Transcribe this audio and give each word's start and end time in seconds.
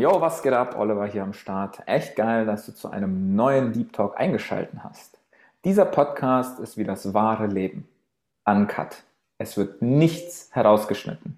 Yo, 0.00 0.18
was 0.18 0.42
geht 0.42 0.54
ab? 0.54 0.78
Oliver 0.78 1.04
hier 1.04 1.22
am 1.22 1.34
Start. 1.34 1.82
Echt 1.84 2.16
geil, 2.16 2.46
dass 2.46 2.64
du 2.64 2.72
zu 2.72 2.88
einem 2.88 3.36
neuen 3.36 3.74
Deep 3.74 3.92
Talk 3.92 4.18
eingeschaltet 4.18 4.82
hast. 4.82 5.18
Dieser 5.62 5.84
Podcast 5.84 6.58
ist 6.58 6.78
wie 6.78 6.84
das 6.84 7.12
wahre 7.12 7.46
Leben. 7.46 7.86
Uncut. 8.46 9.02
Es 9.36 9.58
wird 9.58 9.82
nichts 9.82 10.48
herausgeschnitten. 10.52 11.36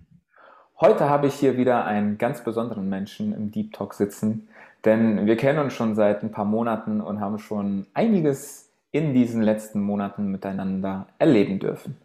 Heute 0.80 1.10
habe 1.10 1.26
ich 1.26 1.34
hier 1.34 1.56
wieder 1.56 1.86
einen 1.86 2.18
ganz 2.18 2.44
besonderen 2.44 2.88
Menschen 2.88 3.34
im 3.34 3.50
Deep 3.50 3.72
Talk 3.72 3.94
sitzen, 3.94 4.46
denn 4.84 5.26
wir 5.26 5.36
kennen 5.36 5.58
uns 5.58 5.72
schon 5.72 5.96
seit 5.96 6.22
ein 6.22 6.30
paar 6.30 6.44
Monaten 6.44 7.00
und 7.00 7.18
haben 7.18 7.40
schon 7.40 7.88
einiges 7.94 8.70
in 8.92 9.12
diesen 9.12 9.42
letzten 9.42 9.80
Monaten 9.80 10.30
miteinander 10.30 11.08
erleben 11.18 11.58
dürfen. 11.58 11.96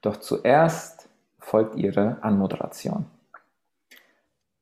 Doch 0.00 0.16
zuerst 0.16 1.10
folgt 1.40 1.76
ihre 1.76 2.16
Anmoderation. 2.22 3.04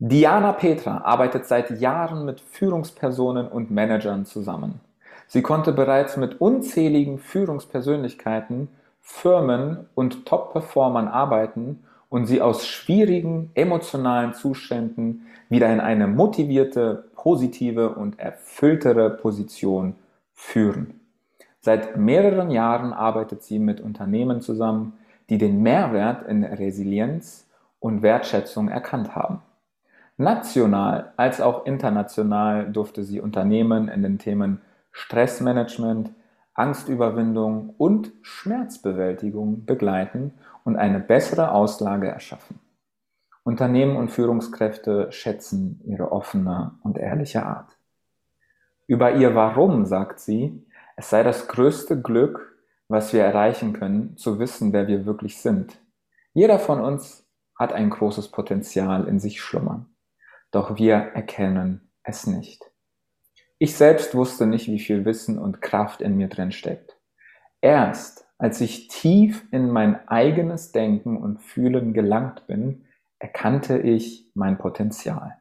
Diana 0.00 0.52
Petra 0.52 0.98
arbeitet 0.98 1.46
seit 1.46 1.80
Jahren 1.80 2.24
mit 2.24 2.40
Führungspersonen 2.40 3.48
und 3.48 3.72
Managern 3.72 4.26
zusammen. 4.26 4.78
Sie 5.26 5.42
konnte 5.42 5.72
bereits 5.72 6.16
mit 6.16 6.40
unzähligen 6.40 7.18
Führungspersönlichkeiten, 7.18 8.68
Firmen 9.00 9.88
und 9.96 10.24
Top-Performern 10.24 11.08
arbeiten 11.08 11.82
und 12.10 12.26
sie 12.26 12.40
aus 12.40 12.64
schwierigen 12.64 13.50
emotionalen 13.54 14.34
Zuständen 14.34 15.26
wieder 15.48 15.72
in 15.72 15.80
eine 15.80 16.06
motivierte, 16.06 17.06
positive 17.16 17.90
und 17.90 18.20
erfülltere 18.20 19.10
Position 19.10 19.96
führen. 20.32 21.00
Seit 21.60 21.96
mehreren 21.96 22.52
Jahren 22.52 22.92
arbeitet 22.92 23.42
sie 23.42 23.58
mit 23.58 23.80
Unternehmen 23.80 24.42
zusammen, 24.42 24.92
die 25.28 25.38
den 25.38 25.60
Mehrwert 25.60 26.28
in 26.28 26.44
Resilienz 26.44 27.48
und 27.80 28.02
Wertschätzung 28.02 28.68
erkannt 28.68 29.16
haben. 29.16 29.42
National 30.20 31.12
als 31.16 31.40
auch 31.40 31.64
international 31.64 32.72
durfte 32.72 33.04
sie 33.04 33.20
Unternehmen 33.20 33.86
in 33.86 34.02
den 34.02 34.18
Themen 34.18 34.60
Stressmanagement, 34.90 36.10
Angstüberwindung 36.54 37.72
und 37.78 38.10
Schmerzbewältigung 38.22 39.64
begleiten 39.64 40.34
und 40.64 40.74
eine 40.74 40.98
bessere 40.98 41.52
Auslage 41.52 42.08
erschaffen. 42.08 42.58
Unternehmen 43.44 43.94
und 43.94 44.10
Führungskräfte 44.10 45.12
schätzen 45.12 45.80
ihre 45.84 46.10
offene 46.10 46.72
und 46.82 46.98
ehrliche 46.98 47.46
Art. 47.46 47.78
Über 48.88 49.14
ihr 49.14 49.36
Warum 49.36 49.84
sagt 49.84 50.18
sie, 50.18 50.66
es 50.96 51.10
sei 51.10 51.22
das 51.22 51.46
größte 51.46 52.02
Glück, 52.02 52.58
was 52.88 53.12
wir 53.12 53.22
erreichen 53.22 53.72
können, 53.72 54.16
zu 54.16 54.40
wissen, 54.40 54.72
wer 54.72 54.88
wir 54.88 55.06
wirklich 55.06 55.40
sind. 55.40 55.78
Jeder 56.32 56.58
von 56.58 56.80
uns 56.80 57.24
hat 57.54 57.72
ein 57.72 57.88
großes 57.88 58.32
Potenzial 58.32 59.06
in 59.06 59.20
sich 59.20 59.40
schlummern 59.40 59.86
doch 60.50 60.76
wir 60.76 60.94
erkennen 60.94 61.90
es 62.02 62.26
nicht. 62.26 62.64
Ich 63.58 63.76
selbst 63.76 64.14
wusste 64.14 64.46
nicht, 64.46 64.68
wie 64.68 64.78
viel 64.78 65.04
Wissen 65.04 65.38
und 65.38 65.60
Kraft 65.60 66.00
in 66.00 66.16
mir 66.16 66.28
drin 66.28 66.52
steckt. 66.52 66.96
Erst 67.60 68.28
als 68.38 68.60
ich 68.60 68.86
tief 68.86 69.44
in 69.50 69.70
mein 69.70 70.08
eigenes 70.08 70.70
Denken 70.70 71.16
und 71.16 71.42
Fühlen 71.42 71.92
gelangt 71.92 72.46
bin, 72.46 72.84
erkannte 73.18 73.78
ich 73.78 74.30
mein 74.34 74.58
Potenzial. 74.58 75.38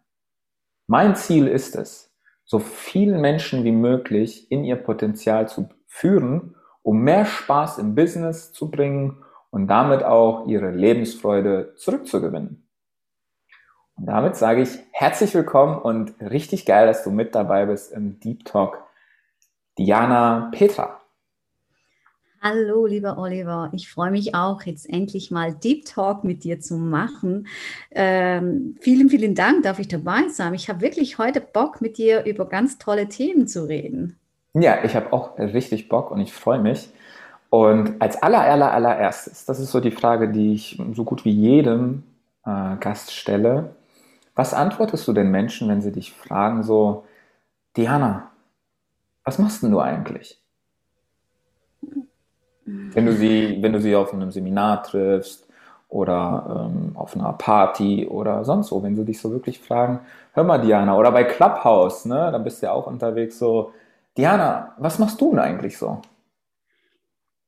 Mein 0.87 1.15
Ziel 1.15 1.47
ist 1.47 1.75
es, 1.75 2.11
so 2.43 2.57
viele 2.57 3.19
Menschen 3.19 3.63
wie 3.63 3.71
möglich 3.71 4.51
in 4.51 4.63
ihr 4.63 4.77
Potenzial 4.77 5.47
zu 5.47 5.69
führen, 5.85 6.55
um 6.81 7.01
mehr 7.01 7.25
Spaß 7.25 7.77
im 7.77 7.93
Business 7.93 8.51
zu 8.51 8.71
bringen 8.71 9.23
und 9.51 9.67
damit 9.67 10.03
auch 10.03 10.47
ihre 10.47 10.71
Lebensfreude 10.71 11.75
zurückzugewinnen. 11.75 12.66
Und 13.97 14.05
damit 14.05 14.35
sage 14.35 14.61
ich 14.61 14.69
herzlich 14.91 15.33
willkommen 15.33 15.79
und 15.79 16.13
richtig 16.21 16.65
geil, 16.65 16.85
dass 16.85 17.03
du 17.03 17.09
mit 17.09 17.33
dabei 17.33 17.65
bist 17.65 17.91
im 17.91 18.19
Deep 18.19 18.45
Talk. 18.45 18.83
Diana 19.77 20.51
Petra. 20.51 21.01
Hallo, 22.39 22.85
lieber 22.85 23.17
Oliver. 23.17 23.71
Ich 23.73 23.89
freue 23.89 24.11
mich 24.11 24.35
auch, 24.35 24.61
jetzt 24.61 24.87
endlich 24.87 25.31
mal 25.31 25.51
Deep 25.51 25.85
Talk 25.85 26.23
mit 26.23 26.43
dir 26.43 26.59
zu 26.59 26.75
machen. 26.75 27.47
Ähm, 27.89 28.77
vielen, 28.79 29.09
vielen 29.09 29.33
Dank, 29.33 29.63
darf 29.63 29.79
ich 29.79 29.87
dabei 29.87 30.27
sein. 30.29 30.53
Ich 30.53 30.69
habe 30.69 30.81
wirklich 30.81 31.17
heute 31.17 31.41
Bock, 31.41 31.81
mit 31.81 31.97
dir 31.97 32.23
über 32.25 32.47
ganz 32.47 32.77
tolle 32.77 33.09
Themen 33.09 33.47
zu 33.47 33.67
reden. 33.67 34.19
Ja, 34.53 34.83
ich 34.83 34.95
habe 34.95 35.11
auch 35.11 35.39
richtig 35.39 35.89
Bock 35.89 36.11
und 36.11 36.21
ich 36.21 36.31
freue 36.33 36.59
mich. 36.59 36.89
Und 37.49 37.99
als 37.99 38.21
aller, 38.21 38.41
aller, 38.41 38.71
allererstes, 38.71 39.45
das 39.45 39.59
ist 39.59 39.71
so 39.71 39.79
die 39.79 39.91
Frage, 39.91 40.29
die 40.29 40.53
ich 40.53 40.79
so 40.93 41.03
gut 41.03 41.25
wie 41.25 41.31
jedem 41.31 42.03
äh, 42.45 42.75
Gast 42.79 43.11
stelle. 43.11 43.75
Was 44.37 44.53
antwortest 44.53 45.07
du 45.07 45.13
den 45.13 45.31
Menschen, 45.31 45.67
wenn 45.67 45.81
sie 45.81 45.91
dich 45.91 46.13
fragen, 46.13 46.61
so, 46.61 47.05
Diana, 47.75 48.29
was 49.23 49.39
machst 49.39 49.63
denn 49.63 49.71
du 49.71 49.79
eigentlich? 49.79 50.39
Wenn 52.63 53.07
du 53.07 53.13
sie, 53.13 53.57
wenn 53.61 53.73
du 53.73 53.81
sie 53.81 53.95
auf 53.95 54.13
einem 54.13 54.29
Seminar 54.29 54.83
triffst 54.83 55.47
oder 55.89 56.69
ähm, 56.69 56.91
auf 56.95 57.15
einer 57.15 57.33
Party 57.33 58.05
oder 58.05 58.45
sonst 58.45 58.71
wo, 58.71 58.83
wenn 58.83 58.95
sie 58.95 59.05
dich 59.05 59.19
so 59.19 59.31
wirklich 59.31 59.59
fragen, 59.59 60.01
hör 60.33 60.43
mal, 60.43 60.59
Diana, 60.59 60.95
oder 60.95 61.11
bei 61.11 61.23
Clubhouse, 61.23 62.05
ne, 62.05 62.29
da 62.31 62.37
bist 62.37 62.61
du 62.61 62.67
ja 62.67 62.73
auch 62.73 62.85
unterwegs 62.85 63.39
so, 63.39 63.71
Diana, 64.15 64.75
was 64.77 64.99
machst 64.99 65.19
du 65.19 65.31
denn 65.31 65.39
eigentlich 65.39 65.79
so? 65.79 65.99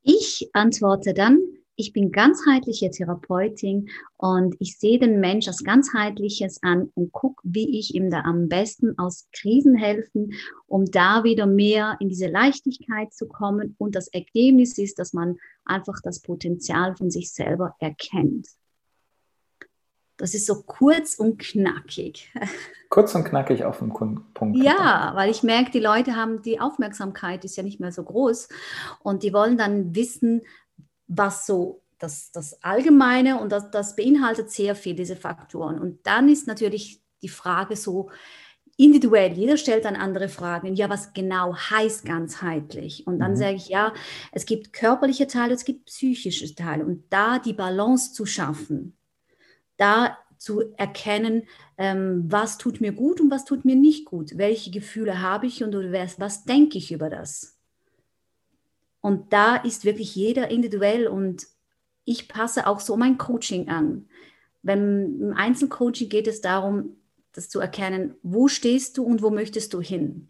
Ich 0.02 0.50
antworte 0.54 1.14
dann, 1.14 1.39
ich 1.80 1.94
bin 1.94 2.12
ganzheitliche 2.12 2.90
Therapeutin 2.90 3.88
und 4.18 4.54
ich 4.58 4.78
sehe 4.78 4.98
den 4.98 5.18
Mensch 5.18 5.48
als 5.48 5.64
ganzheitliches 5.64 6.62
an 6.62 6.90
und 6.94 7.10
gucke, 7.10 7.40
wie 7.42 7.78
ich 7.78 7.94
ihm 7.94 8.10
da 8.10 8.20
am 8.20 8.48
besten 8.48 8.98
aus 8.98 9.28
Krisen 9.32 9.74
helfen, 9.74 10.34
um 10.66 10.84
da 10.84 11.24
wieder 11.24 11.46
mehr 11.46 11.96
in 11.98 12.10
diese 12.10 12.28
Leichtigkeit 12.28 13.14
zu 13.14 13.26
kommen. 13.26 13.74
Und 13.78 13.94
das 13.94 14.08
Ergebnis 14.08 14.76
ist, 14.76 14.98
dass 14.98 15.14
man 15.14 15.38
einfach 15.64 16.00
das 16.02 16.20
Potenzial 16.20 16.94
von 16.96 17.10
sich 17.10 17.32
selber 17.32 17.74
erkennt. 17.80 18.46
Das 20.18 20.34
ist 20.34 20.44
so 20.44 20.62
kurz 20.62 21.14
und 21.14 21.38
knackig. 21.38 22.30
Kurz 22.90 23.14
und 23.14 23.24
knackig 23.24 23.64
auf 23.64 23.78
den 23.78 23.90
Punkt. 24.34 24.62
Ja, 24.62 25.12
weil 25.14 25.30
ich 25.30 25.42
merke, 25.42 25.70
die 25.70 25.80
Leute 25.80 26.14
haben 26.14 26.42
die 26.42 26.60
Aufmerksamkeit 26.60 27.44
ist 27.44 27.56
ja 27.56 27.62
nicht 27.62 27.80
mehr 27.80 27.92
so 27.92 28.02
groß 28.02 28.48
und 29.02 29.22
die 29.22 29.32
wollen 29.32 29.56
dann 29.56 29.94
wissen, 29.94 30.42
was 31.10 31.44
so 31.44 31.82
das, 31.98 32.30
das 32.30 32.62
Allgemeine 32.62 33.40
und 33.40 33.50
das, 33.50 33.70
das 33.70 33.96
beinhaltet 33.96 34.50
sehr 34.50 34.74
viel, 34.74 34.94
diese 34.94 35.16
Faktoren. 35.16 35.78
Und 35.78 36.06
dann 36.06 36.28
ist 36.28 36.46
natürlich 36.46 37.02
die 37.20 37.28
Frage 37.28 37.76
so 37.76 38.10
individuell, 38.76 39.32
jeder 39.32 39.58
stellt 39.58 39.84
dann 39.84 39.96
andere 39.96 40.28
Fragen. 40.28 40.74
Ja, 40.74 40.88
was 40.88 41.12
genau 41.12 41.54
heißt 41.54 42.06
ganzheitlich? 42.06 43.06
Und 43.06 43.18
dann 43.18 43.32
mhm. 43.32 43.36
sage 43.36 43.56
ich, 43.56 43.68
ja, 43.68 43.92
es 44.32 44.46
gibt 44.46 44.72
körperliche 44.72 45.26
Teile, 45.26 45.52
es 45.52 45.66
gibt 45.66 45.86
psychische 45.86 46.54
Teile. 46.54 46.86
Und 46.86 47.04
da 47.10 47.38
die 47.38 47.52
Balance 47.52 48.14
zu 48.14 48.24
schaffen, 48.24 48.96
da 49.76 50.16
zu 50.38 50.72
erkennen, 50.78 51.42
ähm, 51.76 52.24
was 52.28 52.56
tut 52.56 52.80
mir 52.80 52.92
gut 52.92 53.20
und 53.20 53.30
was 53.30 53.44
tut 53.44 53.66
mir 53.66 53.76
nicht 53.76 54.06
gut, 54.06 54.38
welche 54.38 54.70
Gefühle 54.70 55.20
habe 55.20 55.46
ich 55.46 55.62
und 55.62 55.74
was, 55.74 56.18
was 56.18 56.44
denke 56.44 56.78
ich 56.78 56.92
über 56.92 57.10
das. 57.10 57.59
Und 59.00 59.32
da 59.32 59.56
ist 59.56 59.84
wirklich 59.84 60.14
jeder 60.14 60.50
individuell 60.50 61.06
und 61.06 61.46
ich 62.04 62.28
passe 62.28 62.66
auch 62.66 62.80
so 62.80 62.96
mein 62.96 63.18
Coaching 63.18 63.68
an. 63.68 64.08
Wenn 64.62 65.20
im 65.20 65.34
Einzelcoaching 65.34 66.08
geht 66.08 66.26
es 66.26 66.40
darum, 66.40 66.96
das 67.32 67.48
zu 67.48 67.60
erkennen, 67.60 68.16
wo 68.22 68.48
stehst 68.48 68.98
du 68.98 69.04
und 69.04 69.22
wo 69.22 69.30
möchtest 69.30 69.72
du 69.72 69.80
hin. 69.80 70.28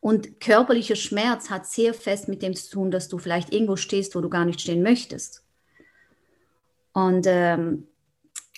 Und 0.00 0.40
körperlicher 0.40 0.96
Schmerz 0.96 1.50
hat 1.50 1.66
sehr 1.66 1.94
fest 1.94 2.28
mit 2.28 2.42
dem 2.42 2.54
zu 2.54 2.70
tun, 2.70 2.90
dass 2.90 3.08
du 3.08 3.18
vielleicht 3.18 3.52
irgendwo 3.52 3.76
stehst, 3.76 4.14
wo 4.14 4.20
du 4.20 4.28
gar 4.28 4.44
nicht 4.44 4.60
stehen 4.60 4.82
möchtest. 4.82 5.44
Und 6.92 7.26
ähm, 7.28 7.86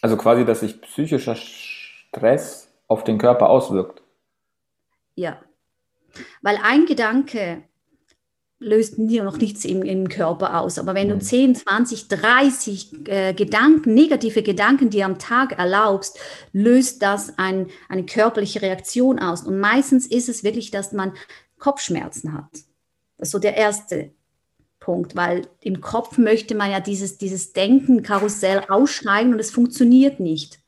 also 0.03 0.17
quasi, 0.17 0.45
dass 0.45 0.61
sich 0.61 0.81
psychischer 0.81 1.37
Stress 1.37 2.73
auf 2.89 3.05
den 3.05 3.19
Körper 3.19 3.49
auswirkt. 3.49 4.03
Ja, 5.15 5.41
weil 6.43 6.59
ein 6.63 6.87
Gedanke 6.87 7.65
löst 8.61 8.95
dir 8.99 9.25
noch 9.25 9.39
nichts 9.39 9.65
im, 9.65 9.83
im 9.83 10.09
Körper 10.09 10.61
aus. 10.61 10.79
Aber 10.79 10.95
wenn 10.95 11.09
du 11.09 11.19
10, 11.19 11.57
20, 11.57 12.09
30 12.09 13.09
äh, 13.09 13.35
Gedanken, 13.35 13.95
negative 13.95 14.43
Gedanken 14.43 14.91
dir 14.91 15.07
am 15.07 15.19
Tag 15.19 15.59
erlaubst, 15.59 16.19
löst 16.53 17.03
das 17.03 17.39
ein, 17.39 17.69
eine 17.89 18.05
körperliche 18.05 18.61
Reaktion 18.61 19.19
aus. 19.19 19.43
Und 19.43 19.59
meistens 19.59 20.07
ist 20.07 20.29
es 20.29 20.45
wirklich, 20.45 20.71
dass 20.71 20.93
man 20.93 21.15
Kopfschmerzen 21.59 22.35
hat. 22.35 22.53
Das 23.17 23.29
ist 23.29 23.33
so 23.33 23.39
der 23.39 23.57
erste 23.57 24.13
Punkt, 24.79 25.17
weil 25.17 25.47
im 25.63 25.81
Kopf 25.81 26.19
möchte 26.19 26.55
man 26.55 26.71
ja 26.71 26.81
dieses, 26.81 27.17
dieses 27.17 27.55
Denken-Karussell 27.55 28.65
ausschneiden 28.69 29.33
und 29.33 29.41
es 29.41 29.51
funktioniert 29.51 30.21
nicht. 30.21 30.61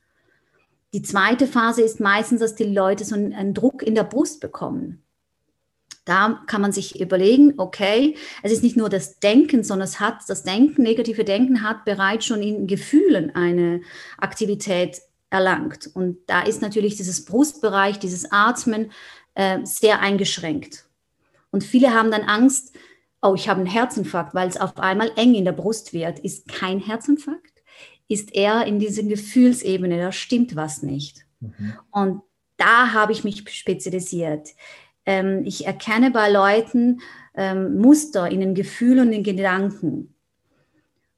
Die 0.93 1.01
zweite 1.01 1.47
Phase 1.47 1.81
ist 1.81 1.99
meistens, 1.99 2.39
dass 2.39 2.55
die 2.55 2.63
Leute 2.63 3.05
so 3.05 3.15
einen, 3.15 3.33
einen 3.33 3.53
Druck 3.53 3.83
in 3.83 3.95
der 3.95 4.03
Brust 4.03 4.39
bekommen. 4.39 5.03
Da 6.05 6.43
kann 6.47 6.61
man 6.61 6.73
sich 6.73 6.99
überlegen, 6.99 7.53
okay, 7.57 8.15
es 8.41 8.51
ist 8.51 8.63
nicht 8.63 8.75
nur 8.75 8.89
das 8.89 9.19
Denken, 9.19 9.63
sondern 9.63 9.87
es 9.87 9.99
hat, 9.99 10.17
das 10.27 10.43
Denken, 10.43 10.83
negative 10.83 11.23
Denken 11.23 11.63
hat 11.63 11.85
bereits 11.85 12.25
schon 12.25 12.41
in 12.41 12.67
Gefühlen 12.67 13.33
eine 13.35 13.81
Aktivität 14.17 15.01
erlangt. 15.29 15.89
Und 15.93 16.17
da 16.27 16.41
ist 16.41 16.61
natürlich 16.61 16.95
dieses 16.97 17.25
Brustbereich, 17.25 17.99
dieses 17.99 18.31
Atmen 18.31 18.91
äh, 19.35 19.59
sehr 19.63 20.01
eingeschränkt. 20.01 20.85
Und 21.51 21.63
viele 21.63 21.93
haben 21.93 22.11
dann 22.11 22.23
Angst, 22.23 22.75
oh, 23.21 23.33
ich 23.35 23.47
habe 23.47 23.61
einen 23.61 23.69
Herzinfarkt, 23.69 24.35
weil 24.35 24.49
es 24.49 24.57
auf 24.57 24.77
einmal 24.77 25.11
eng 25.15 25.33
in 25.33 25.45
der 25.45 25.53
Brust 25.53 25.93
wird. 25.93 26.19
Ist 26.19 26.47
kein 26.47 26.79
Herzinfarkt, 26.79 27.63
ist 28.07 28.35
eher 28.35 28.65
in 28.65 28.79
dieser 28.79 29.03
Gefühlsebene, 29.03 29.97
da 29.97 30.11
stimmt 30.11 30.55
was 30.55 30.83
nicht. 30.83 31.25
Mhm. 31.39 31.73
Und 31.91 32.21
da 32.57 32.93
habe 32.93 33.11
ich 33.11 33.23
mich 33.23 33.43
spezialisiert. 33.49 34.49
Ähm, 35.05 35.43
ich 35.45 35.65
erkenne 35.65 36.11
bei 36.11 36.29
Leuten 36.29 37.01
ähm, 37.35 37.77
Muster 37.77 38.29
in 38.29 38.39
den 38.39 38.55
Gefühlen 38.55 39.07
und 39.07 39.11
den 39.11 39.23
Gedanken. 39.23 40.13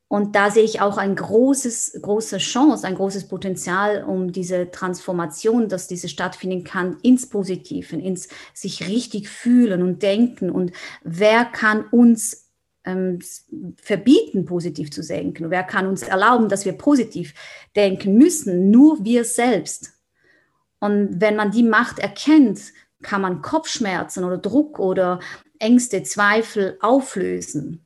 Und 0.07 0.35
da 0.35 0.51
sehe 0.51 0.63
ich 0.63 0.81
auch 0.81 0.97
ein 0.97 1.15
großes, 1.15 1.99
große 2.01 2.37
Chance, 2.37 2.85
ein 2.85 2.95
großes 2.95 3.27
Potenzial, 3.27 4.03
um 4.03 4.31
diese 4.31 4.69
Transformation, 4.69 5.67
dass 5.67 5.87
diese 5.87 6.07
stattfinden 6.09 6.63
kann, 6.63 6.97
ins 7.01 7.27
Positive, 7.27 7.95
ins 7.95 8.29
sich 8.53 8.87
richtig 8.87 9.27
fühlen 9.29 9.81
und 9.81 10.03
denken. 10.03 10.51
Und 10.51 10.71
wer 11.03 11.43
kann 11.43 11.85
uns 11.85 12.51
ähm, 12.85 13.19
verbieten, 13.75 14.45
positiv 14.45 14.91
zu 14.91 15.01
denken? 15.01 15.49
Wer 15.49 15.63
kann 15.63 15.87
uns 15.87 16.03
erlauben, 16.03 16.49
dass 16.49 16.65
wir 16.65 16.73
positiv 16.73 17.33
denken 17.75 18.15
müssen? 18.15 18.69
Nur 18.69 19.03
wir 19.03 19.25
selbst. 19.25 19.93
Und 20.79 21.19
wenn 21.19 21.35
man 21.35 21.49
die 21.49 21.63
Macht 21.63 21.97
erkennt, 21.97 22.61
kann 23.05 23.21
man 23.21 23.41
Kopfschmerzen 23.41 24.23
oder 24.23 24.37
Druck 24.37 24.79
oder 24.79 25.19
Ängste, 25.59 26.03
Zweifel 26.03 26.77
auflösen. 26.81 27.85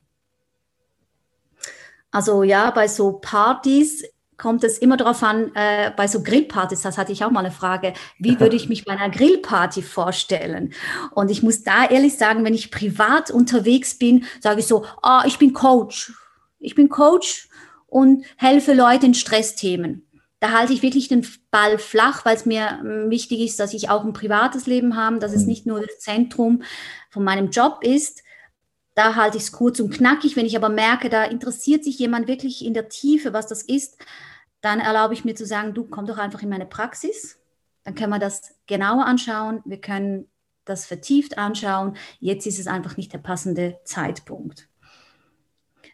Also 2.10 2.42
ja, 2.42 2.70
bei 2.70 2.88
so 2.88 3.12
Partys 3.12 4.02
kommt 4.38 4.64
es 4.64 4.78
immer 4.78 4.96
darauf 4.96 5.22
an, 5.22 5.54
äh, 5.54 5.92
bei 5.94 6.08
so 6.08 6.22
Grillpartys, 6.22 6.80
das 6.80 6.96
hatte 6.96 7.12
ich 7.12 7.22
auch 7.22 7.30
mal 7.30 7.40
eine 7.40 7.50
Frage, 7.50 7.92
wie 8.18 8.40
würde 8.40 8.56
ich 8.56 8.70
mich 8.70 8.86
bei 8.86 8.92
einer 8.92 9.10
Grillparty 9.10 9.82
vorstellen? 9.82 10.72
Und 11.10 11.30
ich 11.30 11.42
muss 11.42 11.62
da 11.62 11.84
ehrlich 11.84 12.16
sagen, 12.16 12.42
wenn 12.42 12.54
ich 12.54 12.70
privat 12.70 13.30
unterwegs 13.30 13.98
bin, 13.98 14.24
sage 14.40 14.60
ich 14.60 14.66
so, 14.66 14.86
ah, 15.02 15.24
ich 15.26 15.38
bin 15.38 15.52
Coach. 15.52 16.14
Ich 16.58 16.74
bin 16.74 16.88
Coach 16.88 17.50
und 17.86 18.24
helfe 18.36 18.72
Leuten 18.72 19.06
in 19.06 19.14
Stressthemen. 19.14 20.09
Da 20.40 20.52
halte 20.52 20.72
ich 20.72 20.82
wirklich 20.82 21.08
den 21.08 21.26
Ball 21.50 21.78
flach, 21.78 22.24
weil 22.24 22.34
es 22.34 22.46
mir 22.46 22.80
ähm, 22.80 23.10
wichtig 23.10 23.40
ist, 23.40 23.60
dass 23.60 23.74
ich 23.74 23.90
auch 23.90 24.04
ein 24.04 24.14
privates 24.14 24.66
Leben 24.66 24.96
habe, 24.96 25.18
dass 25.18 25.32
es 25.32 25.42
mhm. 25.42 25.48
nicht 25.48 25.66
nur 25.66 25.80
das 25.80 25.98
Zentrum 26.00 26.62
von 27.10 27.24
meinem 27.24 27.50
Job 27.50 27.80
ist, 27.82 28.22
da 28.94 29.14
halte 29.14 29.36
ich 29.36 29.44
es 29.44 29.52
kurz 29.52 29.80
und 29.80 29.90
knackig. 29.90 30.36
Wenn 30.36 30.46
ich 30.46 30.56
aber 30.56 30.68
merke, 30.68 31.08
da 31.08 31.24
interessiert 31.24 31.84
sich 31.84 31.98
jemand 31.98 32.28
wirklich 32.28 32.64
in 32.64 32.74
der 32.74 32.88
Tiefe, 32.88 33.32
was 33.32 33.46
das 33.46 33.62
ist, 33.62 33.98
dann 34.60 34.80
erlaube 34.80 35.14
ich 35.14 35.24
mir 35.24 35.34
zu 35.34 35.46
sagen, 35.46 35.74
du 35.74 35.84
komm 35.84 36.06
doch 36.06 36.18
einfach 36.18 36.42
in 36.42 36.48
meine 36.48 36.66
Praxis. 36.66 37.38
Dann 37.84 37.94
können 37.94 38.10
wir 38.10 38.18
das 38.18 38.54
genauer 38.66 39.06
anschauen. 39.06 39.62
Wir 39.64 39.80
können 39.80 40.28
das 40.64 40.86
vertieft 40.86 41.38
anschauen. 41.38 41.96
Jetzt 42.18 42.46
ist 42.46 42.58
es 42.58 42.66
einfach 42.66 42.96
nicht 42.96 43.12
der 43.12 43.18
passende 43.18 43.78
Zeitpunkt. 43.84 44.69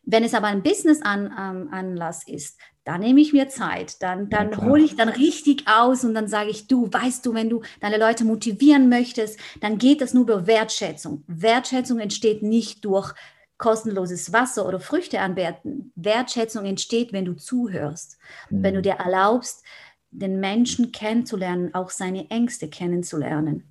Wenn 0.06 0.22
es 0.22 0.34
aber 0.34 0.46
ein 0.46 0.62
Business-Anlass 0.62 2.26
ist, 2.28 2.58
dann 2.84 3.00
nehme 3.00 3.20
ich 3.20 3.32
mir 3.32 3.48
Zeit, 3.48 4.00
dann, 4.00 4.30
dann 4.30 4.52
ja, 4.52 4.62
hole 4.62 4.84
ich 4.84 4.94
dann 4.94 5.08
richtig 5.08 5.64
aus 5.66 6.04
und 6.04 6.14
dann 6.14 6.28
sage 6.28 6.50
ich, 6.50 6.68
du, 6.68 6.86
weißt 6.90 7.26
du, 7.26 7.34
wenn 7.34 7.50
du 7.50 7.62
deine 7.80 7.98
Leute 7.98 8.24
motivieren 8.24 8.88
möchtest, 8.88 9.40
dann 9.60 9.78
geht 9.78 10.00
das 10.00 10.14
nur 10.14 10.22
über 10.22 10.46
Wertschätzung. 10.46 11.24
Wertschätzung 11.26 11.98
entsteht 11.98 12.44
nicht 12.44 12.84
durch 12.84 13.12
kostenloses 13.58 14.32
Wasser 14.32 14.68
oder 14.68 14.78
Früchte 14.78 15.20
anwerten. 15.20 15.90
Wertschätzung 15.96 16.64
entsteht, 16.64 17.12
wenn 17.12 17.24
du 17.24 17.34
zuhörst, 17.34 18.18
mhm. 18.50 18.62
wenn 18.62 18.74
du 18.74 18.82
dir 18.82 18.94
erlaubst, 18.94 19.64
den 20.12 20.38
Menschen 20.38 20.92
kennenzulernen, 20.92 21.74
auch 21.74 21.90
seine 21.90 22.30
Ängste 22.30 22.68
kennenzulernen. 22.68 23.64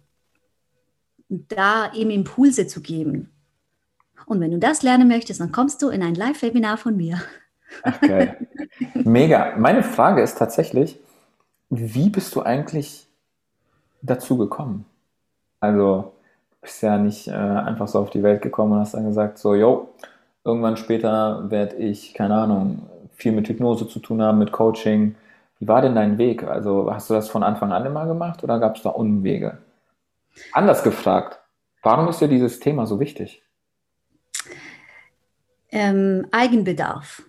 Und 1.29 1.49
da 1.53 1.91
ihm 1.93 2.09
Impulse 2.09 2.67
zu 2.67 2.81
geben. 2.81 3.31
Und 4.25 4.39
wenn 4.39 4.51
du 4.51 4.57
das 4.57 4.83
lernen 4.83 5.07
möchtest, 5.07 5.39
dann 5.39 5.51
kommst 5.51 5.81
du 5.81 5.89
in 5.89 6.01
ein 6.01 6.15
Live-Webinar 6.15 6.77
von 6.77 6.97
mir. 6.97 7.21
Ach, 7.83 7.99
geil. 8.01 8.47
Mega. 8.93 9.53
Meine 9.57 9.83
Frage 9.83 10.21
ist 10.21 10.37
tatsächlich, 10.37 10.99
wie 11.69 12.09
bist 12.09 12.35
du 12.35 12.41
eigentlich 12.41 13.07
dazu 14.01 14.37
gekommen? 14.37 14.85
Also, 15.59 16.13
du 16.51 16.57
bist 16.61 16.81
ja 16.81 16.97
nicht 16.97 17.27
äh, 17.27 17.31
einfach 17.31 17.87
so 17.87 17.99
auf 17.99 18.09
die 18.09 18.23
Welt 18.23 18.41
gekommen 18.41 18.73
und 18.73 18.79
hast 18.79 18.93
dann 18.93 19.05
gesagt, 19.05 19.37
so, 19.37 19.55
yo, 19.55 19.89
irgendwann 20.43 20.77
später 20.77 21.49
werde 21.49 21.75
ich, 21.77 22.13
keine 22.13 22.35
Ahnung, 22.35 22.87
viel 23.15 23.31
mit 23.31 23.47
Hypnose 23.47 23.87
zu 23.87 23.99
tun 23.99 24.21
haben, 24.21 24.39
mit 24.39 24.51
Coaching. 24.51 25.15
Wie 25.59 25.67
war 25.67 25.81
denn 25.81 25.95
dein 25.95 26.17
Weg? 26.17 26.43
Also, 26.43 26.91
hast 26.93 27.09
du 27.09 27.13
das 27.13 27.29
von 27.29 27.43
Anfang 27.43 27.71
an 27.71 27.85
immer 27.85 28.05
gemacht 28.05 28.43
oder 28.43 28.59
gab 28.59 28.75
es 28.75 28.83
da 28.83 28.89
Umwege? 28.89 29.59
Anders 30.51 30.83
gefragt, 30.83 31.39
warum 31.81 32.09
ist 32.09 32.19
dir 32.21 32.27
dieses 32.27 32.59
Thema 32.59 32.85
so 32.85 32.99
wichtig? 32.99 33.44
Ähm, 35.71 36.27
Eigenbedarf. 36.31 37.23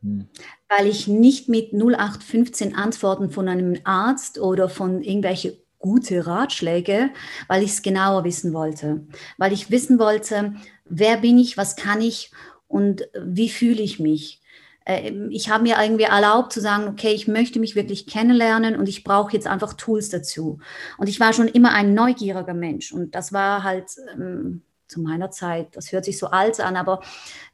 Hm. 0.00 0.28
Weil 0.68 0.86
ich 0.86 1.08
nicht 1.08 1.48
mit 1.48 1.72
0815 1.72 2.74
Antworten 2.74 3.30
von 3.30 3.48
einem 3.48 3.78
Arzt 3.84 4.38
oder 4.38 4.68
von 4.68 5.02
irgendwelche 5.02 5.58
gute 5.78 6.26
Ratschläge, 6.26 7.10
weil 7.46 7.62
ich 7.62 7.70
es 7.70 7.82
genauer 7.82 8.24
wissen 8.24 8.54
wollte. 8.54 9.06
Weil 9.36 9.52
ich 9.52 9.70
wissen 9.70 9.98
wollte, 9.98 10.54
wer 10.86 11.18
bin 11.18 11.38
ich, 11.38 11.58
was 11.58 11.76
kann 11.76 12.00
ich 12.00 12.30
und 12.66 13.08
wie 13.22 13.50
fühle 13.50 13.82
ich 13.82 14.00
mich. 14.00 14.40
Ähm, 14.86 15.30
ich 15.30 15.50
habe 15.50 15.64
mir 15.64 15.76
irgendwie 15.80 16.04
erlaubt 16.04 16.52
zu 16.52 16.60
sagen, 16.60 16.88
okay, 16.88 17.12
ich 17.12 17.28
möchte 17.28 17.58
mich 17.58 17.74
wirklich 17.74 18.06
kennenlernen 18.06 18.76
und 18.76 18.88
ich 18.88 19.04
brauche 19.04 19.32
jetzt 19.32 19.46
einfach 19.46 19.74
Tools 19.74 20.08
dazu. 20.08 20.58
Und 20.98 21.08
ich 21.08 21.20
war 21.20 21.32
schon 21.32 21.48
immer 21.48 21.72
ein 21.72 21.94
neugieriger 21.94 22.54
Mensch 22.54 22.92
und 22.92 23.14
das 23.14 23.32
war 23.32 23.62
halt 23.62 23.90
ähm, 24.14 24.62
zu 24.86 25.00
meiner 25.00 25.30
Zeit, 25.30 25.76
das 25.76 25.92
hört 25.92 26.04
sich 26.04 26.18
so 26.18 26.28
alt 26.28 26.60
an, 26.60 26.76
aber 26.76 27.02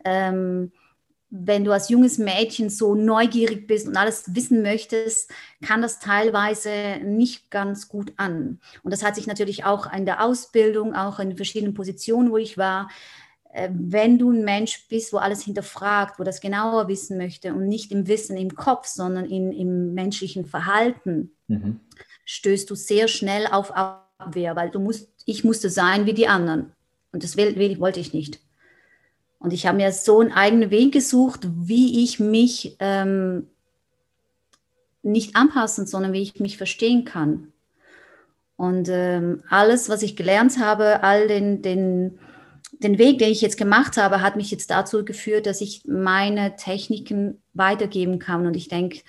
ähm, 0.04 0.72
wenn 1.30 1.64
du 1.64 1.70
als 1.70 1.88
junges 1.88 2.18
Mädchen 2.18 2.70
so 2.70 2.96
neugierig 2.96 3.68
bist 3.68 3.86
und 3.86 3.96
alles 3.96 4.34
wissen 4.34 4.62
möchtest, 4.62 5.30
kann 5.64 5.80
das 5.80 6.00
teilweise 6.00 6.98
nicht 7.04 7.50
ganz 7.50 7.88
gut 7.88 8.12
an. 8.16 8.58
Und 8.82 8.92
das 8.92 9.04
hat 9.04 9.14
sich 9.14 9.28
natürlich 9.28 9.64
auch 9.64 9.92
in 9.92 10.06
der 10.06 10.24
Ausbildung, 10.24 10.94
auch 10.94 11.20
in 11.20 11.36
verschiedenen 11.36 11.74
Positionen, 11.74 12.32
wo 12.32 12.36
ich 12.36 12.58
war, 12.58 12.88
äh, 13.52 13.68
wenn 13.72 14.18
du 14.18 14.32
ein 14.32 14.44
Mensch 14.44 14.88
bist, 14.88 15.12
wo 15.12 15.18
alles 15.18 15.42
hinterfragt, 15.42 16.18
wo 16.18 16.24
das 16.24 16.40
genauer 16.40 16.88
wissen 16.88 17.16
möchte 17.16 17.54
und 17.54 17.68
nicht 17.68 17.92
im 17.92 18.08
Wissen 18.08 18.36
im 18.36 18.56
Kopf, 18.56 18.88
sondern 18.88 19.24
in, 19.24 19.52
im 19.52 19.94
menschlichen 19.94 20.46
Verhalten, 20.46 21.32
mhm. 21.46 21.80
stößt 22.24 22.68
du 22.68 22.74
sehr 22.74 23.06
schnell 23.06 23.46
auf 23.46 23.72
Abwehr, 23.76 24.56
weil 24.56 24.70
du 24.70 24.80
musst, 24.80 25.08
ich 25.26 25.44
musste 25.44 25.70
sein 25.70 26.06
wie 26.06 26.14
die 26.14 26.26
anderen. 26.26 26.72
Und 27.12 27.22
das 27.24 27.36
will, 27.36 27.56
will, 27.56 27.80
wollte 27.80 28.00
ich 28.00 28.12
nicht. 28.12 28.40
Und 29.38 29.52
ich 29.52 29.66
habe 29.66 29.78
mir 29.78 29.92
so 29.92 30.20
einen 30.20 30.32
eigenen 30.32 30.70
Weg 30.70 30.92
gesucht, 30.92 31.48
wie 31.50 32.04
ich 32.04 32.20
mich 32.20 32.76
ähm, 32.78 33.48
nicht 35.02 35.34
anpassen, 35.34 35.86
sondern 35.86 36.12
wie 36.12 36.22
ich 36.22 36.38
mich 36.40 36.58
verstehen 36.58 37.04
kann. 37.04 37.52
Und 38.56 38.88
ähm, 38.90 39.42
alles, 39.48 39.88
was 39.88 40.02
ich 40.02 40.16
gelernt 40.16 40.58
habe, 40.58 41.02
all 41.02 41.26
den, 41.26 41.62
den, 41.62 42.18
den 42.72 42.98
Weg, 42.98 43.18
den 43.18 43.30
ich 43.30 43.40
jetzt 43.40 43.56
gemacht 43.56 43.96
habe, 43.96 44.20
hat 44.20 44.36
mich 44.36 44.50
jetzt 44.50 44.70
dazu 44.70 45.02
geführt, 45.04 45.46
dass 45.46 45.62
ich 45.62 45.84
meine 45.86 46.56
Techniken 46.56 47.40
weitergeben 47.54 48.18
kann. 48.18 48.46
Und 48.46 48.56
ich 48.56 48.68
denke, 48.68 49.00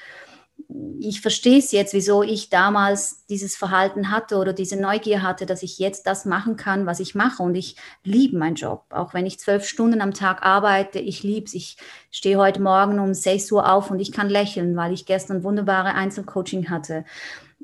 ich 1.00 1.22
verstehe 1.22 1.58
es 1.58 1.72
jetzt, 1.72 1.94
wieso 1.94 2.24
ich 2.24 2.50
damals 2.50 3.26
dieses 3.28 3.56
Verhalten 3.56 4.12
hatte 4.12 4.38
oder 4.38 4.54
diese 4.54 4.80
Neugier 4.80 5.22
hatte, 5.22 5.46
dass 5.46 5.64
ich 5.64 5.80
jetzt 5.80 6.06
das 6.06 6.26
machen 6.26 6.58
kann, 6.58 6.86
was 6.86 7.00
ich 7.00 7.16
mache. 7.16 7.42
Und 7.42 7.56
ich 7.56 7.76
liebe 8.04 8.38
meinen 8.38 8.56
Job. 8.56 8.86
Auch 8.90 9.14
wenn 9.14 9.26
ich 9.26 9.40
zwölf 9.40 9.66
Stunden 9.66 10.02
am 10.02 10.14
Tag 10.14 10.44
arbeite, 10.44 11.00
ich 11.00 11.24
liebe 11.24 11.46
es. 11.46 11.54
Ich 11.54 11.78
stehe 12.12 12.38
heute 12.38 12.62
Morgen 12.62 13.00
um 13.00 13.14
6 13.14 13.52
Uhr 13.52 13.72
auf 13.72 13.90
und 13.92 14.00
ich 14.00 14.12
kann 14.12 14.30
lächeln, 14.30 14.76
weil 14.76 14.94
ich 14.94 15.06
gestern 15.06 15.44
wunderbare 15.44 15.94
Einzelcoaching 15.94 16.70
hatte. 16.70 17.06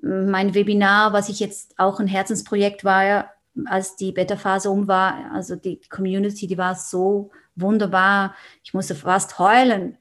Mein 0.01 0.53
Webinar, 0.53 1.13
was 1.13 1.29
ich 1.29 1.39
jetzt 1.39 1.77
auch 1.77 1.99
ein 1.99 2.07
Herzensprojekt 2.07 2.83
war, 2.83 3.31
als 3.65 3.95
die 3.95 4.11
Beta-Phase 4.11 4.69
um 4.69 4.87
war, 4.87 5.31
also 5.33 5.55
die 5.55 5.81
Community, 5.89 6.47
die 6.47 6.57
war 6.57 6.75
so 6.75 7.31
wunderbar. 7.55 8.35
Ich 8.63 8.73
musste 8.73 8.95
fast 8.95 9.39
heulen 9.39 9.97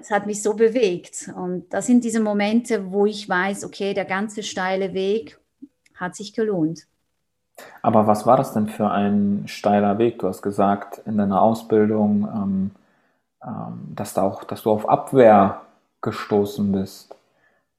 es 0.00 0.10
hat 0.10 0.26
mich 0.26 0.42
so 0.42 0.54
bewegt. 0.54 1.30
Und 1.36 1.72
das 1.72 1.86
sind 1.86 2.04
diese 2.04 2.20
Momente, 2.20 2.92
wo 2.92 3.06
ich 3.06 3.28
weiß, 3.28 3.64
okay, 3.64 3.94
der 3.94 4.04
ganze 4.04 4.42
steile 4.42 4.94
Weg 4.94 5.38
hat 5.94 6.14
sich 6.14 6.34
gelohnt. 6.34 6.86
Aber 7.82 8.06
was 8.06 8.26
war 8.26 8.36
das 8.36 8.52
denn 8.52 8.68
für 8.68 8.90
ein 8.90 9.44
steiler 9.46 9.98
Weg? 9.98 10.18
Du 10.18 10.28
hast 10.28 10.42
gesagt, 10.42 11.00
in 11.06 11.16
deiner 11.16 11.40
Ausbildung, 11.40 12.28
ähm, 12.34 12.70
ähm, 13.42 13.94
dass, 13.94 14.14
da 14.14 14.22
auch, 14.22 14.44
dass 14.44 14.62
du 14.62 14.70
auf 14.70 14.88
Abwehr 14.88 15.62
gestoßen 16.02 16.72
bist. 16.72 17.14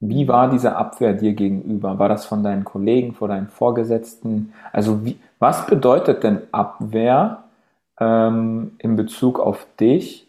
Wie 0.00 0.28
war 0.28 0.50
diese 0.50 0.76
Abwehr 0.76 1.12
dir 1.12 1.32
gegenüber? 1.32 1.98
War 1.98 2.08
das 2.08 2.24
von 2.24 2.42
deinen 2.42 2.64
Kollegen, 2.64 3.14
von 3.14 3.30
deinen 3.30 3.48
Vorgesetzten? 3.48 4.52
Also 4.72 5.04
wie, 5.04 5.18
was 5.38 5.66
bedeutet 5.66 6.22
denn 6.22 6.42
Abwehr 6.52 7.44
ähm, 7.98 8.72
in 8.78 8.96
Bezug 8.96 9.40
auf 9.40 9.66
dich 9.80 10.27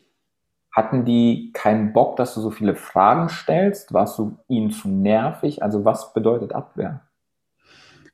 Hatten 0.80 1.04
die 1.04 1.52
keinen 1.52 1.92
Bock, 1.92 2.16
dass 2.16 2.36
du 2.36 2.40
so 2.40 2.52
viele 2.52 2.74
Fragen 2.74 3.28
stellst? 3.28 3.92
Warst 3.92 4.18
du 4.18 4.38
ihnen 4.48 4.72
zu 4.72 4.88
nervig? 4.88 5.62
Also 5.62 5.84
was 5.84 6.14
bedeutet 6.14 6.54
Abwehr? 6.54 7.02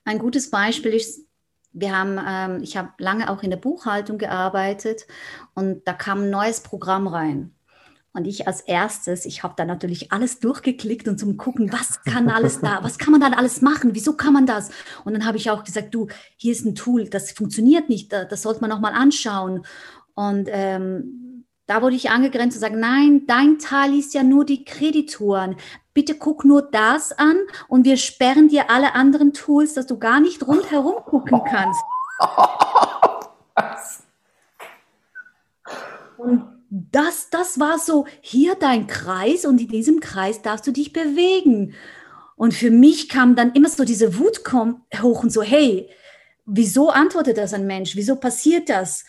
Ein 0.04 0.18
gutes 0.18 0.50
Beispiel 0.50 0.92
ist, 0.92 1.28
wir 1.74 1.96
haben, 1.96 2.20
ähm, 2.28 2.64
ich 2.64 2.76
habe 2.76 2.90
lange 2.98 3.30
auch 3.30 3.44
in 3.44 3.52
der 3.52 3.58
Buchhaltung 3.58 4.18
gearbeitet 4.18 5.06
und 5.54 5.88
da 5.88 5.94
kam 5.94 6.24
ein 6.24 6.30
neues 6.32 6.62
Programm 6.62 7.06
rein. 7.06 7.54
Und 8.14 8.26
ich 8.26 8.48
als 8.48 8.62
erstes, 8.62 9.26
ich 9.26 9.44
habe 9.44 9.54
da 9.56 9.66
natürlich 9.66 10.12
alles 10.12 10.40
durchgeklickt 10.40 11.08
und 11.08 11.20
zum 11.20 11.38
gucken, 11.38 11.72
was 11.72 12.02
kann 12.02 12.30
alles 12.32 12.62
da, 12.62 12.80
was 12.82 12.98
kann 12.98 13.12
man 13.12 13.22
da 13.22 13.28
alles 13.38 13.62
machen, 13.62 13.94
wieso 13.94 14.18
kann 14.18 14.34
man 14.34 14.48
das? 14.48 14.72
Und 15.04 15.14
dann 15.14 15.28
habe 15.28 15.38
ich 15.38 15.52
auch 15.52 15.64
gesagt, 15.64 15.94
du, 15.94 16.08
hier 16.36 16.54
ist 16.54 16.66
ein 16.66 16.74
Tool, 16.74 17.10
das 17.10 17.32
funktioniert 17.32 17.90
nicht, 17.90 18.12
das 18.12 18.42
sollte 18.42 18.62
man 18.62 18.72
nochmal 18.72 18.94
anschauen. 18.94 19.68
Und 20.16 20.48
ähm, 20.50 21.25
da 21.68 21.82
wurde 21.82 21.96
ich 21.96 22.10
angegrenzt 22.10 22.58
und 22.58 22.62
sagen, 22.62 22.80
nein, 22.80 23.24
dein 23.26 23.58
Teil 23.58 23.98
ist 23.98 24.14
ja 24.14 24.24
nur 24.24 24.46
die 24.46 24.66
Kreditoren. 24.66 25.56
Bitte 25.94 26.16
guck 26.16 26.46
nur 26.46 26.62
das 26.62 27.12
an 27.12 27.38
und 27.68 27.86
wir 27.86 27.98
sperren 27.98 28.50
dir 28.50 28.70
alle 28.70 28.94
anderen 28.94 29.34
Tools, 29.34 29.74
dass 29.74 29.88
du 29.88 29.98
gar 29.98 30.20
nicht 30.20 30.46
rundherum 30.46 31.04
gucken 31.06 31.42
kannst. 31.50 31.82
Und 36.18 36.44
das, 36.70 37.30
das 37.30 37.60
war 37.60 37.80
so, 37.80 38.06
hier 38.22 38.56
dein 38.56 38.88
Kreis 38.88 39.46
und 39.46 39.62
in 39.62 39.68
diesem 39.68 40.00
Kreis 40.00 40.42
darfst 40.42 40.68
du 40.68 40.72
dich 40.72 40.94
bewegen. 40.94 41.74
Und 42.36 42.54
für 42.54 42.72
mich 42.72 43.10
kam 43.10 43.36
dann 43.36 43.54
immer 43.54 43.70
so 43.70 43.86
diese 43.86 44.20
Wut 44.20 44.42
hoch 45.02 45.24
und 45.24 45.32
so, 45.32 45.42
hey, 45.42 45.90
wieso 46.46 46.90
antwortet 46.90 47.38
das 47.38 47.54
ein 47.54 47.66
Mensch? 47.66 47.96
Wieso 47.96 48.18
passiert 48.18 48.70
das? 48.70 49.06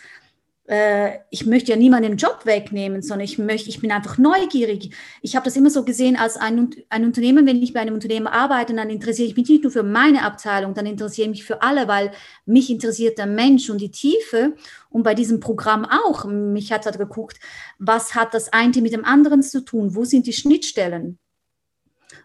Äh, 0.69 1.19
ich 1.31 1.47
möchte 1.47 1.71
ja 1.71 1.77
niemanden 1.77 2.11
den 2.11 2.17
Job 2.17 2.41
wegnehmen, 2.45 3.03
sondern 3.03 3.25
ich 3.25 3.39
möchte, 3.39 3.69
ich 3.69 3.81
bin 3.81 3.93
einfach 3.93 4.19
neugierig. 4.19 4.95
Ich 5.23 5.37
habe 5.37 5.45
das 5.45 5.57
immer 5.57 5.71
so 5.71 5.85
gesehen 5.85 6.17
als 6.17 6.37
ein, 6.37 6.75
ein 6.89 7.05
Unternehmen, 7.05 7.47
wenn 7.47 7.63
ich 7.63 7.73
bei 7.73 7.81
einem 7.81 7.95
Unternehmen 7.95 8.27
arbeite, 8.27 8.75
dann 8.75 8.91
interessiere 8.91 9.29
ich 9.29 9.37
mich 9.37 9.49
nicht 9.49 9.63
nur 9.63 9.73
für 9.73 9.83
meine 9.83 10.23
Abteilung, 10.23 10.75
dann 10.75 10.87
interessiere 10.87 11.27
ich 11.27 11.31
mich 11.31 11.45
für 11.45 11.63
alle, 11.63 11.89
weil 11.89 12.11
mich 12.45 12.71
interessiert 12.71 13.19
der 13.19 13.27
Mensch 13.27 13.71
und 13.71 13.81
die 13.81 13.91
Tiefe. 13.91 14.55
Und 14.91 15.03
bei 15.03 15.15
diesem 15.15 15.41
Programm 15.41 15.85
auch. 15.85 16.25
Mich 16.25 16.73
hat 16.73 16.87
halt 16.87 16.99
geguckt, 16.99 17.39
was 17.79 18.15
hat 18.15 18.35
das 18.35 18.53
eine 18.53 18.81
mit 18.81 18.93
dem 18.93 19.05
anderen 19.05 19.43
zu 19.43 19.65
tun? 19.65 19.95
Wo 19.95 20.05
sind 20.05 20.27
die 20.27 20.33
Schnittstellen? 20.33 21.19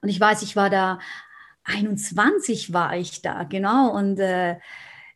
Und 0.02 0.10
ich 0.10 0.20
weiß, 0.20 0.42
ich 0.42 0.56
war 0.56 0.70
da 0.70 1.00
21 1.64 2.74
war 2.74 2.96
ich 2.98 3.22
da, 3.22 3.44
genau. 3.44 3.96
Und 3.96 4.20
äh, 4.20 4.58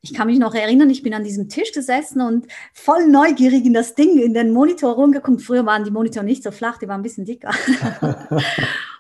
ich 0.06 0.14
kann 0.14 0.28
mich 0.28 0.38
noch 0.38 0.54
erinnern, 0.54 0.92
ich 0.92 1.02
bin 1.02 1.16
an 1.16 1.24
diesem 1.24 1.50
Tisch 1.50 1.72
gesessen 1.72 2.22
und 2.22 2.46
voll 2.74 3.08
neugierig 3.08 3.66
in 3.66 3.74
das 3.74 3.96
Ding, 3.96 4.20
in 4.20 4.36
den 4.36 4.54
Monitor 4.54 4.94
rumgeguckt. 4.94 5.42
Früher 5.42 5.66
waren 5.66 5.84
die 5.84 5.90
Monitore 5.90 6.24
nicht 6.24 6.44
so 6.44 6.52
flach, 6.52 6.78
die 6.78 6.88
waren 6.88 7.00
ein 7.00 7.04
bisschen 7.04 7.26
dicker. 7.26 7.50
und 8.02 8.44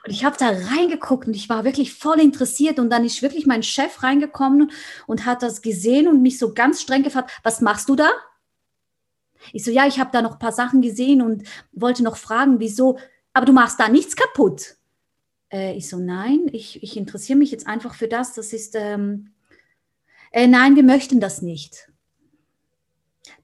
ich 0.08 0.26
habe 0.26 0.36
da 0.40 0.48
reingeguckt 0.48 1.28
und 1.28 1.36
ich 1.36 1.48
war 1.48 1.64
wirklich 1.64 1.94
voll 1.94 2.20
interessiert. 2.20 2.80
Und 2.80 2.90
dann 2.90 3.06
ist 3.06 3.22
wirklich 3.22 3.46
mein 3.46 3.62
Chef 3.62 4.02
reingekommen 4.02 4.72
und 5.06 5.28
hat 5.28 5.44
das 5.44 5.62
gesehen 5.62 6.08
und 6.08 6.24
mich 6.24 6.40
so 6.40 6.56
ganz 6.56 6.82
streng 6.82 7.04
gefragt, 7.04 7.32
was 7.44 7.62
machst 7.62 7.88
du 7.88 7.96
da? 7.96 8.10
Ich 9.54 9.64
so, 9.64 9.70
ja, 9.70 9.86
ich 9.86 10.00
habe 10.00 10.10
da 10.12 10.24
noch 10.24 10.34
ein 10.34 10.40
paar 10.40 10.54
Sachen 10.54 10.82
gesehen 10.82 11.22
und 11.22 11.44
wollte 11.72 12.02
noch 12.02 12.18
fragen, 12.18 12.60
wieso, 12.60 12.98
aber 13.32 13.46
du 13.46 13.54
machst 13.54 13.80
da 13.80 13.90
nichts 13.90 14.16
kaputt. 14.16 14.78
Äh, 15.54 15.76
ich 15.76 15.88
so, 15.88 15.98
nein, 15.98 16.48
ich, 16.52 16.82
ich 16.82 16.98
interessiere 16.98 17.38
mich 17.38 17.52
jetzt 17.52 17.68
einfach 17.68 17.94
für 17.94 18.08
das. 18.08 18.34
Das 18.34 18.54
ist 18.54 18.74
ähm, 18.76 19.35
äh, 20.36 20.48
nein, 20.48 20.76
wir 20.76 20.84
möchten 20.84 21.22
das 21.22 21.42
nicht. 21.42 21.90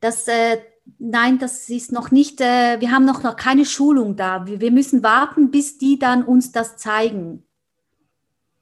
Das, 0.01 0.27
äh, 0.27 0.57
nein, 0.99 1.39
das 1.39 1.69
ist 1.69 1.93
noch 1.93 2.11
nicht, 2.11 2.41
äh, 2.41 2.81
wir 2.81 2.91
haben 2.91 3.05
noch, 3.05 3.23
noch 3.23 3.37
keine 3.37 3.63
Schulung 3.63 4.17
da. 4.17 4.45
Wir, 4.45 4.59
wir 4.59 4.71
müssen 4.71 5.01
warten, 5.01 5.51
bis 5.51 5.77
die 5.77 5.97
dann 5.97 6.25
uns 6.25 6.51
das 6.51 6.75
zeigen. 6.75 7.45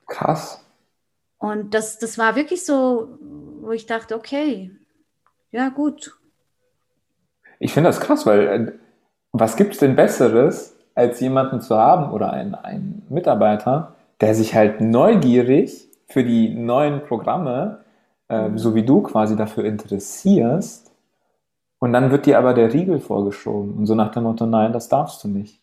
Krass. 0.05 0.63
Und 1.39 1.73
das, 1.73 1.97
das 1.97 2.19
war 2.19 2.35
wirklich 2.35 2.63
so, 2.63 3.17
wo 3.61 3.71
ich 3.71 3.87
dachte, 3.87 4.15
okay, 4.15 4.75
ja 5.51 5.69
gut. 5.69 6.15
Ich 7.57 7.73
finde 7.73 7.89
das 7.89 7.99
krass, 7.99 8.27
weil 8.27 8.47
äh, 8.47 8.71
was 9.31 9.55
gibt 9.55 9.73
es 9.73 9.79
denn 9.79 9.95
Besseres, 9.95 10.75
als 10.93 11.19
jemanden 11.19 11.61
zu 11.61 11.75
haben 11.75 12.11
oder 12.11 12.31
einen, 12.31 12.53
einen 12.53 13.07
Mitarbeiter, 13.09 13.95
der 14.21 14.35
sich 14.35 14.53
halt 14.53 14.81
neugierig 14.81 15.89
für 16.07 16.23
die 16.23 16.53
neuen 16.53 17.05
Programme 17.05 17.85
äh, 18.29 18.51
so 18.55 18.73
wie 18.75 18.85
du 18.85 19.01
quasi 19.01 19.35
dafür 19.35 19.65
interessierst. 19.65 20.91
Und 21.79 21.93
dann 21.93 22.11
wird 22.11 22.25
dir 22.25 22.37
aber 22.37 22.53
der 22.53 22.73
Riegel 22.73 22.99
vorgeschoben 22.99 23.73
und 23.73 23.85
so 23.85 23.95
nach 23.95 24.11
dem 24.11 24.23
Motto, 24.23 24.45
nein, 24.45 24.73
das 24.73 24.89
darfst 24.89 25.23
du 25.23 25.27
nicht. 25.27 25.61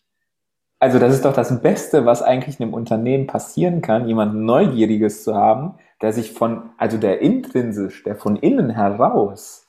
Also 0.79 0.99
das 0.99 1.13
ist 1.13 1.25
doch 1.25 1.33
das 1.33 1.61
Beste, 1.61 2.05
was 2.05 2.21
eigentlich 2.21 2.61
einem 2.61 2.73
Unternehmen 2.73 3.25
passieren 3.25 3.81
kann, 3.81 4.07
jemanden 4.07 4.45
Neugieriges 4.45 5.23
zu 5.23 5.35
haben, 5.35 5.75
der 6.01 6.13
sich 6.13 6.33
von, 6.33 6.69
also 6.77 6.97
der 6.97 7.21
intrinsisch, 7.21 8.03
der 8.03 8.15
von 8.15 8.35
innen 8.35 8.69
heraus 8.69 9.67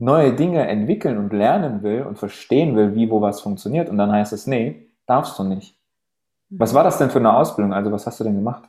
neue 0.00 0.32
Dinge 0.32 0.66
entwickeln 0.66 1.18
und 1.18 1.32
lernen 1.32 1.82
will 1.82 2.02
und 2.02 2.18
verstehen 2.18 2.76
will, 2.76 2.94
wie 2.94 3.10
wo 3.10 3.20
was 3.20 3.40
funktioniert. 3.40 3.88
Und 3.88 3.98
dann 3.98 4.12
heißt 4.12 4.32
es, 4.32 4.46
nee, 4.46 4.88
darfst 5.06 5.38
du 5.38 5.44
nicht. 5.44 5.76
Was 6.50 6.74
war 6.74 6.84
das 6.84 6.98
denn 6.98 7.10
für 7.10 7.18
eine 7.18 7.36
Ausbildung? 7.36 7.72
Also 7.72 7.92
was 7.92 8.06
hast 8.06 8.20
du 8.20 8.24
denn 8.24 8.36
gemacht? 8.36 8.68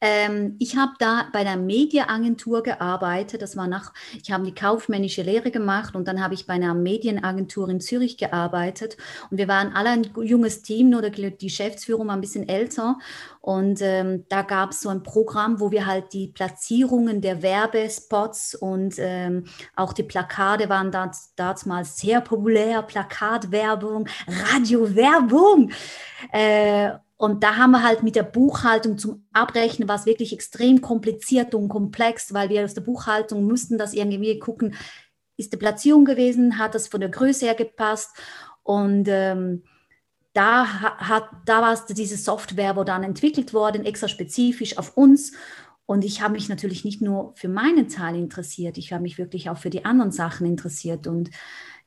Ähm, 0.00 0.56
ich 0.58 0.76
habe 0.76 0.92
da 0.98 1.28
bei 1.32 1.44
der 1.44 1.56
Medienagentur 1.56 2.62
gearbeitet. 2.62 3.42
Das 3.42 3.56
war 3.56 3.66
nach, 3.66 3.92
ich 4.20 4.30
habe 4.30 4.44
die 4.44 4.54
kaufmännische 4.54 5.22
Lehre 5.22 5.50
gemacht 5.50 5.94
und 5.94 6.06
dann 6.06 6.22
habe 6.22 6.34
ich 6.34 6.46
bei 6.46 6.54
einer 6.54 6.74
Medienagentur 6.74 7.68
in 7.68 7.80
Zürich 7.80 8.18
gearbeitet. 8.18 8.96
Und 9.30 9.38
wir 9.38 9.48
waren 9.48 9.72
alle 9.72 9.90
ein 9.90 10.10
junges 10.22 10.62
Team, 10.62 10.90
nur 10.90 11.02
die 11.02 11.36
Geschäftsführung 11.38 12.08
war 12.08 12.14
ein 12.14 12.20
bisschen 12.20 12.48
älter. 12.48 12.98
Und 13.40 13.80
ähm, 13.80 14.24
da 14.28 14.42
gab 14.42 14.72
es 14.72 14.80
so 14.80 14.88
ein 14.88 15.02
Programm, 15.02 15.60
wo 15.60 15.70
wir 15.70 15.86
halt 15.86 16.12
die 16.12 16.28
Platzierungen 16.28 17.20
der 17.20 17.42
Werbespots 17.42 18.56
und 18.56 18.96
ähm, 18.98 19.44
auch 19.76 19.92
die 19.92 20.02
Plakate 20.02 20.68
waren 20.68 20.90
damals 20.90 21.96
sehr 21.96 22.20
populär, 22.20 22.82
Plakatwerbung, 22.82 24.08
Radiowerbung. 24.52 25.70
Äh, 26.32 26.90
und 27.18 27.42
da 27.42 27.56
haben 27.56 27.70
wir 27.70 27.82
halt 27.82 28.02
mit 28.02 28.14
der 28.14 28.22
Buchhaltung 28.24 28.98
zum 28.98 29.26
Abrechnen, 29.32 29.88
was 29.88 30.04
wirklich 30.04 30.32
extrem 30.32 30.82
kompliziert 30.82 31.54
und 31.54 31.68
komplex, 31.68 32.34
weil 32.34 32.50
wir 32.50 32.64
aus 32.64 32.74
der 32.74 32.82
Buchhaltung 32.82 33.44
mussten 33.44 33.78
das 33.78 33.94
irgendwie 33.94 34.38
gucken, 34.38 34.74
ist 35.38 35.52
die 35.52 35.56
Platzierung 35.56 36.04
gewesen, 36.04 36.58
hat 36.58 36.74
das 36.74 36.88
von 36.88 37.00
der 37.00 37.10
Größe 37.10 37.46
her 37.46 37.54
gepasst 37.54 38.10
und 38.62 39.06
ähm, 39.08 39.62
da 40.34 40.66
hat, 40.66 41.30
da 41.46 41.62
war 41.62 41.72
es 41.72 41.86
diese 41.86 42.18
Software, 42.18 42.76
wo 42.76 42.84
dann 42.84 43.04
entwickelt 43.04 43.54
worden, 43.54 43.86
extra 43.86 44.06
spezifisch 44.06 44.76
auf 44.76 44.94
uns. 44.94 45.32
Und 45.86 46.04
ich 46.04 46.20
habe 46.20 46.34
mich 46.34 46.50
natürlich 46.50 46.84
nicht 46.84 47.00
nur 47.00 47.32
für 47.36 47.48
meinen 47.48 47.88
Teil 47.88 48.16
interessiert, 48.16 48.76
ich 48.76 48.92
habe 48.92 49.02
mich 49.02 49.16
wirklich 49.16 49.48
auch 49.48 49.56
für 49.56 49.70
die 49.70 49.86
anderen 49.86 50.12
Sachen 50.12 50.46
interessiert. 50.46 51.06
Und 51.06 51.30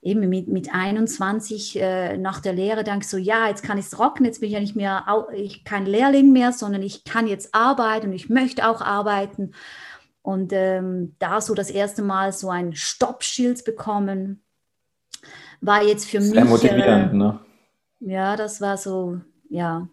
eben 0.01 0.27
mit, 0.29 0.47
mit 0.47 0.73
21 0.73 1.79
äh, 1.79 2.17
nach 2.17 2.39
der 2.39 2.53
Lehre 2.53 2.83
denke 2.83 3.01
ich 3.01 3.09
so, 3.09 3.17
ja, 3.17 3.47
jetzt 3.47 3.63
kann 3.63 3.77
ich 3.77 3.85
es 3.85 3.99
rocken, 3.99 4.25
jetzt 4.25 4.39
bin 4.39 4.47
ich 4.47 4.53
ja 4.53 4.59
nicht 4.59 4.75
mehr 4.75 5.05
ich, 5.33 5.65
kein 5.65 5.85
Lehrling 5.85 6.31
mehr, 6.31 6.53
sondern 6.53 6.81
ich 6.81 7.03
kann 7.03 7.27
jetzt 7.27 7.53
arbeiten 7.53 8.07
und 8.07 8.13
ich 8.13 8.29
möchte 8.29 8.67
auch 8.67 8.81
arbeiten. 8.81 9.51
Und 10.21 10.51
ähm, 10.53 11.15
da 11.19 11.41
so 11.41 11.53
das 11.53 11.69
erste 11.69 12.01
Mal 12.01 12.31
so 12.33 12.49
ein 12.49 12.75
Stoppschild 12.75 13.65
bekommen, 13.65 14.41
war 15.61 15.83
jetzt 15.83 16.09
für 16.09 16.21
Sehr 16.21 16.45
mich. 16.45 16.61
Sehr 16.61 16.71
motivierend, 16.73 17.13
äh, 17.13 17.17
ne? 17.17 17.39
Ja, 17.99 18.35
das 18.37 18.61
war 18.61 18.77
so, 18.77 19.19
ja. 19.49 19.87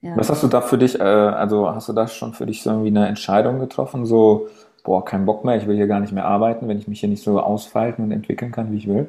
ja. 0.00 0.16
Was 0.16 0.30
hast 0.30 0.44
du 0.44 0.46
da 0.46 0.60
für 0.60 0.78
dich, 0.78 1.00
äh, 1.00 1.02
also 1.02 1.68
hast 1.68 1.88
du 1.88 1.92
da 1.92 2.06
schon 2.06 2.34
für 2.34 2.46
dich 2.46 2.62
so 2.62 2.70
irgendwie 2.70 2.88
eine 2.90 3.08
Entscheidung 3.08 3.58
getroffen, 3.58 4.06
so 4.06 4.48
boah, 4.86 5.04
kein 5.04 5.26
Bock 5.26 5.44
mehr, 5.44 5.56
ich 5.56 5.66
will 5.66 5.74
hier 5.74 5.88
gar 5.88 6.00
nicht 6.00 6.12
mehr 6.12 6.24
arbeiten, 6.24 6.68
wenn 6.68 6.78
ich 6.78 6.86
mich 6.86 7.00
hier 7.00 7.08
nicht 7.08 7.22
so 7.22 7.40
ausfalten 7.40 8.04
und 8.04 8.12
entwickeln 8.12 8.52
kann, 8.52 8.72
wie 8.72 8.78
ich 8.78 8.86
will? 8.86 9.08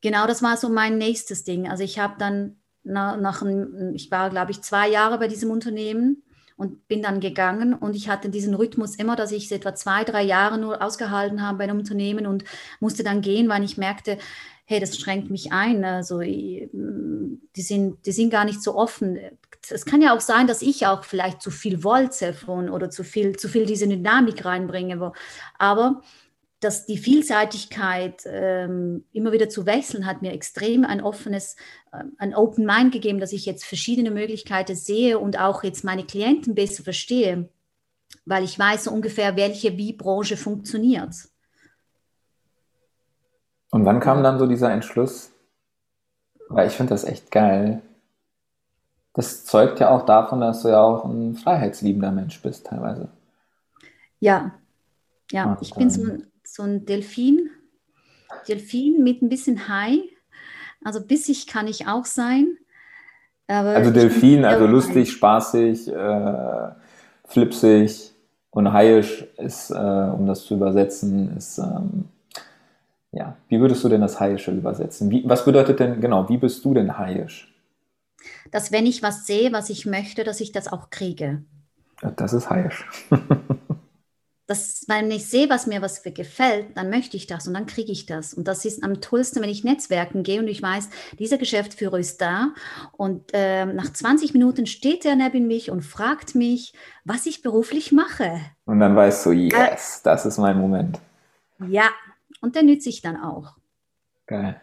Genau, 0.00 0.26
das 0.28 0.40
war 0.42 0.56
so 0.56 0.68
mein 0.68 0.96
nächstes 0.96 1.42
Ding. 1.42 1.68
Also 1.68 1.82
ich 1.82 1.98
habe 1.98 2.14
dann 2.18 2.56
nach, 2.84 3.20
nach 3.20 3.42
ich 3.92 4.10
war, 4.12 4.30
glaube 4.30 4.52
ich, 4.52 4.62
zwei 4.62 4.88
Jahre 4.88 5.18
bei 5.18 5.26
diesem 5.26 5.50
Unternehmen 5.50 6.22
und 6.56 6.86
bin 6.86 7.02
dann 7.02 7.18
gegangen 7.18 7.74
und 7.74 7.96
ich 7.96 8.08
hatte 8.08 8.30
diesen 8.30 8.54
Rhythmus 8.54 8.94
immer, 8.94 9.16
dass 9.16 9.32
ich 9.32 9.50
etwa 9.50 9.74
zwei, 9.74 10.04
drei 10.04 10.22
Jahre 10.22 10.58
nur 10.58 10.80
ausgehalten 10.80 11.42
habe 11.42 11.58
bei 11.58 11.64
einem 11.64 11.78
Unternehmen 11.78 12.26
und 12.26 12.44
musste 12.78 13.02
dann 13.02 13.20
gehen, 13.20 13.48
weil 13.48 13.64
ich 13.64 13.78
merkte, 13.78 14.16
hey, 14.64 14.78
das 14.78 14.96
schränkt 14.96 15.28
mich 15.28 15.50
ein. 15.50 15.84
Also 15.84 16.20
die 16.20 16.70
sind, 17.56 18.06
die 18.06 18.12
sind 18.12 18.30
gar 18.30 18.44
nicht 18.44 18.62
so 18.62 18.76
offen 18.76 19.18
es 19.70 19.84
kann 19.84 20.02
ja 20.02 20.14
auch 20.14 20.20
sein, 20.20 20.46
dass 20.46 20.62
ich 20.62 20.86
auch 20.86 21.04
vielleicht 21.04 21.42
zu 21.42 21.50
viel 21.50 21.84
wollte 21.84 22.32
von 22.32 22.68
oder 22.68 22.90
zu 22.90 23.04
viel, 23.04 23.36
zu 23.36 23.48
viel 23.48 23.66
diese 23.66 23.86
Dynamik 23.88 24.44
reinbringe. 24.44 25.12
Aber 25.58 26.02
dass 26.60 26.86
die 26.86 26.98
Vielseitigkeit 26.98 28.22
ähm, 28.26 29.04
immer 29.12 29.32
wieder 29.32 29.48
zu 29.48 29.64
wechseln, 29.66 30.06
hat 30.06 30.22
mir 30.22 30.32
extrem 30.32 30.84
ein 30.84 31.00
offenes, 31.00 31.56
äh, 31.92 32.02
ein 32.18 32.34
Open 32.34 32.66
Mind 32.66 32.92
gegeben, 32.92 33.20
dass 33.20 33.32
ich 33.32 33.46
jetzt 33.46 33.64
verschiedene 33.64 34.10
Möglichkeiten 34.10 34.74
sehe 34.74 35.18
und 35.18 35.38
auch 35.38 35.62
jetzt 35.62 35.84
meine 35.84 36.04
Klienten 36.04 36.54
besser 36.54 36.82
verstehe, 36.82 37.48
weil 38.24 38.42
ich 38.42 38.58
weiß 38.58 38.84
so 38.84 38.90
ungefähr, 38.90 39.36
welche 39.36 39.76
wie 39.76 39.92
Branche 39.92 40.36
funktioniert. 40.36 41.14
Und 43.70 43.84
wann 43.84 44.00
kam 44.00 44.22
dann 44.22 44.38
so 44.38 44.46
dieser 44.46 44.72
Entschluss? 44.72 45.30
Weil 46.48 46.68
ich 46.68 46.74
finde 46.74 46.90
das 46.90 47.04
echt 47.04 47.30
geil. 47.30 47.82
Das 49.18 49.44
zeugt 49.44 49.80
ja 49.80 49.90
auch 49.90 50.06
davon, 50.06 50.40
dass 50.40 50.62
du 50.62 50.68
ja 50.68 50.80
auch 50.80 51.04
ein 51.04 51.34
freiheitsliebender 51.34 52.12
Mensch 52.12 52.40
bist, 52.40 52.66
teilweise. 52.66 53.08
Ja, 54.20 54.52
ja, 55.32 55.58
ich 55.60 55.74
bin 55.74 55.90
so 55.90 56.04
ein, 56.04 56.28
so 56.44 56.62
ein 56.62 56.86
Delfin, 56.86 57.50
Delfin 58.46 59.02
mit 59.02 59.20
ein 59.20 59.28
bisschen 59.28 59.68
Hai. 59.68 59.98
Also 60.84 61.04
bissig 61.04 61.48
kann 61.48 61.66
ich 61.66 61.88
auch 61.88 62.04
sein. 62.04 62.58
also 63.48 63.90
Delfin, 63.90 64.44
also 64.44 64.68
lustig, 64.68 65.10
spaßig, 65.10 65.88
äh, 65.88 66.68
flipsig 67.24 68.12
und 68.50 68.72
haiisch 68.72 69.26
ist, 69.36 69.72
äh, 69.72 69.74
um 69.74 70.28
das 70.28 70.44
zu 70.44 70.54
übersetzen, 70.54 71.36
ist, 71.36 71.58
ähm, 71.58 72.04
ja, 73.10 73.36
wie 73.48 73.58
würdest 73.58 73.82
du 73.82 73.88
denn 73.88 74.00
das 74.00 74.20
Haiische 74.20 74.52
übersetzen? 74.52 75.10
Wie, 75.10 75.28
was 75.28 75.44
bedeutet 75.44 75.80
denn, 75.80 76.00
genau, 76.00 76.28
wie 76.28 76.36
bist 76.36 76.64
du 76.64 76.72
denn 76.72 76.96
haiisch? 76.96 77.52
Dass 78.50 78.72
wenn 78.72 78.86
ich 78.86 79.02
was 79.02 79.26
sehe, 79.26 79.52
was 79.52 79.70
ich 79.70 79.86
möchte, 79.86 80.24
dass 80.24 80.40
ich 80.40 80.52
das 80.52 80.68
auch 80.68 80.90
kriege. 80.90 81.42
Das 82.16 82.32
ist 82.32 82.50
haiisch. 82.50 82.86
das, 84.48 84.86
wenn 84.88 85.10
ich 85.10 85.26
sehe, 85.26 85.50
was 85.50 85.66
mir 85.66 85.82
was 85.82 86.02
gefällt, 86.02 86.74
dann 86.74 86.88
möchte 86.88 87.18
ich 87.18 87.26
das 87.26 87.46
und 87.46 87.52
dann 87.52 87.66
kriege 87.66 87.92
ich 87.92 88.06
das. 88.06 88.32
Und 88.32 88.48
das 88.48 88.64
ist 88.64 88.82
am 88.82 89.02
tollsten, 89.02 89.42
wenn 89.42 89.50
ich 89.50 89.62
Netzwerken 89.62 90.22
gehe 90.22 90.40
und 90.40 90.48
ich 90.48 90.62
weiß, 90.62 90.88
dieser 91.18 91.36
Geschäftsführer 91.36 91.98
ist 91.98 92.22
da 92.22 92.54
und 92.92 93.30
äh, 93.34 93.66
nach 93.66 93.92
20 93.92 94.32
Minuten 94.32 94.64
steht 94.64 95.04
er 95.04 95.16
neben 95.16 95.46
mich 95.46 95.70
und 95.70 95.82
fragt 95.82 96.34
mich, 96.34 96.72
was 97.04 97.26
ich 97.26 97.42
beruflich 97.42 97.92
mache. 97.92 98.40
Und 98.64 98.80
dann 98.80 98.96
weißt 98.96 99.26
du, 99.26 99.32
yes, 99.32 99.98
äh, 99.98 100.04
das 100.04 100.24
ist 100.24 100.38
mein 100.38 100.58
Moment. 100.58 100.98
Ja, 101.66 101.90
und 102.40 102.56
der 102.56 102.62
nütze 102.62 102.88
ich 102.88 103.02
dann 103.02 103.22
auch. 103.22 103.52
Geil. 104.26 104.58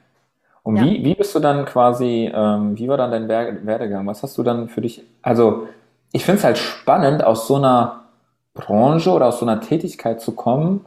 Und 0.65 0.77
ja. 0.77 0.83
wie, 0.83 1.05
wie 1.05 1.13
bist 1.13 1.35
du 1.35 1.39
dann 1.39 1.63
quasi, 1.65 2.31
ähm, 2.33 2.75
wie 2.75 2.87
war 2.87 2.97
dann 2.97 3.11
dein 3.11 3.27
Werdegang? 3.29 4.07
Was 4.07 4.23
hast 4.23 4.35
du 4.35 4.41
dann 4.41 4.67
für 4.67 4.81
dich, 4.81 5.03
also 5.21 5.67
ich 6.11 6.25
finde 6.25 6.39
es 6.39 6.43
halt 6.43 6.57
spannend, 6.57 7.23
aus 7.23 7.47
so 7.47 7.57
einer 7.57 8.05
Branche 8.55 9.11
oder 9.11 9.27
aus 9.27 9.39
so 9.39 9.45
einer 9.45 9.61
Tätigkeit 9.61 10.21
zu 10.21 10.33
kommen. 10.33 10.83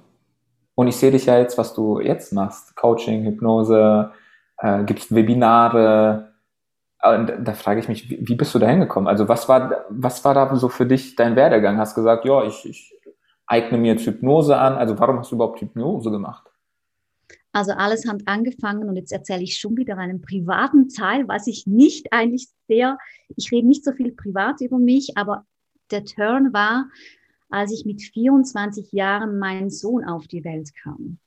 Und 0.75 0.89
ich 0.89 0.97
sehe 0.97 1.13
dich 1.13 1.27
ja 1.27 1.39
jetzt, 1.39 1.59
was 1.59 1.75
du 1.75 2.01
jetzt 2.01 2.33
machst. 2.33 2.75
Coaching, 2.75 3.23
Hypnose, 3.23 4.11
äh, 4.59 4.83
gibt 4.83 5.15
Webinare. 5.15 6.33
Und 7.01 7.33
da 7.39 7.53
frage 7.53 7.79
ich 7.79 7.89
mich, 7.89 8.11
wie 8.11 8.35
bist 8.35 8.53
du 8.57 8.59
da 8.59 8.67
hingekommen? 8.67 9.07
Also 9.07 9.29
was 9.29 9.49
war, 9.49 9.85
was 9.91 10.25
war 10.25 10.35
da 10.35 10.57
so 10.57 10.69
für 10.69 10.87
dich 10.87 11.15
dein 11.15 11.37
Werdegang? 11.37 11.79
Hast 11.79 11.95
gesagt, 11.95 12.25
ja, 12.25 12.43
ich, 12.43 12.69
ich 12.69 12.95
eigne 13.47 13.79
mir 13.79 13.93
jetzt 13.93 14.07
Hypnose 14.07 14.59
an. 14.59 14.75
Also 14.75 14.99
warum 14.99 15.21
hast 15.21 15.31
du 15.31 15.37
überhaupt 15.37 15.61
Hypnose 15.61 16.11
gemacht? 16.11 16.48
Also 17.53 17.73
alles 17.73 18.07
hat 18.07 18.23
angefangen 18.27 18.89
und 18.89 18.97
jetzt 18.97 19.13
erzähle 19.13 19.43
ich 19.43 19.59
schon 19.59 19.77
wieder 19.77 19.97
einen 19.97 20.21
privaten 20.21 20.89
Teil, 20.89 21.27
was 21.29 21.47
ich 21.47 21.67
nicht 21.67 22.13
eigentlich 22.13 22.49
sehr, 22.69 22.99
ich 23.37 23.51
rede 23.51 23.67
nicht 23.67 23.85
so 23.85 23.93
viel 23.93 24.13
privat 24.13 24.61
über 24.61 24.79
mich, 24.79 25.17
aber 25.17 25.47
der 25.91 26.05
Turn 26.05 26.53
war, 26.53 26.91
als 27.49 27.73
ich 27.73 27.87
mit 27.87 28.03
24 28.03 28.93
Jahren 28.93 29.39
mein 29.39 29.71
Sohn 29.71 30.05
auf 30.05 30.29
die 30.29 30.45
Welt 30.45 30.71
kam. 30.83 31.19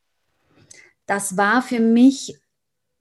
Das 1.08 1.36
war 1.38 1.62
für 1.62 1.80
mich 1.80 2.38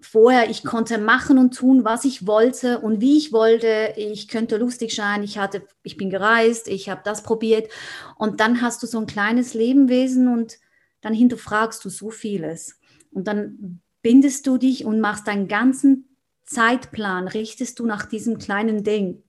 vorher, 0.01 0.49
ich 0.49 0.65
konnte 0.65 0.99
machen 0.99 1.39
und 1.39 1.55
tun, 1.55 1.85
was 1.85 2.07
ich 2.07 2.27
wollte 2.27 2.79
und 2.79 3.01
wie 3.01 3.19
ich 3.19 3.33
wollte. 3.33 3.93
Ich 3.97 4.29
könnte 4.29 4.57
lustig 4.57 4.95
sein, 4.95 5.23
ich 5.23 5.39
hatte, 5.39 5.67
ich 5.83 5.97
bin 5.97 6.09
gereist, 6.09 6.69
ich 6.69 6.89
habe 6.89 7.03
das 7.05 7.23
probiert. 7.23 7.71
Und 8.17 8.41
dann 8.41 8.63
hast 8.63 8.83
du 8.83 8.87
so 8.87 8.99
ein 8.99 9.07
kleines 9.07 9.53
Lebenwesen 9.53 10.29
und 10.29 10.59
dann 11.03 11.13
hinterfragst 11.13 11.85
du 11.85 11.91
so 11.91 12.11
vieles. 12.11 12.80
Und 13.11 13.27
dann 13.27 13.81
bindest 14.03 14.47
du 14.47 14.57
dich 14.57 14.85
und 14.85 15.01
machst 15.01 15.27
deinen 15.27 15.49
ganzen 15.49 16.07
Zeitplan 16.51 17.29
richtest 17.29 17.79
du 17.79 17.87
nach 17.87 18.07
diesem 18.07 18.39
kleinen 18.39 18.83
Ding. 18.83 19.23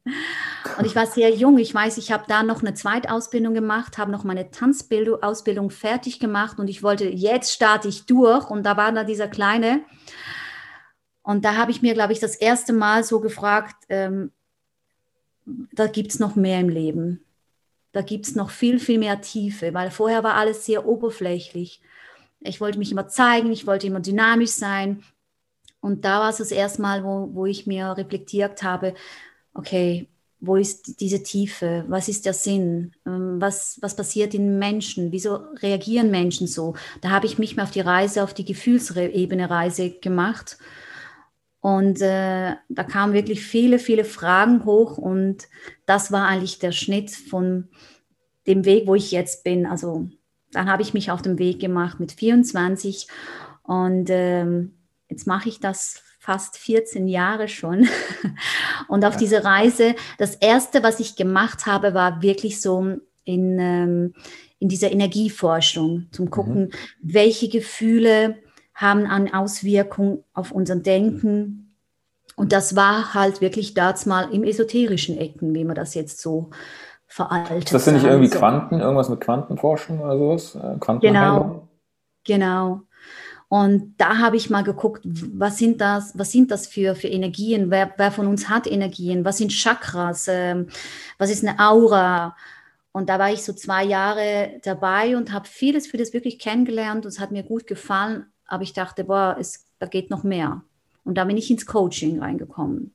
Und 0.80 0.86
ich 0.86 0.96
war 0.96 1.06
sehr 1.06 1.30
jung. 1.30 1.60
Ich 1.60 1.74
weiß, 1.74 1.98
ich 1.98 2.12
habe 2.12 2.24
da 2.28 2.42
noch 2.42 2.62
eine 2.62 2.74
Zweitausbildung 2.74 3.54
gemacht, 3.54 4.00
habe 4.00 4.12
noch 4.12 4.24
meine 4.24 4.50
Tanzausbildung 4.50 5.70
fertig 5.70 6.20
gemacht 6.20 6.58
und 6.58 6.68
ich 6.68 6.82
wollte, 6.82 7.08
jetzt 7.08 7.54
starte 7.54 7.90
ich 7.90 8.08
durch. 8.08 8.50
Und 8.50 8.64
da 8.64 8.76
war 8.76 8.92
da 8.92 9.04
dieser 9.04 9.28
kleine. 9.28 9.84
Und 11.22 11.46
da 11.46 11.58
habe 11.58 11.70
ich 11.70 11.84
mir, 11.84 11.94
glaube 11.94 12.14
ich, 12.14 12.20
das 12.20 12.36
erste 12.36 12.74
Mal 12.74 13.04
so 13.04 13.20
gefragt, 13.20 13.76
ähm, 13.90 14.32
da 15.46 15.86
gibt 15.86 16.14
es 16.14 16.20
noch 16.20 16.36
mehr 16.36 16.60
im 16.60 16.70
Leben. 16.70 17.24
Da 17.92 18.02
gibt 18.02 18.26
es 18.26 18.36
noch 18.36 18.50
viel, 18.50 18.80
viel 18.80 18.98
mehr 18.98 19.22
Tiefe, 19.22 19.76
weil 19.76 19.92
vorher 19.92 20.24
war 20.24 20.34
alles 20.34 20.66
sehr 20.66 20.88
oberflächlich. 20.88 21.82
Ich 22.42 22.60
wollte 22.60 22.80
mich 22.80 22.92
immer 22.92 23.08
zeigen, 23.08 23.52
ich 23.52 23.68
wollte 23.68 23.88
immer 23.88 24.00
dynamisch 24.00 24.52
sein. 24.52 25.04
Und 25.80 26.06
da 26.06 26.20
war 26.20 26.30
es 26.30 26.38
das 26.38 26.52
erste 26.52 26.82
Mal, 26.82 27.04
wo, 27.04 27.30
wo 27.34 27.46
ich 27.46 27.68
mir 27.68 27.98
reflektiert 27.98 28.64
habe, 28.64 28.94
okay, 29.54 30.08
wo 30.40 30.56
ist 30.56 31.00
diese 31.00 31.22
Tiefe? 31.22 31.86
Was 31.88 32.08
ist 32.08 32.26
der 32.26 32.34
Sinn? 32.34 32.94
Ähm, 33.06 33.40
was, 33.40 33.78
was 33.82 33.96
passiert 33.96 34.34
in 34.34 34.58
Menschen? 34.58 35.12
Wieso 35.12 35.36
reagieren 35.36 36.10
Menschen 36.10 36.48
so? 36.48 36.76
Da 37.02 37.12
habe 37.12 37.28
ich 37.28 37.38
mich 37.38 37.56
mal 37.56 37.64
auf 37.64 37.72
die 37.72 37.82
Reise, 37.82 38.24
auf 38.24 38.34
die 38.34 38.46
Gefühlsebene 38.46 39.50
Reise 39.50 39.92
gemacht. 39.92 40.58
Und 41.60 42.02
äh, 42.02 42.56
da 42.70 42.84
kamen 42.84 43.14
wirklich 43.14 43.44
viele, 43.44 43.78
viele 43.78 44.04
Fragen 44.04 44.66
hoch. 44.66 44.98
Und 44.98 45.48
das 45.86 46.12
war 46.12 46.28
eigentlich 46.28 46.58
der 46.58 46.72
Schnitt 46.72 47.12
von 47.12 47.70
dem 48.48 48.66
Weg, 48.66 48.88
wo 48.88 48.96
ich 48.96 49.12
jetzt 49.12 49.44
bin. 49.44 49.68
Also 49.68 50.10
dann 50.52 50.70
habe 50.70 50.82
ich 50.82 50.94
mich 50.94 51.12
auf 51.12 51.22
den 51.22 51.40
Weg 51.40 51.60
gemacht 51.60 52.00
mit 52.00 52.12
24. 52.12 53.08
Und 53.64 54.10
ähm, 54.10 54.74
Jetzt 55.12 55.28
mache 55.28 55.50
ich 55.50 55.60
das 55.60 56.02
fast 56.20 56.58
14 56.58 57.06
Jahre 57.06 57.50
schon. 57.50 57.86
Und 58.88 59.04
auf 59.04 59.16
ja. 59.16 59.20
diese 59.20 59.44
Reise, 59.44 59.96
das 60.18 60.36
Erste, 60.36 60.84
was 60.84 61.02
ich 61.02 61.18
gemacht 61.18 61.66
habe, 61.66 61.94
war 61.94 62.22
wirklich 62.22 62.62
so 62.62 62.96
in, 63.26 63.60
ähm, 63.60 64.14
in 64.60 64.70
dieser 64.70 64.90
Energieforschung, 64.90 66.08
zum 66.12 66.26
mhm. 66.26 66.30
Gucken, 66.30 66.62
mhm. 66.64 66.72
welche 67.02 67.50
Gefühle 67.50 68.38
haben 68.74 69.06
eine 69.06 69.38
Auswirkung 69.38 70.24
auf 70.34 70.54
unser 70.54 70.78
Denken. 70.78 71.76
Und 72.38 72.54
das 72.54 72.78
war 72.78 73.14
halt 73.14 73.42
wirklich 73.42 73.74
damals 73.74 74.06
mal 74.06 74.34
im 74.34 74.46
esoterischen 74.46 75.18
Ecken, 75.18 75.54
wie 75.54 75.66
man 75.66 75.76
das 75.76 75.94
jetzt 75.94 76.22
so 76.22 76.52
veraltet. 77.12 77.74
Das 77.74 77.86
sind 77.86 77.96
nicht 77.96 78.06
irgendwie 78.06 78.30
Quanten, 78.30 78.80
irgendwas 78.80 79.10
mit 79.10 79.20
Quantenforschung 79.20 80.00
oder 80.00 80.18
sowas? 80.18 80.56
Äh, 80.56 80.80
Quantenheilung? 80.80 81.68
Genau, 82.24 82.48
genau. 82.78 82.82
Und 83.50 83.96
da 83.98 84.20
habe 84.20 84.38
ich 84.38 84.50
mal 84.50 84.64
geguckt, 84.64 85.02
was 85.04 85.58
sind 85.58 85.82
das, 85.82 86.18
was 86.18 86.32
sind 86.32 86.52
das 86.52 86.68
für, 86.68 86.96
für 86.96 87.10
Energien? 87.10 87.70
Wer, 87.70 87.94
wer 87.98 88.12
von 88.12 88.28
uns 88.28 88.48
hat 88.48 88.66
Energien? 88.66 89.26
Was 89.26 89.40
sind 89.40 89.52
Chakras? 89.52 90.30
Ähm, 90.30 90.68
was 91.18 91.30
ist 91.30 91.46
eine 91.46 91.60
Aura? 91.60 92.38
Und 92.94 93.10
da 93.10 93.20
war 93.20 93.30
ich 93.30 93.44
so 93.44 93.52
zwei 93.52 93.84
Jahre 93.84 94.62
dabei 94.64 95.18
und 95.18 95.34
habe 95.34 95.50
vieles, 95.50 95.88
vieles 95.88 96.14
wirklich 96.14 96.40
kennengelernt 96.40 97.06
und 97.06 97.12
es 97.12 97.20
hat 97.20 97.32
mir 97.32 97.44
gut 97.44 97.68
gefallen. 97.68 98.28
Aber 98.46 98.64
ich 98.64 98.72
dachte, 98.72 99.04
boah, 99.04 99.36
es, 99.38 99.66
da 99.80 99.86
geht 99.86 100.10
noch 100.10 100.24
mehr. 100.24 100.62
Und 101.04 101.18
da 101.18 101.26
bin 101.26 101.36
ich 101.36 101.52
ins 101.52 101.66
Coaching 101.66 102.20
reingekommen. 102.20 102.94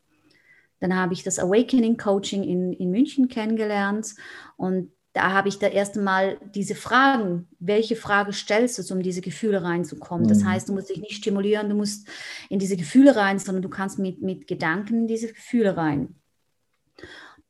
Dann 0.80 0.94
habe 0.94 1.14
ich 1.14 1.22
das 1.22 1.38
Awakening 1.38 1.96
Coaching 1.96 2.42
in, 2.42 2.72
in 2.72 2.90
München 2.90 3.28
kennengelernt 3.28 4.14
und 4.56 4.92
da 5.16 5.32
habe 5.32 5.48
ich 5.48 5.58
da 5.58 5.68
erst 5.68 5.96
einmal 5.96 6.36
diese 6.54 6.74
Fragen, 6.74 7.48
welche 7.58 7.96
Frage 7.96 8.34
stellst 8.34 8.78
du, 8.78 8.94
um 8.94 9.02
diese 9.02 9.22
Gefühle 9.22 9.62
reinzukommen? 9.62 10.28
Das 10.28 10.40
mhm. 10.40 10.50
heißt, 10.50 10.68
du 10.68 10.74
musst 10.74 10.90
dich 10.90 11.00
nicht 11.00 11.14
stimulieren, 11.14 11.70
du 11.70 11.74
musst 11.74 12.06
in 12.50 12.58
diese 12.58 12.76
Gefühle 12.76 13.16
rein, 13.16 13.38
sondern 13.38 13.62
du 13.62 13.70
kannst 13.70 13.98
mit, 13.98 14.20
mit 14.20 14.46
Gedanken 14.46 15.00
in 15.00 15.06
diese 15.06 15.32
Gefühle 15.32 15.74
rein. 15.74 16.16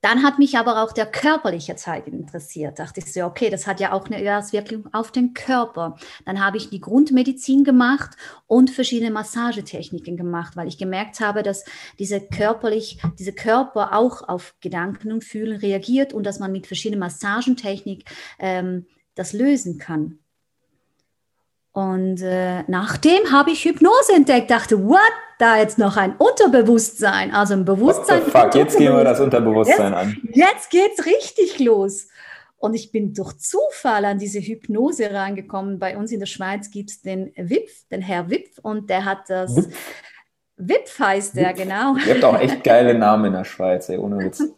Dann 0.02 0.22
hat 0.22 0.38
mich 0.38 0.56
aber 0.56 0.82
auch 0.82 0.92
der 0.92 1.06
körperliche 1.06 1.74
Teil 1.74 2.02
interessiert. 2.06 2.78
Dachte 2.78 3.00
ich 3.00 3.12
so, 3.12 3.24
okay, 3.24 3.50
das 3.50 3.66
hat 3.66 3.80
ja 3.80 3.92
auch 3.92 4.06
eine 4.06 4.37
Auswirkung 4.37 4.92
auf 4.92 5.11
den 5.11 5.35
Körper. 5.35 5.96
Dann 6.24 6.44
habe 6.44 6.59
ich 6.59 6.68
die 6.68 6.80
Grundmedizin 6.80 7.64
gemacht 7.64 8.11
und 8.46 8.70
verschiedene 8.70 9.11
Massagetechniken 9.11 10.16
gemacht, 10.16 10.56
weil 10.56 10.68
ich 10.68 10.78
gemerkt 10.78 11.20
habe, 11.20 11.42
dass 11.42 11.64
diese 11.98 12.20
körperlich, 12.20 12.98
diese 13.18 13.32
Körper 13.32 13.96
auch 13.96 14.28
auf 14.28 14.54
Gedanken 14.61 15.12
und 15.12 15.24
Fühlen 15.24 15.59
reagiert 15.59 16.12
und 16.12 16.24
dass 16.24 16.38
man 16.38 16.52
mit 16.52 16.66
verschiedenen 16.66 17.00
Massagentechniken 17.00 18.04
ähm, 18.38 18.87
das 19.14 19.32
lösen 19.32 19.78
kann. 19.78 20.18
Und 21.76 22.22
äh, 22.22 22.62
nachdem 22.68 23.30
habe 23.32 23.50
ich 23.50 23.66
Hypnose 23.66 24.14
entdeckt, 24.14 24.50
dachte, 24.50 24.82
what? 24.82 25.00
Da 25.38 25.58
jetzt 25.58 25.76
noch 25.76 25.98
ein 25.98 26.16
Unterbewusstsein, 26.16 27.34
also 27.34 27.52
ein 27.52 27.66
Bewusstsein. 27.66 28.22
Fuck, 28.22 28.54
jetzt 28.54 28.78
gehen 28.78 28.96
wir 28.96 29.04
das 29.04 29.20
Unterbewusstsein 29.20 29.92
jetzt, 29.92 30.00
an. 30.00 30.16
Jetzt 30.32 30.70
geht's 30.70 31.04
richtig 31.04 31.58
los. 31.58 32.08
Und 32.56 32.72
ich 32.72 32.92
bin 32.92 33.12
durch 33.12 33.36
Zufall 33.36 34.06
an 34.06 34.18
diese 34.18 34.40
Hypnose 34.40 35.12
reingekommen. 35.12 35.78
Bei 35.78 35.98
uns 35.98 36.12
in 36.12 36.20
der 36.20 36.26
Schweiz 36.26 36.70
gibt 36.70 36.92
es 36.92 37.02
den 37.02 37.30
Wipf, 37.36 37.86
den 37.90 38.00
Herr 38.00 38.30
Wipf, 38.30 38.58
und 38.62 38.88
der 38.88 39.04
hat 39.04 39.28
das. 39.28 39.54
Wipf, 39.54 39.76
Wipf 40.56 40.98
heißt 40.98 41.36
der, 41.36 41.52
genau. 41.52 41.94
Ihr 41.96 42.14
habt 42.14 42.24
auch 42.24 42.40
echt 42.40 42.64
geile 42.64 42.94
Namen 42.98 43.26
in 43.26 43.32
der 43.34 43.44
Schweiz, 43.44 43.90
ey, 43.90 43.98
ohne 43.98 44.24
Witz. 44.24 44.40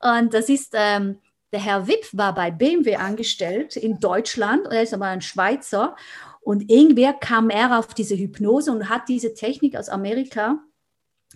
und 0.00 0.32
das 0.32 0.48
ist 0.48 0.72
ähm, 0.74 1.18
der 1.52 1.60
Herr 1.60 1.86
Wipp 1.86 2.06
war 2.12 2.34
bei 2.34 2.50
BMW 2.50 2.96
angestellt 2.96 3.76
in 3.76 4.00
Deutschland, 4.00 4.66
er 4.66 4.82
ist 4.82 4.94
aber 4.94 5.06
ein 5.06 5.20
Schweizer 5.20 5.96
Und 6.40 6.70
irgendwer 6.70 7.12
kam 7.12 7.50
er 7.50 7.78
auf 7.78 7.94
diese 7.94 8.16
Hypnose 8.16 8.72
und 8.72 8.88
hat 8.88 9.08
diese 9.08 9.34
Technik 9.34 9.76
aus 9.76 9.88
Amerika 9.88 10.58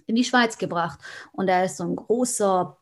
in 0.06 0.16
die 0.16 0.24
Schweiz 0.24 0.58
gebracht. 0.58 0.98
Und 1.32 1.48
er 1.48 1.64
ist 1.64 1.76
so 1.76 1.84
ein 1.84 1.96
großer, 1.96 2.76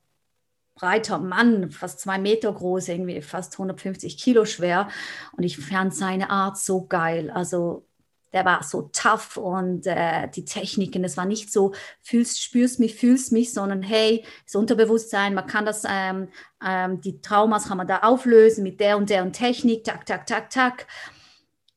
breiter 0.75 1.19
Mann, 1.19 1.71
fast 1.71 2.01
zwei 2.01 2.19
Meter 2.19 2.53
groß, 2.53 2.89
irgendwie 2.89 3.21
fast 3.23 3.55
150 3.55 4.19
Kilo 4.19 4.45
schwer. 4.45 4.89
Und 5.37 5.45
ich 5.45 5.59
fand 5.59 5.95
seine 5.95 6.31
Art 6.31 6.59
so 6.59 6.87
geil. 6.87 7.31
Also 7.31 7.87
der 8.35 8.45
war 8.45 8.65
so 8.65 8.91
tough 8.93 9.37
und 9.37 9.87
äh, 9.87 10.29
die 10.29 10.45
Techniken, 10.45 11.05
es 11.05 11.17
war 11.17 11.25
nicht 11.25 11.53
so, 11.53 11.73
fühlst, 12.03 12.43
spürst 12.43 12.81
mich, 12.81 12.97
fühlst 12.97 13.31
mich, 13.31 13.55
sondern 13.55 13.81
hey, 13.81 14.25
das 14.45 14.57
Unterbewusstsein, 14.57 15.35
man 15.35 15.47
kann 15.47 15.65
das, 15.65 15.85
ähm, 15.89 16.29
ähm, 16.67 17.01
die 17.01 17.21
Traumas 17.21 17.69
kann 17.69 17.79
man 17.79 17.87
da 17.87 18.01
auflösen 18.01 18.65
mit 18.65 18.81
der 18.81 18.97
und 18.97 19.09
der 19.09 19.23
und 19.23 19.35
Technik, 19.35 19.85
tak, 19.85 20.05
tak, 20.05 20.27
tak, 20.27 20.51
tak. 20.51 20.87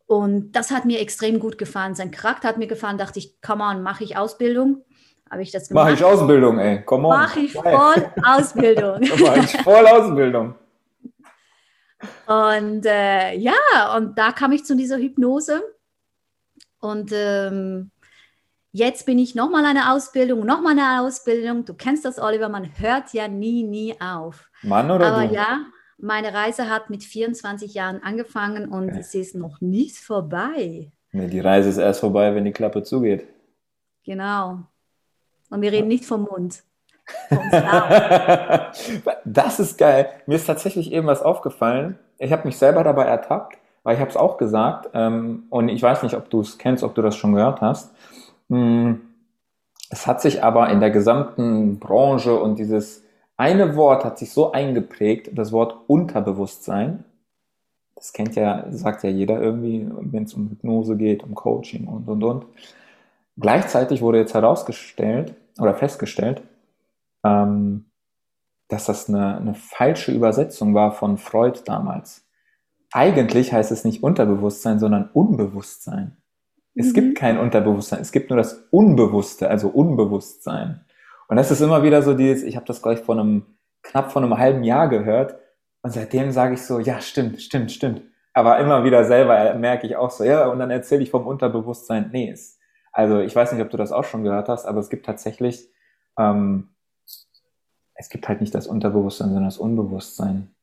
Und 0.08 0.54
das 0.54 0.72
hat 0.72 0.86
mir 0.86 1.00
extrem 1.00 1.40
gut 1.40 1.60
gefallen. 1.60 1.94
Sein 1.94 2.12
Charakter 2.12 2.48
hat 2.48 2.58
mir 2.58 2.68
gefallen, 2.68 2.98
dachte 2.98 3.20
ich, 3.20 3.40
come 3.42 3.64
on, 3.64 3.84
mache 3.84 4.04
ich 4.04 4.18
Ausbildung. 4.18 4.84
Habe 5.30 5.44
ich 5.44 5.52
das 5.52 5.70
gemacht? 5.70 5.84
Mache 5.84 5.94
ich 5.94 6.04
Ausbildung, 6.04 6.58
ey, 6.58 6.82
come 6.84 7.08
on. 7.08 7.18
Mache 7.18 7.40
ich 7.42 7.54
voll 7.54 8.12
Ausbildung. 8.24 9.00
Mache 9.00 9.40
ich 9.42 9.62
voll 9.62 9.86
Ausbildung. 9.86 10.56
Und 12.26 12.86
äh, 12.86 13.36
ja, 13.36 13.54
und 13.96 14.18
da 14.18 14.32
kam 14.32 14.54
ich 14.54 14.66
zu 14.66 14.76
dieser 14.76 14.98
Hypnose 14.98 15.62
und 16.80 17.12
ähm, 17.14 17.92
jetzt 18.72 19.06
bin 19.06 19.20
ich 19.20 19.36
nochmal 19.36 19.66
eine 19.66 19.92
Ausbildung, 19.94 20.46
nochmal 20.46 20.78
eine 20.78 21.02
Ausbildung. 21.02 21.66
Du 21.66 21.74
kennst 21.74 22.06
das, 22.06 22.20
Oliver, 22.20 22.50
man 22.50 22.70
hört 22.80 23.14
ja 23.14 23.28
nie, 23.28 23.64
nie 23.64 24.00
auf. 24.00 24.50
Mann 24.62 24.92
oder 24.92 25.08
Aber 25.08 25.28
du? 25.28 25.34
ja, 25.34 25.66
meine 25.98 26.34
Reise 26.34 26.70
hat 26.70 26.90
mit 26.90 27.04
24 27.04 27.74
Jahren 27.74 28.02
angefangen 28.04 28.70
und 28.70 28.92
okay. 28.92 29.02
sie 29.02 29.22
ist 29.22 29.36
noch 29.36 29.62
nicht 29.62 29.98
vorbei. 29.98 30.92
Nee, 31.12 31.28
die 31.28 31.40
Reise 31.40 31.70
ist 31.70 31.78
erst 31.78 32.02
vorbei, 32.02 32.36
wenn 32.36 32.46
die 32.46 32.52
Klappe 32.52 32.84
zugeht. 32.84 33.26
Genau. 34.06 34.60
Und 35.50 35.62
wir 35.62 35.72
reden 35.72 35.88
nicht 35.88 36.06
vom 36.06 36.24
Mund. 36.24 36.64
das 39.26 39.60
ist 39.60 39.78
geil. 39.78 40.10
Mir 40.26 40.36
ist 40.36 40.46
tatsächlich 40.46 40.92
eben 40.92 41.08
was 41.08 41.22
aufgefallen. 41.22 41.98
Ich 42.20 42.34
habe 42.34 42.46
mich 42.46 42.58
selber 42.58 42.84
dabei 42.84 43.06
ertappt 43.06 43.58
weil 43.88 43.96
ich 43.96 44.02
habe 44.02 44.10
es 44.10 44.18
auch 44.18 44.36
gesagt 44.36 44.90
ähm, 44.94 45.44
und 45.50 45.70
ich 45.70 45.82
weiß 45.82 46.04
nicht, 46.04 46.16
ob 46.16 46.30
du 46.30 46.42
es 46.42 46.58
kennst, 46.58 46.84
ob 46.84 46.94
du 46.94 47.02
das 47.02 47.16
schon 47.16 47.32
gehört 47.32 47.62
hast. 47.62 47.96
Hm, 48.50 49.00
es 49.90 50.06
hat 50.06 50.20
sich 50.20 50.44
aber 50.44 50.70
in 50.72 50.82
der 50.82 50.92
gesamten 50.92 51.80
Branche 51.80 52.38
und 52.38 52.60
dieses 52.60 53.06
eine 53.38 53.78
Wort 53.78 54.04
hat 54.04 54.18
sich 54.18 54.34
so 54.34 54.52
eingeprägt, 54.52 55.30
das 55.32 55.54
Wort 55.54 55.78
Unterbewusstsein. 55.88 57.06
Das 57.96 58.12
kennt 58.12 58.36
ja, 58.36 58.66
sagt 58.72 59.06
ja 59.06 59.10
jeder 59.10 59.42
irgendwie, 59.42 59.90
wenn 59.90 60.24
es 60.24 60.34
um 60.34 60.50
Hypnose 60.50 60.98
geht, 60.98 61.24
um 61.24 61.34
Coaching 61.34 61.88
und 61.88 62.10
und 62.10 62.22
und. 62.26 62.46
Gleichzeitig 63.38 64.02
wurde 64.02 64.18
jetzt 64.18 64.34
herausgestellt 64.34 65.34
oder 65.62 65.74
festgestellt, 65.74 66.42
ähm, 67.24 67.86
dass 68.68 68.88
das 68.88 69.08
eine, 69.08 69.38
eine 69.38 69.54
falsche 69.54 70.12
Übersetzung 70.12 70.74
war 70.74 70.92
von 70.92 71.18
Freud 71.18 71.62
damals 71.64 72.27
eigentlich 72.92 73.54
heißt 73.54 73.72
es 73.72 73.84
nicht 73.84 74.04
Unterbewusstsein, 74.04 74.80
sondern 74.80 75.10
Unbewusstsein. 75.12 76.18
Es 76.76 76.88
mhm. 76.88 76.94
gibt 76.94 77.18
kein 77.18 77.40
Unterbewusstsein, 77.40 78.02
es 78.02 78.12
gibt 78.12 78.30
nur 78.30 78.38
das 78.38 78.68
Unbewusste, 78.72 79.50
also 79.50 79.70
Unbewusstsein. 79.70 80.86
Und 81.28 81.36
das 81.38 81.52
ist 81.52 81.62
immer 81.62 81.84
wieder 81.84 82.02
so 82.02 82.14
dieses, 82.14 82.44
ich 82.44 82.56
habe 82.56 82.66
das 82.66 82.82
gleich 82.82 83.00
vor 83.00 83.16
einem, 83.16 83.46
knapp 83.84 84.12
vor 84.12 84.22
einem 84.22 84.38
halben 84.38 84.64
Jahr 84.64 84.88
gehört 84.88 85.38
und 85.82 85.92
seitdem 85.92 86.32
sage 86.32 86.54
ich 86.54 86.62
so, 86.62 86.80
ja, 86.80 87.02
stimmt, 87.02 87.42
stimmt, 87.42 87.72
stimmt. 87.72 88.02
Aber 88.34 88.60
immer 88.60 88.84
wieder 88.84 89.04
selber 89.06 89.54
merke 89.56 89.88
ich 89.88 89.96
auch 89.96 90.12
so, 90.12 90.24
ja, 90.24 90.48
und 90.48 90.60
dann 90.60 90.70
erzähle 90.70 91.02
ich 91.02 91.10
vom 91.10 91.26
Unterbewusstsein, 91.26 92.10
nee, 92.12 92.30
es, 92.30 92.60
also 92.92 93.20
ich 93.20 93.36
weiß 93.36 93.52
nicht, 93.52 93.62
ob 93.62 93.70
du 93.70 93.78
das 93.78 93.92
auch 93.92 94.04
schon 94.04 94.24
gehört 94.24 94.48
hast, 94.48 94.66
aber 94.66 94.80
es 94.80 94.90
gibt 94.90 95.06
tatsächlich, 95.06 95.70
ähm, 96.18 96.70
es 97.96 98.10
gibt 98.10 98.28
halt 98.28 98.42
nicht 98.42 98.54
das 98.54 98.68
Unterbewusstsein, 98.68 99.30
sondern 99.30 99.46
das 99.46 99.58
Unbewusstsein. 99.58 100.54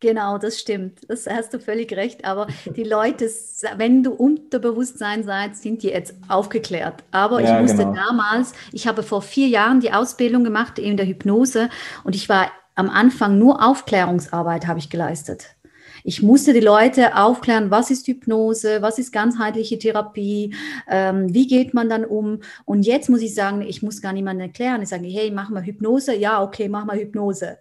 Genau, 0.00 0.38
das 0.38 0.60
stimmt. 0.60 1.00
Das 1.08 1.26
hast 1.26 1.52
du 1.52 1.58
völlig 1.58 1.92
recht. 1.92 2.24
Aber 2.24 2.46
die 2.76 2.84
Leute, 2.84 3.28
wenn 3.76 4.04
du 4.04 4.12
Unterbewusstsein 4.12 5.24
seid, 5.24 5.56
sind 5.56 5.82
die 5.82 5.88
jetzt 5.88 6.14
aufgeklärt. 6.28 7.02
Aber 7.10 7.40
ja, 7.40 7.56
ich 7.56 7.62
musste 7.62 7.78
genau. 7.78 7.94
damals, 7.94 8.52
ich 8.72 8.86
habe 8.86 9.02
vor 9.02 9.22
vier 9.22 9.48
Jahren 9.48 9.80
die 9.80 9.92
Ausbildung 9.92 10.44
gemacht 10.44 10.78
in 10.78 10.96
der 10.96 11.06
Hypnose 11.06 11.68
und 12.04 12.14
ich 12.14 12.28
war 12.28 12.50
am 12.76 12.90
Anfang 12.90 13.38
nur 13.38 13.66
Aufklärungsarbeit 13.66 14.68
habe 14.68 14.78
ich 14.78 14.88
geleistet. 14.88 15.56
Ich 16.04 16.22
musste 16.22 16.52
die 16.52 16.60
Leute 16.60 17.16
aufklären, 17.16 17.72
was 17.72 17.90
ist 17.90 18.06
Hypnose, 18.06 18.82
was 18.82 19.00
ist 19.00 19.12
ganzheitliche 19.12 19.80
Therapie, 19.80 20.54
ähm, 20.88 21.34
wie 21.34 21.48
geht 21.48 21.74
man 21.74 21.88
dann 21.88 22.04
um. 22.04 22.38
Und 22.64 22.84
jetzt 22.86 23.10
muss 23.10 23.20
ich 23.20 23.34
sagen, 23.34 23.62
ich 23.62 23.82
muss 23.82 24.00
gar 24.00 24.12
niemandem 24.12 24.46
erklären. 24.46 24.80
Ich 24.80 24.90
sage, 24.90 25.08
hey, 25.08 25.32
mach 25.32 25.50
mal 25.50 25.64
Hypnose. 25.64 26.14
Ja, 26.14 26.40
okay, 26.40 26.68
mach 26.68 26.84
mal 26.84 26.96
Hypnose 26.96 27.58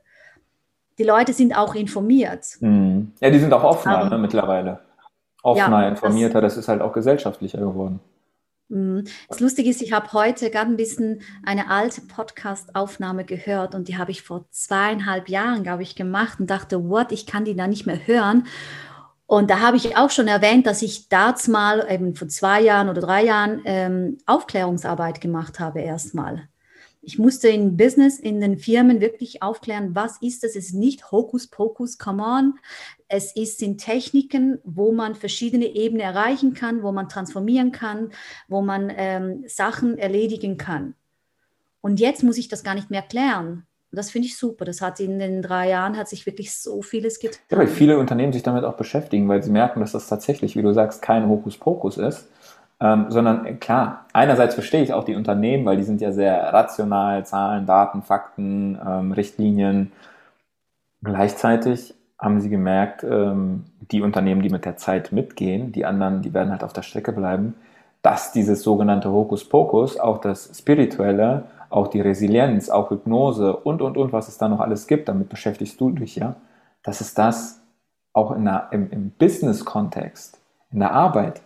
die 0.98 1.04
Leute 1.04 1.34
sind 1.34 1.56
auch 1.56 1.76
informiert. 1.76 2.58
Mhm. 2.60 3.14
Ja, 3.20 3.30
die 3.30 3.40
sind 3.40 3.54
auch 3.54 3.64
offener 3.64 4.00
Aber, 4.00 4.10
ne, 4.10 4.18
mittlerweile. 4.18 4.80
Offener, 5.44 5.84
ja, 5.84 5.90
informierter, 5.90 6.42
das, 6.42 6.56
das, 6.56 6.64
ist 6.64 6.68
halt 6.68 6.82
auch 6.82 6.94
gesellschaftlicher 6.94 7.60
geworden. 7.60 8.00
Mhm. 8.70 9.06
Das 9.30 9.40
Lustige 9.40 9.70
ist, 9.70 9.82
ich 9.82 9.94
habe 9.94 10.12
heute 10.14 10.50
gerade 10.50 10.70
ein 10.70 10.78
bisschen 10.78 11.22
eine 11.46 11.70
alte 11.70 12.02
Podcast-Aufnahme 12.02 13.24
gehört 13.24 13.76
und 13.76 13.88
die 13.88 13.98
habe 13.98 14.12
ich 14.12 14.24
vor 14.24 14.46
zweieinhalb 14.52 15.30
Jahren, 15.30 15.64
glaube 15.64 15.84
ich, 15.84 15.96
gemacht 15.96 16.40
und 16.40 16.50
dachte, 16.50 16.90
what, 16.90 17.12
ich 17.12 17.26
kann 17.26 17.46
die 17.46 17.56
da 17.56 17.68
nicht 17.68 17.86
mehr 17.86 18.08
hören. 18.08 18.48
Und 19.26 19.50
da 19.50 19.60
habe 19.60 19.78
ich 19.78 19.98
auch 19.98 20.10
schon 20.10 20.28
erwähnt, 20.28 20.66
dass 20.66 20.82
ich 20.82 21.10
damals 21.10 21.48
mal 21.48 21.86
eben 21.90 22.16
vor 22.16 22.30
zwei 22.30 22.62
Jahren 22.62 22.90
oder 22.90 23.02
drei 23.02 23.26
Jahren 23.26 23.62
ähm, 23.66 24.18
Aufklärungsarbeit 24.26 25.20
gemacht 25.22 25.60
habe 25.60 25.82
erstmal. 25.82 26.48
Ich 27.08 27.18
musste 27.18 27.48
in 27.48 27.78
Business, 27.78 28.20
in 28.20 28.42
den 28.42 28.58
Firmen 28.58 29.00
wirklich 29.00 29.42
aufklären, 29.42 29.96
was 29.96 30.22
ist 30.22 30.44
das? 30.44 30.58
Es 30.58 30.66
ist 30.68 30.74
nicht 30.74 31.10
Hokuspokus, 31.10 31.98
come 31.98 32.22
on. 32.22 32.60
Es 33.08 33.34
ist, 33.34 33.60
sind 33.60 33.78
Techniken, 33.78 34.60
wo 34.66 34.92
man 34.92 35.16
verschiedene 35.16 35.68
Ebenen 35.68 36.02
erreichen 36.02 36.54
kann, 36.54 36.84
wo 36.84 36.92
man 36.92 37.08
transformieren 37.08 37.72
kann, 37.72 38.10
wo 38.50 38.62
man 38.62 38.92
ähm, 38.94 39.46
Sachen 39.48 39.98
erledigen 39.98 40.58
kann. 40.58 40.96
Und 41.80 42.02
jetzt 42.02 42.24
muss 42.24 42.38
ich 42.38 42.50
das 42.50 42.66
gar 42.66 42.76
nicht 42.76 42.92
mehr 42.92 43.04
klären. 43.04 43.66
das 43.94 44.12
finde 44.12 44.28
ich 44.28 44.36
super. 44.36 44.66
Das 44.66 44.82
hat 44.82 45.00
in 45.00 45.18
den 45.18 45.42
drei 45.42 45.70
Jahren 45.70 45.96
hat 45.96 46.10
sich 46.10 46.26
wirklich 46.26 46.54
so 46.54 46.82
vieles 46.82 47.20
getan. 47.20 47.40
Ja, 47.50 47.58
weil 47.58 47.68
viele 47.68 48.00
Unternehmen 48.00 48.34
sich 48.34 48.44
damit 48.44 48.66
auch 48.66 48.76
beschäftigen, 48.76 49.30
weil 49.30 49.42
sie 49.42 49.52
merken, 49.52 49.80
dass 49.80 49.94
das 49.94 50.10
tatsächlich, 50.10 50.58
wie 50.58 50.62
du 50.62 50.74
sagst, 50.74 51.02
kein 51.02 51.30
Hokuspokus 51.30 51.98
ist, 52.00 52.28
ähm, 52.80 53.06
sondern 53.10 53.46
äh, 53.46 53.54
klar, 53.54 54.06
einerseits 54.14 54.54
verstehe 54.54 54.84
ich 54.84 54.94
auch 54.94 55.04
die 55.04 55.16
Unternehmen, 55.16 55.66
weil 55.66 55.78
die 55.78 55.84
sind 55.84 56.02
ja 56.02 56.12
sehr 56.12 56.54
rational, 56.54 57.26
Zahlen, 57.26 57.66
Daten, 57.66 58.04
Fakten, 58.04 58.80
ähm, 58.86 59.12
Richtlinien. 59.12 59.92
Gleichzeitig 61.02 61.96
haben 62.20 62.40
sie 62.40 62.50
gemerkt, 62.50 63.04
ähm, 63.04 63.66
die 63.92 64.02
Unternehmen, 64.02 64.42
die 64.42 64.50
mit 64.50 64.66
der 64.66 64.78
Zeit 64.78 65.12
mitgehen, 65.12 65.72
die 65.72 65.86
anderen, 65.86 66.22
die 66.22 66.34
werden 66.34 66.52
halt 66.52 66.64
auf 66.64 66.74
der 66.74 66.82
Strecke 66.84 67.12
bleiben, 67.12 67.56
dass 68.02 68.32
dieses 68.32 68.62
sogenannte 68.62 69.12
Hokuspokus, 69.12 70.00
auch 70.00 70.20
das 70.20 70.58
Spirituelle, 70.58 71.46
auch 71.70 71.88
die 71.88 72.02
Resilienz, 72.02 72.70
auch 72.70 72.92
Hypnose 72.92 73.56
und, 73.56 73.82
und, 73.82 73.98
und, 73.98 74.14
was 74.14 74.28
es 74.28 74.38
da 74.38 74.48
noch 74.48 74.60
alles 74.60 74.88
gibt, 74.88 75.10
damit 75.10 75.30
beschäftigst 75.30 75.80
du 75.82 75.92
dich 75.92 76.16
ja, 76.16 76.36
dass 76.84 77.02
es 77.02 77.14
das 77.14 77.62
auch 78.14 78.32
in 78.32 78.46
der, 78.46 78.70
im, 78.72 78.90
im 78.92 79.12
Business-Kontext, 79.12 80.40
in 80.72 80.80
der 80.80 80.92
Arbeit 80.92 81.42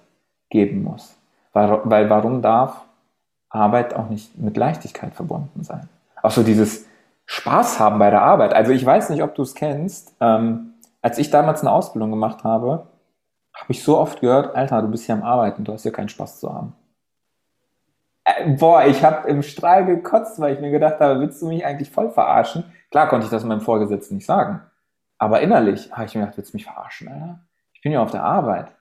geben 0.49 0.83
muss. 0.83 1.20
Weil, 1.53 2.09
warum 2.09 2.41
darf 2.41 2.85
Arbeit 3.49 3.93
auch 3.93 4.09
nicht 4.09 4.37
mit 4.37 4.55
Leichtigkeit 4.55 5.13
verbunden 5.13 5.63
sein? 5.63 5.89
Auch 6.21 6.31
so 6.31 6.43
dieses 6.43 6.85
Spaß 7.25 7.79
haben 7.79 7.99
bei 7.99 8.09
der 8.09 8.21
Arbeit. 8.21 8.53
Also 8.53 8.71
ich 8.71 8.85
weiß 8.85 9.09
nicht, 9.09 9.23
ob 9.23 9.35
du 9.35 9.41
es 9.41 9.55
kennst. 9.55 10.15
Ähm, 10.19 10.73
als 11.01 11.17
ich 11.17 11.29
damals 11.29 11.61
eine 11.61 11.71
Ausbildung 11.71 12.11
gemacht 12.11 12.43
habe, 12.43 12.87
habe 13.53 13.71
ich 13.71 13.83
so 13.83 13.97
oft 13.97 14.21
gehört, 14.21 14.55
Alter, 14.55 14.81
du 14.81 14.87
bist 14.87 15.05
hier 15.05 15.15
am 15.15 15.23
Arbeiten, 15.23 15.63
du 15.63 15.73
hast 15.73 15.83
hier 15.83 15.91
keinen 15.91 16.09
Spaß 16.09 16.39
zu 16.39 16.53
haben. 16.53 16.73
Äh, 18.23 18.49
boah, 18.51 18.85
ich 18.85 19.03
habe 19.03 19.27
im 19.27 19.41
Strahl 19.41 19.85
gekotzt, 19.85 20.39
weil 20.39 20.53
ich 20.53 20.61
mir 20.61 20.71
gedacht 20.71 20.99
habe, 20.99 21.19
willst 21.19 21.41
du 21.41 21.47
mich 21.47 21.65
eigentlich 21.65 21.89
voll 21.89 22.09
verarschen? 22.11 22.63
Klar 22.91 23.07
konnte 23.09 23.25
ich 23.25 23.31
das 23.31 23.43
meinem 23.43 23.61
Vorgesetzten 23.61 24.15
nicht 24.15 24.25
sagen. 24.25 24.61
Aber 25.17 25.41
innerlich 25.41 25.91
habe 25.91 26.05
ich 26.05 26.15
mir 26.15 26.21
gedacht, 26.21 26.37
willst 26.37 26.53
du 26.53 26.57
mich 26.57 26.65
verarschen, 26.65 27.07
Alter? 27.09 27.39
Ich 27.73 27.81
bin 27.81 27.91
ja 27.91 28.01
auf 28.01 28.11
der 28.11 28.23
Arbeit 28.23 28.75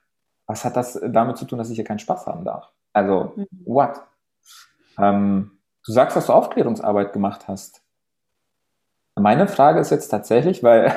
was 0.51 0.65
hat 0.65 0.75
das 0.75 0.99
damit 1.01 1.37
zu 1.37 1.45
tun, 1.45 1.57
dass 1.57 1.69
ich 1.69 1.75
hier 1.75 1.85
keinen 1.85 1.99
Spaß 1.99 2.27
haben 2.27 2.43
darf? 2.43 2.71
Also, 2.91 3.33
mhm. 3.35 3.47
what? 3.65 4.01
Ähm, 4.97 5.59
du 5.85 5.91
sagst, 5.93 6.17
dass 6.17 6.27
du 6.27 6.33
Aufklärungsarbeit 6.33 7.13
gemacht 7.13 7.47
hast. 7.47 7.81
Meine 9.15 9.47
Frage 9.47 9.79
ist 9.79 9.91
jetzt 9.91 10.09
tatsächlich, 10.09 10.61
weil 10.61 10.93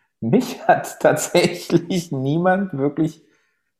mich 0.20 0.66
hat 0.66 0.98
tatsächlich 1.00 2.10
niemand 2.10 2.76
wirklich 2.76 3.24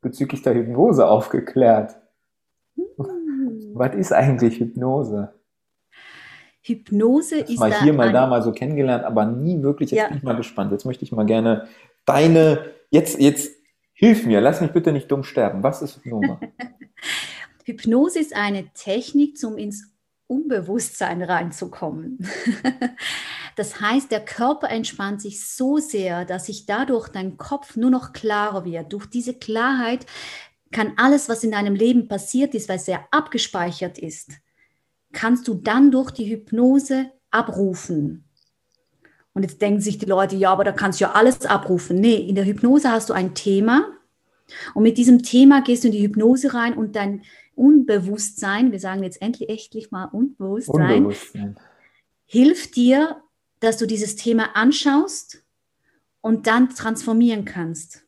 bezüglich 0.01 0.43
der 0.43 0.55
Hypnose 0.55 1.09
aufgeklärt. 1.09 1.97
Mhm. 2.77 3.73
Was 3.75 3.95
ist 3.97 4.13
eigentlich 4.13 4.61
Hypnose? 4.61 5.35
Hypnose 6.63 7.41
ist 7.41 7.59
mal 7.59 7.73
hier, 7.81 7.93
mal 7.93 8.13
da, 8.13 8.27
mal 8.27 8.43
so 8.43 8.53
kennengelernt, 8.53 9.05
aber 9.05 9.25
nie 9.25 9.63
wirklich. 9.63 9.91
Jetzt 9.91 10.01
ja. 10.01 10.09
bin 10.09 10.19
ich 10.19 10.23
mal 10.23 10.37
gespannt. 10.37 10.71
Jetzt 10.71 10.85
möchte 10.85 11.05
ich 11.05 11.11
mal 11.11 11.27
gerne 11.27 11.67
deine, 12.05 12.67
jetzt, 12.91 13.21
jetzt 13.21 13.58
Hilf 14.01 14.27
mir, 14.27 14.41
lass 14.41 14.61
mich 14.61 14.71
bitte 14.71 14.93
nicht 14.93 15.11
dumm 15.11 15.25
sterben. 15.25 15.65
Was 15.65 15.83
ist 15.83 15.97
Hypnose? 15.97 16.39
Hypnose 17.65 18.21
ist 18.21 18.33
eine 18.33 18.73
Technik, 18.73 19.37
um 19.43 19.59
ins 19.59 19.93
Unbewusstsein 20.29 21.23
reinzukommen. 21.23 22.19
Das 23.57 23.81
heißt, 23.81 24.13
der 24.13 24.25
Körper 24.25 24.71
entspannt 24.71 25.21
sich 25.21 25.45
so 25.45 25.79
sehr, 25.79 26.25
dass 26.25 26.47
sich 26.47 26.65
dadurch 26.65 27.09
dein 27.09 27.39
Kopf 27.39 27.75
nur 27.75 27.91
noch 27.91 28.13
klarer 28.13 28.65
wird. 28.65 28.93
Durch 28.93 29.07
diese 29.07 29.35
Klarheit 29.35 30.07
kann 30.71 30.93
alles, 30.97 31.29
was 31.29 31.43
in 31.43 31.51
deinem 31.51 31.75
Leben 31.75 32.07
passiert 32.07 32.55
ist, 32.55 32.69
weil 32.69 32.77
es 32.77 32.85
sehr 32.85 33.09
abgespeichert 33.11 33.99
ist, 33.99 34.31
kannst 35.13 35.49
du 35.49 35.55
dann 35.55 35.91
durch 35.91 36.13
die 36.13 36.31
Hypnose 36.31 37.11
abrufen. 37.33 38.28
Und 39.39 39.45
jetzt 39.45 39.63
denken 39.63 39.81
sich 39.81 39.99
die 39.99 40.07
Leute, 40.07 40.35
ja, 40.35 40.51
aber 40.51 40.65
da 40.65 40.73
kannst 40.73 40.99
du 40.99 41.05
ja 41.05 41.13
alles 41.13 41.47
abrufen. 41.47 42.01
Nee, 42.01 42.17
in 42.17 42.35
der 42.35 42.45
Hypnose 42.45 42.91
hast 42.91 43.09
du 43.09 43.13
ein 43.13 43.37
Thema 43.37 43.87
und 44.75 44.83
mit 44.83 44.99
diesem 44.99 45.23
Thema 45.23 45.63
gehst 45.63 45.85
du 45.85 45.89
in 45.89 45.93
die 45.93 46.03
Hypnose 46.03 46.55
rein 46.55 46.75
und 46.75 46.97
dein 46.97 47.23
Unbewusstsein, 47.55 48.73
wir 48.73 48.81
sagen 48.81 49.05
jetzt 49.05 49.23
endlich 49.23 49.49
echtlich 49.49 49.93
mal 49.93 50.07
Unbewusstsein, 50.07 51.05
Unbewusstsein. 51.05 51.57
hilft 52.27 52.75
dir, 52.75 53.23
dass 53.61 53.77
du 53.77 53.87
dieses 53.87 54.17
Thema 54.17 54.57
anschaust 54.57 55.45
und 56.21 56.49
dann 56.49 56.71
transformieren 56.71 57.45
kannst. 57.45 58.03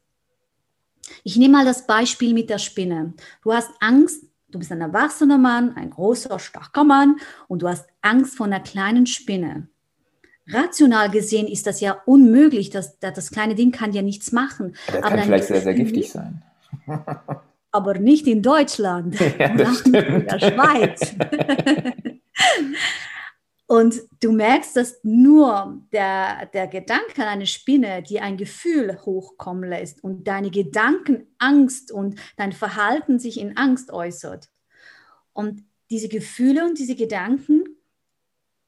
Ich 1.23 1.37
nehme 1.37 1.59
mal 1.59 1.65
das 1.65 1.87
Beispiel 1.87 2.35
mit 2.35 2.51
der 2.51 2.59
Spinne. 2.59 3.15
Du 3.45 3.53
hast 3.53 3.71
Angst, 3.79 4.25
du 4.49 4.59
bist 4.59 4.73
ein 4.73 4.81
erwachsener 4.81 5.39
Mann, 5.39 5.77
ein 5.77 5.91
großer, 5.91 6.41
starker 6.41 6.83
Mann 6.83 7.21
und 7.47 7.63
du 7.63 7.69
hast 7.69 7.87
Angst 8.03 8.37
vor 8.37 8.47
einer 8.47 8.59
kleinen 8.59 9.07
Spinne. 9.07 9.69
Rational 10.53 11.11
gesehen 11.11 11.49
ist 11.49 11.67
das 11.67 11.81
ja 11.81 12.01
unmöglich. 12.07 12.71
Das, 12.71 12.99
das 12.99 13.31
kleine 13.31 13.55
Ding 13.55 13.73
kann 13.73 13.93
ja 13.93 14.03
nichts 14.03 14.33
machen. 14.33 14.75
Das 14.87 15.03
kann 15.03 15.19
vielleicht 15.21 15.49
sehr, 15.49 15.61
sehr 15.61 15.75
giftig 15.75 16.11
sein. 16.11 16.43
aber 17.73 17.99
nicht 17.99 18.27
in 18.27 18.43
Deutschland, 18.43 19.19
ja, 19.39 19.55
das 19.57 19.83
in 19.83 19.93
der 19.93 20.39
Schweiz. 20.39 21.15
Und 23.67 24.03
du 24.21 24.33
merkst, 24.33 24.75
dass 24.77 24.99
nur 25.05 25.81
der, 25.93 26.47
der 26.47 26.67
Gedanke 26.67 27.23
an 27.23 27.29
eine 27.29 27.47
Spinne, 27.47 28.03
die 28.03 28.19
ein 28.19 28.37
Gefühl 28.37 28.99
hochkommen 29.03 29.71
lässt 29.71 30.03
und 30.03 30.27
deine 30.27 30.51
Gedanken 30.51 31.29
Angst 31.39 31.93
und 31.93 32.19
dein 32.37 32.51
Verhalten 32.51 33.21
sich 33.21 33.39
in 33.39 33.57
Angst 33.57 33.93
äußert. 33.93 34.49
Und 35.33 35.63
diese 35.89 36.09
Gefühle 36.09 36.65
und 36.65 36.81
diese 36.81 36.97
Gedanken 36.97 37.70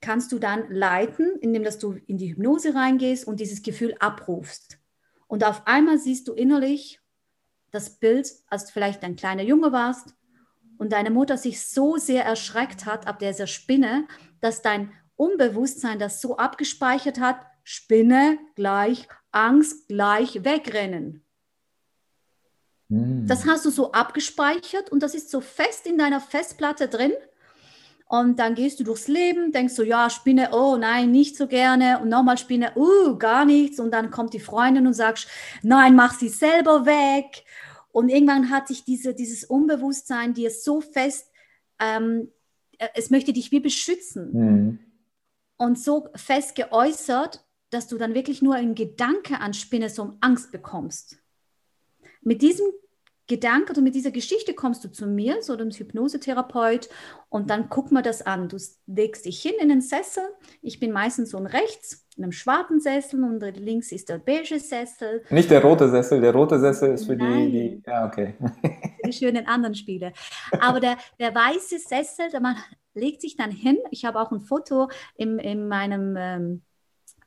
kannst 0.03 0.33
du 0.33 0.39
dann 0.39 0.71
leiten, 0.71 1.39
indem 1.41 1.65
dass 1.65 1.79
du 1.79 1.93
in 2.07 2.19
die 2.19 2.33
Hypnose 2.33 2.75
reingehst 2.75 3.27
und 3.27 3.41
dieses 3.41 3.63
Gefühl 3.63 3.95
abrufst. 4.01 4.79
Und 5.27 5.45
auf 5.45 5.67
einmal 5.67 5.99
siehst 5.99 6.29
du 6.29 6.35
innerlich 6.35 7.01
das 7.71 7.99
Bild, 7.99 8.31
als 8.49 8.67
du 8.67 8.73
vielleicht 8.73 9.03
ein 9.03 9.17
kleiner 9.17 9.43
Junge 9.43 9.73
warst 9.73 10.15
und 10.77 10.93
deine 10.93 11.11
Mutter 11.11 11.39
sich 11.39 11.67
so 11.67 11.97
sehr 11.97 12.25
erschreckt 12.25 12.85
hat 12.85 13.07
ab 13.07 13.19
dieser 13.19 13.47
Spinne, 13.47 14.07
dass 14.41 14.61
dein 14.61 14.93
Unbewusstsein 15.17 15.99
das 15.99 16.21
so 16.21 16.37
abgespeichert 16.37 17.21
hat, 17.21 17.47
Spinne 17.65 18.39
gleich 18.57 19.09
Angst 19.31 19.89
gleich 19.89 20.45
wegrennen. 20.45 21.25
Hm. 22.91 23.27
Das 23.27 23.47
hast 23.47 23.65
du 23.65 23.71
so 23.71 23.93
abgespeichert 23.93 24.91
und 24.91 25.03
das 25.03 25.15
ist 25.15 25.31
so 25.31 25.41
fest 25.41 25.87
in 25.87 25.97
deiner 25.97 26.21
Festplatte 26.21 26.89
drin. 26.89 27.13
Und 28.13 28.39
dann 28.39 28.55
gehst 28.55 28.79
du 28.79 28.85
durchs 28.85 29.09
Leben, 29.09 29.53
denkst 29.53 29.75
du, 29.75 29.85
ja, 29.85 30.11
Spinne, 30.11 30.51
oh 30.53 30.77
nein, 30.77 31.11
nicht 31.11 31.35
so 31.35 31.47
gerne. 31.47 31.99
Und 31.99 32.11
nochmal 32.11 32.37
Spinne, 32.37 32.73
uh, 32.77 33.17
gar 33.17 33.47
nichts. 33.47 33.81
Und 33.81 33.91
dann 33.91 34.11
kommt 34.11 34.35
die 34.35 34.39
Freundin 34.39 34.87
und 34.87 34.93
sagt, 34.93 35.27
nein, 35.63 35.97
mach 35.97 36.13
sie 36.13 36.29
selber 36.29 36.85
weg. 36.85 37.43
Und 37.91 38.11
irgendwann 38.11 38.51
hat 38.51 38.69
sich 38.69 38.85
diese, 38.85 39.15
dieses 39.15 39.45
Unbewusstsein 39.45 40.35
dir 40.35 40.51
so 40.51 40.83
fest, 40.83 41.31
ähm, 41.79 42.31
äh, 42.77 42.89
es 42.93 43.09
möchte 43.09 43.33
dich 43.33 43.51
wie 43.51 43.61
beschützen. 43.61 44.31
Mhm. 44.35 44.79
Und 45.57 45.79
so 45.79 46.11
fest 46.15 46.55
geäußert, 46.55 47.43
dass 47.71 47.89
du 47.89 47.97
dann 47.97 48.13
wirklich 48.13 48.43
nur 48.43 48.57
einen 48.57 48.75
Gedanke 48.75 49.41
an 49.41 49.55
Spinne 49.55 49.89
so 49.89 50.19
Angst 50.21 50.53
bekommst. 50.53 51.17
Mit 52.21 52.43
diesem 52.43 52.67
Gedanke 53.33 53.73
oder 53.73 53.81
mit 53.81 53.95
dieser 53.95 54.11
Geschichte 54.11 54.53
kommst 54.53 54.85
du 54.85 54.93
zu 54.93 55.07
mir, 55.07 55.41
so 55.41 55.57
dem 55.57 55.71
Hypnosetherapeut, 55.71 56.91
und 57.31 57.49
dann 57.49 57.71
guck 57.71 57.91
mal 57.91 58.03
das 58.03 58.21
an. 58.21 58.51
Du 58.51 58.59
legst 58.87 59.25
dich 59.25 59.41
hin 59.41 59.55
in 59.59 59.71
den 59.71 59.81
Sessel. 59.81 60.23
Ich 60.61 60.79
bin 60.81 60.93
meistens 60.93 61.31
so 61.31 61.39
rechts 61.39 62.07
in 62.15 62.25
einem 62.25 62.33
schwarzen 62.33 62.79
Sessel 62.79 63.25
und 63.25 63.41
links 63.57 63.91
ist 63.91 64.11
der 64.11 64.19
beige 64.19 64.61
Sessel. 64.61 65.25
Nicht 65.31 65.51
der 65.51 65.63
rote 65.63 65.89
Sessel, 65.89 66.21
der 66.21 66.35
rote 66.35 66.61
Sessel 66.61 66.93
ist 66.93 67.07
für 67.07 67.17
Nein. 67.17 67.51
die, 67.51 67.53
die. 67.53 67.83
Ja, 67.87 68.07
okay. 68.07 68.35
Die 69.07 69.13
schönen 69.13 69.47
anderen 69.47 69.75
Spiele. 69.75 70.13
Aber 70.61 70.79
der, 70.79 70.97
der 71.19 71.35
weiße 71.35 71.79
Sessel, 71.79 72.29
man 72.41 72.57
legt 72.95 73.23
sich 73.23 73.37
dann 73.37 73.51
hin. 73.51 73.79
Ich 73.91 74.05
habe 74.05 74.21
auch 74.21 74.31
ein 74.31 74.41
Foto 74.41 74.91
in, 75.17 75.39
in 75.39 75.67
meinem, 75.67 76.17
ähm, 76.17 76.63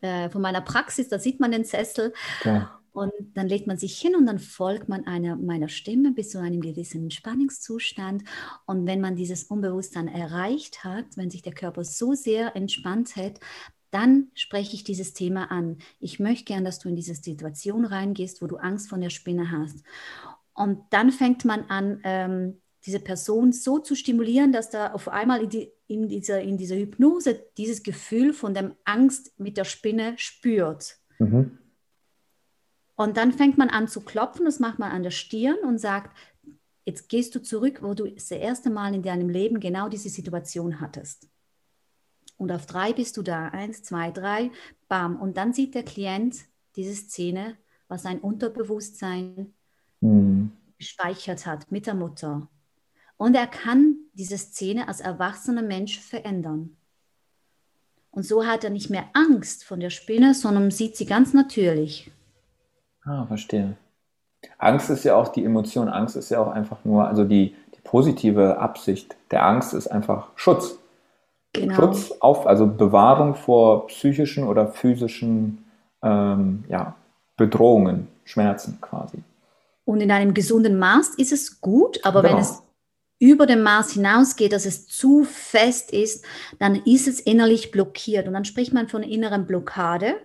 äh, 0.01 0.29
von 0.29 0.41
meiner 0.41 0.61
Praxis, 0.61 1.09
da 1.09 1.17
sieht 1.17 1.39
man 1.39 1.51
den 1.51 1.65
Sessel. 1.65 2.13
Ja. 2.43 2.79
Und 2.95 3.11
dann 3.33 3.47
legt 3.47 3.67
man 3.67 3.77
sich 3.77 3.99
hin 3.99 4.15
und 4.15 4.25
dann 4.25 4.39
folgt 4.39 4.87
man 4.87 5.05
einer 5.05 5.35
meiner 5.35 5.67
Stimme 5.67 6.11
bis 6.11 6.29
zu 6.29 6.39
einem 6.39 6.61
gewissen 6.61 7.03
Entspannungszustand. 7.03 8.23
Und 8.65 8.87
wenn 8.87 9.01
man 9.01 9.15
dieses 9.15 9.43
Unbewusstsein 9.43 10.07
erreicht 10.07 10.83
hat, 10.85 11.05
wenn 11.15 11.29
sich 11.29 11.41
der 11.41 11.53
Körper 11.53 11.83
so 11.83 12.13
sehr 12.13 12.55
entspannt 12.55 13.17
hat, 13.17 13.39
dann 13.91 14.29
spreche 14.33 14.75
ich 14.75 14.83
dieses 14.83 15.13
Thema 15.13 15.51
an. 15.51 15.77
Ich 15.99 16.19
möchte 16.19 16.45
gern, 16.45 16.63
dass 16.65 16.79
du 16.79 16.89
in 16.89 16.95
diese 16.95 17.15
Situation 17.15 17.85
reingehst, 17.85 18.41
wo 18.41 18.47
du 18.47 18.55
Angst 18.55 18.89
vor 18.89 18.97
der 18.97 19.09
Spinne 19.09 19.51
hast. 19.51 19.83
Und 20.53 20.79
dann 20.89 21.11
fängt 21.11 21.43
man 21.43 21.65
an, 21.65 21.99
ähm, 22.03 22.61
diese 22.85 22.99
Person 22.99 23.51
so 23.51 23.79
zu 23.79 23.95
stimulieren, 23.95 24.51
dass 24.51 24.69
da 24.69 24.93
auf 24.93 25.09
einmal 25.09 25.43
in, 25.43 25.49
die, 25.49 25.71
in, 25.87 26.07
dieser, 26.07 26.41
in 26.41 26.57
dieser 26.57 26.75
Hypnose 26.75 27.43
dieses 27.57 27.83
Gefühl 27.83 28.31
von 28.33 28.53
der 28.53 28.75
Angst 28.85 29.37
mit 29.37 29.57
der 29.57 29.65
Spinne 29.65 30.13
spürt. 30.17 30.97
Mhm. 31.19 31.57
Und 32.95 33.17
dann 33.17 33.33
fängt 33.33 33.57
man 33.57 33.69
an 33.69 33.87
zu 33.87 34.01
klopfen, 34.01 34.45
das 34.45 34.59
macht 34.59 34.79
man 34.79 34.91
an 34.91 35.03
der 35.03 35.11
Stirn 35.11 35.57
und 35.63 35.79
sagt, 35.79 36.15
jetzt 36.85 37.09
gehst 37.09 37.35
du 37.35 37.41
zurück, 37.41 37.79
wo 37.81 37.93
du 37.93 38.09
das 38.09 38.31
erste 38.31 38.69
Mal 38.69 38.93
in 38.93 39.03
deinem 39.03 39.29
Leben 39.29 39.59
genau 39.59 39.89
diese 39.89 40.09
Situation 40.09 40.79
hattest. 40.79 41.27
Und 42.37 42.51
auf 42.51 42.65
drei 42.65 42.93
bist 42.93 43.17
du 43.17 43.21
da. 43.21 43.47
Eins, 43.47 43.83
zwei, 43.83 44.11
drei, 44.11 44.51
bam. 44.87 45.19
Und 45.19 45.37
dann 45.37 45.53
sieht 45.53 45.73
der 45.73 45.83
Klient 45.83 46.37
diese 46.75 46.93
Szene, 46.93 47.57
was 47.87 48.03
sein 48.03 48.19
Unterbewusstsein 48.19 49.53
mhm. 50.01 50.51
gespeichert 50.77 51.45
hat 51.45 51.71
mit 51.71 51.87
der 51.87 51.95
Mutter. 51.95 52.49
Und 53.17 53.35
er 53.35 53.47
kann 53.47 53.95
diese 54.13 54.37
Szene 54.37 54.87
als 54.87 54.99
erwachsener 54.99 55.61
Mensch 55.61 55.99
verändern. 55.99 56.75
Und 58.11 58.23
so 58.23 58.45
hat 58.45 58.63
er 58.63 58.69
nicht 58.69 58.89
mehr 58.89 59.09
Angst 59.13 59.63
von 59.63 59.79
der 59.79 59.89
Spinne, 59.89 60.33
sondern 60.33 60.71
sieht 60.71 60.95
sie 60.95 61.05
ganz 61.05 61.33
natürlich. 61.33 62.11
Ah, 63.05 63.25
verstehe. 63.25 63.77
Angst 64.57 64.89
ist 64.89 65.03
ja 65.03 65.15
auch 65.15 65.29
die 65.29 65.43
Emotion. 65.43 65.89
Angst 65.89 66.15
ist 66.15 66.29
ja 66.29 66.39
auch 66.39 66.51
einfach 66.51 66.77
nur, 66.83 67.07
also 67.07 67.23
die, 67.23 67.55
die 67.75 67.81
positive 67.83 68.57
Absicht 68.57 69.15
der 69.31 69.45
Angst 69.45 69.73
ist 69.73 69.87
einfach 69.87 70.29
Schutz. 70.35 70.77
Genau. 71.53 71.75
Schutz 71.75 72.11
auf, 72.19 72.47
also 72.47 72.67
Bewahrung 72.67 73.35
vor 73.35 73.87
psychischen 73.87 74.45
oder 74.45 74.67
physischen 74.67 75.63
ähm, 76.03 76.65
ja, 76.67 76.95
Bedrohungen, 77.37 78.07
Schmerzen 78.25 78.79
quasi. 78.81 79.19
Und 79.85 80.01
in 80.01 80.11
einem 80.11 80.33
gesunden 80.33 80.77
Maß 80.77 81.15
ist 81.15 81.31
es 81.31 81.61
gut, 81.61 82.03
aber 82.03 82.21
genau. 82.21 82.33
wenn 82.33 82.41
es 82.41 82.61
über 83.19 83.45
dem 83.45 83.61
Maß 83.63 83.91
hinausgeht, 83.91 84.51
dass 84.51 84.65
es 84.65 84.87
zu 84.87 85.23
fest 85.23 85.91
ist, 85.91 86.25
dann 86.59 86.75
ist 86.75 87.07
es 87.07 87.19
innerlich 87.19 87.71
blockiert. 87.71 88.27
Und 88.27 88.33
dann 88.33 88.45
spricht 88.45 88.73
man 88.73 88.89
von 88.89 89.03
inneren 89.03 89.45
Blockade, 89.45 90.15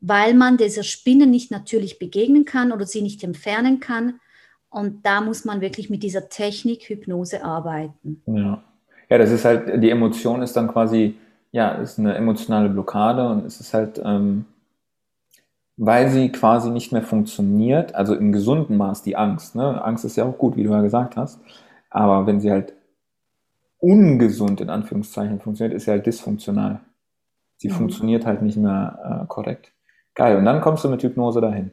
weil 0.00 0.34
man 0.34 0.56
dieser 0.56 0.82
Spinne 0.82 1.26
nicht 1.26 1.50
natürlich 1.50 1.98
begegnen 1.98 2.44
kann 2.44 2.72
oder 2.72 2.86
sie 2.86 3.02
nicht 3.02 3.22
entfernen 3.24 3.80
kann. 3.80 4.20
Und 4.70 5.04
da 5.04 5.20
muss 5.20 5.44
man 5.44 5.60
wirklich 5.60 5.90
mit 5.90 6.02
dieser 6.02 6.28
Technik 6.28 6.88
Hypnose 6.88 7.42
arbeiten. 7.44 8.22
Ja, 8.26 8.62
ja 9.08 9.18
das 9.18 9.30
ist 9.30 9.44
halt, 9.44 9.82
die 9.82 9.90
Emotion 9.90 10.42
ist 10.42 10.54
dann 10.54 10.68
quasi, 10.68 11.16
ja, 11.52 11.70
ist 11.72 11.98
eine 11.98 12.14
emotionale 12.14 12.68
Blockade 12.68 13.28
und 13.28 13.44
es 13.46 13.60
ist 13.60 13.72
halt, 13.72 14.00
ähm, 14.04 14.44
weil 15.76 16.10
sie 16.10 16.30
quasi 16.30 16.70
nicht 16.70 16.92
mehr 16.92 17.02
funktioniert, 17.02 17.94
also 17.94 18.14
im 18.14 18.32
gesunden 18.32 18.76
Maß 18.76 19.02
die 19.02 19.16
Angst. 19.16 19.54
Ne? 19.54 19.82
Angst 19.82 20.04
ist 20.04 20.16
ja 20.16 20.24
auch 20.24 20.36
gut, 20.36 20.56
wie 20.56 20.64
du 20.64 20.70
ja 20.70 20.82
gesagt 20.82 21.16
hast. 21.16 21.40
Aber 21.88 22.26
wenn 22.26 22.40
sie 22.40 22.50
halt 22.50 22.74
ungesund 23.78 24.60
in 24.60 24.70
Anführungszeichen 24.70 25.40
funktioniert, 25.40 25.76
ist 25.76 25.84
sie 25.84 25.92
halt 25.92 26.04
dysfunktional. 26.04 26.80
Sie 27.56 27.68
mhm. 27.68 27.72
funktioniert 27.72 28.26
halt 28.26 28.42
nicht 28.42 28.56
mehr 28.56 29.22
äh, 29.22 29.26
korrekt. 29.26 29.72
Geil. 30.18 30.36
Und 30.36 30.44
dann 30.44 30.60
kommst 30.60 30.82
du 30.82 30.88
mit 30.88 31.00
Hypnose 31.02 31.40
dahin. 31.40 31.70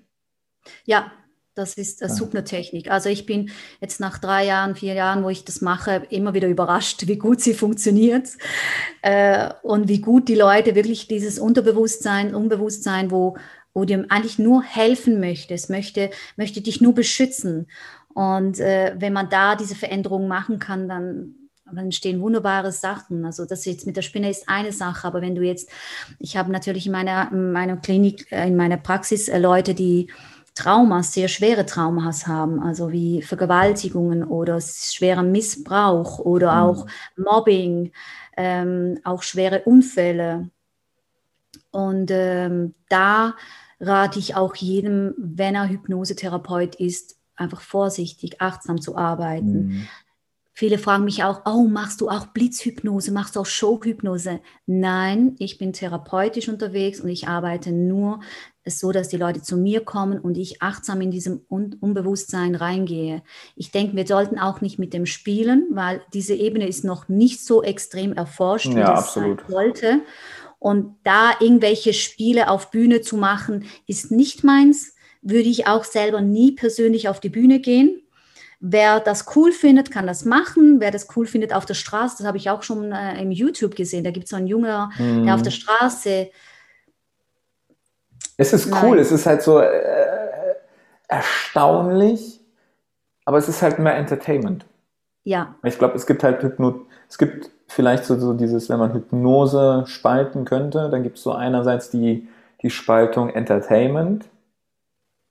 Ja, 0.86 1.12
das 1.56 1.74
ist 1.74 2.04
eine 2.04 2.14
super 2.14 2.44
Technik. 2.44 2.92
Also 2.92 3.10
ich 3.10 3.26
bin 3.26 3.50
jetzt 3.82 4.00
nach 4.00 4.20
drei 4.20 4.46
Jahren, 4.46 4.76
vier 4.76 4.94
Jahren, 4.94 5.24
wo 5.24 5.30
ich 5.30 5.46
das 5.46 5.62
mache, 5.62 6.04
immer 6.10 6.36
wieder 6.36 6.48
überrascht, 6.48 7.08
wie 7.08 7.18
gut 7.18 7.42
sie 7.42 7.56
funktioniert 7.56 8.30
äh, 9.02 9.50
und 9.64 9.88
wie 9.88 10.00
gut 10.00 10.28
die 10.28 10.36
Leute 10.36 10.76
wirklich 10.76 11.08
dieses 11.08 11.40
Unterbewusstsein, 11.40 12.36
Unbewusstsein, 12.36 13.10
wo 13.10 13.36
wo 13.78 13.84
dir 13.84 14.06
eigentlich 14.08 14.40
nur 14.40 14.64
helfen 14.64 15.20
möchte, 15.20 15.54
es 15.54 15.68
möchte, 15.68 16.10
möchte 16.38 16.62
dich 16.62 16.80
nur 16.80 16.96
beschützen. 16.96 17.68
Und 18.14 18.58
äh, 18.62 18.96
wenn 18.98 19.12
man 19.12 19.30
da 19.30 19.58
diese 19.58 19.76
Veränderung 19.76 20.30
machen 20.30 20.60
kann, 20.60 20.88
dann 20.88 21.45
dann 21.66 21.86
entstehen 21.86 22.22
wunderbare 22.22 22.72
Sachen. 22.72 23.26
Also 23.26 23.46
das 23.46 23.66
jetzt 23.66 23.86
mit 23.86 23.98
der 23.98 24.02
Spinne 24.02 24.30
ist 24.30 24.48
eine 24.48 24.72
Sache, 24.72 25.08
aber 25.08 25.22
wenn 25.22 25.36
du 25.36 25.42
jetzt, 25.42 25.70
ich 26.20 26.38
habe 26.38 26.52
natürlich 26.52 26.86
in 26.86 26.92
meiner, 26.92 27.32
in 27.32 27.52
meiner 27.52 27.78
Klinik, 27.78 28.32
äh, 28.32 28.48
in 28.48 28.56
meiner 28.56 28.78
Praxis 28.78 29.28
äh, 29.28 29.40
Leute, 29.40 29.74
die 29.74 30.12
Traumas, 30.54 31.12
sehr 31.12 31.28
schwere 31.28 31.66
Traumas 31.66 32.28
haben, 32.28 32.62
also 32.62 32.92
wie 32.92 33.22
Vergewaltigungen 33.22 34.24
oder 34.24 34.62
schwerer 34.62 35.24
Missbrauch 35.24 36.20
oder 36.20 36.54
mhm. 36.54 36.62
auch 36.62 36.88
Mobbing, 37.18 37.92
ähm, 38.38 39.00
auch 39.04 39.22
schwere 39.22 39.64
Unfälle. 39.64 40.50
Und 41.72 42.10
ähm, 42.10 42.74
da 42.88 43.36
rate 43.82 44.20
ich 44.20 44.36
auch 44.36 44.56
jedem, 44.56 45.14
wenn 45.18 45.56
er 45.56 45.68
Hypnosetherapeut 45.68 46.76
ist, 46.76 47.18
einfach 47.36 47.60
vorsichtig, 47.60 48.42
achtsam 48.42 48.80
zu 48.80 48.96
arbeiten. 48.96 49.68
Mhm. 49.68 49.88
Viele 50.58 50.78
fragen 50.78 51.04
mich 51.04 51.22
auch, 51.22 51.42
oh, 51.46 51.68
machst 51.68 52.00
du 52.00 52.08
auch 52.08 52.28
Blitzhypnose, 52.28 53.12
machst 53.12 53.36
du 53.36 53.42
auch 53.42 53.46
Showhypnose? 53.46 54.40
Nein, 54.66 55.36
ich 55.38 55.58
bin 55.58 55.74
therapeutisch 55.74 56.48
unterwegs 56.48 57.02
und 57.02 57.10
ich 57.10 57.28
arbeite 57.28 57.74
nur 57.74 58.22
so, 58.66 58.94
dass 58.94 59.10
die 59.10 59.18
Leute 59.18 59.42
zu 59.42 59.58
mir 59.58 59.84
kommen 59.84 60.18
und 60.18 60.38
ich 60.38 60.62
achtsam 60.62 61.02
in 61.02 61.12
diesem 61.12 61.42
Un 61.52 61.76
Unbewusstsein 61.82 62.56
reingehe. 62.56 63.22
Ich 63.58 63.72
denke, 63.72 63.98
wir 63.98 64.08
sollten 64.08 64.40
auch 64.40 64.62
nicht 64.62 64.80
mit 64.80 64.94
dem 64.94 65.06
spielen, 65.06 65.68
weil 65.72 66.02
diese 66.14 66.36
Ebene 66.36 66.70
ist 66.70 66.86
noch 66.86 67.10
nicht 67.10 67.46
so 67.46 67.62
extrem 67.62 68.14
erforscht, 68.14 68.70
wie 68.70 68.80
ja, 68.80 68.92
das 68.92 69.08
absolut. 69.08 69.42
sein 69.42 69.50
sollte. 69.50 70.02
Und 70.58 70.96
da 71.04 71.32
irgendwelche 71.42 71.92
Spiele 71.92 72.50
auf 72.50 72.72
Bühne 72.72 73.02
zu 73.02 73.18
machen, 73.18 73.66
ist 73.88 74.10
nicht 74.10 74.46
meins. 74.46 74.96
Würde 75.22 75.50
ich 75.50 75.68
auch 75.68 75.84
selber 75.84 76.22
nie 76.22 76.54
persönlich 76.54 77.10
auf 77.10 77.20
die 77.20 77.30
Bühne 77.30 77.60
gehen 77.60 78.05
Wer 78.60 79.00
das 79.00 79.36
cool 79.36 79.52
findet, 79.52 79.92
kann 79.92 80.08
das 80.08 80.26
machen. 80.26 80.80
Wer 80.80 80.92
das 80.92 81.08
cool 81.16 81.28
findet 81.28 81.54
auf 81.54 81.66
der 81.66 81.74
Straße, 81.74 82.18
das 82.20 82.28
habe 82.28 82.38
ich 82.38 82.50
auch 82.50 82.64
schon 82.64 82.92
äh, 82.92 83.22
im 83.22 83.32
YouTube 83.32 83.76
gesehen. 83.76 84.04
Da 84.04 84.12
gibt 84.12 84.26
es 84.26 84.30
so 84.32 84.38
einen 84.38 84.48
Jünger, 84.48 84.92
mhm. 84.98 85.26
der 85.26 85.36
auf 85.36 85.42
der 85.42 85.52
mhm. 85.52 85.56
Straße. 85.56 86.30
Es 88.38 88.54
ist 88.54 88.68
cool, 88.68 88.92
Nein. 88.92 89.00
es 89.00 89.12
ist 89.12 89.26
halt 89.26 89.42
so 89.42 89.60
äh, 89.60 90.56
erstaunlich, 91.08 92.42
aber 93.24 93.38
es 93.38 93.48
ist 93.48 93.62
halt 93.62 93.80
mehr 93.80 93.96
Entertainment. 93.96 94.66
Ja. 95.24 95.56
Ich 95.64 95.78
glaube, 95.78 95.96
es 95.96 96.06
gibt 96.06 96.24
halt 96.24 96.44
Hypno 96.44 96.86
es 97.10 97.18
gibt 97.18 97.50
vielleicht 97.68 98.06
so, 98.06 98.18
so 98.18 98.34
dieses, 98.34 98.70
wenn 98.70 98.80
man 98.80 98.94
Hypnose 98.94 99.84
spalten 99.88 100.46
könnte, 100.46 100.90
dann 100.90 101.04
gibt 101.04 101.18
es 101.18 101.24
so 101.24 101.32
einerseits 101.32 101.90
die, 101.90 102.28
die 102.62 102.70
Spaltung 102.70 103.30
Entertainment 103.30 104.26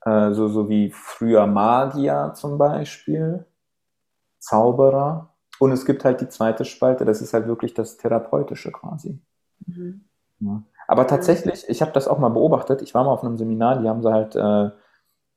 äh, 0.05 0.33
so, 0.33 0.49
so 0.49 0.69
wie 0.69 0.90
früher 0.90 1.47
Magier 1.47 2.33
zum 2.35 2.59
Beispiel, 2.59 3.47
Zauberer. 4.38 5.35
Und 5.59 5.73
es 5.73 5.87
gibt 5.87 6.05
halt 6.05 6.21
die 6.21 6.29
zweite 6.29 6.64
Spalte, 6.64 7.05
das 7.05 7.23
ist 7.23 7.33
halt 7.33 7.47
wirklich 7.47 7.75
das 7.75 7.97
Therapeutische 7.97 8.73
quasi. 8.73 9.21
Mhm. 9.67 10.05
Ja. 10.40 10.62
Aber 10.87 11.07
tatsächlich, 11.07 11.69
ich 11.69 11.81
habe 11.81 11.93
das 11.93 12.09
auch 12.09 12.19
mal 12.19 12.29
beobachtet, 12.29 12.83
ich 12.83 12.95
war 12.95 13.05
mal 13.05 13.12
auf 13.12 13.25
einem 13.25 13.38
Seminar, 13.38 13.81
die 13.81 13.88
haben 13.88 14.03
so 14.03 14.12
halt 14.12 14.37
äh, 14.37 14.71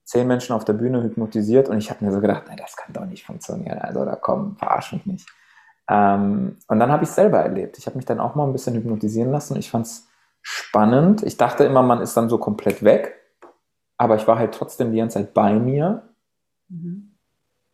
zehn 0.04 0.28
Menschen 0.28 0.54
auf 0.54 0.66
der 0.66 0.74
Bühne 0.74 1.04
hypnotisiert 1.04 1.70
und 1.70 1.78
ich 1.78 1.90
habe 1.90 2.04
mir 2.04 2.12
so 2.12 2.20
gedacht, 2.20 2.44
nein, 2.48 2.58
das 2.58 2.76
kann 2.76 2.94
doch 2.94 3.06
nicht 3.06 3.26
funktionieren, 3.26 3.80
also 3.80 4.04
da 4.04 4.16
komm, 4.16 4.58
verarsch 4.58 4.94
mich 4.94 5.06
nicht. 5.06 5.30
Ähm, 5.90 6.58
und 6.68 6.80
dann 6.80 6.92
habe 6.92 7.04
ich 7.04 7.10
es 7.10 7.16
selber 7.16 7.40
erlebt. 7.40 7.78
Ich 7.78 7.86
habe 7.86 7.96
mich 7.96 8.06
dann 8.06 8.20
auch 8.20 8.36
mal 8.36 8.46
ein 8.46 8.52
bisschen 8.52 8.76
hypnotisieren 8.76 9.32
lassen 9.32 9.54
und 9.54 9.60
ich 9.60 9.72
fand 9.72 9.86
es 9.86 10.08
spannend. 10.42 11.24
Ich 11.24 11.38
dachte 11.38 11.64
immer, 11.64 11.82
man 11.84 12.02
ist 12.02 12.18
dann 12.18 12.28
so 12.28 12.38
komplett 12.38 12.84
weg 12.84 13.16
aber 13.98 14.16
ich 14.16 14.28
war 14.28 14.38
halt 14.38 14.54
trotzdem 14.54 14.92
die 14.92 15.00
ganze 15.00 15.20
Zeit 15.20 15.34
bei 15.34 15.54
mir. 15.54 16.04
Mhm. 16.70 17.16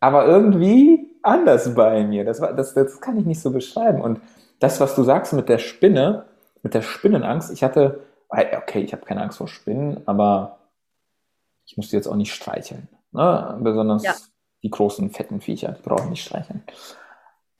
Aber 0.00 0.26
irgendwie 0.26 1.14
anders 1.22 1.74
bei 1.74 2.04
mir. 2.04 2.24
Das, 2.24 2.40
war, 2.40 2.52
das, 2.52 2.74
das 2.74 3.00
kann 3.00 3.18
ich 3.18 3.24
nicht 3.24 3.40
so 3.40 3.50
beschreiben. 3.50 4.00
Und 4.00 4.20
das, 4.58 4.80
was 4.80 4.94
du 4.94 5.02
sagst 5.02 5.32
mit 5.32 5.48
der 5.48 5.58
Spinne, 5.58 6.26
mit 6.62 6.74
der 6.74 6.82
Spinnenangst, 6.82 7.52
ich 7.52 7.62
hatte, 7.62 8.00
okay, 8.28 8.80
ich 8.80 8.92
habe 8.92 9.04
keine 9.04 9.22
Angst 9.22 9.38
vor 9.38 9.48
Spinnen, 9.48 10.02
aber 10.06 10.58
ich 11.66 11.76
musste 11.76 11.96
jetzt 11.96 12.06
auch 12.06 12.16
nicht 12.16 12.34
streicheln. 12.34 12.88
Ne? 13.12 13.58
Besonders 13.60 14.02
ja. 14.02 14.14
die 14.62 14.70
großen, 14.70 15.10
fetten 15.10 15.40
Viecher, 15.40 15.72
die 15.72 15.82
brauchen 15.82 16.10
nicht 16.10 16.24
streicheln. 16.24 16.62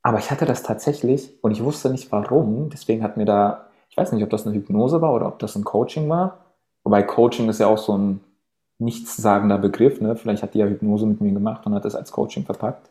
Aber 0.03 0.19
ich 0.19 0.31
hatte 0.31 0.45
das 0.45 0.63
tatsächlich 0.63 1.33
und 1.43 1.53
ich 1.53 1.65
wusste 1.65 1.91
nicht 1.91 2.13
warum. 2.13 2.69
Deswegen 2.69 3.03
hat 3.03 3.17
mir 3.17 3.25
da, 3.25 3.69
ich 3.89 3.97
weiß 3.97 4.13
nicht, 4.13 4.23
ob 4.23 4.31
das 4.31 4.47
eine 4.47 4.55
Hypnose 4.55 5.01
war 5.01 5.15
oder 5.15 5.29
ob 5.29 5.39
das 5.39 5.57
ein 5.57 5.65
Coaching 5.65 6.09
war. 6.11 6.45
Wobei 6.83 7.03
Coaching 7.03 7.49
ist 7.49 7.61
ja 7.61 7.69
auch 7.69 7.79
so 7.79 7.97
ein 7.97 8.21
nichtssagender 8.79 9.59
Begriff. 9.59 10.01
Ne? 10.01 10.17
Vielleicht 10.17 10.43
hat 10.43 10.55
die 10.55 10.59
ja 10.59 10.67
Hypnose 10.67 11.07
mit 11.07 11.21
mir 11.21 11.33
gemacht 11.33 11.67
und 11.67 11.75
hat 11.75 11.85
das 11.85 11.95
als 11.95 12.13
Coaching 12.13 12.45
verpackt. 12.45 12.91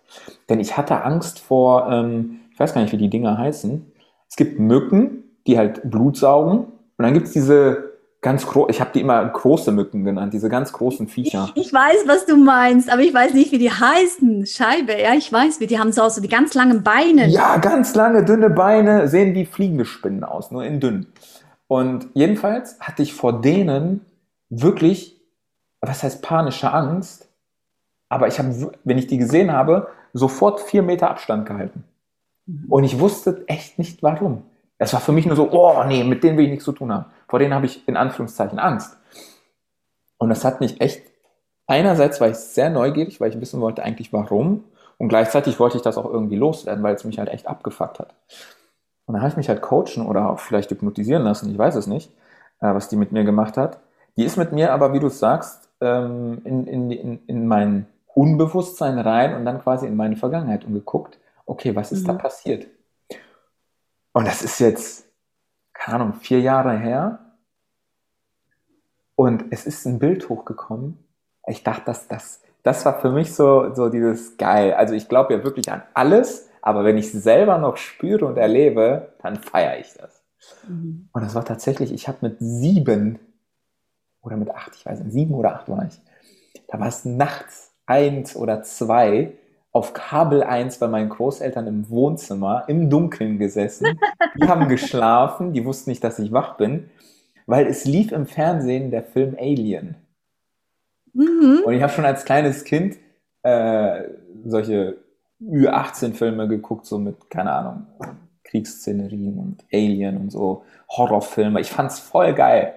Denn 0.49 0.59
ich 0.59 0.77
hatte 0.77 1.03
Angst 1.03 1.39
vor, 1.39 1.89
ähm, 1.89 2.39
ich 2.51 2.59
weiß 2.59 2.73
gar 2.73 2.81
nicht, 2.81 2.93
wie 2.93 2.97
die 2.97 3.09
Dinger 3.09 3.37
heißen. 3.37 3.91
Es 4.29 4.35
gibt 4.35 4.59
Mücken, 4.59 5.23
die 5.45 5.57
halt 5.57 5.89
Blut 5.89 6.17
saugen. 6.17 6.67
Und 6.97 7.03
dann 7.03 7.13
gibt 7.13 7.27
es 7.27 7.33
diese 7.33 7.93
ganz 8.21 8.47
groß, 8.47 8.67
ich 8.69 8.79
habe 8.79 8.91
die 8.93 9.01
immer 9.01 9.23
große 9.23 9.71
Mücken 9.71 10.03
genannt, 10.05 10.33
diese 10.33 10.49
ganz 10.49 10.71
großen 10.71 11.07
Viecher. 11.07 11.51
Ich, 11.55 11.67
ich, 11.67 11.73
weiß, 11.73 12.07
was 12.07 12.25
du 12.25 12.37
meinst, 12.37 12.91
aber 12.91 13.01
ich 13.01 13.13
weiß 13.13 13.33
nicht, 13.33 13.51
wie 13.51 13.57
die 13.59 13.69
heißen. 13.69 14.45
Scheibe, 14.47 14.93
ja, 14.99 15.13
ich 15.13 15.31
weiß, 15.31 15.59
wie 15.59 15.67
die 15.67 15.77
haben 15.77 15.91
so, 15.91 16.07
so 16.09 16.21
die 16.21 16.29
ganz 16.29 16.53
langen 16.53 16.83
Beine. 16.83 17.27
Ja, 17.27 17.57
ganz 17.57 17.93
lange, 17.93 18.23
dünne 18.23 18.49
Beine, 18.49 19.07
sehen 19.07 19.35
wie 19.35 19.45
fliegende 19.45 19.85
Spinnen 19.85 20.23
aus, 20.23 20.51
nur 20.51 20.63
in 20.63 20.79
dünn. 20.79 21.07
Und 21.67 22.07
jedenfalls 22.13 22.79
hatte 22.79 23.03
ich 23.03 23.13
vor 23.13 23.41
denen 23.41 24.01
wirklich 24.49 25.22
was 25.89 26.03
heißt 26.03 26.21
panische 26.21 26.71
Angst? 26.71 27.29
Aber 28.09 28.27
ich 28.27 28.39
habe, 28.39 28.71
wenn 28.83 28.97
ich 28.97 29.07
die 29.07 29.17
gesehen 29.17 29.51
habe, 29.51 29.87
sofort 30.13 30.61
vier 30.61 30.83
Meter 30.83 31.09
Abstand 31.09 31.45
gehalten. 31.45 31.83
Mhm. 32.45 32.65
Und 32.69 32.83
ich 32.83 32.99
wusste 32.99 33.43
echt 33.47 33.79
nicht 33.79 34.03
warum. 34.03 34.43
Es 34.77 34.93
war 34.93 34.99
für 34.99 35.11
mich 35.11 35.25
nur 35.25 35.35
so, 35.35 35.49
oh 35.51 35.83
nee, 35.85 36.03
mit 36.03 36.23
denen 36.23 36.37
will 36.37 36.45
ich 36.45 36.51
nichts 36.51 36.65
zu 36.65 36.71
tun 36.73 36.91
haben. 36.91 37.05
Vor 37.27 37.39
denen 37.39 37.53
habe 37.53 37.65
ich 37.65 37.87
in 37.87 37.97
Anführungszeichen 37.97 38.59
Angst. 38.59 38.97
Und 40.17 40.29
das 40.29 40.45
hat 40.45 40.59
mich 40.59 40.79
echt, 40.81 41.03
einerseits 41.67 42.21
war 42.21 42.29
ich 42.29 42.37
sehr 42.37 42.69
neugierig, 42.69 43.19
weil 43.19 43.29
ich 43.29 43.41
wissen 43.41 43.61
wollte 43.61 43.83
eigentlich 43.83 44.13
warum. 44.13 44.63
Und 44.97 45.09
gleichzeitig 45.09 45.59
wollte 45.59 45.77
ich 45.77 45.83
das 45.83 45.97
auch 45.97 46.05
irgendwie 46.05 46.35
loswerden, 46.35 46.83
weil 46.83 46.95
es 46.95 47.03
mich 47.03 47.19
halt 47.19 47.29
echt 47.29 47.47
abgefuckt 47.47 47.99
hat. 47.99 48.13
Und 49.05 49.13
dann 49.13 49.21
habe 49.21 49.31
ich 49.31 49.37
mich 49.37 49.49
halt 49.49 49.61
coachen 49.61 50.05
oder 50.05 50.29
auch 50.29 50.39
vielleicht 50.39 50.71
hypnotisieren 50.71 51.23
lassen, 51.23 51.51
ich 51.51 51.57
weiß 51.57 51.75
es 51.75 51.87
nicht, 51.87 52.09
äh, 52.61 52.73
was 52.73 52.87
die 52.87 52.95
mit 52.95 53.11
mir 53.11 53.23
gemacht 53.23 53.57
hat. 53.57 53.79
Die 54.15 54.23
ist 54.23 54.37
mit 54.37 54.51
mir 54.51 54.71
aber, 54.71 54.93
wie 54.93 54.99
du 54.99 55.09
sagst, 55.09 55.69
ähm, 55.81 56.41
in, 56.45 56.67
in, 56.67 56.91
in, 56.91 57.25
in 57.27 57.47
mein 57.47 57.87
Unbewusstsein 58.13 58.99
rein 58.99 59.35
und 59.35 59.45
dann 59.45 59.61
quasi 59.61 59.87
in 59.87 59.95
meine 59.95 60.15
Vergangenheit 60.15 60.65
und 60.65 60.73
geguckt, 60.73 61.17
okay, 61.45 61.75
was 61.75 61.91
ist 61.91 62.03
mhm. 62.03 62.07
da 62.07 62.13
passiert? 62.13 62.67
Und 64.13 64.27
das 64.27 64.43
ist 64.43 64.59
jetzt, 64.59 65.05
keine 65.73 65.95
Ahnung, 65.95 66.13
vier 66.13 66.39
Jahre 66.39 66.77
her. 66.77 67.19
Und 69.15 69.45
es 69.51 69.65
ist 69.65 69.85
ein 69.85 69.99
Bild 69.99 70.29
hochgekommen. 70.29 70.97
Ich 71.47 71.63
dachte, 71.63 71.85
dass 71.85 72.07
das, 72.07 72.41
das 72.61 72.85
war 72.85 72.99
für 72.99 73.11
mich 73.11 73.33
so, 73.33 73.73
so 73.73 73.89
dieses 73.89 74.37
geil. 74.37 74.73
Also 74.73 74.93
ich 74.93 75.09
glaube 75.09 75.33
ja 75.33 75.43
wirklich 75.43 75.71
an 75.71 75.83
alles, 75.93 76.49
aber 76.61 76.83
wenn 76.85 76.97
ich 76.97 77.13
es 77.13 77.23
selber 77.23 77.57
noch 77.57 77.77
spüre 77.77 78.25
und 78.25 78.37
erlebe, 78.37 79.13
dann 79.21 79.37
feiere 79.37 79.79
ich 79.79 79.93
das. 79.93 80.23
Mhm. 80.67 81.09
Und 81.11 81.23
das 81.23 81.35
war 81.35 81.43
tatsächlich, 81.43 81.91
ich 81.91 82.07
habe 82.07 82.19
mit 82.21 82.37
sieben 82.39 83.19
oder 84.23 84.37
mit 84.37 84.49
acht, 84.49 84.75
ich 84.75 84.85
weiß 84.85 84.99
nicht, 84.99 85.11
sieben 85.11 85.35
oder 85.35 85.55
acht 85.55 85.69
war 85.69 85.85
ich. 85.85 86.01
Da 86.67 86.79
war 86.79 86.87
es 86.87 87.05
nachts 87.05 87.73
eins 87.85 88.35
oder 88.35 88.63
zwei 88.63 89.33
auf 89.71 89.93
Kabel 89.93 90.43
1 90.43 90.77
bei 90.77 90.87
meinen 90.87 91.09
Großeltern 91.09 91.67
im 91.67 91.89
Wohnzimmer 91.89 92.63
im 92.67 92.89
Dunkeln 92.89 93.39
gesessen. 93.39 93.99
Die 94.37 94.47
haben 94.47 94.67
geschlafen, 94.69 95.51
die 95.51 95.65
wussten 95.65 95.89
nicht, 95.89 96.03
dass 96.03 96.19
ich 96.19 96.31
wach 96.31 96.57
bin, 96.57 96.89
weil 97.47 97.65
es 97.65 97.83
lief 97.83 98.11
im 98.11 98.27
Fernsehen 98.27 98.91
der 98.91 99.03
Film 99.03 99.35
Alien. 99.37 99.95
Mhm. 101.13 101.63
Und 101.65 101.73
ich 101.73 101.81
habe 101.81 101.91
schon 101.91 102.05
als 102.05 102.23
kleines 102.23 102.63
Kind 102.63 102.97
äh, 103.41 104.03
solche 104.45 104.97
Ü18-Filme 105.41 106.47
geguckt, 106.47 106.85
so 106.85 106.99
mit, 106.99 107.29
keine 107.29 107.51
Ahnung, 107.51 107.87
Kriegsszenerien 108.43 109.39
und 109.39 109.65
Alien 109.73 110.17
und 110.17 110.31
so 110.31 110.63
Horrorfilme. 110.89 111.59
Ich 111.59 111.71
fand's 111.71 111.99
voll 111.99 112.33
geil. 112.33 112.75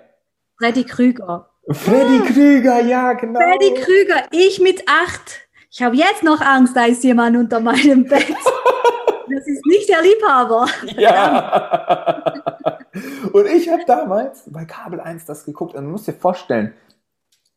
Freddy 0.59 0.85
Krüger. 0.85 1.51
Freddy 1.71 2.33
Krüger, 2.33 2.81
ja, 2.81 3.13
genau. 3.13 3.41
Freddy 3.41 3.75
Krüger, 3.75 4.23
ich 4.31 4.61
mit 4.61 4.83
acht. 4.89 5.49
Ich 5.71 5.83
habe 5.83 5.97
jetzt 5.97 6.23
noch 6.23 6.41
Angst, 6.41 6.75
da 6.75 6.87
ist 6.87 7.05
jemand 7.05 7.37
unter 7.37 7.61
meinem 7.61 8.05
Bett. 8.05 8.35
Das 9.29 9.45
ist 9.49 9.67
nicht 9.67 9.89
der 9.89 10.03
Liebhaber. 10.03 10.67
Ja. 10.97 12.33
Und 13.33 13.47
ich 13.47 13.69
habe 13.69 13.83
damals 13.85 14.45
bei 14.47 14.65
Kabel 14.65 15.01
1 15.01 15.25
das 15.27 15.45
geguckt 15.45 15.75
und 15.75 15.91
musst 15.91 16.07
dir 16.07 16.13
vorstellen, 16.13 16.75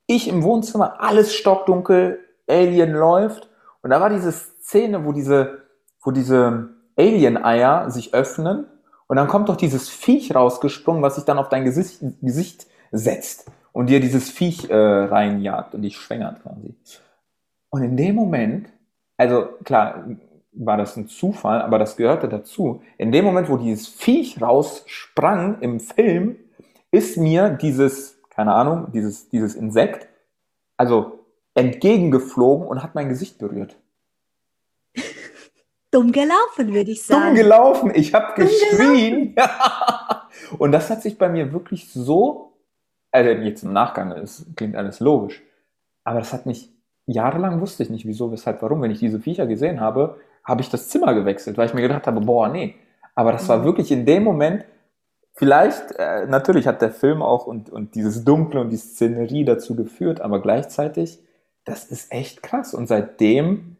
ich 0.07 0.27
im 0.27 0.41
Wohnzimmer, 0.41 0.99
alles 0.99 1.35
stockdunkel, 1.35 2.25
Alien 2.49 2.93
läuft 2.93 3.49
und 3.83 3.91
da 3.91 4.01
war 4.01 4.09
diese 4.09 4.31
Szene, 4.31 5.05
wo 5.05 5.13
diese, 5.13 5.67
wo 6.01 6.09
diese 6.09 6.69
Alien-Eier 6.97 7.91
sich 7.91 8.15
öffnen 8.15 8.65
und 9.07 9.17
dann 9.17 9.27
kommt 9.27 9.47
doch 9.47 9.55
dieses 9.55 9.89
Viech 9.89 10.33
rausgesprungen, 10.33 11.03
was 11.03 11.15
sich 11.15 11.25
dann 11.25 11.37
auf 11.37 11.49
dein 11.49 11.63
Gesicht, 11.63 11.99
Gesicht 12.21 12.65
setzt. 12.91 13.49
und 13.71 13.87
dir 13.89 13.99
dieses 13.99 14.29
Viech 14.29 14.69
äh, 14.69 14.75
reinjagt 14.75 15.75
und 15.75 15.83
dich 15.83 15.97
schwängert 15.97 16.41
quasi. 16.41 16.75
Und 17.69 17.83
in 17.83 17.95
dem 17.95 18.15
Moment, 18.15 18.69
also 19.15 19.47
klar, 19.63 20.05
war 20.51 20.77
das 20.77 20.97
ein 20.97 21.07
Zufall, 21.07 21.61
aber 21.61 21.77
das 21.79 21.95
gehörte 21.95 22.27
dazu. 22.27 22.81
In 22.97 23.11
dem 23.11 23.25
Moment, 23.25 23.49
wo 23.49 23.57
dieses 23.57 23.87
Viech 23.87 24.41
raussprang 24.41 25.59
im 25.61 25.79
Film, 25.79 26.37
ist 26.91 27.17
mir 27.17 27.49
dieses, 27.49 28.19
keine 28.29 28.53
Ahnung, 28.53 28.91
dieses, 28.91 29.29
dieses 29.29 29.55
Insekt, 29.55 30.07
also 30.75 31.19
entgegengeflogen 31.53 32.67
und 32.67 32.81
hat 32.81 32.95
mein 32.95 33.09
Gesicht 33.09 33.37
berührt. 33.37 33.77
Dumm 35.91 36.11
gelaufen, 36.11 36.73
würde 36.73 36.91
ich 36.91 37.03
sagen. 37.03 37.27
Dumm 37.27 37.35
gelaufen, 37.35 37.91
ich 37.93 38.13
habe 38.13 38.41
geschrien. 38.41 39.35
und 40.57 40.71
das 40.71 40.89
hat 40.89 41.01
sich 41.01 41.17
bei 41.17 41.29
mir 41.29 41.51
wirklich 41.53 41.91
so, 41.91 42.48
also 43.11 43.29
jetzt 43.29 43.63
im 43.63 43.73
Nachgang, 43.73 44.11
es 44.11 44.45
klingt 44.55 44.75
alles 44.75 44.99
logisch, 44.99 45.41
aber 46.03 46.19
das 46.19 46.33
hat 46.33 46.45
mich 46.45 46.71
jahrelang 47.09 47.59
wusste 47.59 47.83
ich 47.83 47.89
nicht, 47.89 48.05
wieso, 48.05 48.31
weshalb, 48.31 48.61
warum. 48.61 48.81
Wenn 48.81 48.91
ich 48.91 48.99
diese 48.99 49.19
Viecher 49.19 49.47
gesehen 49.47 49.79
habe, 49.79 50.17
habe 50.43 50.61
ich 50.61 50.69
das 50.69 50.89
Zimmer 50.89 51.13
gewechselt, 51.13 51.57
weil 51.57 51.67
ich 51.67 51.73
mir 51.73 51.81
gedacht 51.81 52.05
habe, 52.07 52.21
boah, 52.21 52.49
nee. 52.49 52.75
Aber 53.15 53.31
das 53.31 53.49
war 53.49 53.59
mhm. 53.59 53.63
wirklich 53.63 53.91
in 53.91 54.05
dem 54.05 54.23
Moment, 54.23 54.63
vielleicht, 55.33 55.91
äh, 55.97 56.27
natürlich 56.27 56.67
hat 56.67 56.81
der 56.81 56.91
Film 56.91 57.21
auch 57.21 57.47
und, 57.47 57.69
und 57.69 57.95
dieses 57.95 58.23
Dunkle 58.23 58.61
und 58.61 58.69
die 58.69 58.77
Szenerie 58.77 59.43
dazu 59.43 59.75
geführt, 59.75 60.21
aber 60.21 60.41
gleichzeitig, 60.41 61.19
das 61.65 61.85
ist 61.85 62.11
echt 62.11 62.43
krass. 62.43 62.73
Und 62.73 62.87
seitdem, 62.87 63.77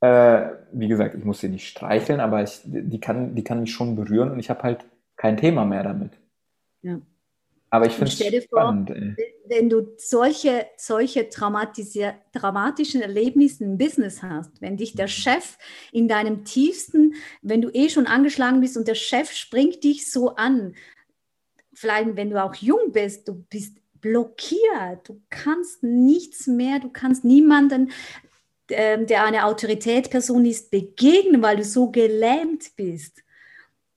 äh, 0.00 0.46
wie 0.72 0.88
gesagt, 0.88 1.14
ich 1.14 1.24
muss 1.24 1.40
sie 1.40 1.48
nicht 1.48 1.68
streicheln, 1.68 2.20
aber 2.20 2.42
ich, 2.42 2.62
die, 2.64 3.00
kann, 3.00 3.34
die 3.36 3.44
kann 3.44 3.60
mich 3.60 3.72
schon 3.72 3.94
berühren 3.94 4.32
und 4.32 4.40
ich 4.40 4.50
habe 4.50 4.62
halt 4.64 4.84
kein 5.16 5.36
Thema 5.36 5.64
mehr 5.64 5.84
damit. 5.84 6.12
Ja. 6.82 6.98
Aber 7.72 7.86
ich 7.86 7.94
finde 7.94 8.36
es 8.36 8.44
spannend. 8.44 8.90
Vor, 8.90 8.98
wenn 9.46 9.70
du 9.70 9.94
solche, 9.96 10.66
solche 10.76 11.24
dramatischen 11.24 13.00
Erlebnisse 13.00 13.64
im 13.64 13.78
Business 13.78 14.22
hast, 14.22 14.60
wenn 14.60 14.76
dich 14.76 14.94
der 14.94 15.08
Chef 15.08 15.56
in 15.90 16.06
deinem 16.06 16.44
tiefsten, 16.44 17.14
wenn 17.40 17.62
du 17.62 17.70
eh 17.70 17.88
schon 17.88 18.06
angeschlagen 18.06 18.60
bist 18.60 18.76
und 18.76 18.88
der 18.88 18.94
Chef 18.94 19.32
springt 19.32 19.82
dich 19.84 20.12
so 20.12 20.34
an, 20.34 20.74
vielleicht 21.72 22.14
wenn 22.14 22.28
du 22.28 22.44
auch 22.44 22.54
jung 22.56 22.92
bist, 22.92 23.26
du 23.26 23.42
bist 23.48 23.78
blockiert, 24.02 25.08
du 25.08 25.22
kannst 25.30 25.82
nichts 25.82 26.46
mehr, 26.46 26.78
du 26.78 26.90
kannst 26.90 27.24
niemanden, 27.24 27.90
äh, 28.68 29.02
der 29.02 29.24
eine 29.24 29.46
Autoritätsperson 29.46 30.44
ist, 30.44 30.70
begegnen, 30.70 31.40
weil 31.40 31.56
du 31.56 31.64
so 31.64 31.90
gelähmt 31.90 32.76
bist. 32.76 33.21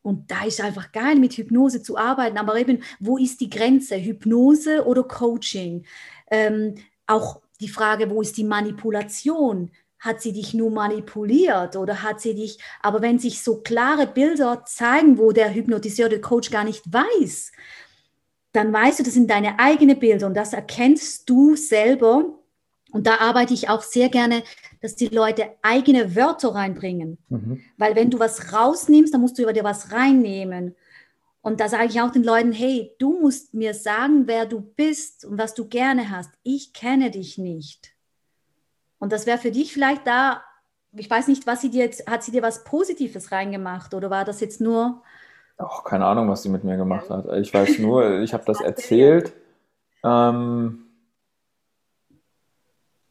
Und 0.06 0.30
da 0.30 0.46
ist 0.46 0.62
einfach 0.62 0.92
geil, 0.92 1.16
mit 1.16 1.34
Hypnose 1.34 1.82
zu 1.82 1.98
arbeiten. 1.98 2.38
Aber 2.38 2.60
eben, 2.60 2.84
wo 3.00 3.18
ist 3.18 3.42
die 3.42 3.50
Grenze? 3.50 3.96
Hypnose 3.96 4.86
oder 4.86 5.02
Coaching? 5.02 5.84
Ähm, 6.30 6.76
auch 7.08 7.42
die 7.60 7.70
Frage, 7.70 8.12
wo 8.12 8.22
ist 8.22 8.38
die 8.38 8.44
Manipulation? 8.44 9.72
Hat 9.98 10.22
sie 10.22 10.32
dich 10.32 10.54
nur 10.54 10.70
manipuliert 10.70 11.76
oder 11.76 12.04
hat 12.04 12.22
sie 12.22 12.36
dich, 12.36 12.60
aber 12.84 13.02
wenn 13.02 13.18
sich 13.18 13.42
so 13.42 13.62
klare 13.62 14.06
Bilder 14.06 14.64
zeigen, 14.66 15.18
wo 15.18 15.32
der 15.32 15.56
Hypnotiseur, 15.56 16.08
der 16.08 16.22
Coach 16.22 16.52
gar 16.52 16.66
nicht 16.66 16.84
weiß, 16.94 17.52
dann 18.52 18.72
weißt 18.72 19.00
du, 19.00 19.04
das 19.04 19.16
sind 19.16 19.32
deine 19.32 19.58
eigenen 19.58 19.98
Bilder 19.98 20.28
und 20.28 20.36
das 20.36 20.54
erkennst 20.54 21.28
du 21.28 21.56
selber 21.56 22.26
und 22.92 23.08
da 23.08 23.18
arbeite 23.18 23.56
ich 23.56 23.70
auch 23.70 23.82
sehr 23.82 24.10
gerne, 24.10 24.44
dass 24.82 24.96
die 24.96 25.08
Leute 25.08 25.50
eigene 25.62 26.16
Wörter 26.16 26.56
reinbringen. 26.56 27.18
Mhm. 27.30 27.62
Weil 27.78 27.96
wenn 27.96 28.10
du 28.10 28.20
was 28.20 28.54
rausnimmst, 28.54 29.14
dann 29.14 29.22
musst 29.22 29.38
du 29.38 29.44
über 29.44 29.54
dir 29.54 29.64
was 29.64 29.92
reinnehmen. 29.92 30.76
Und 31.42 31.60
da 31.60 31.70
sage 31.70 31.86
ich 31.86 32.02
auch 32.02 32.12
den 32.12 32.24
Leuten, 32.24 32.52
hey, 32.52 32.96
du 32.98 33.20
musst 33.20 33.54
mir 33.54 33.74
sagen, 33.74 34.24
wer 34.26 34.46
du 34.46 34.62
bist 34.62 35.26
und 35.26 35.38
was 35.38 35.54
du 35.54 35.68
gerne 35.68 36.10
hast. 36.10 36.32
Ich 36.44 36.74
kenne 36.74 37.12
dich 37.12 37.38
nicht. 37.38 37.94
Und 38.98 39.12
das 39.12 39.28
wäre 39.28 39.38
für 39.38 39.52
dich 39.52 39.72
vielleicht 39.72 40.08
da, 40.08 40.44
ich 40.94 41.10
weiß 41.10 41.28
nicht, 41.28 41.46
was 41.46 41.62
sie 41.62 41.70
dir 41.70 41.84
jetzt, 41.84 42.10
hat 42.10 42.24
sie 42.24 42.32
dir 42.32 42.42
was 42.42 42.64
Positives 42.64 43.32
reingemacht 43.32 43.94
oder 43.94 44.10
war 44.10 44.26
das 44.26 44.40
jetzt 44.40 44.60
nur... 44.60 45.04
Auch 45.58 45.84
keine 45.84 46.06
Ahnung, 46.06 46.28
was 46.30 46.44
sie 46.44 46.50
mit 46.50 46.64
mir 46.64 46.78
gemacht 46.78 47.10
hat. 47.10 47.32
Ich 47.38 47.54
weiß 47.54 47.80
nur, 47.80 48.22
ich 48.22 48.34
habe 48.34 48.44
das 48.46 48.60
erzählt. 48.62 49.34
Ähm, 50.04 50.85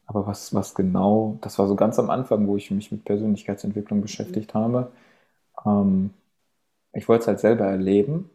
aber 0.05 0.27
was, 0.27 0.53
was 0.53 0.75
genau, 0.75 1.37
das 1.41 1.57
war 1.59 1.67
so 1.67 1.75
ganz 1.75 1.97
am 1.99 2.09
Anfang, 2.09 2.47
wo 2.47 2.57
ich 2.57 2.71
mich 2.71 2.91
mit 2.91 3.05
Persönlichkeitsentwicklung 3.05 4.01
beschäftigt 4.01 4.53
mhm. 4.53 4.59
habe. 4.59 4.91
Ähm, 5.65 6.11
ich 6.93 7.07
wollte 7.09 7.23
es 7.23 7.27
halt 7.27 7.39
selber 7.39 7.65
erleben. 7.65 8.29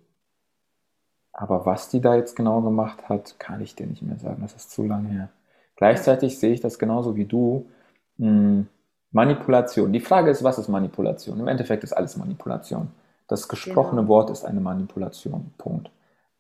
Aber 1.33 1.65
was 1.65 1.89
die 1.89 2.01
da 2.01 2.17
jetzt 2.17 2.37
genau 2.37 2.61
gemacht 2.61 3.09
hat, 3.09 3.39
kann 3.39 3.61
ich 3.63 3.75
dir 3.75 3.87
nicht 3.87 4.03
mehr 4.03 4.19
sagen. 4.19 4.43
Das 4.43 4.55
ist 4.55 4.73
zu 4.73 4.85
lange 4.85 5.09
her. 5.09 5.29
Gleichzeitig 5.77 6.39
sehe 6.39 6.53
ich 6.53 6.61
das 6.61 6.79
genauso 6.79 7.17
wie 7.17 7.25
du. 7.25 7.71
Hm, 8.19 8.67
Manipulation. 9.13 9.93
Die 9.93 10.01
Frage 10.01 10.31
ist, 10.31 10.45
was 10.45 10.59
ist 10.59 10.69
Manipulation? 10.69 11.41
Im 11.41 11.49
Endeffekt 11.49 11.85
ist 11.85 11.93
alles 11.93 12.17
Manipulation. 12.17 12.89
Das 13.29 13.49
gesprochene 13.49 14.03
genau. 14.03 14.09
Wort 14.09 14.31
ist 14.31 14.45
eine 14.45 14.61
Manipulation. 14.61 15.53
Punkt. 15.57 15.91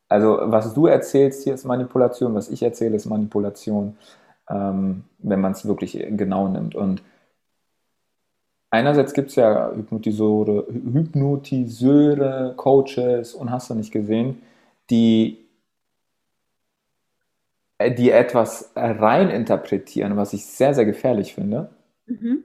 Also 0.08 0.40
was 0.42 0.74
du 0.74 0.86
erzählst 0.86 1.44
hier 1.44 1.54
ist 1.54 1.64
Manipulation, 1.64 2.34
was 2.34 2.48
ich 2.50 2.62
erzähle 2.62 2.96
ist 2.96 3.06
Manipulation 3.06 3.96
ähm, 4.51 5.05
wenn 5.18 5.40
man 5.40 5.53
es 5.53 5.66
wirklich 5.66 5.92
genau 6.11 6.48
nimmt. 6.48 6.74
Und 6.74 7.03
einerseits 8.70 9.14
gibt 9.14 9.30
es 9.30 9.36
ja 9.36 9.70
Hypnotiseure, 9.74 10.66
Hypnotiseure, 10.68 12.55
Coaches 12.57 13.34
und 13.34 13.51
hast 13.51 13.70
du 13.70 13.74
nicht 13.74 13.92
gesehen, 13.92 14.42
die, 14.90 15.38
äh, 17.78 17.94
die 17.94 18.11
etwas 18.11 18.72
rein 18.74 19.30
interpretieren, 19.30 20.16
was 20.16 20.32
ich 20.32 20.46
sehr, 20.46 20.74
sehr 20.74 20.84
gefährlich 20.84 21.34
finde. 21.34 21.70
Mhm. 22.07 22.44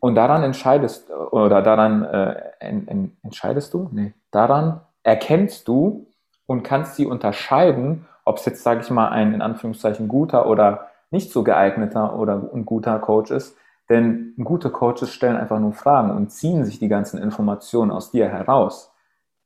Und 0.00 0.16
daran 0.16 0.42
entscheidest 0.42 1.10
oder 1.10 1.62
daran 1.62 2.04
äh, 2.04 2.42
en, 2.60 2.86
en, 2.88 3.16
entscheidest 3.22 3.72
du? 3.72 3.88
Nee, 3.90 4.12
daran 4.30 4.82
erkennst 5.02 5.66
du 5.66 6.06
und 6.44 6.62
kannst 6.62 6.96
sie 6.96 7.06
unterscheiden, 7.06 8.04
ob 8.26 8.36
es 8.36 8.44
jetzt, 8.44 8.62
sage 8.62 8.82
ich 8.82 8.90
mal, 8.90 9.08
ein 9.08 9.32
in 9.32 9.40
Anführungszeichen 9.40 10.08
guter 10.08 10.46
oder 10.46 10.88
nicht 11.14 11.32
so 11.32 11.42
geeigneter 11.42 12.18
oder 12.18 12.50
ein 12.52 12.66
guter 12.66 12.98
Coach 12.98 13.30
ist. 13.30 13.56
Denn 13.88 14.34
gute 14.42 14.70
Coaches 14.70 15.10
stellen 15.10 15.36
einfach 15.36 15.58
nur 15.58 15.72
Fragen 15.72 16.10
und 16.10 16.30
ziehen 16.30 16.64
sich 16.64 16.78
die 16.78 16.88
ganzen 16.88 17.18
Informationen 17.20 17.90
aus 17.90 18.10
dir 18.10 18.28
heraus. 18.28 18.92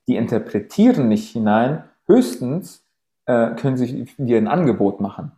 Die 0.07 0.17
interpretieren 0.17 1.09
nicht 1.09 1.31
hinein, 1.31 1.85
höchstens 2.07 2.85
äh, 3.27 3.51
können 3.57 3.77
sie 3.77 4.07
dir 4.17 4.39
ein 4.39 4.49
Angebot 4.49 5.01
machen. 5.01 5.33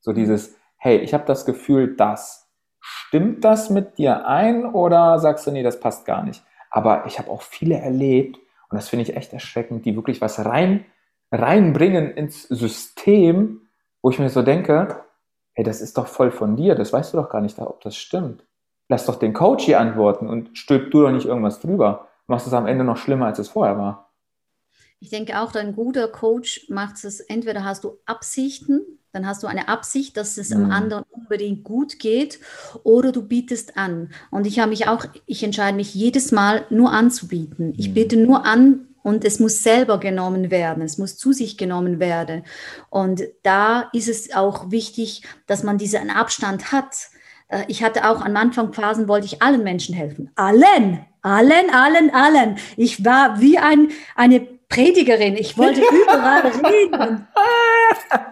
So 0.00 0.12
dieses, 0.12 0.56
hey, 0.76 0.98
ich 0.98 1.12
habe 1.12 1.24
das 1.26 1.44
Gefühl, 1.44 1.96
dass. 1.96 2.40
Stimmt 2.84 3.44
das 3.44 3.70
mit 3.70 3.98
dir 3.98 4.26
ein 4.26 4.64
oder 4.64 5.20
sagst 5.20 5.46
du, 5.46 5.52
nee, 5.52 5.62
das 5.62 5.78
passt 5.78 6.04
gar 6.04 6.24
nicht? 6.24 6.42
Aber 6.68 7.06
ich 7.06 7.20
habe 7.20 7.30
auch 7.30 7.42
viele 7.42 7.76
erlebt, 7.76 8.36
und 8.68 8.76
das 8.76 8.88
finde 8.88 9.04
ich 9.04 9.14
echt 9.14 9.32
erschreckend, 9.32 9.84
die 9.84 9.94
wirklich 9.94 10.20
was 10.20 10.44
rein, 10.44 10.84
reinbringen 11.30 12.10
ins 12.10 12.42
System, 12.42 13.68
wo 14.02 14.10
ich 14.10 14.18
mir 14.18 14.30
so 14.30 14.42
denke, 14.42 15.04
hey, 15.54 15.64
das 15.64 15.80
ist 15.80 15.98
doch 15.98 16.06
voll 16.06 16.30
von 16.30 16.56
dir, 16.56 16.74
das 16.74 16.92
weißt 16.92 17.12
du 17.12 17.18
doch 17.18 17.28
gar 17.28 17.40
nicht, 17.40 17.58
ob 17.58 17.80
das 17.82 17.96
stimmt. 17.96 18.44
Lass 18.88 19.06
doch 19.06 19.16
den 19.16 19.32
Coach 19.32 19.64
hier 19.64 19.80
antworten 19.80 20.28
und 20.28 20.56
stülp 20.56 20.90
du 20.90 21.02
doch 21.02 21.12
nicht 21.12 21.26
irgendwas 21.26 21.60
drüber. 21.60 22.08
Du 22.26 22.32
machst 22.32 22.46
es 22.46 22.52
am 22.52 22.66
Ende 22.66 22.84
noch 22.84 22.96
schlimmer, 22.96 23.26
als 23.26 23.38
es 23.38 23.48
vorher 23.48 23.78
war. 23.78 24.12
Ich 25.00 25.10
denke 25.10 25.40
auch, 25.40 25.54
ein 25.54 25.74
guter 25.74 26.06
Coach 26.08 26.66
macht 26.68 27.02
es, 27.04 27.20
entweder 27.20 27.64
hast 27.64 27.82
du 27.84 27.98
Absichten, 28.06 28.82
dann 29.12 29.26
hast 29.26 29.42
du 29.42 29.48
eine 29.48 29.68
Absicht, 29.68 30.16
dass 30.16 30.38
es 30.38 30.50
mhm. 30.50 30.64
am 30.64 30.70
anderen 30.70 31.04
unbedingt 31.10 31.64
gut 31.64 31.98
geht, 31.98 32.38
oder 32.84 33.10
du 33.10 33.22
bietest 33.22 33.76
an. 33.76 34.10
Und 34.30 34.46
ich 34.46 34.60
habe 34.60 34.70
mich 34.70 34.86
auch, 34.86 35.04
ich 35.26 35.42
entscheide 35.42 35.76
mich 35.76 35.94
jedes 35.94 36.30
Mal 36.30 36.66
nur 36.70 36.92
anzubieten. 36.92 37.74
Ich 37.76 37.88
mhm. 37.88 37.94
biete 37.94 38.16
nur 38.16 38.46
an, 38.46 38.86
und 39.02 39.24
es 39.24 39.40
muss 39.40 39.62
selber 39.62 39.98
genommen 39.98 40.50
werden, 40.50 40.82
es 40.82 40.98
muss 40.98 41.16
zu 41.16 41.32
sich 41.32 41.58
genommen 41.58 42.00
werden. 42.00 42.44
Und 42.90 43.22
da 43.42 43.88
ist 43.92 44.08
es 44.08 44.34
auch 44.34 44.70
wichtig, 44.70 45.22
dass 45.46 45.62
man 45.62 45.78
diesen 45.78 46.10
Abstand 46.10 46.72
hat. 46.72 46.94
Äh, 47.48 47.64
ich 47.68 47.82
hatte 47.82 48.08
auch 48.08 48.24
am 48.24 48.36
Anfang 48.36 48.72
Phasen, 48.72 49.08
wollte 49.08 49.26
ich 49.26 49.42
allen 49.42 49.62
Menschen 49.62 49.94
helfen. 49.94 50.30
Allen, 50.34 51.04
allen, 51.22 51.70
allen, 51.72 52.14
allen. 52.14 52.58
Ich 52.76 53.04
war 53.04 53.40
wie 53.40 53.58
ein, 53.58 53.88
eine 54.16 54.46
Predigerin. 54.72 55.36
Ich 55.36 55.56
wollte 55.58 55.80
überall 56.02 56.42
reden. 56.42 57.26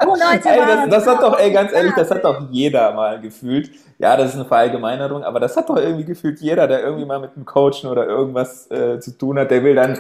Oh, 0.07 0.15
Leute, 0.15 0.49
ey, 0.49 0.59
das, 0.59 0.89
das 0.89 1.07
hat 1.07 1.23
doch, 1.23 1.39
ey, 1.39 1.53
ganz 1.53 1.73
ehrlich, 1.73 1.93
das 1.95 2.11
hat 2.11 2.25
doch 2.25 2.49
jeder 2.51 2.93
mal 2.93 3.21
gefühlt. 3.21 3.71
Ja, 3.99 4.17
das 4.17 4.31
ist 4.31 4.35
eine 4.37 4.47
Verallgemeinerung, 4.47 5.23
aber 5.23 5.41
das 5.41 5.57
hat 5.57 5.69
doch 5.69 5.77
irgendwie 5.77 6.05
gefühlt 6.05 6.41
jeder, 6.41 6.67
der 6.67 6.83
irgendwie 6.83 7.05
mal 7.05 7.21
mit 7.21 7.37
einem 7.37 7.45
Coachen 7.45 7.89
oder 7.89 8.07
irgendwas 8.07 8.71
äh, 8.71 8.99
zu 8.99 9.17
tun 9.17 9.39
hat, 9.39 9.51
der 9.51 9.63
will 9.63 9.75
dann 9.75 9.99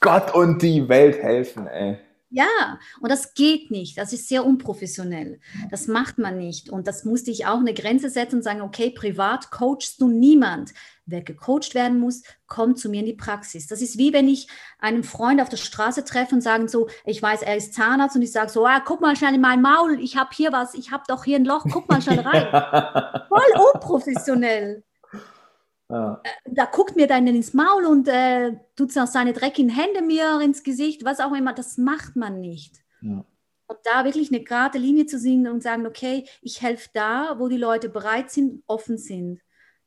Gott 0.00 0.34
und 0.34 0.62
die 0.62 0.88
Welt 0.88 1.22
helfen, 1.22 1.66
ey. 1.66 1.98
Ja, 2.36 2.80
und 3.00 3.12
das 3.12 3.34
geht 3.34 3.70
nicht. 3.70 3.96
Das 3.96 4.12
ist 4.12 4.28
sehr 4.28 4.44
unprofessionell. 4.44 5.38
Das 5.70 5.86
macht 5.86 6.18
man 6.18 6.36
nicht. 6.36 6.68
Und 6.68 6.88
das 6.88 7.04
musste 7.04 7.30
ich 7.30 7.46
auch 7.46 7.60
eine 7.60 7.74
Grenze 7.74 8.10
setzen 8.10 8.36
und 8.36 8.42
sagen, 8.42 8.60
okay, 8.60 8.90
privat 8.90 9.52
coachst 9.52 10.00
du 10.00 10.08
niemand. 10.08 10.74
Wer 11.06 11.22
gecoacht 11.22 11.76
werden 11.76 12.00
muss, 12.00 12.24
kommt 12.48 12.80
zu 12.80 12.88
mir 12.88 13.00
in 13.00 13.06
die 13.06 13.14
Praxis. 13.14 13.68
Das 13.68 13.80
ist 13.80 13.98
wie 13.98 14.12
wenn 14.12 14.26
ich 14.26 14.48
einen 14.80 15.04
Freund 15.04 15.40
auf 15.40 15.48
der 15.48 15.58
Straße 15.58 16.04
treffe 16.04 16.34
und 16.34 16.40
sage 16.40 16.68
so, 16.68 16.88
ich 17.04 17.22
weiß, 17.22 17.42
er 17.42 17.56
ist 17.56 17.72
Zahnarzt 17.72 18.16
und 18.16 18.22
ich 18.22 18.32
sage 18.32 18.50
so, 18.50 18.66
ah, 18.66 18.80
guck 18.84 19.00
mal 19.00 19.14
schnell 19.14 19.34
in 19.34 19.40
mein 19.40 19.62
Maul, 19.62 20.00
ich 20.00 20.16
habe 20.16 20.30
hier 20.34 20.50
was, 20.50 20.74
ich 20.74 20.90
habe 20.90 21.04
doch 21.06 21.22
hier 21.22 21.36
ein 21.36 21.44
Loch, 21.44 21.64
guck 21.70 21.88
mal 21.88 22.02
schnell 22.02 22.18
rein. 22.18 22.48
Voll 23.28 23.70
unprofessionell. 23.74 24.82
Ja. 25.90 26.20
Äh, 26.24 26.50
da 26.50 26.64
guckt 26.64 26.96
mir 26.96 27.06
dann 27.06 27.26
ins 27.26 27.54
Maul 27.54 27.84
und 27.86 28.08
äh, 28.08 28.56
tut 28.76 28.96
auch 28.96 29.06
seine 29.06 29.32
dreckigen 29.32 29.70
Hände 29.70 30.02
mir 30.02 30.40
ins 30.40 30.62
Gesicht, 30.62 31.04
was 31.04 31.20
auch 31.20 31.32
immer. 31.32 31.52
Das 31.52 31.78
macht 31.78 32.16
man 32.16 32.40
nicht. 32.40 32.82
Ja. 33.02 33.24
Und 33.66 33.78
da 33.84 34.04
wirklich 34.04 34.30
eine 34.30 34.42
gerade 34.42 34.78
Linie 34.78 35.06
zu 35.06 35.18
sehen 35.18 35.46
und 35.48 35.62
sagen, 35.62 35.86
okay, 35.86 36.24
ich 36.42 36.62
helfe 36.62 36.90
da, 36.92 37.36
wo 37.38 37.48
die 37.48 37.56
Leute 37.56 37.88
bereit 37.88 38.30
sind, 38.30 38.62
offen 38.66 38.98
sind. 38.98 39.40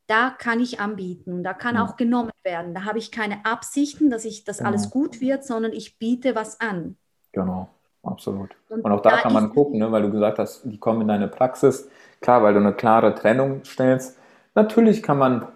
Da 0.07 0.29
kann 0.29 0.59
ich 0.61 0.79
anbieten 0.79 1.33
und 1.33 1.43
da 1.43 1.53
kann 1.53 1.75
ja. 1.75 1.85
auch 1.85 1.97
genommen 1.97 2.31
werden. 2.43 2.73
Da 2.73 2.85
habe 2.85 2.97
ich 2.97 3.11
keine 3.11 3.45
Absichten, 3.45 4.09
dass 4.09 4.23
ich, 4.25 4.45
dass 4.45 4.59
genau. 4.59 4.69
alles 4.69 4.89
gut 4.89 5.19
wird, 5.19 5.43
sondern 5.43 5.73
ich 5.73 5.99
biete 5.99 6.33
was 6.33 6.59
an. 6.61 6.95
Genau, 7.33 7.69
absolut. 8.03 8.55
Und, 8.69 8.85
und 8.85 8.91
auch 8.91 9.01
da, 9.01 9.09
da 9.11 9.17
kann 9.17 9.33
man 9.33 9.49
gucken, 9.53 9.79
ne, 9.79 9.91
weil 9.91 10.03
du 10.03 10.11
gesagt 10.11 10.39
hast, 10.39 10.63
die 10.63 10.79
kommen 10.79 11.01
in 11.01 11.09
deine 11.09 11.27
Praxis. 11.27 11.89
Klar, 12.21 12.41
weil 12.41 12.53
du 12.53 12.61
eine 12.61 12.73
klare 12.73 13.13
Trennung 13.13 13.63
stellst. 13.65 14.17
Natürlich 14.55 15.03
kann 15.03 15.17
man 15.17 15.47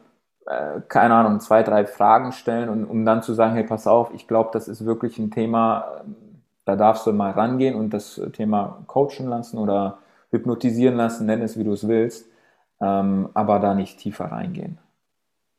äh, 0.45 0.81
keine 0.87 1.15
Ahnung, 1.15 1.39
zwei, 1.39 1.63
drei 1.63 1.85
Fragen 1.85 2.31
stellen 2.31 2.69
und 2.69 2.85
um 2.85 3.05
dann 3.05 3.23
zu 3.23 3.33
sagen, 3.33 3.53
hey, 3.53 3.63
pass 3.63 3.87
auf, 3.87 4.13
ich 4.13 4.27
glaube, 4.27 4.49
das 4.53 4.67
ist 4.67 4.85
wirklich 4.85 5.17
ein 5.19 5.31
Thema, 5.31 6.01
ähm, 6.03 6.15
da 6.65 6.75
darfst 6.75 7.05
du 7.05 7.13
mal 7.13 7.31
rangehen 7.31 7.75
und 7.75 7.91
das 7.91 8.21
Thema 8.33 8.83
coachen 8.87 9.27
lassen 9.27 9.57
oder 9.57 9.99
hypnotisieren 10.31 10.95
lassen, 10.95 11.25
nenn 11.25 11.41
es 11.41 11.57
wie 11.57 11.63
du 11.63 11.73
es 11.73 11.87
willst, 11.87 12.27
ähm, 12.79 13.29
aber 13.33 13.59
da 13.59 13.73
nicht 13.73 13.99
tiefer 13.99 14.25
reingehen. 14.25 14.77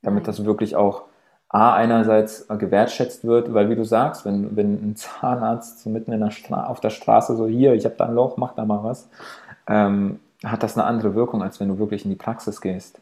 Damit 0.03 0.27
das 0.27 0.45
wirklich 0.45 0.75
auch 0.77 1.05
A, 1.49 1.75
einerseits 1.75 2.49
gewertschätzt 2.49 3.25
wird, 3.25 3.53
weil 3.53 3.69
wie 3.69 3.77
du 3.77 3.85
sagst, 3.85 4.25
wenn, 4.25 4.57
wenn 4.57 4.73
ein 4.75 4.97
Zahnarzt 4.97 5.81
so 5.81 5.91
mitten 5.91 6.13
in 6.13 6.21
der 6.21 6.69
auf 6.69 6.81
der 6.81 6.91
Straße 6.91 7.37
so, 7.37 7.47
hier, 7.47 7.75
ich 7.75 7.85
habe 7.85 7.95
da 7.97 8.07
ein 8.07 8.15
Loch, 8.15 8.39
mach 8.39 8.55
da 8.55 8.65
mal 8.65 8.83
was, 8.83 9.11
ähm, 9.69 10.19
hat 10.43 10.63
das 10.63 10.79
eine 10.79 10.87
andere 10.87 11.15
Wirkung, 11.15 11.43
als 11.43 11.61
wenn 11.61 11.69
du 11.69 11.79
wirklich 11.79 12.05
in 12.05 12.11
die 12.11 12.17
Praxis 12.17 12.61
gehst. 12.61 13.01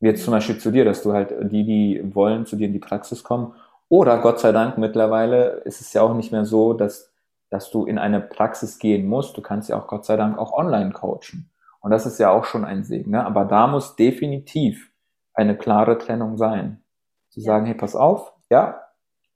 Wie 0.00 0.06
jetzt 0.06 0.24
zum 0.24 0.32
Beispiel 0.32 0.58
zu 0.58 0.70
dir, 0.70 0.84
dass 0.84 1.02
du 1.02 1.12
halt 1.12 1.34
die, 1.52 1.64
die 1.64 2.14
wollen, 2.14 2.46
zu 2.46 2.56
dir 2.56 2.66
in 2.66 2.72
die 2.72 2.78
Praxis 2.78 3.22
kommen. 3.22 3.54
Oder 3.88 4.18
Gott 4.18 4.40
sei 4.40 4.52
Dank 4.52 4.78
mittlerweile 4.78 5.62
ist 5.64 5.80
es 5.80 5.92
ja 5.92 6.02
auch 6.02 6.14
nicht 6.14 6.32
mehr 6.32 6.44
so, 6.44 6.72
dass, 6.72 7.12
dass 7.50 7.70
du 7.70 7.84
in 7.84 7.98
eine 7.98 8.20
Praxis 8.20 8.78
gehen 8.78 9.06
musst. 9.06 9.36
Du 9.36 9.42
kannst 9.42 9.68
ja 9.68 9.78
auch 9.78 9.86
Gott 9.86 10.04
sei 10.04 10.16
Dank 10.16 10.38
auch 10.38 10.52
online 10.52 10.92
coachen. 10.92 11.50
Und 11.80 11.90
das 11.90 12.06
ist 12.06 12.18
ja 12.18 12.30
auch 12.30 12.44
schon 12.44 12.64
ein 12.64 12.84
Segen. 12.84 13.10
Ne? 13.10 13.24
Aber 13.24 13.44
da 13.44 13.66
muss 13.66 13.96
definitiv 13.96 14.90
eine 15.34 15.56
klare 15.56 15.98
Trennung 15.98 16.36
sein. 16.36 16.82
Zu 17.30 17.40
sagen, 17.40 17.66
hey, 17.66 17.74
pass 17.74 17.94
auf, 17.94 18.32
ja, 18.50 18.80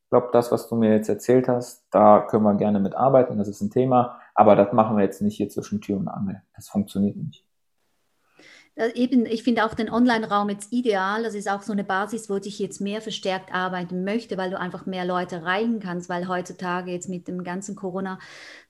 ich 0.05 0.11
glaube, 0.11 0.29
das, 0.33 0.53
was 0.53 0.69
du 0.69 0.77
mir 0.77 0.93
jetzt 0.93 1.09
erzählt 1.09 1.49
hast, 1.49 1.87
da 1.91 2.21
können 2.21 2.45
wir 2.45 2.55
gerne 2.55 2.81
mitarbeiten, 2.81 3.39
das 3.39 3.49
ist 3.49 3.61
ein 3.61 3.71
Thema, 3.71 4.21
aber 4.35 4.57
das 4.57 4.73
machen 4.73 4.97
wir 4.97 5.05
jetzt 5.05 5.23
nicht 5.23 5.37
hier 5.37 5.49
zwischen 5.49 5.81
Tür 5.81 5.97
und 5.97 6.09
Angel. 6.09 6.43
Das 6.55 6.69
funktioniert 6.69 7.17
nicht. 7.17 7.44
Äh, 8.77 8.93
eben, 8.95 9.25
ich 9.27 9.43
finde 9.43 9.65
auch 9.65 9.75
den 9.75 9.91
Online-Raum 9.91 10.51
jetzt 10.51 10.73
ideal. 10.73 11.23
Das 11.23 11.35
ist 11.35 11.49
auch 11.49 11.63
so 11.63 11.73
eine 11.73 11.85
Basis, 11.85 12.29
wo 12.29 12.37
ich 12.37 12.59
jetzt 12.59 12.81
mehr 12.81 13.01
verstärkt 13.01 13.53
arbeiten 13.53 14.05
möchte, 14.05 14.37
weil 14.37 14.51
du 14.51 14.59
einfach 14.59 14.87
mehr 14.87 15.05
Leute 15.05 15.37
erreichen 15.37 15.81
kannst, 15.81 16.09
weil 16.09 16.29
heutzutage 16.29 16.91
jetzt 16.91 17.09
mit 17.09 17.29
dem 17.29 17.45
ganzen 17.45 17.77
Corona 17.77 18.19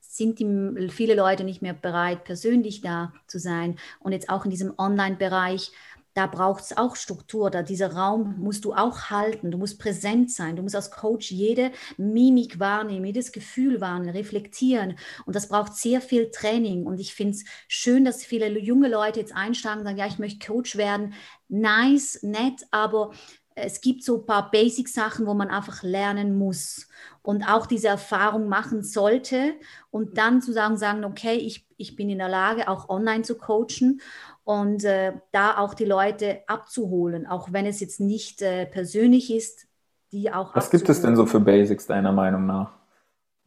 sind 0.01 0.39
die, 0.39 0.89
viele 0.89 1.15
Leute 1.15 1.43
nicht 1.43 1.61
mehr 1.61 1.73
bereit, 1.73 2.23
persönlich 2.23 2.81
da 2.81 3.13
zu 3.27 3.39
sein. 3.39 3.77
Und 3.99 4.11
jetzt 4.13 4.29
auch 4.29 4.45
in 4.45 4.51
diesem 4.51 4.73
Online-Bereich 4.77 5.71
da 6.15 6.27
braucht 6.27 6.63
es 6.63 6.77
auch 6.77 6.95
Struktur. 6.95 7.51
Da 7.51 7.61
dieser 7.61 7.93
Raum 7.93 8.35
musst 8.39 8.63
du 8.63 8.73
auch 8.73 9.09
halten. 9.09 9.51
Du 9.51 9.57
musst 9.57 9.79
präsent 9.79 10.31
sein. 10.31 10.55
Du 10.55 10.63
musst 10.63 10.75
als 10.75 10.89
Coach 10.89 11.29
jede 11.29 11.71
Mimik 11.97 12.57
wahrnehmen, 12.57 13.05
jedes 13.05 13.33
Gefühl 13.33 13.81
wahrnehmen, 13.81 14.15
reflektieren. 14.15 14.97
Und 15.25 15.35
das 15.35 15.49
braucht 15.49 15.75
sehr 15.75 15.99
viel 15.99 16.31
Training. 16.31 16.85
Und 16.85 17.01
ich 17.01 17.13
finde 17.13 17.33
es 17.33 17.43
schön, 17.67 18.05
dass 18.05 18.23
viele 18.23 18.47
junge 18.57 18.87
Leute 18.87 19.19
jetzt 19.19 19.35
einsteigen 19.35 19.79
und 19.79 19.85
sagen, 19.85 19.97
ja, 19.97 20.07
ich 20.07 20.17
möchte 20.17 20.47
Coach 20.47 20.77
werden. 20.77 21.13
Nice, 21.49 22.23
nett, 22.23 22.65
aber 22.71 23.11
es 23.53 23.81
gibt 23.81 24.03
so 24.03 24.19
ein 24.19 24.25
paar 24.25 24.51
Basic-Sachen, 24.51 25.25
wo 25.25 25.33
man 25.33 25.49
einfach 25.49 25.83
lernen 25.83 26.37
muss 26.37 26.87
und 27.21 27.43
auch 27.43 27.65
diese 27.65 27.87
Erfahrung 27.87 28.47
machen 28.47 28.83
sollte 28.83 29.55
und 29.91 30.17
dann 30.17 30.41
zu 30.41 30.51
sagen, 30.51 30.77
sagen 30.77 31.05
okay, 31.05 31.35
ich, 31.35 31.65
ich 31.77 31.95
bin 31.95 32.09
in 32.09 32.17
der 32.19 32.29
Lage, 32.29 32.67
auch 32.67 32.89
online 32.89 33.23
zu 33.23 33.37
coachen 33.37 34.01
und 34.45 34.83
äh, 34.85 35.13
da 35.31 35.57
auch 35.57 35.73
die 35.73 35.85
Leute 35.85 36.41
abzuholen, 36.47 37.25
auch 37.27 37.51
wenn 37.51 37.65
es 37.65 37.79
jetzt 37.79 37.99
nicht 37.99 38.41
äh, 38.41 38.65
persönlich 38.65 39.33
ist, 39.33 39.67
die 40.11 40.31
auch 40.31 40.55
Was 40.55 40.69
gibt 40.69 40.87
es 40.87 41.01
denn 41.01 41.15
so 41.15 41.25
für 41.25 41.39
Basics 41.39 41.87
deiner 41.87 42.11
Meinung 42.11 42.45
nach? 42.45 42.71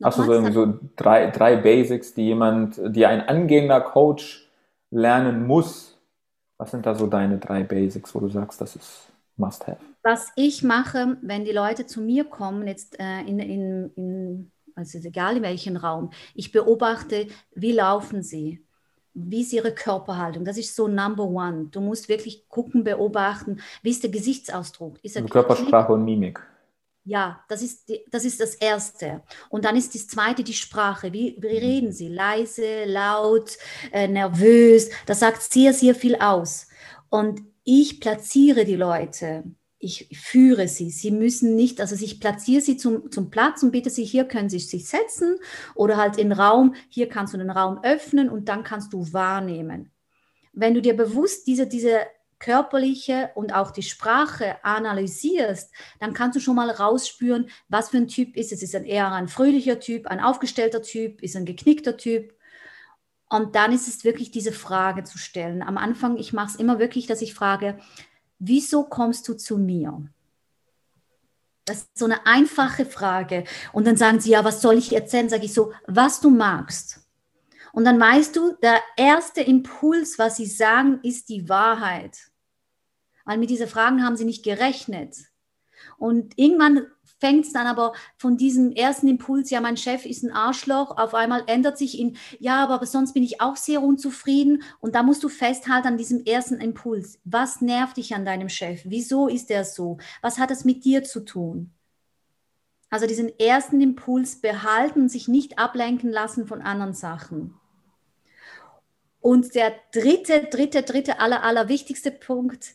Hast 0.03 0.19
du 0.19 0.25
so 0.25 0.33
irgendwie 0.33 0.53
so 0.53 0.79
drei, 0.97 1.31
drei 1.31 1.57
Basics, 1.57 2.15
die 2.15 2.27
jemand, 2.27 2.81
die 2.85 3.07
ein 3.07 3.21
angehender 3.21 3.81
Coach 3.81 4.49
lernen 4.91 5.47
muss? 5.47 5.99
Was 6.57 6.73
sind 6.73 6.85
da 6.87 6.95
so 6.95 7.07
deine 7.07 7.39
drei 7.39 7.63
Basics, 7.63 8.15
wo 8.15 8.21
du 8.21 8.29
sagst, 8.29 8.61
das 8.61 8.77
ist 8.77 9.09
Must-Have? 9.37 9.79
Was 10.03 10.33
ich 10.37 10.63
mache, 10.63 11.17
wenn 11.23 11.45
die 11.45 11.53
Leute 11.53 11.87
zu 11.87 12.01
mir 12.01 12.25
kommen, 12.25 12.67
jetzt 12.67 12.99
äh, 12.99 13.21
in, 13.21 13.39
in, 13.39 13.93
in, 13.95 14.53
also 14.75 14.99
egal 14.99 15.37
in 15.37 15.43
welchem 15.43 15.77
Raum, 15.77 16.11
ich 16.35 16.53
beobachte, 16.53 17.27
wie 17.55 17.73
laufen 17.73 18.23
sie 18.23 18.65
wie 19.27 19.43
ist 19.43 19.53
ihre 19.53 19.73
Körperhaltung? 19.73 20.45
Das 20.45 20.59
ist 20.59 20.75
so 20.75 20.89
Number 20.89 21.25
One. 21.25 21.69
Du 21.71 21.81
musst 21.81 22.09
wirklich 22.09 22.49
gucken, 22.49 22.85
beobachten, 22.85 23.61
wie 23.83 23.91
ist 23.91 24.03
der 24.03 24.11
Gesichtsausdruck? 24.11 24.99
Ist 25.03 25.17
er 25.17 25.23
also 25.23 25.33
Körpersprache 25.33 25.93
und 25.93 26.05
Mimik. 26.05 26.41
Ja, 27.05 27.43
das 27.49 27.63
ist, 27.63 27.89
die, 27.89 28.05
das 28.11 28.25
ist 28.25 28.39
das 28.39 28.55
Erste. 28.55 29.23
Und 29.49 29.65
dann 29.65 29.77
ist 29.77 29.95
das 29.95 30.09
Zweite 30.09 30.45
die 30.45 30.53
Sprache. 30.53 31.13
Wie, 31.13 31.37
wie 31.41 31.49
mhm. 31.49 31.59
reden 31.59 31.93
sie? 31.93 32.09
Leise, 32.09 32.85
laut, 32.85 33.57
äh, 33.93 34.07
nervös. 34.07 34.91
Das 35.07 35.21
sagt 35.21 35.43
sehr, 35.43 35.73
sehr 35.73 35.95
viel 35.95 36.17
aus. 36.17 36.69
Und 37.09 37.41
ich 37.65 38.01
platziere 38.01 38.65
die 38.65 38.77
Leute 38.77 39.45
ich 39.79 40.09
führe 40.13 40.67
sie. 40.67 40.91
Sie 40.91 41.11
müssen 41.11 41.55
nicht, 41.55 41.81
also 41.81 41.95
ich 41.95 42.21
platziere 42.21 42.61
sie 42.61 42.77
zum, 42.77 43.11
zum 43.11 43.31
Platz 43.31 43.63
und 43.63 43.71
bitte 43.71 43.91
sie, 43.91 44.05
hier 44.05 44.25
können 44.25 44.49
sie 44.49 44.59
sich 44.59 44.89
setzen 44.89 45.39
oder 45.75 45.97
halt 45.97 46.19
in 46.19 46.33
Raum, 46.33 46.75
hier 46.89 47.09
kannst 47.09 47.35
du 47.35 47.39
den 47.39 47.51
Raum 47.51 47.81
öffnen 47.83 48.29
und 48.29 48.49
dann 48.49 48.65
kannst 48.65 48.93
du 48.93 49.13
wahrnehmen. 49.13 49.93
Wenn 50.53 50.75
du 50.75 50.83
dir 50.83 50.97
bewusst 50.97 51.47
diese, 51.47 51.67
diese 51.67 52.01
körperliche 52.41 53.31
und 53.35 53.55
auch 53.55 53.71
die 53.71 53.83
Sprache 53.83 54.65
analysierst, 54.65 55.73
dann 56.01 56.13
kannst 56.13 56.37
du 56.37 56.41
schon 56.41 56.57
mal 56.57 56.71
rausspüren, 56.71 57.51
was 57.69 57.91
für 57.91 57.99
ein 57.99 58.09
Typ 58.09 58.37
ist 58.37 58.53
es. 58.53 58.63
Ist 58.63 58.75
es 58.75 58.83
eher 58.83 59.13
ein 59.13 59.29
fröhlicher 59.29 59.81
Typ, 59.81 60.07
ein 60.07 60.21
aufgestellter 60.21 60.83
Typ, 60.83 61.23
ist 61.23 61.37
ein 61.37 61.47
geknickter 61.47 61.97
Typ? 61.97 62.35
Und 63.29 63.55
dann 63.55 63.73
ist 63.73 63.89
es 63.89 64.05
wirklich 64.05 64.31
diese 64.31 64.53
Frage 64.53 65.05
zu 65.05 65.19
stellen. 65.19 65.63
Am 65.63 65.77
Anfang, 65.77 66.17
ich 66.17 66.33
mache 66.33 66.49
es 66.49 66.57
immer 66.57 66.79
wirklich, 66.79 67.07
dass 67.07 67.23
ich 67.23 67.35
frage, 67.35 67.79
wieso 68.39 68.85
kommst 68.85 69.29
du 69.29 69.35
zu 69.35 69.59
mir? 69.59 70.09
Das 71.65 71.79
ist 71.79 71.99
so 71.99 72.07
eine 72.07 72.27
einfache 72.27 72.87
Frage. 72.87 73.45
Und 73.73 73.87
dann 73.87 73.97
sagen 73.97 74.21
sie, 74.21 74.31
ja, 74.31 74.45
was 74.45 74.63
soll 74.63 74.79
ich 74.79 74.95
erzählen? 74.95 75.29
Sage 75.29 75.45
ich 75.45 75.53
so, 75.53 75.73
was 75.87 76.21
du 76.21 76.31
magst. 76.31 77.01
Und 77.73 77.85
dann 77.85 78.01
weißt 78.01 78.35
du, 78.35 78.57
der 78.63 78.81
erste 78.97 79.43
Impuls, 79.43 80.19
was 80.19 80.37
sie 80.37 80.47
sagen, 80.47 81.01
ist 81.03 81.29
die 81.29 81.49
Wahrheit. 81.49 82.19
Weil 83.25 83.39
mit 83.39 83.51
diesen 83.51 83.69
Fragen 83.69 84.03
haben 84.03 84.17
sie 84.17 84.25
nicht 84.25 84.43
gerechnet. 84.43 85.17
Und 85.99 86.39
irgendwann 86.39 86.87
fängt 87.19 87.47
es 87.47 87.53
dann 87.53 87.67
aber 87.67 87.93
von 88.17 88.37
diesem 88.37 88.73
ersten 88.73 89.09
Impuls, 89.09 89.51
ja, 89.51 89.61
mein 89.61 89.77
Chef 89.77 90.07
ist 90.07 90.23
ein 90.23 90.33
Arschloch, 90.33 90.97
auf 90.97 91.15
einmal 91.15 91.45
ändert 91.47 91.77
sich 91.79 91.99
in, 91.99 92.17
ja, 92.39 92.63
aber, 92.63 92.85
sonst 92.87 93.13
bin 93.13 93.23
ich 93.23 93.41
auch 93.41 93.57
sehr 93.57 93.83
unzufrieden. 93.83 94.63
Und 94.81 94.95
da 94.95 95.03
musst 95.03 95.23
du 95.25 95.29
festhalten 95.29 95.89
an 95.89 95.99
diesem 95.99 96.25
ersten 96.25 96.61
Impuls. 96.61 97.19
Was 97.25 97.61
nervt 97.61 97.97
dich 97.97 98.15
an 98.15 98.25
deinem 98.25 98.49
Chef? 98.49 98.83
Wieso 98.85 99.29
ist 99.29 99.51
er 99.51 99.65
so? 99.65 99.99
Was 100.23 100.39
hat 100.39 100.51
es 100.51 100.65
mit 100.65 100.85
dir 100.85 101.05
zu 101.05 101.21
tun? 101.25 101.73
Also 102.91 103.07
diesen 103.07 103.39
ersten 103.39 103.81
Impuls 103.81 104.41
behalten, 104.41 105.09
sich 105.09 105.29
nicht 105.29 105.59
ablenken 105.59 106.11
lassen 106.11 106.47
von 106.47 106.63
anderen 106.63 106.95
Sachen. 106.95 107.55
Und 109.21 109.55
der 109.55 109.75
dritte, 109.93 110.45
dritte, 110.45 110.83
dritte, 110.83 111.21
aller, 111.21 111.43
aller 111.43 111.69
wichtigste 111.69 112.11
Punkt, 112.11 112.75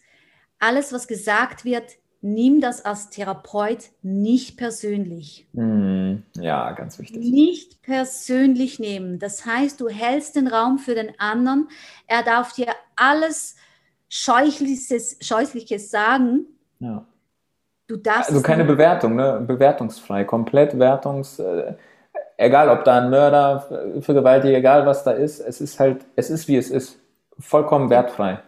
alles, 0.59 0.93
was 0.93 1.07
gesagt 1.07 1.65
wird, 1.65 1.97
nimm 2.23 2.61
das 2.61 2.85
als 2.85 3.09
Therapeut 3.09 3.89
nicht 4.01 4.57
persönlich. 4.57 5.45
Hm, 5.53 6.23
ja, 6.37 6.71
ganz 6.71 6.97
wichtig. 6.97 7.17
Nicht 7.17 7.81
persönlich 7.81 8.79
nehmen. 8.79 9.19
Das 9.19 9.45
heißt, 9.45 9.79
du 9.81 9.89
hältst 9.89 10.37
den 10.37 10.47
Raum 10.47 10.79
für 10.79 10.95
den 10.95 11.19
anderen. 11.19 11.67
Er 12.07 12.23
darf 12.23 12.53
dir 12.53 12.67
alles 12.95 13.55
Scheußliches, 14.09 15.17
Scheußliches 15.21 15.91
sagen. 15.91 16.45
Ja. 16.79 17.05
Du 17.87 17.97
darfst 17.97 18.29
also 18.29 18.41
keine 18.41 18.63
Bewertung, 18.63 19.15
ne? 19.15 19.43
bewertungsfrei, 19.45 20.23
komplett 20.23 20.79
wertungs. 20.79 21.39
Äh, 21.39 21.75
egal 22.37 22.69
ob 22.69 22.85
da 22.85 23.01
ein 23.01 23.09
Mörder, 23.09 23.99
Vergewaltiger, 23.99 24.57
egal 24.57 24.85
was 24.85 25.03
da 25.03 25.11
ist, 25.11 25.41
es 25.41 25.59
ist 25.59 25.77
halt, 25.79 26.05
es 26.15 26.29
ist 26.29 26.47
wie 26.47 26.55
es 26.55 26.69
ist. 26.69 26.99
Vollkommen 27.37 27.89
wertfrei. 27.89 28.39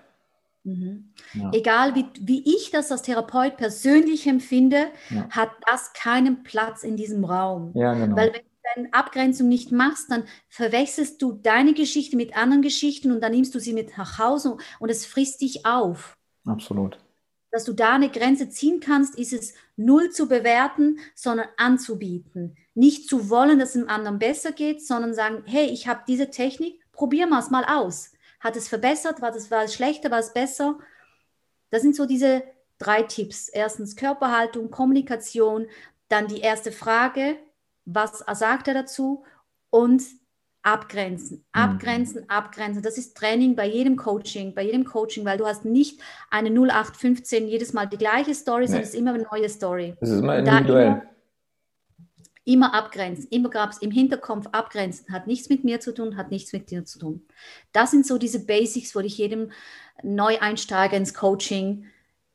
Mhm. 0.66 1.14
Ja. 1.36 1.52
Egal 1.54 1.96
wie, 1.96 2.06
wie 2.20 2.44
ich 2.44 2.72
das 2.72 2.92
als 2.92 3.04
Therapeut 3.04 3.56
persönlich 3.56 4.26
empfinde, 4.26 4.88
ja. 5.12 5.30
hat 5.30 5.52
das 5.68 5.94
keinen 5.94 6.44
Platz 6.44 6.84
in 6.84 6.98
diesem 6.98 7.24
Raum. 7.24 7.72
Ja, 7.76 7.94
genau. 7.94 8.16
Weil 8.16 8.34
wenn 8.34 8.42
du 8.42 8.50
deine 8.76 8.94
Abgrenzung 8.94 9.48
nicht 9.48 9.72
machst, 9.72 10.10
dann 10.10 10.24
verwechselst 10.50 11.22
du 11.22 11.34
deine 11.34 11.74
Geschichte 11.74 12.18
mit 12.18 12.36
anderen 12.36 12.64
Geschichten 12.64 13.12
und 13.12 13.22
dann 13.22 13.32
nimmst 13.32 13.54
du 13.54 13.60
sie 13.60 13.74
mit 13.74 13.96
nach 13.98 14.18
Hause 14.18 14.58
und 14.80 14.90
es 14.90 15.06
frisst 15.06 15.42
dich 15.42 15.68
auf. 15.68 16.18
Absolut. 16.46 16.98
Dass 17.52 17.64
du 17.64 17.74
da 17.74 17.94
eine 17.94 18.10
Grenze 18.10 18.50
ziehen 18.50 18.80
kannst, 18.80 19.18
ist 19.18 19.34
es 19.34 19.54
null 19.78 20.10
zu 20.10 20.28
bewerten, 20.28 20.98
sondern 21.14 21.48
anzubieten. 21.58 22.58
Nicht 22.74 23.08
zu 23.08 23.30
wollen, 23.30 23.60
dass 23.60 23.70
es 23.70 23.82
dem 23.82 23.88
anderen 23.90 24.20
besser 24.20 24.52
geht, 24.52 24.86
sondern 24.86 25.14
sagen, 25.14 25.44
hey, 25.46 25.68
ich 25.68 25.88
habe 25.88 26.02
diese 26.08 26.32
Technik, 26.32 26.82
probier 26.92 27.28
mal 27.28 27.40
es 27.40 27.52
mal 27.52 27.64
aus. 27.66 28.12
Hat 28.40 28.56
es 28.56 28.68
verbessert? 28.68 29.22
War 29.22 29.36
es, 29.36 29.50
war 29.52 29.64
es 29.64 29.74
schlechter? 29.74 30.12
War 30.12 30.20
es 30.20 30.34
besser? 30.34 30.78
Das 31.70 31.82
sind 31.82 31.96
so 31.96 32.06
diese 32.06 32.44
drei 32.78 33.04
Tipps. 33.04 33.50
Erstens 33.50 33.96
Körperhaltung, 33.96 34.72
Kommunikation, 34.72 35.68
dann 36.10 36.28
die 36.28 36.42
erste 36.42 36.72
Frage, 36.72 37.38
was 37.86 38.20
sagt 38.34 38.68
er 38.68 38.74
dazu? 38.74 39.24
Und 39.70 40.04
abgrenzen, 40.66 41.46
mhm. 41.54 41.62
abgrenzen, 41.62 42.22
mhm. 42.22 42.30
abgrenzen. 42.30 42.82
Das 42.82 42.98
ist 42.98 43.16
Training 43.16 43.56
bei 43.56 43.68
jedem 43.68 43.98
Coaching, 43.98 44.56
bei 44.56 44.64
jedem 44.64 44.84
Coaching, 44.84 45.24
weil 45.24 45.38
du 45.38 45.46
hast 45.46 45.64
nicht 45.64 46.02
eine 46.32 46.50
0815 46.50 47.48
jedes 47.48 47.74
Mal 47.74 47.86
die 47.86 47.98
gleiche 47.98 48.34
Story, 48.34 48.62
nee. 48.62 48.68
sondern 48.68 48.84
es 48.84 48.90
ist 48.90 48.96
immer 48.96 49.14
eine 49.14 49.24
neue 49.32 49.50
Story. 49.50 49.96
Es 50.00 50.10
ist 50.10 50.20
immer 50.20 50.40
individuell. 50.40 51.04
Immer, 52.46 52.76
abgrenzen, 52.76 53.28
immer 53.32 53.50
gab 53.50 53.72
es 53.72 53.80
im 53.80 53.90
Hinterkopf 53.92 54.46
abgrenzen, 54.52 55.12
hat 55.12 55.26
nichts 55.26 55.50
mit 55.50 55.64
mir 55.64 55.80
zu 55.80 55.94
tun, 55.94 56.16
hat 56.16 56.30
nichts 56.30 56.54
mit 56.54 56.70
dir 56.70 56.86
zu 56.86 57.00
tun. 57.00 57.26
Das 57.72 57.92
sind 57.92 58.06
so 58.06 58.18
diese 58.20 58.46
Basics, 58.46 58.96
wo 58.96 59.00
ich 59.00 59.18
jedem 59.18 59.52
Neueinsteiger 60.04 60.96
ins 60.96 61.16
Coaching 61.16 61.88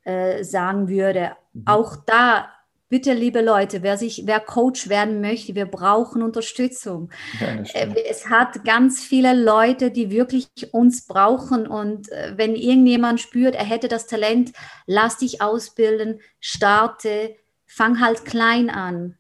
äh, 0.05 0.43
sagen 0.43 0.89
würde. 0.89 1.37
Mhm. 1.53 1.63
Auch 1.67 1.97
da 2.07 2.51
Bitte, 2.91 3.13
liebe 3.13 3.41
Leute, 3.41 3.85
wer 3.85 3.97
sich, 3.97 4.25
wer 4.27 4.41
Coach 4.41 4.89
werden 4.89 5.21
möchte, 5.21 5.55
wir 5.55 5.67
brauchen 5.67 6.25
Unterstützung. 6.25 7.13
Ja, 7.39 7.47
äh, 7.73 7.95
es 8.11 8.29
hat 8.29 8.65
ganz 8.65 9.01
viele 9.01 9.33
Leute, 9.33 9.93
die 9.93 10.11
wirklich 10.11 10.49
uns 10.73 11.07
brauchen. 11.07 11.69
Und 11.69 12.11
äh, 12.11 12.33
wenn 12.35 12.57
irgendjemand 12.57 13.21
spürt, 13.21 13.55
er 13.55 13.65
hätte 13.65 13.87
das 13.87 14.09
Talent, 14.09 14.51
lass 14.87 15.19
dich 15.19 15.41
ausbilden, 15.41 16.21
starte, 16.41 17.37
fang 17.65 18.01
halt 18.01 18.25
klein 18.25 18.71
an. 18.71 19.17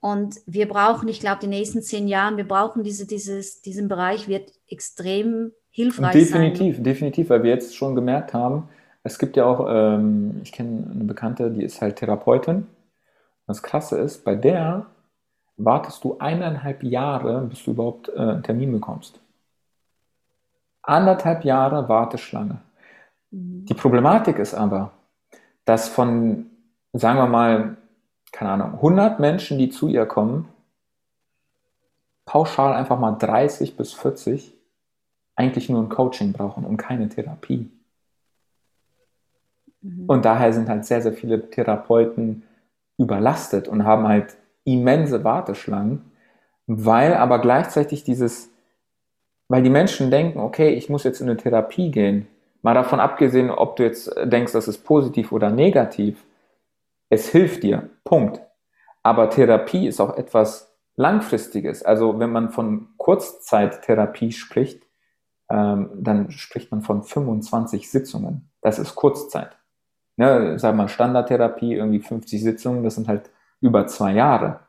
Und 0.00 0.36
wir 0.46 0.66
brauchen, 0.66 1.08
ich 1.08 1.20
glaube, 1.20 1.40
die 1.42 1.46
nächsten 1.46 1.82
zehn 1.82 2.08
Jahre, 2.08 2.36
wir 2.36 2.48
brauchen 2.48 2.82
diese, 2.82 3.06
dieses, 3.06 3.60
diesen 3.60 3.88
Bereich 3.88 4.28
wird 4.28 4.50
extrem 4.68 5.52
hilfreich 5.70 6.12
definitiv, 6.12 6.30
sein. 6.30 6.52
Definitiv, 6.52 6.82
definitiv, 6.82 7.30
weil 7.30 7.42
wir 7.42 7.50
jetzt 7.50 7.76
schon 7.76 7.94
gemerkt 7.94 8.32
haben, 8.32 8.68
es 9.02 9.18
gibt 9.18 9.36
ja 9.36 9.44
auch, 9.44 9.66
ähm, 9.68 10.40
ich 10.42 10.52
kenne 10.52 10.90
eine 10.90 11.04
Bekannte, 11.04 11.50
die 11.50 11.64
ist 11.64 11.80
halt 11.80 11.96
Therapeutin 11.96 12.66
das 13.50 13.62
Krasse 13.62 13.98
ist, 13.98 14.24
bei 14.24 14.36
der 14.36 14.86
wartest 15.56 16.04
du 16.04 16.16
eineinhalb 16.18 16.82
Jahre, 16.84 17.42
bis 17.42 17.64
du 17.64 17.72
überhaupt 17.72 18.08
äh, 18.08 18.18
einen 18.18 18.42
Termin 18.42 18.72
bekommst. 18.72 19.20
Anderthalb 20.82 21.44
Jahre 21.44 21.88
Warteschlange. 21.88 22.60
Mhm. 23.30 23.66
Die 23.66 23.74
Problematik 23.74 24.38
ist 24.38 24.54
aber, 24.54 24.92
dass 25.64 25.88
von, 25.88 26.46
sagen 26.92 27.18
wir 27.18 27.26
mal, 27.26 27.76
keine 28.32 28.50
Ahnung, 28.50 28.74
100 28.74 29.20
Menschen, 29.20 29.58
die 29.58 29.70
zu 29.70 29.88
ihr 29.88 30.06
kommen, 30.06 30.48
pauschal 32.24 32.72
einfach 32.74 32.98
mal 32.98 33.12
30 33.12 33.76
bis 33.76 33.92
40 33.92 34.56
eigentlich 35.34 35.68
nur 35.68 35.82
ein 35.82 35.88
Coaching 35.88 36.32
brauchen 36.32 36.64
und 36.64 36.76
keine 36.76 37.08
Therapie. 37.08 37.70
Mhm. 39.80 40.04
Und 40.06 40.24
daher 40.24 40.52
sind 40.52 40.68
halt 40.68 40.84
sehr, 40.84 41.02
sehr 41.02 41.12
viele 41.12 41.50
Therapeuten 41.50 42.42
überlastet 42.98 43.66
und 43.66 43.84
haben 43.84 44.06
halt 44.06 44.36
immense 44.64 45.24
Warteschlangen, 45.24 46.12
weil 46.66 47.14
aber 47.14 47.40
gleichzeitig 47.40 48.04
dieses, 48.04 48.50
weil 49.48 49.62
die 49.62 49.70
Menschen 49.70 50.10
denken, 50.10 50.38
okay, 50.38 50.70
ich 50.70 50.88
muss 50.88 51.04
jetzt 51.04 51.20
in 51.20 51.28
eine 51.28 51.38
Therapie 51.38 51.90
gehen, 51.90 52.28
mal 52.62 52.74
davon 52.74 53.00
abgesehen, 53.00 53.50
ob 53.50 53.76
du 53.76 53.84
jetzt 53.84 54.14
denkst, 54.22 54.52
das 54.52 54.68
ist 54.68 54.84
positiv 54.84 55.32
oder 55.32 55.50
negativ, 55.50 56.22
es 57.10 57.28
hilft 57.28 57.62
dir, 57.62 57.90
Punkt. 58.04 58.40
Aber 59.02 59.28
Therapie 59.28 59.86
ist 59.86 60.00
auch 60.00 60.16
etwas 60.16 60.74
Langfristiges. 60.96 61.82
Also 61.82 62.18
wenn 62.18 62.32
man 62.32 62.50
von 62.50 62.88
Kurzzeittherapie 62.96 64.32
spricht, 64.32 64.86
ähm, 65.50 65.90
dann 65.94 66.30
spricht 66.30 66.70
man 66.70 66.80
von 66.80 67.02
25 67.02 67.90
Sitzungen. 67.90 68.50
Das 68.62 68.78
ist 68.78 68.94
Kurzzeit 68.94 69.60
ne, 70.20 70.58
sag 70.58 70.76
mal, 70.76 70.88
Standardtherapie, 70.88 71.74
irgendwie 71.74 72.00
50 72.00 72.42
Sitzungen, 72.42 72.84
das 72.84 72.94
sind 72.94 73.08
halt 73.08 73.30
über 73.60 73.86
zwei 73.86 74.12
Jahre. 74.12 74.60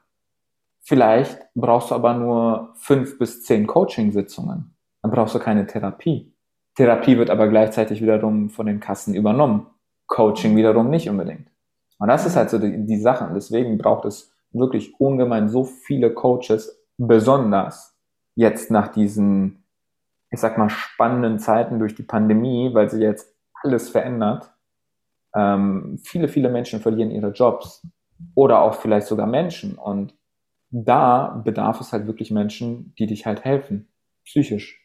Vielleicht 0.80 1.38
brauchst 1.54 1.92
du 1.92 1.96
aber 1.96 2.14
nur 2.14 2.74
fünf 2.76 3.20
bis 3.20 3.44
zehn 3.44 3.68
Coaching-Sitzungen. 3.68 4.74
Dann 5.02 5.12
brauchst 5.12 5.36
du 5.36 5.39
keine 5.39 5.68
Therapie. 5.68 6.34
Therapie 6.76 7.18
wird 7.18 7.30
aber 7.30 7.50
gleichzeitig 7.50 8.02
wiederum 8.02 8.50
von 8.50 8.66
den 8.66 8.80
Kassen 8.80 9.14
übernommen. 9.14 9.68
Coaching 10.08 10.56
wiederum 10.56 10.89
nicht 10.89 11.10
unbedingt. 11.10 11.51
Und 12.02 12.08
das 12.08 12.26
ist 12.26 12.36
halt 12.36 12.49
so 12.49 12.58
die, 12.58 12.84
die 12.84 12.99
Sache. 12.99 13.28
Und 13.28 13.36
deswegen 13.36 13.78
braucht 13.78 14.06
es 14.06 14.34
wirklich 14.52 14.99
ungemein 14.99 15.49
so 15.49 15.64
viele 15.64 16.12
Coaches, 16.12 16.84
besonders 16.97 17.95
jetzt 18.34 18.72
nach 18.72 18.88
diesen, 18.88 19.64
ich 20.32 20.39
sag 20.39 20.58
mal, 20.58 20.70
spannenden 20.70 21.38
Zeiten 21.38 21.78
durch 21.78 21.93
die 21.93 22.02
Pandemie, 22.02 22.74
weil 22.74 22.89
sich 22.89 23.02
jetzt 23.02 23.32
alles 23.62 23.88
verändert. 23.89 24.52
Ähm, 25.36 25.99
viele, 26.04 26.28
viele 26.28 26.49
Menschen 26.49 26.80
verlieren 26.80 27.12
ihre 27.12 27.34
Jobs 27.34 27.86
oder 28.34 28.62
auch 28.62 28.74
vielleicht 28.74 29.06
sogar 29.06 29.28
Menschen. 29.28 29.76
Und 29.76 30.16
da 30.72 31.39
bedarf 31.45 31.82
es 31.82 31.93
halt 31.93 32.08
wirklich 32.08 32.32
Menschen, 32.32 32.95
die 32.97 33.06
dich 33.06 33.28
halt 33.28 33.45
helfen, 33.45 33.89
psychisch. 34.26 34.82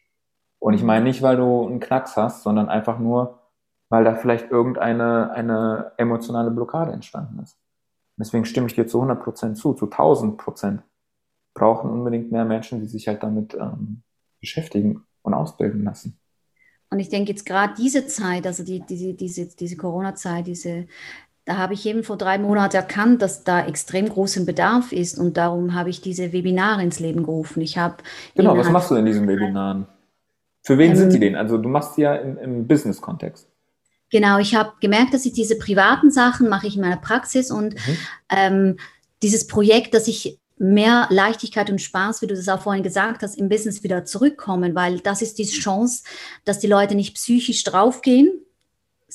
Und 0.58 0.74
ich 0.74 0.82
meine 0.82 1.06
nicht, 1.06 1.22
weil 1.22 1.38
du 1.38 1.66
einen 1.66 1.80
Knacks 1.80 2.14
hast, 2.18 2.42
sondern 2.42 2.68
einfach 2.68 2.98
nur, 2.98 3.40
weil 3.88 4.04
da 4.04 4.14
vielleicht 4.14 4.50
irgendeine 4.50 5.30
eine 5.32 5.92
emotionale 5.96 6.50
Blockade 6.50 6.92
entstanden 6.92 7.40
ist. 7.42 7.56
Deswegen 8.18 8.44
stimme 8.44 8.66
ich 8.66 8.74
dir 8.74 8.86
zu 8.86 8.98
100 8.98 9.22
Prozent 9.22 9.58
zu, 9.58 9.74
zu 9.74 9.86
1000 9.86 10.38
Prozent. 10.38 10.82
Brauchen 11.54 11.90
unbedingt 11.90 12.32
mehr 12.32 12.44
Menschen, 12.44 12.80
die 12.80 12.86
sich 12.86 13.08
halt 13.08 13.22
damit 13.22 13.54
ähm, 13.54 14.02
beschäftigen 14.40 15.04
und 15.22 15.34
ausbilden 15.34 15.84
lassen. 15.84 16.18
Und 16.90 17.00
ich 17.00 17.08
denke 17.08 17.30
jetzt 17.30 17.44
gerade 17.44 17.74
diese 17.76 18.06
Zeit, 18.06 18.46
also 18.46 18.64
die, 18.64 18.80
diese, 18.80 19.14
diese, 19.14 19.46
diese 19.46 19.76
Corona-Zeit, 19.76 20.46
diese, 20.46 20.86
da 21.44 21.58
habe 21.58 21.74
ich 21.74 21.84
eben 21.84 22.04
vor 22.04 22.16
drei 22.16 22.38
Monaten 22.38 22.76
erkannt, 22.76 23.22
dass 23.22 23.44
da 23.44 23.66
extrem 23.66 24.08
großen 24.08 24.46
Bedarf 24.46 24.92
ist 24.92 25.18
und 25.18 25.36
darum 25.36 25.74
habe 25.74 25.90
ich 25.90 26.00
diese 26.00 26.32
Webinare 26.32 26.82
ins 26.82 27.00
Leben 27.00 27.24
gerufen. 27.24 27.60
Ich 27.60 27.76
habe 27.76 27.96
genau, 28.34 28.56
was 28.56 28.70
machst 28.70 28.90
du 28.90 28.94
in 28.94 29.06
diesen 29.06 29.26
Webinaren? 29.26 29.86
Für 30.62 30.78
wen 30.78 30.92
ähm, 30.92 30.96
sind 30.96 31.12
die 31.12 31.20
denn? 31.20 31.36
Also 31.36 31.58
du 31.58 31.68
machst 31.68 31.94
sie 31.94 32.02
ja 32.02 32.14
im, 32.14 32.38
im 32.38 32.66
Business-Kontext. 32.66 33.48
Genau, 34.10 34.38
ich 34.38 34.54
habe 34.54 34.72
gemerkt, 34.80 35.14
dass 35.14 35.26
ich 35.26 35.32
diese 35.32 35.58
privaten 35.58 36.10
Sachen 36.10 36.48
mache 36.48 36.66
ich 36.66 36.76
in 36.76 36.82
meiner 36.82 36.96
Praxis 36.96 37.50
und 37.50 37.74
mhm. 37.74 37.98
ähm, 38.30 38.76
dieses 39.22 39.46
Projekt, 39.46 39.94
das 39.94 40.06
ich 40.06 40.38
mehr 40.58 41.06
Leichtigkeit 41.10 41.68
und 41.70 41.80
Spaß, 41.80 42.22
wie 42.22 42.26
du 42.26 42.34
das 42.34 42.48
auch 42.48 42.62
vorhin 42.62 42.82
gesagt 42.82 43.22
hast, 43.22 43.36
im 43.36 43.48
Business 43.48 43.82
wieder 43.82 44.04
zurückkommen, 44.04 44.74
weil 44.74 45.00
das 45.00 45.22
ist 45.22 45.38
die 45.38 45.44
Chance, 45.44 46.02
dass 46.44 46.58
die 46.58 46.66
Leute 46.66 46.94
nicht 46.94 47.14
psychisch 47.14 47.62
draufgehen, 47.64 48.30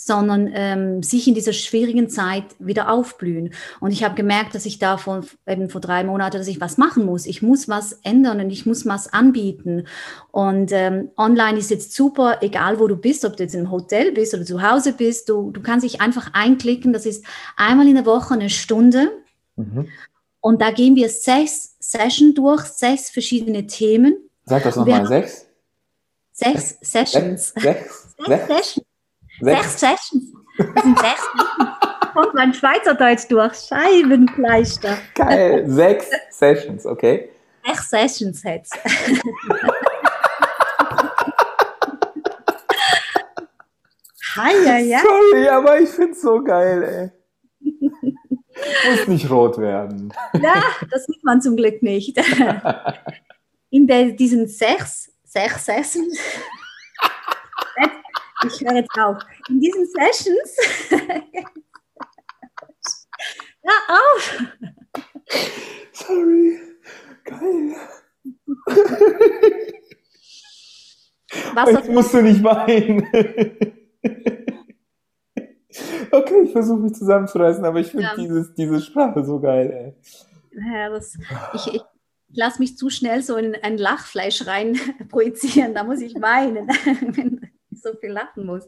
sondern 0.06 0.50
ähm, 0.54 1.04
sich 1.04 1.28
in 1.28 1.36
dieser 1.36 1.54
schwierigen 1.54 2.10
Zeit 2.10 2.44
wieder 2.58 2.92
aufblühen. 2.92 3.54
Und 3.80 3.92
ich 3.92 4.04
habe 4.04 4.16
gemerkt, 4.16 4.56
dass 4.56 4.66
ich 4.66 4.80
da 4.80 4.98
vor, 4.98 5.22
eben 5.46 5.70
vor 5.70 5.80
drei 5.80 6.04
Monaten, 6.04 6.38
dass 6.38 6.48
ich 6.48 6.60
was 6.60 6.80
machen 6.80 7.06
muss. 7.06 7.28
Ich 7.28 7.44
muss 7.44 7.70
was 7.70 7.94
ändern 8.04 8.40
und 8.40 8.50
ich 8.50 8.66
muss 8.66 8.88
was 8.88 9.14
anbieten. 9.14 9.86
Und 10.32 10.72
ähm, 10.72 11.12
online 11.18 11.60
ist 11.60 11.70
jetzt 11.70 11.94
super, 11.94 12.40
egal 12.42 12.80
wo 12.80 12.88
du 12.88 12.96
bist, 12.96 13.26
ob 13.26 13.38
du 13.38 13.44
jetzt 13.44 13.54
im 13.54 13.70
Hotel 13.70 14.12
bist 14.12 14.34
oder 14.34 14.44
zu 14.44 14.68
Hause 14.68 14.94
bist, 14.94 15.30
du, 15.30 15.52
du 15.52 15.62
kannst 15.62 15.86
dich 15.86 16.02
einfach 16.02 16.34
einklicken. 16.34 16.94
Das 16.94 17.06
ist 17.06 17.24
einmal 17.56 17.88
in 17.88 17.96
der 17.96 18.08
Woche 18.08 18.34
eine 18.34 18.50
Stunde. 18.50 19.12
Mhm. 19.56 19.88
Und 20.40 20.62
da 20.62 20.72
gehen 20.72 20.96
wir 20.96 21.10
sechs 21.10 21.76
Sessions 21.80 22.34
durch, 22.34 22.64
sechs 22.64 23.12
verschiedene 23.12 23.68
Themen. 23.68 24.18
Sag 24.46 24.64
das 24.64 24.76
nochmal, 24.76 25.06
sechs? 25.06 25.46
Sechs 26.32 26.78
Sessions. 26.82 27.50
Sechs, 27.50 28.16
sechs, 28.18 28.18
sechs, 28.26 28.48
Sessions. 28.48 28.86
Sechs 29.42 29.80
Sessions. 29.80 30.34
Das 30.58 30.84
sind 30.84 31.00
sechs 31.00 31.28
Kommt 32.14 32.34
mein 32.34 32.54
Schweizerdeutsch 32.54 33.30
durch. 33.30 33.56
Scheibenkleister. 33.56 34.98
Geil. 35.16 35.64
Sechs 35.68 36.10
Sessions, 36.30 36.86
okay. 36.86 37.30
Sechs 37.66 37.90
Sessions 37.90 38.44
jetzt. 38.44 38.78
Hi, 44.36 44.66
ja, 44.66 44.78
ja. 44.78 45.00
Sorry, 45.00 45.48
aber 45.48 45.80
ich 45.80 45.90
find's 45.90 46.22
so 46.22 46.42
geil, 46.44 46.84
ey. 46.84 47.12
Muss 48.90 49.08
nicht 49.08 49.30
rot 49.30 49.58
werden. 49.58 50.14
Ja, 50.42 50.64
das 50.90 51.06
sieht 51.06 51.24
man 51.24 51.42
zum 51.42 51.56
Glück 51.56 51.82
nicht. 51.84 52.18
In 53.70 53.88
der, 53.88 54.12
diesen 54.12 54.48
sechs, 54.48 55.12
sechs 55.24 55.66
Sessions, 55.66 56.18
ich 58.46 58.62
höre 58.62 58.76
jetzt 58.76 58.98
auf, 59.00 59.18
in 59.50 59.60
diesen 59.60 59.86
Sessions, 59.88 60.58
ja, 63.64 63.72
auf. 63.90 64.44
Sorry, 65.94 66.60
geil. 67.24 67.76
Was 71.54 71.72
Jetzt 71.72 71.90
musst 71.90 72.14
du 72.14 72.22
nicht 72.22 72.44
weinen. 72.44 73.08
Okay, 76.12 76.42
ich 76.44 76.52
versuche 76.52 76.80
mich 76.82 76.94
zusammenzureißen, 76.94 77.64
aber 77.64 77.80
ich 77.80 77.88
finde 77.88 78.04
Ja. 78.04 78.16
dieses, 78.16 78.54
diese 78.54 78.82
Sprache 78.82 79.24
so 79.24 79.40
geil, 79.40 79.72
ey. 79.72 79.94
Ja, 80.74 80.90
das, 80.90 81.18
ich, 81.54 81.76
ich 81.76 81.82
lasse 82.34 82.60
mich 82.60 82.78
zu 82.78 82.90
schnell 82.90 83.24
so 83.24 83.38
in 83.38 83.56
ein 83.56 83.78
Lachfleisch 83.78 84.46
rein 84.48 84.78
projizieren. 85.10 85.74
Da 85.74 85.86
muss 85.86 86.02
ich 86.02 86.16
weinen, 86.16 86.70
ich 86.70 87.61
so 87.82 87.94
viel 88.00 88.12
lachen 88.12 88.46
muss. 88.46 88.68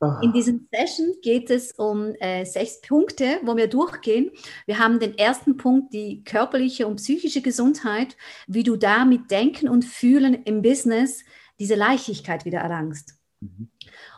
Ah. 0.00 0.20
In 0.22 0.32
diesen 0.32 0.68
Session 0.72 1.14
geht 1.22 1.50
es 1.50 1.72
um 1.72 2.14
äh, 2.20 2.44
sechs 2.44 2.80
Punkte, 2.80 3.40
wo 3.42 3.56
wir 3.56 3.66
durchgehen. 3.66 4.30
Wir 4.66 4.78
haben 4.78 5.00
den 5.00 5.18
ersten 5.18 5.56
Punkt, 5.56 5.92
die 5.92 6.22
körperliche 6.22 6.86
und 6.86 6.96
psychische 6.96 7.42
Gesundheit, 7.42 8.16
wie 8.46 8.62
du 8.62 8.76
da 8.76 9.04
mit 9.04 9.30
Denken 9.30 9.68
und 9.68 9.84
Fühlen 9.84 10.44
im 10.44 10.62
Business 10.62 11.24
diese 11.58 11.74
Leichtigkeit 11.74 12.44
wieder 12.44 12.60
erlangst. 12.60 13.14
Mhm. 13.40 13.70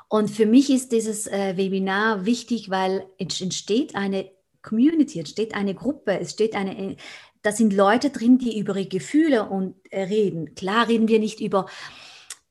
Und 0.08 0.28
für 0.28 0.44
mich 0.44 0.70
ist 0.70 0.92
dieses 0.92 1.26
äh, 1.28 1.56
Webinar 1.56 2.26
wichtig, 2.26 2.68
weil 2.68 3.06
es 3.16 3.40
entsteht 3.40 3.94
eine 3.94 4.30
Community, 4.60 5.20
es 5.20 5.28
entsteht 5.28 5.54
eine 5.54 5.74
Gruppe, 5.74 6.18
es 6.18 6.32
steht 6.32 6.54
eine, 6.54 6.96
da 7.42 7.52
sind 7.52 7.72
Leute 7.72 8.10
drin, 8.10 8.36
die 8.36 8.58
über 8.58 8.76
ihre 8.76 8.86
Gefühle 8.86 9.48
und, 9.48 9.76
äh, 9.90 10.02
reden. 10.02 10.54
Klar 10.54 10.88
reden 10.88 11.08
wir 11.08 11.20
nicht 11.20 11.40
über 11.40 11.66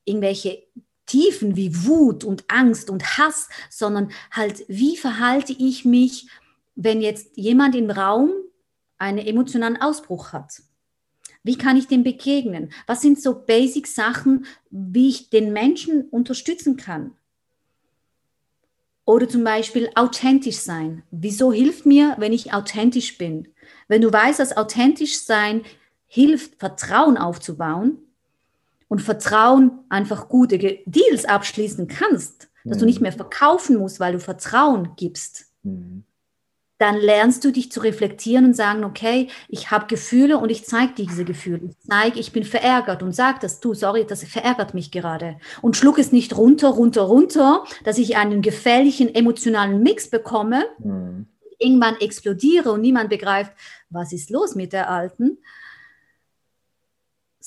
irgendwelche 0.05 0.63
Tiefen 1.09 1.55
wie 1.55 1.85
Wut 1.85 2.23
und 2.23 2.45
Angst 2.47 2.89
und 2.89 3.17
Hass, 3.17 3.49
sondern 3.69 4.11
halt, 4.31 4.63
wie 4.67 4.95
verhalte 4.95 5.53
ich 5.53 5.83
mich, 5.83 6.27
wenn 6.75 7.01
jetzt 7.01 7.35
jemand 7.35 7.75
im 7.75 7.89
Raum 7.89 8.31
einen 8.99 9.17
emotionalen 9.17 9.81
Ausbruch 9.81 10.33
hat? 10.33 10.61
Wie 11.43 11.57
kann 11.57 11.77
ich 11.77 11.87
dem 11.87 12.03
begegnen? 12.03 12.71
Was 12.85 13.01
sind 13.01 13.19
so 13.19 13.33
Basic-Sachen, 13.33 14.45
wie 14.69 15.09
ich 15.09 15.29
den 15.29 15.51
Menschen 15.51 16.03
unterstützen 16.09 16.77
kann? 16.77 17.15
Oder 19.03 19.27
zum 19.27 19.43
Beispiel 19.43 19.89
authentisch 19.95 20.57
sein. 20.57 21.01
Wieso 21.09 21.51
hilft 21.51 21.87
mir, 21.87 22.15
wenn 22.19 22.33
ich 22.33 22.53
authentisch 22.53 23.17
bin? 23.17 23.47
Wenn 23.87 24.01
du 24.01 24.13
weißt, 24.13 24.39
dass 24.39 24.55
authentisch 24.55 25.21
sein 25.21 25.63
hilft, 26.05 26.59
Vertrauen 26.59 27.17
aufzubauen 27.17 27.97
und 28.89 29.01
Vertrauen 29.01 29.71
einfach 29.87 30.27
gute 30.27 30.57
Deals 30.85 31.23
abschließen 31.25 31.87
kannst, 31.87 32.49
dass 32.65 32.79
du 32.79 32.83
Mhm. 32.83 32.89
nicht 32.89 33.01
mehr 33.01 33.13
verkaufen 33.13 33.77
musst, 33.77 33.99
weil 34.01 34.13
du 34.13 34.19
Vertrauen 34.19 34.89
gibst, 34.97 35.45
Mhm. 35.63 36.03
dann 36.79 36.95
lernst 36.97 37.43
du 37.43 37.51
dich 37.51 37.71
zu 37.71 37.81
reflektieren 37.81 38.45
und 38.45 38.55
sagen, 38.55 38.83
okay, 38.85 39.27
ich 39.49 39.69
habe 39.69 39.87
Gefühle 39.87 40.37
und 40.37 40.49
ich 40.49 40.65
zeige 40.65 40.93
diese 40.97 41.25
Gefühle. 41.25 41.59
Ich 41.69 41.77
zeige, 41.87 42.19
ich 42.19 42.31
bin 42.31 42.43
verärgert 42.45 43.03
und 43.03 43.13
sag 43.13 43.41
das, 43.41 43.59
du, 43.59 43.73
sorry, 43.73 44.05
das 44.07 44.23
verärgert 44.23 44.73
mich 44.73 44.89
gerade. 44.89 45.37
Und 45.61 45.75
schluck 45.77 45.99
es 45.99 46.11
nicht 46.11 46.37
runter, 46.37 46.69
runter, 46.69 47.01
runter, 47.01 47.63
dass 47.83 47.97
ich 47.97 48.15
einen 48.17 48.41
gefährlichen 48.41 49.13
emotionalen 49.13 49.83
Mix 49.83 50.09
bekomme, 50.09 50.65
Mhm. 50.79 51.27
irgendwann 51.59 51.97
explodiere 51.99 52.71
und 52.71 52.79
niemand 52.81 53.09
begreift, 53.09 53.51
was 53.89 54.13
ist 54.13 54.29
los 54.29 54.55
mit 54.55 54.71
der 54.71 54.89
Alten. 54.89 55.37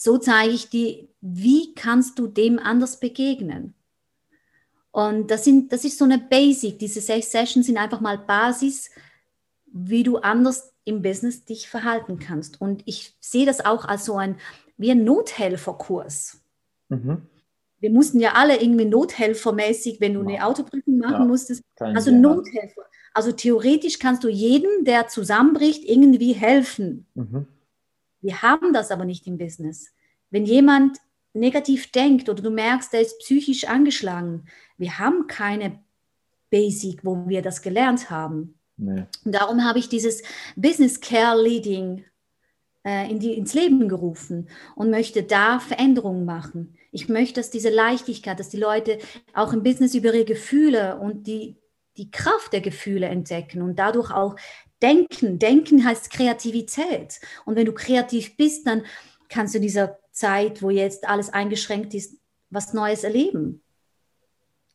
So 0.04 0.18
zeige 0.18 0.52
ich 0.52 0.68
dir, 0.68 1.06
wie 1.20 1.74
kannst 1.74 2.18
du 2.18 2.26
dem 2.26 2.58
anders 2.58 2.98
begegnen. 2.98 3.72
Und 4.90 5.30
das, 5.30 5.44
sind, 5.44 5.72
das 5.72 5.84
ist 5.84 5.96
so 5.96 6.04
eine 6.04 6.18
Basic. 6.18 6.76
Diese 6.76 7.00
sechs 7.00 7.30
Sessions 7.30 7.66
sind 7.66 7.76
einfach 7.76 8.00
mal 8.00 8.18
Basis, 8.18 8.90
wie 9.66 10.02
du 10.02 10.16
anders 10.16 10.72
im 10.84 11.02
Business 11.02 11.44
dich 11.44 11.68
verhalten 11.68 12.18
kannst. 12.18 12.60
Und 12.60 12.82
ich 12.86 13.14
sehe 13.20 13.46
das 13.46 13.64
auch 13.64 13.84
als 13.84 14.04
so 14.04 14.16
ein, 14.16 14.38
wie 14.76 14.90
ein 14.90 15.04
Nothelferkurs. 15.04 16.40
Mhm. 16.88 17.22
Wir 17.78 17.90
mussten 17.92 18.18
ja 18.18 18.32
alle 18.32 18.60
irgendwie 18.60 18.86
nothelfermäßig, 18.86 20.00
wenn 20.00 20.14
du 20.14 20.22
eine 20.22 20.34
Ja. 20.38 20.46
Autoprüfung 20.48 20.98
machen 20.98 21.12
Ja. 21.12 21.24
musstest, 21.24 21.62
also 21.78 22.10
sehr 22.10 22.18
Nothelfer. 22.18 22.82
Also 23.14 23.30
theoretisch 23.30 24.00
kannst 24.00 24.24
du 24.24 24.28
jedem, 24.28 24.84
der 24.84 25.06
zusammenbricht, 25.06 25.84
irgendwie 25.84 26.32
helfen. 26.32 27.06
Mhm. 27.14 27.46
Wir 28.22 28.40
haben 28.40 28.72
das 28.72 28.90
aber 28.90 29.04
nicht 29.04 29.26
im 29.26 29.36
Business. 29.36 29.92
Wenn 30.30 30.46
jemand 30.46 30.98
negativ 31.34 31.90
denkt 31.90 32.28
oder 32.28 32.42
du 32.42 32.50
merkst, 32.50 32.92
der 32.92 33.00
ist 33.00 33.18
psychisch 33.18 33.64
angeschlagen, 33.64 34.46
wir 34.78 34.98
haben 34.98 35.26
keine 35.26 35.80
Basic, 36.50 37.04
wo 37.04 37.28
wir 37.28 37.42
das 37.42 37.62
gelernt 37.62 38.10
haben. 38.10 38.58
Nee. 38.76 39.04
Und 39.24 39.34
darum 39.34 39.64
habe 39.64 39.78
ich 39.78 39.88
dieses 39.88 40.22
Business 40.56 41.00
Care 41.00 41.40
Leading 41.40 42.04
äh, 42.84 43.10
in 43.10 43.18
die, 43.18 43.34
ins 43.34 43.54
Leben 43.54 43.88
gerufen 43.88 44.48
und 44.76 44.90
möchte 44.90 45.22
da 45.22 45.60
Veränderungen 45.60 46.24
machen. 46.24 46.76
Ich 46.90 47.08
möchte, 47.08 47.40
dass 47.40 47.50
diese 47.50 47.70
Leichtigkeit, 47.70 48.38
dass 48.38 48.50
die 48.50 48.58
Leute 48.58 48.98
auch 49.34 49.52
im 49.52 49.62
Business 49.62 49.94
über 49.94 50.12
ihre 50.12 50.24
Gefühle 50.24 50.98
und 50.98 51.26
die, 51.26 51.56
die 51.96 52.10
Kraft 52.10 52.52
der 52.52 52.60
Gefühle 52.60 53.06
entdecken 53.06 53.62
und 53.62 53.78
dadurch 53.78 54.10
auch 54.10 54.36
denken. 54.82 55.38
Denken 55.38 55.84
heißt 55.84 56.10
Kreativität. 56.10 57.20
Und 57.44 57.56
wenn 57.56 57.66
du 57.66 57.72
kreativ 57.72 58.36
bist, 58.36 58.66
dann 58.66 58.84
kannst 59.28 59.54
du 59.54 59.58
in 59.58 59.62
dieser 59.62 59.98
Zeit, 60.10 60.62
wo 60.62 60.70
jetzt 60.70 61.08
alles 61.08 61.30
eingeschränkt 61.30 61.94
ist, 61.94 62.16
was 62.50 62.74
Neues 62.74 63.04
erleben. 63.04 63.62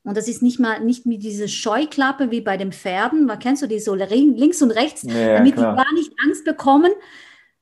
Und 0.03 0.15
das 0.15 0.27
ist 0.27 0.41
nicht 0.41 0.59
mal 0.59 0.79
nicht 0.79 1.05
mit 1.05 1.21
dieser 1.21 1.49
Scheuklappe 1.49 2.31
wie 2.31 2.41
bei 2.41 2.55
den 2.55 2.71
Pferden, 2.71 3.27
weil 3.27 3.39
kennst 3.39 3.61
du 3.61 3.67
die 3.67 3.79
so 3.79 3.93
links 3.93 4.61
und 4.61 4.71
rechts, 4.71 5.03
Ja, 5.03 5.13
ja, 5.13 5.37
damit 5.37 5.55
klar. 5.55 5.75
die 5.75 5.83
gar 5.83 5.93
nicht 5.93 6.13
Angst 6.25 6.45
bekommen, 6.45 6.93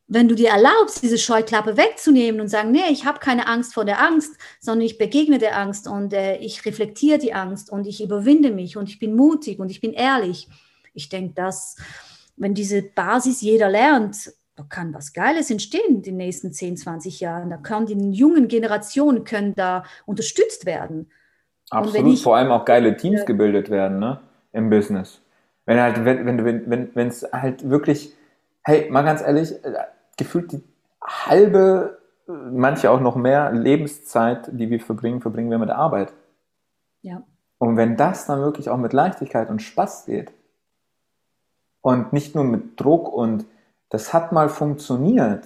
wenn 0.08 0.28
du 0.28 0.36
dir 0.36 0.50
erlaubst, 0.50 1.02
diese 1.02 1.18
Scheuklappe 1.18 1.78
wegzunehmen 1.78 2.40
und 2.40 2.48
sagen, 2.48 2.72
nee, 2.72 2.92
ich 2.92 3.06
habe 3.06 3.20
keine 3.20 3.48
Angst 3.48 3.74
vor 3.74 3.86
der 3.86 4.00
Angst, 4.00 4.36
sondern 4.60 4.86
ich 4.86 5.00
begegne 5.00 5.40
der 5.40 5.58
Angst 5.58 5.88
und 5.88 6.14
äh, 6.14 6.38
ich 6.38 6.64
reflektiere 6.66 7.18
die 7.18 7.34
Angst 7.34 7.72
und 7.72 7.88
ich 7.88 8.04
überwinde 8.04 8.52
mich 8.52 8.78
und 8.78 8.88
ich 8.90 9.00
bin 9.00 9.16
mutig 9.16 9.58
und 9.58 9.72
ich 9.72 9.82
bin 9.82 9.94
ehrlich. 9.94 10.48
Ich 10.94 11.10
denke, 11.10 11.34
dass 11.34 11.78
wenn 12.38 12.54
diese 12.54 12.82
Basis 12.82 13.42
jeder 13.42 13.70
lernt, 13.70 14.34
da 14.56 14.64
kann 14.70 14.94
was 14.94 15.14
Geiles 15.14 15.52
entstehen 15.52 15.96
in 15.98 16.02
den 16.02 16.18
nächsten 16.18 16.54
10, 16.54 16.78
20 16.78 17.20
Jahren. 17.20 17.50
Da 17.50 17.58
können 17.58 17.86
die 17.88 18.12
jungen 18.12 18.48
Generationen 18.48 19.24
können 19.26 19.54
da 19.56 19.84
unterstützt 20.06 20.66
werden. 20.66 21.10
Absolut, 21.70 22.14
ich- 22.14 22.24
vor 22.24 22.38
allem 22.38 22.52
auch 22.52 22.64
geile 22.66 22.96
Teams 22.96 23.26
gebildet 23.26 23.70
werden, 23.70 24.00
ne? 24.00 24.22
Im 24.54 24.70
Business. 24.70 25.20
Wenn 25.66 25.80
halt, 25.82 26.06
wenn, 26.06 26.26
wenn, 26.26 26.46
wenn, 26.46 26.70
wenn, 26.70 26.96
wenn 26.96 27.08
es 27.08 27.24
halt 27.34 27.70
wirklich, 27.70 28.14
hey, 28.64 28.90
mal 28.90 29.02
ganz 29.02 29.22
ehrlich, 29.22 29.52
äh, 29.66 29.74
gefühlt 30.16 30.52
die 30.54 30.64
halbe, 31.04 31.98
äh, 32.28 32.32
manche 32.32 32.90
auch 32.92 33.02
noch 33.02 33.16
mehr 33.16 33.52
Lebenszeit, 33.52 34.48
die 34.54 34.70
wir 34.70 34.80
verbringen, 34.80 35.22
verbringen 35.22 35.50
wir 35.52 35.58
mit 35.58 35.72
Arbeit. 35.72 36.14
Ja. 37.02 37.24
Und 37.58 37.78
wenn 37.78 37.98
das 37.98 38.26
dann 38.28 38.40
wirklich 38.42 38.70
auch 38.70 38.78
mit 38.78 38.94
Leichtigkeit 38.94 39.50
und 39.50 39.62
Spaß 39.62 40.06
geht 40.06 40.32
und 41.86 42.14
nicht 42.14 42.34
nur 42.34 42.46
mit 42.46 42.82
Druck 42.82 43.14
und 43.14 43.46
das 43.90 44.12
hat 44.12 44.32
mal 44.32 44.50
funktioniert, 44.50 45.46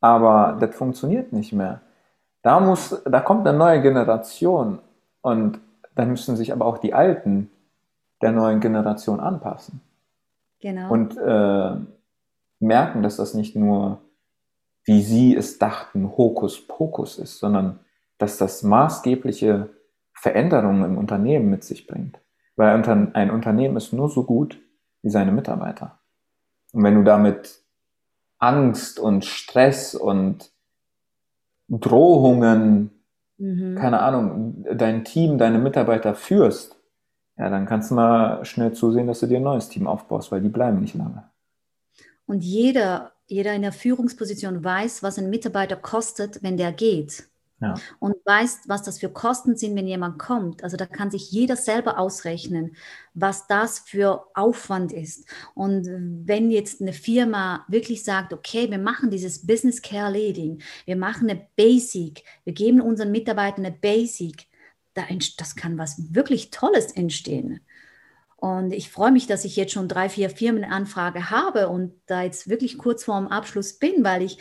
aber 0.00 0.56
das 0.60 0.76
funktioniert 0.76 1.32
nicht 1.32 1.52
mehr. 1.52 1.80
Da 2.42 2.60
muss, 2.60 3.02
da 3.04 3.20
kommt 3.20 3.44
eine 3.44 3.58
neue 3.58 3.82
Generation 3.82 4.78
und 5.20 5.58
dann 5.96 6.10
müssen 6.10 6.36
sich 6.36 6.52
aber 6.52 6.64
auch 6.66 6.78
die 6.78 6.94
Alten 6.94 7.50
der 8.22 8.30
neuen 8.30 8.60
Generation 8.60 9.18
anpassen 9.18 9.80
Genau. 10.60 10.92
und 10.92 11.16
äh, 11.16 11.74
merken, 12.60 13.02
dass 13.02 13.16
das 13.16 13.34
nicht 13.34 13.56
nur, 13.56 13.98
wie 14.84 15.02
sie 15.02 15.34
es 15.34 15.58
dachten, 15.58 16.16
Hokuspokus 16.16 17.18
ist, 17.18 17.40
sondern 17.40 17.80
dass 18.16 18.38
das 18.38 18.62
maßgebliche 18.62 19.70
Veränderungen 20.12 20.84
im 20.84 20.98
Unternehmen 20.98 21.50
mit 21.50 21.64
sich 21.64 21.88
bringt. 21.88 22.20
Weil 22.54 22.80
ein 23.14 23.30
Unternehmen 23.32 23.76
ist 23.76 23.92
nur 23.92 24.08
so 24.08 24.22
gut 24.22 24.60
wie 25.02 25.10
seine 25.10 25.32
Mitarbeiter. 25.32 25.98
Und 26.72 26.84
wenn 26.84 26.94
du 26.94 27.02
damit 27.02 27.60
Angst 28.38 28.98
und 28.98 29.24
Stress 29.24 29.94
und 29.94 30.50
Drohungen, 31.68 32.90
mhm. 33.38 33.76
keine 33.76 34.00
Ahnung, 34.00 34.64
dein 34.74 35.04
Team, 35.04 35.38
deine 35.38 35.58
Mitarbeiter 35.58 36.14
führst, 36.14 36.76
ja, 37.36 37.48
dann 37.48 37.66
kannst 37.66 37.90
du 37.90 37.94
mal 37.94 38.44
schnell 38.44 38.72
zusehen, 38.72 39.06
dass 39.06 39.20
du 39.20 39.26
dir 39.26 39.38
ein 39.38 39.42
neues 39.42 39.68
Team 39.68 39.86
aufbaust, 39.86 40.30
weil 40.30 40.42
die 40.42 40.48
bleiben 40.48 40.80
nicht 40.80 40.94
lange. 40.94 41.30
Und 42.26 42.44
jeder, 42.44 43.12
jeder 43.26 43.54
in 43.54 43.62
der 43.62 43.72
Führungsposition 43.72 44.62
weiß, 44.62 45.02
was 45.02 45.18
ein 45.18 45.30
Mitarbeiter 45.30 45.76
kostet, 45.76 46.42
wenn 46.42 46.56
der 46.56 46.72
geht. 46.72 47.29
Ja. 47.60 47.74
und 47.98 48.16
weißt, 48.24 48.68
was 48.68 48.82
das 48.82 48.98
für 48.98 49.10
Kosten 49.10 49.56
sind, 49.56 49.76
wenn 49.76 49.86
jemand 49.86 50.18
kommt. 50.18 50.64
Also 50.64 50.76
da 50.76 50.86
kann 50.86 51.10
sich 51.10 51.30
jeder 51.30 51.56
selber 51.56 51.98
ausrechnen, 51.98 52.76
was 53.14 53.46
das 53.46 53.80
für 53.80 54.26
Aufwand 54.34 54.92
ist. 54.92 55.26
Und 55.54 55.86
wenn 56.26 56.50
jetzt 56.50 56.80
eine 56.80 56.92
Firma 56.92 57.64
wirklich 57.68 58.02
sagt, 58.04 58.32
okay, 58.32 58.70
wir 58.70 58.78
machen 58.78 59.10
dieses 59.10 59.46
Business 59.46 59.82
Care 59.82 60.12
Leading, 60.12 60.62
wir 60.86 60.96
machen 60.96 61.28
eine 61.28 61.46
Basic, 61.56 62.24
wir 62.44 62.54
geben 62.54 62.80
unseren 62.80 63.10
Mitarbeitern 63.10 63.66
eine 63.66 63.74
Basic, 63.74 64.46
das 64.94 65.56
kann 65.56 65.78
was 65.78 66.14
wirklich 66.14 66.50
Tolles 66.50 66.92
entstehen. 66.92 67.60
Und 68.36 68.72
ich 68.72 68.90
freue 68.90 69.12
mich, 69.12 69.26
dass 69.26 69.44
ich 69.44 69.54
jetzt 69.56 69.72
schon 69.72 69.86
drei, 69.86 70.08
vier 70.08 70.30
Firmenanfrage 70.30 71.30
habe 71.30 71.68
und 71.68 71.92
da 72.06 72.22
jetzt 72.22 72.48
wirklich 72.48 72.78
kurz 72.78 73.04
vorm 73.04 73.28
Abschluss 73.28 73.74
bin, 73.74 74.02
weil 74.02 74.22
ich 74.22 74.38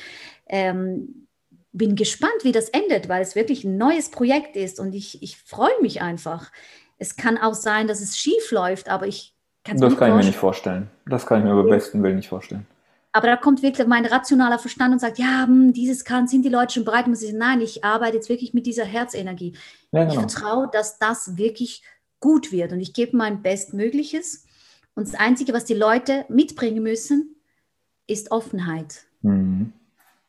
ähm, 0.48 1.28
bin 1.72 1.96
gespannt, 1.96 2.44
wie 2.44 2.52
das 2.52 2.70
endet, 2.70 3.10
weil 3.10 3.22
es 3.22 3.36
wirklich 3.36 3.64
ein 3.64 3.78
neues 3.78 4.10
Projekt 4.10 4.56
ist 4.56 4.80
und 4.80 4.94
ich, 4.94 5.22
ich 5.22 5.38
freue 5.38 5.82
mich 5.82 6.02
einfach. 6.02 6.52
Es 6.98 7.16
kann 7.16 7.38
auch 7.38 7.54
sein, 7.54 7.88
dass 7.88 8.02
es 8.02 8.18
schief 8.18 8.52
läuft, 8.52 8.90
aber 8.90 9.08
ich 9.08 9.36
kann 9.64 9.76
es 9.76 9.82
Das 9.82 9.98
kann 9.98 10.10
ich 10.10 10.16
mir 10.16 10.26
nicht 10.26 10.38
vorstellen. 10.38 10.90
Das 11.06 11.26
kann 11.26 11.40
ich 11.40 11.46
mir 11.46 11.52
über 11.52 11.64
besten 11.64 12.02
Willen 12.04 12.18
nicht 12.18 12.30
vorstellen. 12.30 12.66
Aber 13.12 13.28
da 13.28 13.38
kommt 13.38 13.64
wirklich 13.64 13.88
mein 13.88 14.06
rationaler 14.06 14.60
Verstand 14.60 14.94
und 14.94 15.00
sagt, 15.00 15.18
ja, 15.18 15.46
hm, 15.46 15.74
dieses 15.74 16.06
kann, 16.06 16.28
sind 16.28 16.44
die 16.44 16.50
Leute 16.50 16.76
schon 16.76 16.86
bereit? 16.86 17.08
Ich 17.08 17.20
sagen, 17.20 17.38
nein, 17.38 17.62
ich 17.62 17.84
arbeite 17.84 18.18
jetzt 18.18 18.30
wirklich 18.30 18.54
mit 18.54 18.66
dieser 18.66 18.86
Herzenergie. 18.86 19.56
Ja, 19.92 20.04
genau. 20.04 20.14
Ich 20.14 20.20
vertraue, 20.20 20.70
dass 20.72 21.00
das 21.00 21.38
wirklich 21.38 21.84
gut 22.20 22.52
wird 22.52 22.72
und 22.72 22.80
ich 22.80 22.94
gebe 22.94 23.18
mein 23.18 23.42
Bestmögliches. 23.42 24.46
Und 24.94 25.08
das 25.08 25.16
Einzige, 25.16 25.54
was 25.54 25.66
die 25.66 25.74
Leute 25.74 26.26
mitbringen 26.30 26.84
müssen, 26.84 27.36
ist 28.06 28.32
Offenheit. 28.32 29.06
Mhm. 29.22 29.74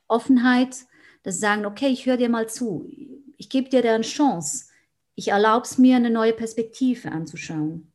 Offenheit 0.09 0.77
dass 1.23 1.35
sie 1.35 1.41
sagen, 1.41 1.67
okay, 1.67 1.89
ich 1.89 2.07
höre 2.07 2.17
dir 2.17 2.29
mal 2.29 2.49
zu, 2.49 2.89
ich 3.37 3.49
gebe 3.49 3.69
dir 3.69 3.83
eine 3.93 4.03
Chance, 4.03 4.67
ich 5.15 5.29
erlaube 5.29 5.65
es 5.65 5.79
mir, 5.79 5.97
eine 5.97 6.11
neue 6.11 6.33
Perspektive 6.33 7.13
anzuschauen. 7.13 7.91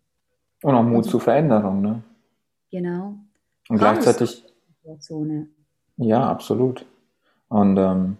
Und 0.62 0.76
auch 0.76 0.84
Mut 0.84 1.06
zur 1.06 1.22
Veränderung, 1.22 1.82
ne? 1.82 2.04
Genau. 2.72 3.16
Und 3.70 3.78
gleichzeitig. 3.78 4.44
Ja, 5.98 6.30
absolut. 6.30 6.86
Und 7.48 7.78
ähm, 7.78 8.18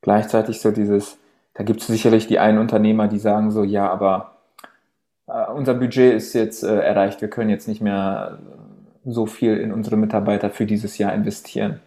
gleichzeitig 0.00 0.60
so 0.60 0.70
dieses, 0.70 1.18
da 1.54 1.64
gibt 1.64 1.80
es 1.80 1.86
sicherlich 1.86 2.26
die 2.26 2.38
einen 2.38 2.58
Unternehmer, 2.58 3.08
die 3.08 3.18
sagen 3.18 3.50
so, 3.50 3.62
ja, 3.62 3.90
aber 3.90 4.38
äh, 5.26 5.50
unser 5.52 5.74
Budget 5.74 6.14
ist 6.14 6.32
jetzt 6.32 6.62
äh, 6.62 6.80
erreicht, 6.80 7.20
wir 7.20 7.28
können 7.28 7.50
jetzt 7.50 7.68
nicht 7.68 7.80
mehr 7.80 8.38
so 9.04 9.26
viel 9.26 9.56
in 9.56 9.72
unsere 9.72 9.96
Mitarbeiter 9.96 10.50
für 10.50 10.66
dieses 10.66 10.98
Jahr 10.98 11.14
investieren. 11.14 11.80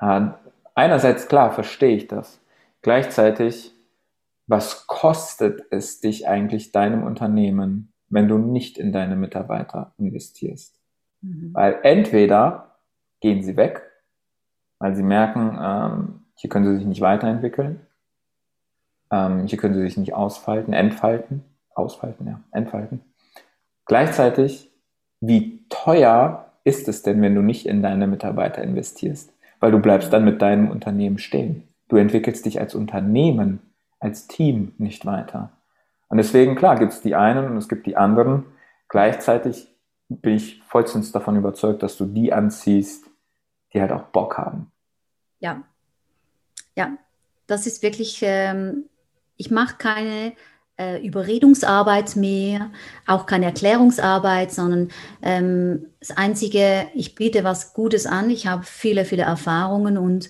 Ja, 0.00 0.38
einerseits 0.76 1.26
klar, 1.26 1.50
verstehe 1.50 1.96
ich 1.96 2.06
das. 2.06 2.40
Gleichzeitig, 2.82 3.72
was 4.46 4.86
kostet 4.86 5.64
es 5.70 6.00
dich 6.00 6.28
eigentlich 6.28 6.70
deinem 6.70 7.02
Unternehmen, 7.02 7.92
wenn 8.08 8.28
du 8.28 8.38
nicht 8.38 8.78
in 8.78 8.92
deine 8.92 9.16
Mitarbeiter 9.16 9.92
investierst? 9.98 10.78
Mhm. 11.22 11.50
Weil 11.52 11.80
entweder 11.82 12.76
gehen 13.20 13.42
sie 13.42 13.56
weg, 13.56 13.82
weil 14.78 14.94
sie 14.94 15.02
merken, 15.02 15.58
ähm, 15.60 16.20
hier 16.36 16.50
können 16.50 16.66
sie 16.66 16.76
sich 16.76 16.86
nicht 16.86 17.00
weiterentwickeln, 17.00 17.80
ähm, 19.10 19.46
hier 19.46 19.58
können 19.58 19.74
sie 19.74 19.82
sich 19.82 19.96
nicht 19.96 20.14
ausfalten, 20.14 20.72
entfalten, 20.72 21.42
ausfalten, 21.74 22.26
ja, 22.26 22.40
entfalten. 22.52 23.00
Gleichzeitig, 23.86 24.70
wie 25.20 25.66
teuer 25.68 26.52
ist 26.64 26.88
es 26.88 27.02
denn, 27.02 27.22
wenn 27.22 27.34
du 27.34 27.42
nicht 27.42 27.66
in 27.66 27.82
deine 27.82 28.06
Mitarbeiter 28.06 28.62
investierst? 28.62 29.32
Weil 29.60 29.72
du 29.72 29.78
bleibst 29.78 30.12
dann 30.12 30.24
mit 30.24 30.42
deinem 30.42 30.70
Unternehmen 30.70 31.18
stehen. 31.18 31.68
Du 31.88 31.96
entwickelst 31.96 32.44
dich 32.46 32.60
als 32.60 32.74
Unternehmen, 32.74 33.60
als 34.00 34.26
Team 34.26 34.74
nicht 34.78 35.06
weiter. 35.06 35.52
Und 36.08 36.18
deswegen, 36.18 36.56
klar, 36.56 36.78
gibt 36.78 36.92
es 36.92 37.00
die 37.00 37.14
einen 37.14 37.46
und 37.46 37.56
es 37.56 37.68
gibt 37.68 37.86
die 37.86 37.96
anderen. 37.96 38.44
Gleichzeitig 38.88 39.68
bin 40.08 40.36
ich 40.36 40.62
vollstens 40.62 41.12
davon 41.12 41.36
überzeugt, 41.36 41.82
dass 41.82 41.96
du 41.96 42.06
die 42.06 42.32
anziehst, 42.32 43.04
die 43.72 43.80
halt 43.80 43.92
auch 43.92 44.04
Bock 44.04 44.38
haben. 44.38 44.70
Ja, 45.40 45.62
ja, 46.76 46.96
das 47.46 47.66
ist 47.66 47.82
wirklich, 47.82 48.20
ähm, 48.22 48.84
ich 49.36 49.50
mache 49.50 49.76
keine 49.78 50.32
äh, 50.78 51.04
Überredungsarbeit 51.04 52.16
mehr, 52.16 52.70
auch 53.06 53.26
keine 53.26 53.46
Erklärungsarbeit, 53.46 54.52
sondern 54.52 54.88
ähm, 55.22 55.86
das 56.00 56.16
Einzige, 56.16 56.86
ich 56.94 57.14
biete 57.14 57.44
was 57.44 57.72
Gutes 57.72 58.06
an, 58.06 58.30
ich 58.30 58.46
habe 58.46 58.64
viele, 58.64 59.04
viele 59.04 59.22
Erfahrungen 59.22 59.98
und 59.98 60.28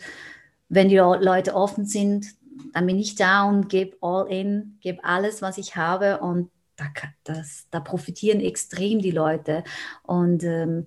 wenn 0.68 0.88
die 0.88 0.97
Leute 0.97 1.55
offen 1.55 1.86
sind, 1.86 2.26
dann 2.72 2.86
bin 2.86 2.99
ich 2.99 3.14
da 3.14 3.44
und 3.44 3.68
gebe 3.68 3.97
all 4.01 4.30
in, 4.30 4.78
gebe 4.80 5.05
alles, 5.05 5.42
was 5.42 5.59
ich 5.59 5.76
habe 5.76 6.18
und 6.18 6.51
da, 6.76 6.86
das, 7.24 7.66
da 7.70 7.80
profitieren 7.80 8.40
extrem 8.40 9.01
die 9.01 9.11
Leute 9.11 9.64
und 10.03 10.44
ähm, 10.44 10.86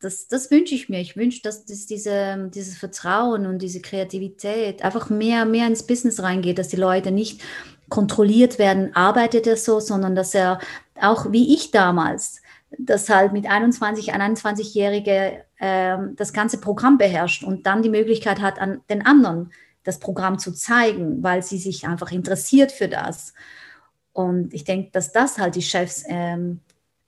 das, 0.00 0.28
das 0.28 0.50
wünsche 0.50 0.74
ich 0.74 0.88
mir. 0.88 1.00
Ich 1.00 1.16
wünsche, 1.16 1.42
dass, 1.42 1.66
dass 1.66 1.86
diese, 1.86 2.50
dieses 2.54 2.78
Vertrauen 2.78 3.46
und 3.46 3.60
diese 3.60 3.82
Kreativität 3.82 4.82
einfach 4.82 5.10
mehr, 5.10 5.44
mehr 5.44 5.66
ins 5.66 5.86
Business 5.86 6.22
reingeht, 6.22 6.58
dass 6.58 6.68
die 6.68 6.76
Leute 6.76 7.10
nicht 7.10 7.42
kontrolliert 7.90 8.58
werden, 8.58 8.94
arbeitet 8.94 9.46
er 9.46 9.56
so, 9.56 9.80
sondern 9.80 10.14
dass 10.14 10.34
er 10.34 10.58
auch 11.00 11.32
wie 11.32 11.54
ich 11.54 11.70
damals, 11.70 12.40
das 12.78 13.08
halt 13.10 13.32
mit 13.32 13.50
21, 13.50 14.14
21-Jährige 14.14 15.44
äh, 15.58 15.98
das 16.14 16.32
ganze 16.32 16.58
Programm 16.58 16.98
beherrscht 16.98 17.42
und 17.44 17.66
dann 17.66 17.82
die 17.82 17.90
Möglichkeit 17.90 18.40
hat, 18.40 18.58
an 18.58 18.80
den 18.88 19.04
anderen 19.04 19.52
das 19.82 19.98
Programm 19.98 20.38
zu 20.38 20.52
zeigen, 20.52 21.22
weil 21.22 21.42
sie 21.42 21.58
sich 21.58 21.86
einfach 21.86 22.12
interessiert 22.12 22.70
für 22.70 22.88
das. 22.88 23.34
Und 24.12 24.52
ich 24.54 24.64
denke, 24.64 24.90
dass 24.92 25.12
das 25.12 25.38
halt 25.38 25.54
die 25.54 25.62
Chefs 25.62 26.04
ähm, 26.06 26.60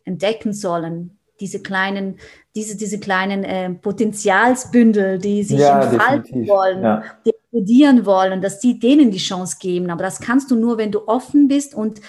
entdecken 0.04 0.52
sollen, 0.52 1.18
diese 1.40 1.60
kleinen, 1.60 2.18
diese, 2.54 2.76
diese 2.76 2.98
kleinen 2.98 3.44
äh, 3.44 3.70
Potenzialsbündel, 3.70 5.18
die 5.18 5.42
sich 5.42 5.58
ja, 5.58 5.82
entfalten 5.82 6.22
definitiv. 6.22 6.48
wollen, 6.48 6.82
ja. 6.82 7.02
die 7.26 7.32
explodieren 7.52 8.06
wollen, 8.06 8.40
dass 8.40 8.60
die 8.60 8.78
denen 8.78 9.10
die 9.10 9.18
Chance 9.18 9.56
geben. 9.60 9.90
Aber 9.90 10.02
das 10.02 10.20
kannst 10.20 10.50
du 10.50 10.56
nur, 10.56 10.78
wenn 10.78 10.90
du 10.90 11.06
offen 11.06 11.48
bist 11.48 11.74
und 11.74 12.00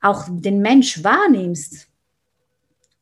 auch 0.00 0.26
den 0.28 0.60
Mensch 0.60 1.02
wahrnimmst 1.02 1.88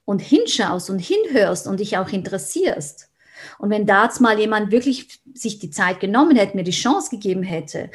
und 0.04 0.20
hinschaust 0.20 0.88
und 0.88 1.00
hinhörst 1.00 1.66
und 1.66 1.80
dich 1.80 1.98
auch 1.98 2.10
interessierst. 2.10 3.10
Und 3.58 3.70
wenn 3.70 3.86
da 3.86 4.04
jetzt 4.04 4.20
mal 4.20 4.38
jemand 4.38 4.70
wirklich 4.70 5.20
sich 5.34 5.58
die 5.58 5.70
Zeit 5.70 5.98
genommen 5.98 6.36
hätte, 6.36 6.56
mir 6.56 6.64
die 6.64 6.70
Chance 6.70 7.10
gegeben 7.10 7.42
hätte, 7.42 7.90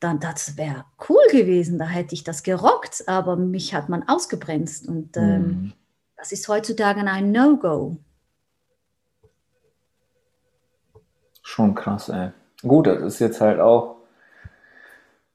dann 0.00 0.20
das 0.20 0.56
wäre 0.56 0.84
cool 1.08 1.24
gewesen, 1.32 1.78
da 1.78 1.86
hätte 1.86 2.14
ich 2.14 2.22
das 2.22 2.42
gerockt, 2.42 3.08
aber 3.08 3.36
mich 3.36 3.74
hat 3.74 3.88
man 3.88 4.08
ausgebremst 4.08 4.86
und 4.88 5.16
ähm, 5.16 5.42
mhm. 5.42 5.72
Das 6.16 6.32
ist 6.32 6.48
heutzutage 6.48 7.00
ein 7.00 7.30
No-Go. 7.30 7.98
Schon 11.42 11.74
krass, 11.74 12.08
ey. 12.08 12.32
Gut, 12.62 12.86
das 12.86 13.02
ist 13.02 13.18
jetzt 13.18 13.40
halt 13.40 13.60
auch, 13.60 13.96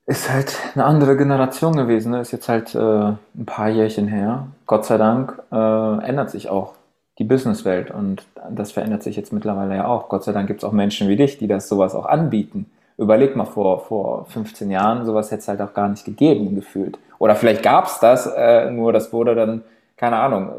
ist 0.05 0.31
halt 0.31 0.57
eine 0.73 0.85
andere 0.85 1.15
Generation 1.15 1.75
gewesen, 1.75 2.11
ne? 2.11 2.21
ist 2.21 2.31
jetzt 2.31 2.49
halt 2.49 2.75
äh, 2.75 2.79
ein 2.79 3.45
paar 3.45 3.69
Jährchen 3.69 4.07
her. 4.07 4.47
Gott 4.65 4.85
sei 4.85 4.97
Dank 4.97 5.41
äh, 5.51 6.05
ändert 6.05 6.31
sich 6.31 6.49
auch 6.49 6.73
die 7.19 7.23
Businesswelt 7.23 7.91
und 7.91 8.25
das 8.49 8.71
verändert 8.71 9.03
sich 9.03 9.15
jetzt 9.15 9.31
mittlerweile 9.31 9.75
ja 9.75 9.87
auch. 9.87 10.09
Gott 10.09 10.23
sei 10.23 10.31
Dank 10.31 10.47
gibt 10.47 10.63
es 10.63 10.63
auch 10.67 10.71
Menschen 10.71 11.07
wie 11.07 11.15
dich, 11.15 11.37
die 11.37 11.47
das 11.47 11.69
sowas 11.69 11.93
auch 11.93 12.05
anbieten. 12.05 12.71
Überleg 12.97 13.35
mal, 13.35 13.45
vor, 13.45 13.85
vor 13.85 14.25
15 14.25 14.69
Jahren, 14.71 15.05
sowas 15.05 15.31
hätte 15.31 15.41
es 15.41 15.47
halt 15.47 15.61
auch 15.61 15.73
gar 15.73 15.87
nicht 15.87 16.05
gegeben, 16.05 16.55
gefühlt. 16.55 16.97
Oder 17.19 17.35
vielleicht 17.35 17.63
gab 17.63 17.85
es 17.85 17.99
das, 17.99 18.27
äh, 18.27 18.69
nur 18.71 18.91
das 18.93 19.13
wurde 19.13 19.35
dann 19.35 19.63
keine 20.01 20.17
Ahnung, 20.17 20.49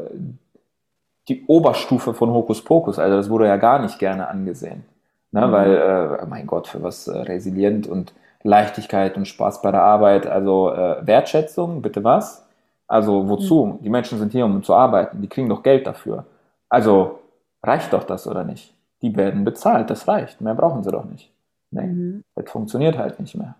die 1.27 1.43
Oberstufe 1.47 2.13
von 2.13 2.31
Hokuspokus. 2.31 2.97
Also 2.97 3.17
das 3.17 3.29
wurde 3.29 3.47
ja 3.47 3.57
gar 3.57 3.79
nicht 3.79 3.99
gerne 3.99 4.29
angesehen. 4.29 4.85
Ne? 5.33 5.47
Mhm. 5.47 5.51
Weil, 5.51 5.75
äh, 5.75 6.25
mein 6.27 6.47
Gott, 6.47 6.67
für 6.67 6.81
was 6.81 7.07
äh, 7.07 7.17
resilient 7.17 7.87
und 7.87 8.13
Leichtigkeit 8.43 9.17
und 9.17 9.27
Spaß 9.27 9.61
bei 9.61 9.71
der 9.71 9.81
Arbeit. 9.81 10.27
Also 10.27 10.71
äh, 10.71 11.05
Wertschätzung, 11.05 11.81
bitte 11.81 12.03
was? 12.03 12.45
Also 12.87 13.27
wozu? 13.27 13.65
Mhm. 13.65 13.83
Die 13.83 13.89
Menschen 13.89 14.19
sind 14.19 14.31
hier, 14.31 14.45
um 14.45 14.63
zu 14.63 14.73
arbeiten. 14.73 15.21
Die 15.21 15.27
kriegen 15.27 15.49
doch 15.49 15.63
Geld 15.63 15.87
dafür. 15.87 16.25
Also 16.69 17.19
reicht 17.61 17.91
doch 17.93 18.03
das 18.03 18.27
oder 18.27 18.43
nicht? 18.43 18.73
Die 19.01 19.15
werden 19.15 19.43
bezahlt, 19.43 19.89
das 19.89 20.07
reicht. 20.07 20.39
Mehr 20.39 20.55
brauchen 20.55 20.83
sie 20.83 20.91
doch 20.91 21.05
nicht. 21.05 21.31
Nee, 21.71 21.87
mhm. 21.87 22.23
das 22.35 22.49
funktioniert 22.49 22.97
halt 22.97 23.19
nicht 23.19 23.35
mehr. 23.35 23.55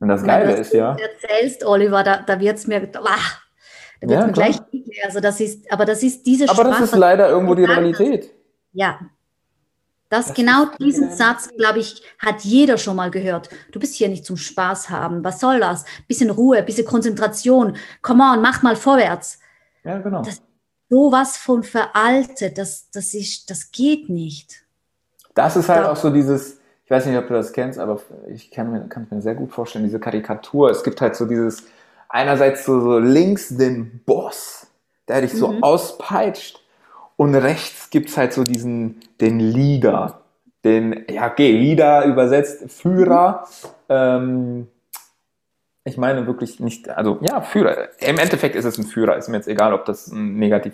Und 0.00 0.08
das 0.08 0.24
Geile 0.24 0.54
Wenn, 0.54 0.60
ist 0.60 0.72
ja. 0.72 0.94
Du 0.94 1.02
erzählst, 1.02 1.64
Oliver, 1.64 2.02
da, 2.02 2.22
da 2.26 2.40
wird 2.40 2.56
es 2.56 2.66
mir. 2.66 2.88
Ach, 3.04 3.40
da 4.00 4.08
wird 4.08 4.20
ja, 4.20 4.26
mir 4.26 4.32
gleich 4.32 4.56
also 5.04 5.20
das 5.20 5.40
ist, 5.40 5.70
aber 5.70 5.84
das 5.84 6.02
ist 6.02 6.26
diese 6.26 6.44
Aber 6.44 6.54
Sprache, 6.54 6.70
das 6.70 6.80
ist 6.80 6.96
leider 6.96 7.28
irgendwo 7.28 7.54
die 7.54 7.64
Realität. 7.64 8.30
Ja. 8.72 8.98
Das, 10.10 10.26
das 10.26 10.34
genau 10.34 10.66
diesen 10.78 11.10
Satz, 11.12 11.48
glaube 11.56 11.78
ich, 11.78 12.02
hat 12.18 12.40
jeder 12.42 12.76
schon 12.76 12.96
mal 12.96 13.10
gehört. 13.10 13.48
Du 13.70 13.78
bist 13.78 13.94
hier 13.94 14.08
nicht 14.08 14.26
zum 14.26 14.36
Spaß 14.36 14.90
haben. 14.90 15.24
Was 15.24 15.40
soll 15.40 15.60
das? 15.60 15.84
Bisschen 16.08 16.30
Ruhe, 16.30 16.62
bisschen 16.64 16.84
Konzentration. 16.84 17.76
Come 18.02 18.22
on, 18.22 18.42
mach 18.42 18.62
mal 18.62 18.74
vorwärts. 18.76 19.38
Ja, 19.84 19.98
genau. 19.98 20.22
Das, 20.22 20.42
sowas 20.90 21.36
von 21.36 21.62
veraltet, 21.62 22.58
das, 22.58 22.90
das, 22.90 23.14
ist, 23.14 23.48
das 23.48 23.70
geht 23.70 24.10
nicht. 24.10 24.64
Das 25.34 25.56
ist 25.56 25.68
halt 25.68 25.84
da, 25.84 25.92
auch 25.92 25.96
so 25.96 26.10
dieses, 26.10 26.58
ich 26.84 26.90
weiß 26.90 27.06
nicht, 27.06 27.16
ob 27.16 27.28
du 27.28 27.34
das 27.34 27.52
kennst, 27.52 27.78
aber 27.78 28.00
ich 28.28 28.50
kann 28.50 28.72
mir, 28.72 28.88
kann 28.88 29.06
mir 29.08 29.22
sehr 29.22 29.36
gut 29.36 29.52
vorstellen, 29.52 29.84
diese 29.84 30.00
Karikatur. 30.00 30.70
Es 30.70 30.82
gibt 30.82 31.00
halt 31.00 31.14
so 31.14 31.24
dieses, 31.24 31.62
einerseits 32.08 32.64
so, 32.64 32.80
so 32.80 32.98
links 32.98 33.56
den 33.56 34.02
Boss, 34.04 34.66
der 35.06 35.20
dich 35.20 35.32
so 35.32 35.52
mhm. 35.52 35.62
auspeitscht 35.62 36.59
und 37.20 37.34
rechts 37.34 37.90
gibt 37.90 38.08
es 38.08 38.16
halt 38.16 38.32
so 38.32 38.44
diesen, 38.44 38.98
den 39.20 39.40
Leader, 39.40 40.22
den, 40.64 41.04
ja 41.10 41.30
okay, 41.30 41.52
Leader 41.52 42.06
übersetzt, 42.06 42.72
Führer, 42.72 43.46
ähm, 43.90 44.68
ich 45.84 45.98
meine 45.98 46.26
wirklich 46.26 46.60
nicht, 46.60 46.88
also 46.88 47.18
ja, 47.20 47.42
Führer. 47.42 47.88
Im 47.98 48.16
Endeffekt 48.18 48.56
ist 48.56 48.64
es 48.64 48.78
ein 48.78 48.84
Führer. 48.84 49.18
Ist 49.18 49.28
mir 49.28 49.36
jetzt 49.36 49.48
egal, 49.48 49.74
ob 49.74 49.84
das 49.84 50.06
ein 50.06 50.38
negativ 50.38 50.72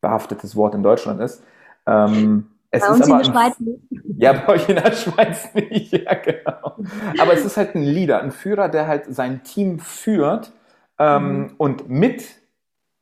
behaftetes 0.00 0.56
Wort 0.56 0.74
in 0.74 0.82
Deutschland 0.82 1.20
ist. 1.20 1.42
Ähm, 1.84 2.46
es 2.70 2.80
bei 2.80 2.86
ist 2.86 3.02
aber 3.02 3.04
in 3.04 3.18
der 3.18 3.24
Schweiz 3.24 3.60
nicht. 3.60 3.80
Ja, 4.16 4.32
bei 4.32 4.48
euch 4.48 4.68
in 4.70 4.76
der 4.76 4.92
Schweiz 4.92 5.52
nicht, 5.52 5.92
ja, 5.92 6.14
genau. 6.14 6.76
Aber 7.18 7.34
es 7.34 7.44
ist 7.44 7.58
halt 7.58 7.74
ein 7.74 7.82
Leader, 7.82 8.22
ein 8.22 8.32
Führer, 8.32 8.70
der 8.70 8.86
halt 8.86 9.14
sein 9.14 9.42
Team 9.44 9.78
führt 9.78 10.52
ähm, 10.98 11.38
mhm. 11.38 11.54
und 11.58 11.90
mit, 11.90 12.24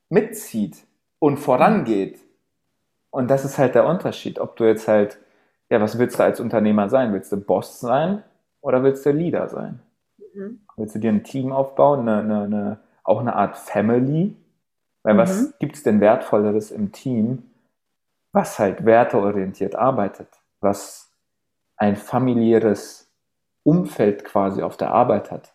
mitzieht 0.08 0.78
und 1.20 1.36
vorangeht. 1.36 2.18
Und 3.10 3.28
das 3.28 3.44
ist 3.44 3.58
halt 3.58 3.74
der 3.74 3.86
Unterschied, 3.86 4.38
ob 4.38 4.56
du 4.56 4.64
jetzt 4.64 4.88
halt, 4.88 5.18
ja, 5.68 5.80
was 5.80 5.98
willst 5.98 6.18
du 6.18 6.22
als 6.22 6.40
Unternehmer 6.40 6.88
sein? 6.88 7.12
Willst 7.12 7.32
du 7.32 7.36
Boss 7.36 7.80
sein 7.80 8.22
oder 8.60 8.82
willst 8.82 9.04
du 9.04 9.10
Leader 9.10 9.48
sein? 9.48 9.80
Mhm. 10.34 10.60
Willst 10.76 10.94
du 10.94 10.98
dir 11.00 11.10
ein 11.10 11.24
Team 11.24 11.52
aufbauen, 11.52 12.08
eine, 12.08 12.20
eine, 12.20 12.44
eine, 12.44 12.80
auch 13.02 13.20
eine 13.20 13.34
Art 13.34 13.56
Family? 13.56 14.36
Weil 15.02 15.14
mhm. 15.14 15.18
was 15.18 15.58
gibt 15.58 15.76
es 15.76 15.82
denn 15.82 16.00
Wertvolleres 16.00 16.70
im 16.70 16.92
Team, 16.92 17.50
was 18.32 18.58
halt 18.58 18.84
werteorientiert 18.84 19.74
arbeitet, 19.74 20.28
was 20.60 21.10
ein 21.76 21.96
familiäres 21.96 23.10
Umfeld 23.64 24.24
quasi 24.24 24.62
auf 24.62 24.76
der 24.76 24.92
Arbeit 24.92 25.30
hat? 25.30 25.54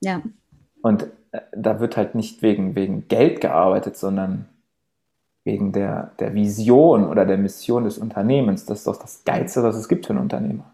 Ja. 0.00 0.22
Und 0.82 1.08
äh, 1.32 1.40
da 1.52 1.80
wird 1.80 1.96
halt 1.96 2.14
nicht 2.14 2.42
wegen, 2.42 2.74
wegen 2.74 3.08
Geld 3.08 3.40
gearbeitet, 3.40 3.96
sondern 3.96 4.48
wegen 5.44 5.72
der, 5.72 6.12
der 6.18 6.34
Vision 6.34 7.08
oder 7.08 7.24
der 7.24 7.38
Mission 7.38 7.84
des 7.84 7.98
Unternehmens. 7.98 8.66
Das 8.66 8.78
ist 8.78 8.86
doch 8.86 8.96
das 8.96 9.24
Geilste, 9.24 9.62
was 9.62 9.76
es 9.76 9.88
gibt 9.88 10.06
für 10.06 10.12
einen 10.12 10.22
Unternehmer. 10.22 10.72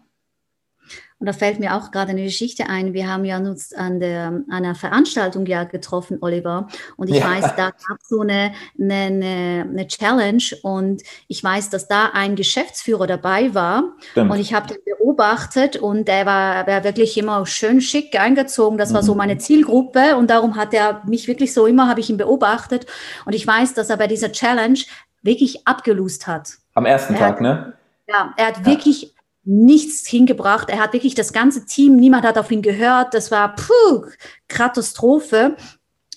Und 1.19 1.25
da 1.25 1.33
fällt 1.33 1.59
mir 1.59 1.75
auch 1.75 1.91
gerade 1.91 2.11
eine 2.11 2.23
Geschichte 2.23 2.69
ein. 2.69 2.93
Wir 2.93 3.09
haben 3.09 3.25
ja 3.25 3.37
uns 3.37 3.73
an 3.73 3.99
der, 3.99 4.43
einer 4.49 4.75
Veranstaltung 4.75 5.47
ja 5.47 5.63
getroffen, 5.63 6.19
Oliver. 6.21 6.67
Und 6.95 7.09
ich 7.09 7.17
ja. 7.17 7.25
weiß, 7.25 7.55
da 7.55 7.71
gab 7.71 7.99
es 8.01 8.09
so 8.09 8.21
eine, 8.21 8.53
eine, 8.79 9.65
eine, 9.67 9.87
Challenge. 9.87 10.43
Und 10.61 11.01
ich 11.27 11.43
weiß, 11.43 11.71
dass 11.71 11.87
da 11.87 12.11
ein 12.13 12.35
Geschäftsführer 12.35 13.07
dabei 13.07 13.55
war. 13.55 13.95
Stimmt. 14.11 14.31
Und 14.31 14.39
ich 14.39 14.53
habe 14.53 14.67
den 14.67 14.77
beobachtet 15.17 15.77
und 15.77 16.07
er 16.09 16.25
war, 16.25 16.67
war 16.67 16.83
wirklich 16.83 17.17
immer 17.17 17.45
schön 17.45 17.81
schick 17.81 18.19
eingezogen. 18.19 18.77
Das 18.77 18.93
war 18.93 19.03
so 19.03 19.13
mhm. 19.13 19.17
meine 19.17 19.37
Zielgruppe. 19.37 20.15
Und 20.17 20.29
darum 20.29 20.55
hat 20.55 20.73
er 20.73 21.01
mich 21.05 21.27
wirklich 21.27 21.53
so 21.53 21.65
immer, 21.65 21.87
habe 21.87 21.99
ich 21.99 22.09
ihn 22.09 22.17
beobachtet. 22.17 22.85
Und 23.25 23.33
ich 23.33 23.45
weiß, 23.45 23.73
dass 23.73 23.89
er 23.89 23.97
bei 23.97 24.07
dieser 24.07 24.31
Challenge 24.31 24.79
wirklich 25.23 25.67
abgelust 25.67 26.27
hat. 26.27 26.57
Am 26.75 26.85
ersten 26.85 27.13
er 27.13 27.19
Tag, 27.19 27.35
hat, 27.35 27.41
ne? 27.41 27.73
Ja, 28.07 28.33
er 28.37 28.47
hat 28.47 28.57
ja. 28.59 28.65
wirklich 28.65 29.13
nichts 29.47 30.05
hingebracht. 30.07 30.69
Er 30.69 30.79
hat 30.79 30.93
wirklich 30.93 31.15
das 31.15 31.31
ganze 31.31 31.65
Team, 31.65 31.95
niemand 31.95 32.25
hat 32.25 32.37
auf 32.37 32.51
ihn 32.51 32.61
gehört. 32.61 33.13
Das 33.13 33.31
war 33.31 33.55
puh, 33.55 34.05
Katastrophe. 34.47 35.55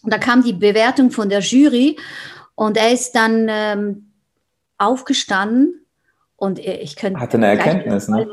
Und 0.02 0.12
da 0.12 0.18
kam 0.18 0.42
die 0.42 0.52
Bewertung 0.52 1.10
von 1.10 1.28
der 1.28 1.40
Jury 1.40 1.98
und 2.54 2.76
er 2.76 2.92
ist 2.92 3.12
dann 3.12 3.46
ähm, 3.48 4.12
aufgestanden 4.78 5.86
und 6.36 6.58
ich 6.58 6.96
könnte. 6.96 7.20
Hatte 7.20 7.36
eine 7.36 7.48
Erkenntnis, 7.48 8.08
ne? 8.08 8.26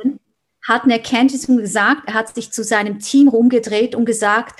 Hat 0.65 0.83
eine 0.83 0.93
Erkenntnis 0.93 1.47
und 1.47 1.57
gesagt, 1.57 2.03
er 2.07 2.13
hat 2.13 2.33
sich 2.33 2.51
zu 2.51 2.63
seinem 2.63 2.99
Team 2.99 3.27
rumgedreht 3.27 3.95
und 3.95 4.05
gesagt, 4.05 4.59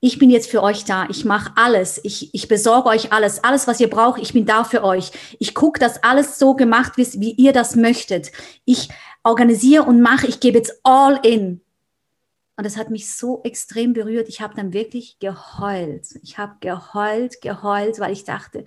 ich 0.00 0.18
bin 0.18 0.30
jetzt 0.30 0.50
für 0.50 0.62
euch 0.62 0.84
da. 0.84 1.06
Ich 1.10 1.26
mache 1.26 1.52
alles. 1.56 2.00
Ich, 2.02 2.34
ich 2.34 2.48
besorge 2.48 2.88
euch 2.88 3.12
alles. 3.12 3.44
Alles, 3.44 3.66
was 3.66 3.80
ihr 3.80 3.90
braucht, 3.90 4.20
ich 4.20 4.32
bin 4.32 4.46
da 4.46 4.64
für 4.64 4.82
euch. 4.82 5.12
Ich 5.38 5.54
gucke, 5.54 5.78
dass 5.78 6.02
alles 6.02 6.38
so 6.38 6.54
gemacht 6.54 6.96
wird, 6.96 7.20
wie 7.20 7.32
ihr 7.32 7.52
das 7.52 7.76
möchtet. 7.76 8.32
Ich 8.64 8.88
organisiere 9.22 9.84
und 9.84 10.00
mache, 10.00 10.26
ich 10.26 10.40
gebe 10.40 10.58
jetzt 10.58 10.80
all 10.82 11.18
in. 11.24 11.60
Und 12.56 12.64
das 12.64 12.76
hat 12.76 12.90
mich 12.90 13.14
so 13.14 13.40
extrem 13.42 13.94
berührt. 13.94 14.28
Ich 14.28 14.40
habe 14.40 14.54
dann 14.54 14.72
wirklich 14.72 15.18
geheult. 15.18 16.08
Ich 16.22 16.36
habe 16.36 16.56
geheult, 16.60 17.40
geheult, 17.40 17.98
weil 18.00 18.12
ich 18.12 18.24
dachte, 18.24 18.64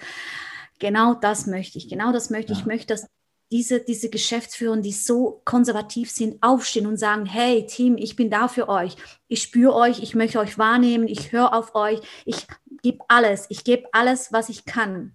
genau 0.80 1.14
das 1.14 1.46
möchte 1.46 1.78
ich, 1.78 1.90
genau 1.90 2.12
das 2.12 2.30
möchte 2.30 2.54
ich. 2.54 2.60
Ich 2.60 2.66
möchte, 2.66 2.88
dass 2.88 3.08
diese, 3.52 3.82
diese 3.82 4.10
Geschäftsführer, 4.10 4.78
die 4.78 4.92
so 4.92 5.42
konservativ 5.46 6.10
sind, 6.10 6.42
aufstehen 6.42 6.88
und 6.88 6.98
sagen, 6.98 7.28
hey 7.28 7.68
Team, 7.68 7.98
ich 7.98 8.16
bin 8.16 8.32
da 8.32 8.48
für 8.48 8.68
euch. 8.68 8.96
Ich 9.28 9.44
spüre 9.44 9.76
euch, 9.76 10.02
ich 10.02 10.16
möchte 10.16 10.40
euch 10.40 10.58
wahrnehmen, 10.58 11.08
ich 11.08 11.32
höre 11.32 11.54
auf 11.54 11.76
euch, 11.76 12.00
ich 12.26 12.48
gebe 12.82 13.06
alles, 13.10 13.46
ich 13.50 13.64
gebe 13.64 13.88
alles, 13.92 14.34
was 14.34 14.50
ich 14.50 14.66
kann. 14.66 15.14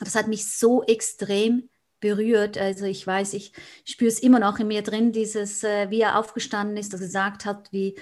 Das 0.00 0.14
hat 0.14 0.26
mich 0.26 0.50
so 0.50 0.84
extrem 0.84 1.68
berührt. 2.04 2.58
Also 2.58 2.84
ich 2.84 3.06
weiß, 3.06 3.32
ich 3.32 3.52
spüre 3.86 4.08
es 4.08 4.20
immer 4.20 4.38
noch 4.38 4.58
in 4.58 4.68
mir 4.68 4.82
drin, 4.82 5.10
dieses, 5.10 5.64
äh, 5.64 5.90
wie 5.90 6.02
er 6.02 6.18
aufgestanden 6.18 6.76
ist, 6.76 6.92
dass 6.92 7.00
er 7.00 7.06
gesagt 7.06 7.46
hat, 7.46 7.72
wie 7.72 7.96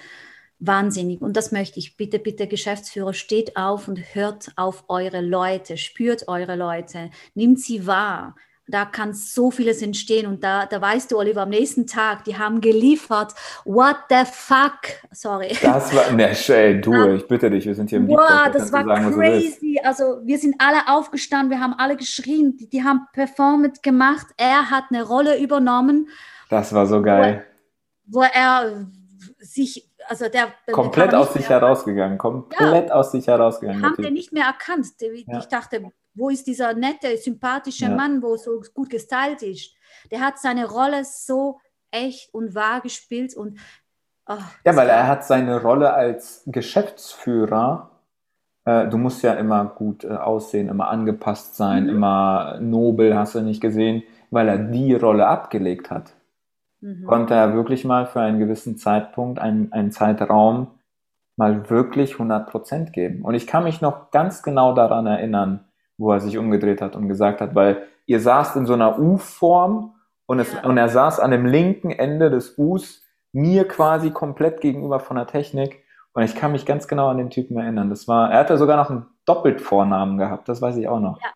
wahnsinnig. 0.59 1.22
Und 1.22 1.36
das 1.36 1.53
möchte 1.53 1.78
ich. 1.78 1.96
Bitte, 1.96 2.18
bitte, 2.18 2.48
Geschäftsführer, 2.48 3.14
steht 3.14 3.57
auf 3.57 3.86
und 3.86 3.98
hört 4.14 4.50
auf 4.57 4.84
eure 4.88 5.20
Leute, 5.20 5.76
spürt 5.76 6.26
eure 6.26 6.57
Leute, 6.57 7.11
nimmt 7.34 7.61
sie 7.61 7.86
wahr 7.86 8.34
da 8.73 8.87
kann 8.87 9.12
so 9.12 9.51
vieles 9.51 9.83
entstehen 9.83 10.27
und 10.27 10.43
da, 10.43 10.66
da 10.66 10.81
weißt 10.81 11.12
du, 11.12 11.18
Oliver, 11.18 11.43
am 11.43 11.51
nächsten 11.51 11.87
Tag, 11.87 12.25
die 12.25 12.39
haben 12.39 12.61
geliefert. 12.61 13.35
What 13.64 13.97
the 14.09 14.25
fuck? 14.25 14.81
Sorry. 15.11 15.57
Das 15.62 15.95
war, 15.95 16.11
ne, 16.12 16.31
ey, 16.31 16.81
du, 16.81 16.93
ich 17.14 17.27
bitte 17.27 17.51
dich, 17.51 17.66
wir 17.66 17.75
sind 17.75 17.91
hier 17.91 17.99
im 17.99 18.09
Deep 18.09 18.16
Wow, 18.16 18.51
das 18.53 18.73
war 18.73 18.85
sagen, 18.85 19.14
crazy. 19.14 19.79
Also 19.85 20.20
wir 20.25 20.39
sind 20.39 20.57
alle 20.59 20.89
aufgestanden, 20.89 21.51
wir 21.51 21.61
haben 21.61 21.75
alle 21.75 21.97
geschrien, 21.97 22.57
die, 22.57 22.68
die 22.68 22.83
haben 22.83 23.07
Performance 23.12 23.81
gemacht. 23.83 24.27
Er 24.37 24.70
hat 24.70 24.85
eine 24.91 25.03
Rolle 25.03 25.39
übernommen. 25.39 26.09
Das 26.49 26.73
war 26.73 26.87
so 26.87 27.03
geil. 27.03 27.45
Wo, 28.07 28.20
wo 28.20 28.25
er 28.25 28.87
sich 29.39 29.91
also 30.09 30.29
der, 30.29 30.53
komplett 30.73 31.14
aus 31.14 31.33
sich 31.33 31.49
herausgegangen, 31.49 32.18
komplett 32.18 32.89
ja, 32.89 32.95
aus 32.95 33.12
sich 33.12 33.27
herausgegangen. 33.27 33.85
Haben 33.85 34.03
den 34.03 34.14
nicht 34.14 34.33
mehr 34.33 34.47
erkannt. 34.47 34.87
Ich 35.01 35.27
ja. 35.27 35.41
dachte, 35.41 35.93
wo 36.15 36.29
ist 36.29 36.47
dieser 36.47 36.75
nette, 36.75 37.17
sympathische 37.17 37.87
ja. 37.87 37.95
Mann, 37.95 38.23
wo 38.23 38.37
so 38.37 38.63
gut 38.75 38.91
gestylt 38.91 39.43
ist? 39.43 39.75
Der 40.11 40.21
hat 40.21 40.39
seine 40.39 40.67
Rolle 40.67 41.05
so 41.05 41.59
echt 41.91 42.33
und 42.35 42.55
wahr 42.55 42.81
gespielt 42.81 43.37
und 43.37 43.59
oh, 44.27 44.39
ja, 44.65 44.77
weil 44.77 44.89
er 44.89 45.07
hat 45.07 45.25
seine 45.25 45.61
Rolle 45.61 45.93
als 45.93 46.43
Geschäftsführer. 46.47 47.91
Äh, 48.65 48.89
du 48.89 48.99
musst 48.99 49.23
ja 49.23 49.35
immer 49.35 49.65
gut 49.67 50.05
äh, 50.05 50.09
aussehen, 50.09 50.69
immer 50.69 50.89
angepasst 50.89 51.57
sein, 51.57 51.85
mhm. 51.85 51.91
immer 51.91 52.59
nobel, 52.61 53.17
hast 53.17 53.35
du 53.35 53.41
nicht 53.41 53.61
gesehen, 53.61 54.03
weil 54.31 54.49
er 54.49 54.59
die 54.59 54.95
Rolle 54.95 55.27
abgelegt 55.27 55.91
hat. 55.91 56.15
Mhm. 56.81 57.05
Konnte 57.07 57.35
er 57.35 57.55
wirklich 57.55 57.85
mal 57.85 58.07
für 58.07 58.21
einen 58.21 58.39
gewissen 58.39 58.77
Zeitpunkt, 58.77 59.39
einen, 59.39 59.73
einen 59.73 59.93
Zeitraum, 59.93 60.69
mal 61.37 61.71
wirklich 61.71 62.15
100% 62.15 62.91
geben. 62.91 63.23
Und 63.23 63.35
ich 63.35 63.47
kann 63.47 63.65
mich 63.65 63.81
noch 63.81 64.11
ganz 64.11 64.43
genau 64.43 64.75
daran 64.75 65.07
erinnern, 65.07 65.65
wo 65.99 66.12
er 66.12 66.20
sich 66.20 66.38
umgedreht 66.38 66.80
hat 66.80 66.97
und 66.97 67.09
gesagt 67.09 67.40
hat, 67.40 67.55
weil 67.55 67.82
ihr 68.07 68.20
saßt 68.20 68.57
in 68.57 68.66
so 68.66 68.74
einer 68.74 68.99
U-Form 68.99 69.95
und, 70.26 70.38
ja. 70.38 70.68
und 70.68 70.76
er 70.76 70.88
saß 70.88 71.20
an 71.20 71.30
dem 71.30 71.47
linken 71.47 71.90
Ende 71.90 72.30
des 72.30 72.59
U's 72.59 73.03
mir 73.32 73.66
quasi 73.66 74.11
komplett 74.11 74.61
gegenüber 74.61 75.01
von 75.01 75.16
der 75.16 75.26
Technik 75.26 75.82
und 76.12 76.22
ich 76.22 76.34
kann 76.34 76.53
mich 76.53 76.66
ganz 76.66 76.88
genau 76.88 77.09
an 77.09 77.18
den 77.18 77.30
Typen 77.30 77.57
erinnern. 77.57 77.88
Das 77.88 78.07
war, 78.09 78.30
er 78.30 78.40
hatte 78.40 78.59
sogar 78.59 78.76
noch 78.76 78.90
einen 78.90 79.07
Doppeltvornamen 79.24 80.18
gehabt, 80.18 80.49
das 80.49 80.61
weiß 80.61 80.76
ich 80.76 80.88
auch 80.88 81.01
noch. 81.01 81.20
Ja. 81.20 81.28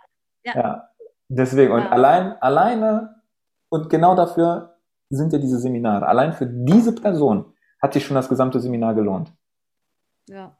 ja. 0.44 0.60
ja. 0.60 0.88
Deswegen, 1.28 1.72
und 1.72 1.82
allein, 1.82 2.40
alleine 2.40 3.22
und 3.68 3.90
genau 3.90 4.14
dafür 4.14 4.76
sind 5.08 5.32
ja 5.32 5.38
diese 5.38 5.58
Seminare. 5.58 6.06
Allein 6.06 6.32
für 6.32 6.46
diese 6.46 6.94
Person 6.94 7.52
hat 7.80 7.92
sich 7.92 8.04
schon 8.04 8.14
das 8.14 8.28
gesamte 8.28 8.60
Seminar 8.60 8.94
gelohnt. 8.94 9.32
Ja. 10.28 10.56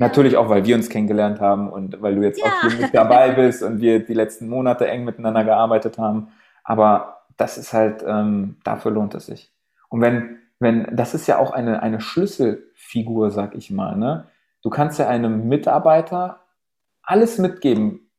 Natürlich 0.00 0.38
auch, 0.38 0.48
weil 0.48 0.64
wir 0.64 0.76
uns 0.76 0.88
kennengelernt 0.88 1.40
haben 1.40 1.68
und 1.68 2.00
weil 2.00 2.14
du 2.14 2.22
jetzt 2.22 2.40
ja. 2.40 2.46
auch 2.46 2.70
hier 2.70 2.80
mit 2.80 2.94
dabei 2.94 3.32
bist 3.32 3.62
und 3.62 3.82
wir 3.82 4.02
die 4.02 4.14
letzten 4.14 4.48
Monate 4.48 4.88
eng 4.88 5.04
miteinander 5.04 5.44
gearbeitet 5.44 5.98
haben. 5.98 6.28
Aber 6.64 7.26
das 7.36 7.58
ist 7.58 7.74
halt, 7.74 8.02
ähm, 8.06 8.56
dafür 8.64 8.92
lohnt 8.92 9.14
es 9.14 9.26
sich. 9.26 9.52
Und 9.90 10.00
wenn, 10.00 10.38
wenn, 10.58 10.88
das 10.96 11.12
ist 11.12 11.26
ja 11.26 11.38
auch 11.38 11.50
eine, 11.50 11.82
eine 11.82 12.00
Schlüsselfigur, 12.00 13.30
sag 13.30 13.54
ich 13.54 13.70
mal, 13.70 13.94
ne? 13.94 14.24
Du 14.62 14.70
kannst 14.70 14.98
ja 14.98 15.06
einem 15.06 15.48
Mitarbeiter 15.48 16.40
alles 17.02 17.36
mitgeben. 17.36 18.10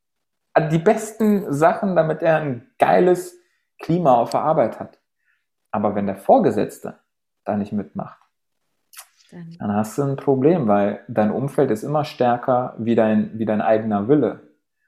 Die 0.71 0.77
besten 0.77 1.51
Sachen, 1.51 1.95
damit 1.95 2.21
er 2.21 2.37
ein 2.37 2.67
geiles 2.77 3.39
Klima 3.79 4.15
auf 4.15 4.29
der 4.29 4.41
Arbeit 4.41 4.79
hat. 4.79 4.99
Aber 5.71 5.95
wenn 5.95 6.05
der 6.05 6.17
Vorgesetzte 6.17 6.99
da 7.43 7.57
nicht 7.57 7.71
mitmacht, 7.71 8.20
dann. 9.31 9.55
dann 9.59 9.73
hast 9.73 9.97
du 9.97 10.03
ein 10.03 10.15
Problem, 10.15 10.67
weil 10.67 11.03
dein 11.07 11.31
Umfeld 11.31 11.71
ist 11.71 11.83
immer 11.83 12.05
stärker 12.05 12.75
wie 12.77 12.95
dein, 12.95 13.37
wie 13.37 13.45
dein 13.45 13.61
eigener 13.61 14.07
Wille. 14.07 14.41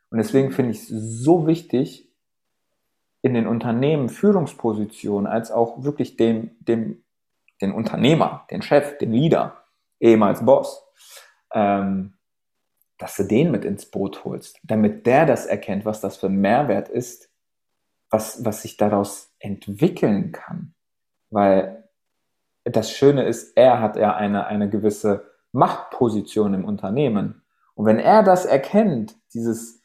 Und 0.09 0.17
deswegen 0.17 0.51
finde 0.51 0.71
ich 0.71 0.79
es 0.79 0.87
so 0.89 1.47
wichtig, 1.47 2.09
in 3.21 3.33
den 3.33 3.47
Unternehmen 3.47 4.09
Führungspositionen 4.09 5.31
als 5.31 5.49
auch 5.49 5.83
wirklich 5.83 6.17
dem, 6.17 6.51
dem 6.59 7.03
den 7.61 7.71
Unternehmer, 7.71 8.45
den 8.51 8.61
Chef, 8.61 8.97
den 8.97 9.13
Leader, 9.13 9.63
ehemals 9.99 10.45
Boss, 10.45 10.85
ähm, 11.53 12.13
dass 12.97 13.15
du 13.15 13.23
den 13.23 13.51
mit 13.51 13.65
ins 13.65 13.89
Boot 13.89 14.23
holst, 14.25 14.59
damit 14.63 15.05
der 15.05 15.25
das 15.25 15.45
erkennt, 15.45 15.85
was 15.85 16.01
das 16.01 16.17
für 16.17 16.27
ein 16.27 16.41
Mehrwert 16.41 16.89
ist, 16.89 17.29
was, 18.09 18.43
was 18.45 18.61
sich 18.61 18.77
daraus 18.77 19.33
entwickeln 19.39 20.31
kann. 20.31 20.75
Weil 21.29 21.82
das 22.65 22.91
Schöne 22.91 23.23
ist, 23.23 23.57
er 23.57 23.79
hat 23.81 23.97
ja 23.97 24.15
eine, 24.15 24.47
eine 24.47 24.69
gewisse 24.69 25.25
Machtposition 25.51 26.53
im 26.53 26.65
Unternehmen. 26.65 27.43
Und 27.75 27.85
wenn 27.85 27.99
er 27.99 28.23
das 28.23 28.45
erkennt, 28.45 29.15
dieses, 29.33 29.81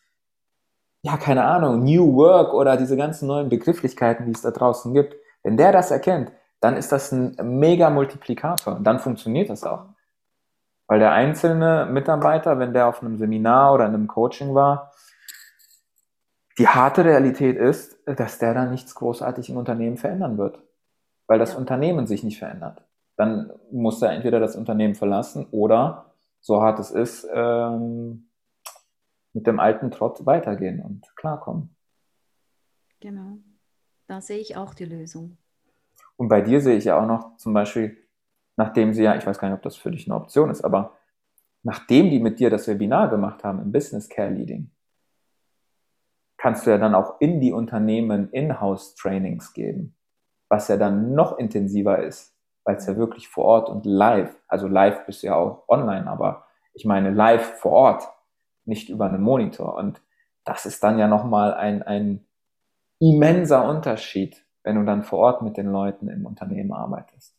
ja, 1.03 1.17
keine 1.17 1.45
Ahnung, 1.45 1.85
New 1.85 2.15
Work 2.17 2.55
oder 2.55 2.77
diese 2.77 2.97
ganzen 2.97 3.29
neuen 3.29 3.49
Begrifflichkeiten, 3.49 4.27
die 4.27 4.33
es 4.33 4.43
da 4.43 4.51
draußen 4.51 4.93
gibt, 4.95 5.17
wenn 5.43 5.57
der 5.57 5.73
das 5.73 5.91
erkennt, 5.91 6.33
dann 6.61 6.77
ist 6.77 6.93
das 6.93 7.13
ein 7.13 7.37
mega 7.43 7.91
Multiplikator. 7.91 8.77
Und 8.77 8.85
dann 8.85 8.99
funktioniert 8.99 9.51
das 9.51 9.65
auch. 9.65 9.87
Weil 10.87 10.99
der 10.99 11.13
einzelne 11.13 11.87
Mitarbeiter, 11.91 12.59
wenn 12.59 12.73
der 12.73 12.89
auf 12.89 13.03
einem 13.03 13.19
Seminar 13.19 13.75
oder 13.75 13.87
in 13.87 13.95
einem 13.95 14.09
Coaching 14.09 14.55
war, 14.55 14.93
die 16.59 16.67
harte 16.67 17.05
Realität 17.05 17.57
ist, 17.57 17.97
dass 18.07 18.39
der 18.39 18.55
dann 18.55 18.71
nichts 18.71 18.95
großartig 18.95 19.51
im 19.51 19.57
Unternehmen 19.57 19.97
verändern 19.97 20.39
wird. 20.39 20.59
Weil 21.29 21.39
das 21.39 21.53
ja. 21.53 21.59
Unternehmen 21.59 22.09
sich 22.09 22.25
nicht 22.25 22.39
verändert. 22.39 22.83
Dann 23.17 23.53
muss 23.71 24.03
er 24.03 24.11
entweder 24.11 24.41
das 24.41 24.57
Unternehmen 24.57 24.97
verlassen 24.97 25.47
oder, 25.53 26.15
so 26.41 26.61
hart 26.63 26.81
es 26.81 26.91
ist, 26.91 27.29
ähm, 27.33 28.31
mit 29.33 29.47
dem 29.47 29.61
alten 29.61 29.91
Trott 29.91 30.27
weitergehen 30.27 30.81
und 30.81 31.07
klarkommen. 31.15 31.77
Genau. 33.01 33.39
Da 34.07 34.21
sehe 34.21 34.39
ich 34.39 34.57
auch 34.57 34.75
die 34.75 34.87
Lösung. 34.87 35.37
Und 36.17 36.29
bei 36.29 36.41
dir 36.41 36.61
sehe 36.61 36.77
ich 36.77 36.85
ja 36.85 37.01
auch 37.01 37.07
noch 37.07 37.37
zum 37.37 37.53
Beispiel, 37.53 37.97
nachdem 38.57 38.93
sie 38.93 39.05
ja, 39.05 39.17
ich 39.17 39.27
weiß 39.27 39.39
gar 39.39 39.49
nicht, 39.49 39.57
ob 39.57 39.63
das 39.63 39.77
für 39.77 39.91
dich 39.91 40.07
eine 40.07 40.17
Option 40.17 40.51
ist, 40.51 40.65
aber 40.65 40.97
nachdem 41.63 42.11
die 42.11 42.19
mit 42.19 42.41
dir 42.41 42.51
das 42.51 42.67
Webinar 42.67 43.09
gemacht 43.09 43.45
haben 43.45 43.61
im 43.61 43.71
Business 43.71 44.09
Care 44.09 44.31
Leading, 44.31 44.71
kannst 46.39 46.67
du 46.67 46.71
ja 46.71 46.79
dann 46.79 46.95
auch 46.95 47.21
in 47.21 47.41
die 47.41 47.53
Unternehmen 47.53 48.31
In-house-Trainings 48.31 49.53
geben, 49.53 49.95
was 50.49 50.69
ja 50.69 50.77
dann 50.77 51.15
noch 51.15 51.39
intensiver 51.39 52.03
ist, 52.03 52.35
weil 52.65 52.77
es 52.77 52.87
ja 52.87 52.97
wirklich 52.97 53.29
vor 53.29 53.45
Ort 53.45 53.69
und 53.69 53.87
live, 53.87 54.35
also 54.49 54.67
live 54.67 55.07
bist 55.07 55.23
du 55.23 55.29
ja 55.29 55.37
auch 55.37 55.69
online, 55.69 56.09
aber 56.11 56.47
ich 56.75 56.85
meine 56.85 57.11
live 57.11 57.59
vor 57.59 57.73
Ort, 57.73 58.09
nicht 58.65 58.89
über 58.89 59.07
einen 59.07 59.23
Monitor. 59.23 59.75
Und 59.75 60.01
das 60.45 60.67
ist 60.67 60.83
dann 60.83 60.99
ja 60.99 61.09
nochmal 61.09 61.55
ein, 61.55 61.83
ein 61.83 62.27
immenser 63.01 63.69
Unterschied, 63.69 64.45
wenn 64.63 64.77
du 64.77 64.85
dann 64.85 65.03
vor 65.03 65.19
Ort 65.21 65.43
mit 65.43 65.57
den 65.57 65.71
Leuten 65.73 66.09
im 66.09 66.27
Unternehmen 66.27 66.73
arbeitest. 66.73 67.35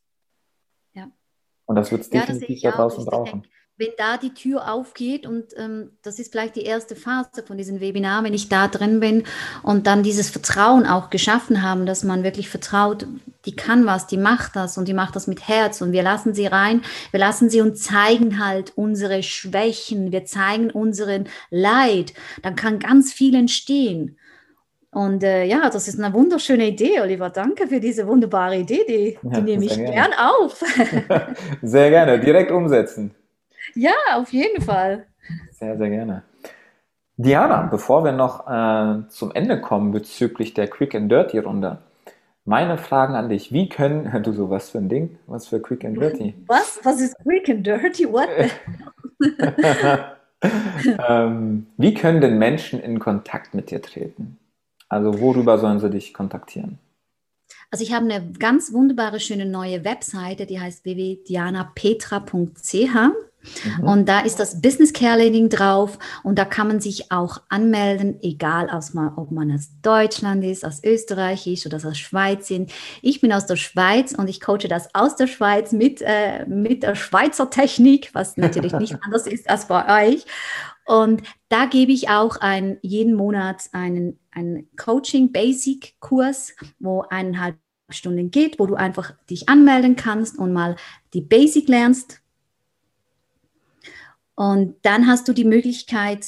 Und 1.65 1.75
das 1.75 1.91
wird 1.91 2.01
es 2.01 2.11
ja, 2.11 2.21
definitiv 2.21 2.61
da 2.61 2.71
draußen 2.71 3.05
brauchen. 3.05 3.47
Wenn 3.79 3.93
da 3.97 4.17
die 4.17 4.33
Tür 4.33 4.71
aufgeht 4.71 5.25
und 5.25 5.53
ähm, 5.55 5.91
das 6.03 6.19
ist 6.19 6.33
vielleicht 6.33 6.57
die 6.57 6.63
erste 6.63 6.97
Phase 6.97 7.43
von 7.47 7.57
diesem 7.57 7.79
Webinar, 7.79 8.25
wenn 8.25 8.33
ich 8.33 8.49
da 8.49 8.67
drin 8.67 8.99
bin 8.99 9.23
und 9.63 9.87
dann 9.87 10.03
dieses 10.03 10.29
Vertrauen 10.29 10.85
auch 10.85 11.09
geschaffen 11.09 11.63
haben, 11.63 11.85
dass 11.85 12.03
man 12.03 12.23
wirklich 12.23 12.49
vertraut, 12.49 13.07
die 13.45 13.55
kann 13.55 13.85
was, 13.85 14.05
die 14.05 14.17
macht 14.17 14.57
das 14.57 14.77
und 14.77 14.89
die 14.89 14.93
macht 14.93 15.15
das 15.15 15.27
mit 15.27 15.47
Herz 15.47 15.81
und 15.81 15.93
wir 15.93 16.03
lassen 16.03 16.33
sie 16.33 16.45
rein, 16.45 16.81
wir 17.11 17.21
lassen 17.21 17.49
sie 17.49 17.61
und 17.61 17.77
zeigen 17.77 18.45
halt 18.45 18.73
unsere 18.75 19.23
Schwächen, 19.23 20.11
wir 20.11 20.25
zeigen 20.25 20.71
unseren 20.71 21.29
Leid, 21.49 22.13
dann 22.41 22.57
kann 22.57 22.79
ganz 22.79 23.13
viel 23.13 23.33
entstehen. 23.33 24.17
Und 24.91 25.23
äh, 25.23 25.45
ja, 25.45 25.69
das 25.69 25.87
ist 25.87 25.99
eine 25.99 26.13
wunderschöne 26.13 26.67
Idee, 26.67 26.99
Oliver. 26.99 27.29
Danke 27.29 27.67
für 27.67 27.79
diese 27.79 28.07
wunderbare 28.07 28.57
Idee. 28.57 28.83
Die, 28.89 29.17
die 29.21 29.35
ja, 29.35 29.39
nehme 29.39 29.65
ich 29.65 29.75
gerne. 29.75 29.91
gern 29.91 30.11
auf. 30.17 30.63
sehr 31.61 31.91
gerne, 31.91 32.19
direkt 32.19 32.51
umsetzen. 32.51 33.13
Ja, 33.75 33.91
auf 34.15 34.31
jeden 34.31 34.61
Fall. 34.61 35.07
Sehr, 35.51 35.77
sehr 35.77 35.89
gerne. 35.89 36.23
Diana, 37.17 37.63
bevor 37.63 38.05
wir 38.05 38.13
noch 38.13 38.47
äh, 38.47 39.09
zum 39.09 39.33
Ende 39.33 39.59
kommen 39.59 39.91
bezüglich 39.91 40.53
der 40.53 40.69
Quick 40.69 40.95
and 40.95 41.11
Dirty 41.11 41.39
Runde, 41.39 41.79
meine 42.45 42.77
Fragen 42.77 43.15
an 43.15 43.27
dich. 43.29 43.51
Wie 43.51 43.67
können, 43.69 44.23
du 44.23 44.31
so 44.31 44.49
was 44.49 44.69
für 44.69 44.77
ein 44.77 44.87
Ding? 44.89 45.17
Was 45.27 45.47
für 45.47 45.61
Quick 45.61 45.85
and 45.85 45.97
Dirty? 45.97 46.33
Was? 46.47 46.79
Was 46.83 47.01
ist 47.01 47.15
Quick 47.23 47.49
and 47.49 47.67
Dirty? 47.67 48.09
What? 48.09 48.29
ähm, 51.09 51.67
wie 51.77 51.93
können 51.93 52.21
denn 52.21 52.39
Menschen 52.39 52.79
in 52.79 52.99
Kontakt 52.99 53.53
mit 53.53 53.69
dir 53.69 53.81
treten? 53.81 54.39
Also 54.87 55.19
worüber 55.19 55.57
sollen 55.59 55.79
sie 55.79 55.89
dich 55.89 56.13
kontaktieren? 56.13 56.79
Also 57.69 57.83
ich 57.83 57.93
habe 57.93 58.05
eine 58.05 58.31
ganz 58.31 58.71
wunderbare, 58.73 59.19
schöne 59.19 59.45
neue 59.45 59.83
Webseite, 59.83 60.45
die 60.45 60.57
heißt 60.59 60.85
www.dianapetra.ch. 60.85 62.95
Mhm. 63.77 63.83
Und 63.87 64.09
da 64.09 64.19
ist 64.19 64.39
das 64.39 64.61
Business 64.61 64.93
Care 64.93 65.17
Learning 65.17 65.49
drauf 65.49 65.97
und 66.23 66.37
da 66.37 66.45
kann 66.45 66.67
man 66.67 66.79
sich 66.79 67.11
auch 67.11 67.41
anmelden, 67.49 68.19
egal 68.21 68.69
ob 69.15 69.31
man 69.31 69.51
aus 69.51 69.69
Deutschland 69.81 70.43
ist, 70.43 70.65
aus 70.65 70.83
Österreich 70.83 71.47
ist 71.47 71.65
oder 71.65 71.77
aus 71.77 71.97
Schweiz 71.97 72.47
sind. 72.47 72.71
Ich 73.01 73.21
bin 73.21 73.31
aus 73.31 73.45
der 73.45 73.55
Schweiz 73.55 74.13
und 74.13 74.27
ich 74.27 74.41
coache 74.41 74.67
das 74.67 74.93
aus 74.93 75.15
der 75.15 75.27
Schweiz 75.27 75.71
mit, 75.71 76.01
äh, 76.01 76.45
mit 76.45 76.83
der 76.83 76.95
Schweizer 76.95 77.49
Technik, 77.49 78.09
was 78.13 78.37
natürlich 78.37 78.73
nicht 78.73 78.97
anders 79.03 79.27
ist 79.27 79.49
als 79.49 79.67
bei 79.67 80.09
euch. 80.09 80.25
Und 80.85 81.21
da 81.49 81.65
gebe 81.65 81.91
ich 81.91 82.09
auch 82.09 82.37
ein, 82.37 82.79
jeden 82.81 83.13
Monat 83.13 83.69
einen, 83.73 84.19
einen 84.31 84.67
Coaching-Basic-Kurs, 84.75 86.55
wo 86.79 87.01
eineinhalb 87.01 87.57
Stunden 87.89 88.31
geht, 88.31 88.59
wo 88.59 88.65
du 88.65 88.75
einfach 88.75 89.13
dich 89.29 89.49
anmelden 89.49 89.95
kannst 89.95 90.37
und 90.37 90.53
mal 90.53 90.75
die 91.13 91.21
Basic 91.21 91.67
lernst. 91.67 92.18
Und 94.39 94.77
dann 94.83 95.05
hast 95.05 95.27
du 95.27 95.33
die 95.33 95.43
Möglichkeit, 95.43 96.25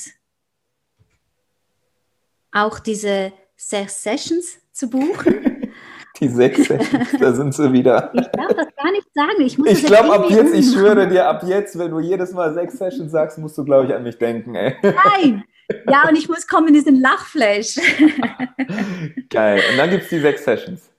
auch 2.51 2.79
diese 2.79 3.31
sechs 3.55 4.03
Sessions 4.03 4.59
zu 4.73 4.89
buchen. 4.89 5.71
Die 6.19 6.27
sechs 6.27 6.67
Sessions, 6.67 7.09
da 7.19 7.33
sind 7.33 7.55
sie 7.55 7.71
wieder. 7.71 8.11
Ich 8.13 8.27
darf 8.27 8.49
das 8.49 8.75
gar 8.75 8.91
nicht 8.91 9.07
sagen. 9.15 9.41
Ich, 9.41 9.57
ich 9.57 9.85
glaube, 9.85 10.13
ab 10.13 10.29
jetzt, 10.29 10.53
ich 10.53 10.71
schwöre 10.71 11.07
dir, 11.07 11.25
ab 11.25 11.43
jetzt, 11.47 11.79
wenn 11.79 11.89
du 11.89 11.99
jedes 11.99 12.33
Mal 12.33 12.53
sechs 12.53 12.77
Sessions 12.77 13.11
sagst, 13.11 13.37
musst 13.37 13.57
du, 13.57 13.63
glaube 13.63 13.87
ich, 13.87 13.95
an 13.95 14.03
mich 14.03 14.17
denken. 14.17 14.53
Ey. 14.55 14.75
Nein! 14.83 15.43
Ja, 15.87 16.07
und 16.07 16.17
ich 16.17 16.27
muss 16.27 16.45
kommen 16.45 16.67
in 16.67 16.73
diesen 16.73 16.99
Lachflash. 16.99 17.75
Geil. 19.29 19.63
Und 19.71 19.77
dann 19.77 19.89
gibt 19.89 20.03
es 20.03 20.09
die 20.09 20.19
sechs 20.19 20.43
Sessions. 20.43 20.91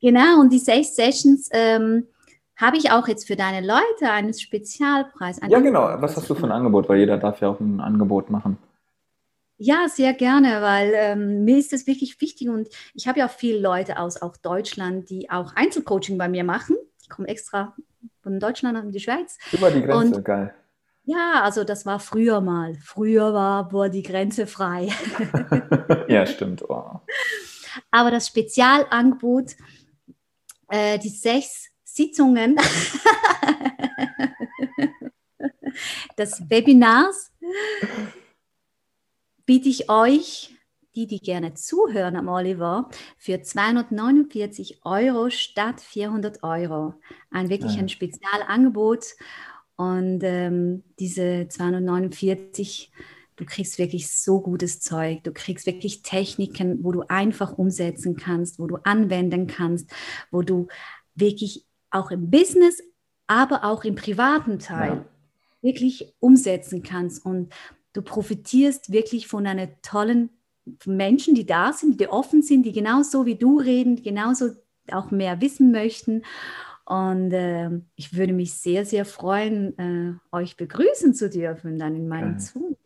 Genau, 0.00 0.40
und 0.40 0.52
die 0.52 0.58
sechs 0.58 0.96
Sessions 0.96 1.50
ähm, 1.52 2.06
habe 2.58 2.76
ich 2.76 2.90
auch 2.90 3.08
jetzt 3.08 3.26
für 3.26 3.36
deine 3.36 3.66
Leute 3.66 4.10
einen 4.10 4.34
Spezialpreis. 4.34 5.40
ja, 5.48 5.60
genau. 5.60 5.84
Was 6.00 6.16
hast 6.16 6.28
du 6.28 6.34
für 6.34 6.44
ein 6.44 6.52
Angebot? 6.52 6.88
Weil 6.88 6.98
jeder 6.98 7.16
darf 7.16 7.40
ja 7.40 7.48
auch 7.48 7.60
ein 7.60 7.80
Angebot 7.80 8.30
machen. 8.30 8.58
Ja, 9.56 9.88
sehr 9.88 10.12
gerne, 10.12 10.60
weil 10.62 10.92
ähm, 10.94 11.44
mir 11.44 11.58
ist 11.58 11.72
das 11.72 11.86
wirklich 11.88 12.20
wichtig 12.20 12.48
und 12.48 12.68
ich 12.94 13.08
habe 13.08 13.18
ja 13.18 13.26
viele 13.26 13.58
Leute 13.58 13.98
aus 13.98 14.22
auch 14.22 14.36
Deutschland, 14.36 15.10
die 15.10 15.30
auch 15.30 15.56
Einzelcoaching 15.56 16.16
bei 16.16 16.28
mir 16.28 16.44
machen. 16.44 16.76
Die 17.04 17.08
kommen 17.08 17.26
extra 17.26 17.74
von 18.22 18.38
Deutschland 18.38 18.78
in 18.78 18.92
die 18.92 19.00
Schweiz. 19.00 19.36
Über 19.50 19.70
die 19.72 19.82
Grenze, 19.82 20.16
und, 20.16 20.24
geil. 20.24 20.54
Ja, 21.04 21.42
also 21.42 21.64
das 21.64 21.86
war 21.86 21.98
früher 21.98 22.40
mal. 22.40 22.76
Früher 22.84 23.32
war 23.34 23.72
war 23.72 23.88
die 23.88 24.02
Grenze 24.02 24.46
frei. 24.46 24.90
ja, 26.08 26.26
stimmt. 26.26 26.62
Oh. 26.68 27.00
Aber 27.90 28.10
das 28.10 28.28
Spezialangebot, 28.28 29.56
äh, 30.68 30.98
die 30.98 31.08
sechs 31.08 31.67
Sitzungen 31.98 32.54
des 36.16 36.48
Webinars 36.48 37.32
biete 39.44 39.68
ich 39.68 39.90
euch, 39.90 40.54
die, 40.94 41.08
die 41.08 41.18
gerne 41.18 41.54
zuhören 41.54 42.14
am 42.14 42.28
Oliver, 42.28 42.88
für 43.16 43.42
249 43.42 44.84
Euro 44.84 45.28
statt 45.30 45.80
400 45.80 46.44
Euro. 46.44 46.94
Ein 47.32 47.48
wirklich 47.48 47.74
ja. 47.74 47.80
ein 47.80 47.88
Spezialangebot. 47.88 49.16
Und 49.74 50.20
ähm, 50.22 50.84
diese 51.00 51.48
249, 51.48 52.92
du 53.34 53.44
kriegst 53.44 53.76
wirklich 53.78 54.08
so 54.12 54.40
gutes 54.40 54.78
Zeug. 54.80 55.24
Du 55.24 55.32
kriegst 55.32 55.66
wirklich 55.66 56.02
Techniken, 56.02 56.84
wo 56.84 56.92
du 56.92 57.02
einfach 57.08 57.58
umsetzen 57.58 58.14
kannst, 58.14 58.60
wo 58.60 58.68
du 58.68 58.76
anwenden 58.84 59.48
kannst, 59.48 59.90
wo 60.30 60.42
du 60.42 60.68
wirklich 61.16 61.67
auch 61.90 62.10
im 62.10 62.30
Business, 62.30 62.82
aber 63.26 63.64
auch 63.64 63.84
im 63.84 63.94
privaten 63.94 64.58
Teil 64.58 64.90
ja. 64.90 65.04
wirklich 65.62 66.14
umsetzen 66.20 66.82
kannst. 66.82 67.24
Und 67.24 67.52
Du 67.98 68.02
profitierst 68.02 68.92
wirklich 68.92 69.26
von 69.26 69.44
einer 69.44 69.68
tollen 69.82 70.30
Menschen, 70.84 71.34
die 71.34 71.46
da 71.46 71.72
sind, 71.72 72.00
die 72.00 72.08
offen 72.08 72.42
sind, 72.42 72.64
die 72.64 72.72
genauso 72.72 73.26
wie 73.26 73.34
du 73.34 73.58
reden, 73.58 74.02
genauso 74.02 74.50
auch 74.92 75.10
mehr 75.10 75.40
wissen 75.40 75.72
möchten. 75.72 76.22
Und 76.84 77.32
äh, 77.32 77.70
ich 77.96 78.16
würde 78.16 78.32
mich 78.32 78.54
sehr, 78.54 78.84
sehr 78.84 79.04
freuen, 79.04 79.76
äh, 79.78 80.36
euch 80.36 80.56
begrüßen 80.56 81.12
zu 81.12 81.28
dürfen 81.28 81.78
dann 81.78 81.96
in 81.96 82.06
meinem 82.06 82.38
Zoom. 82.38 82.76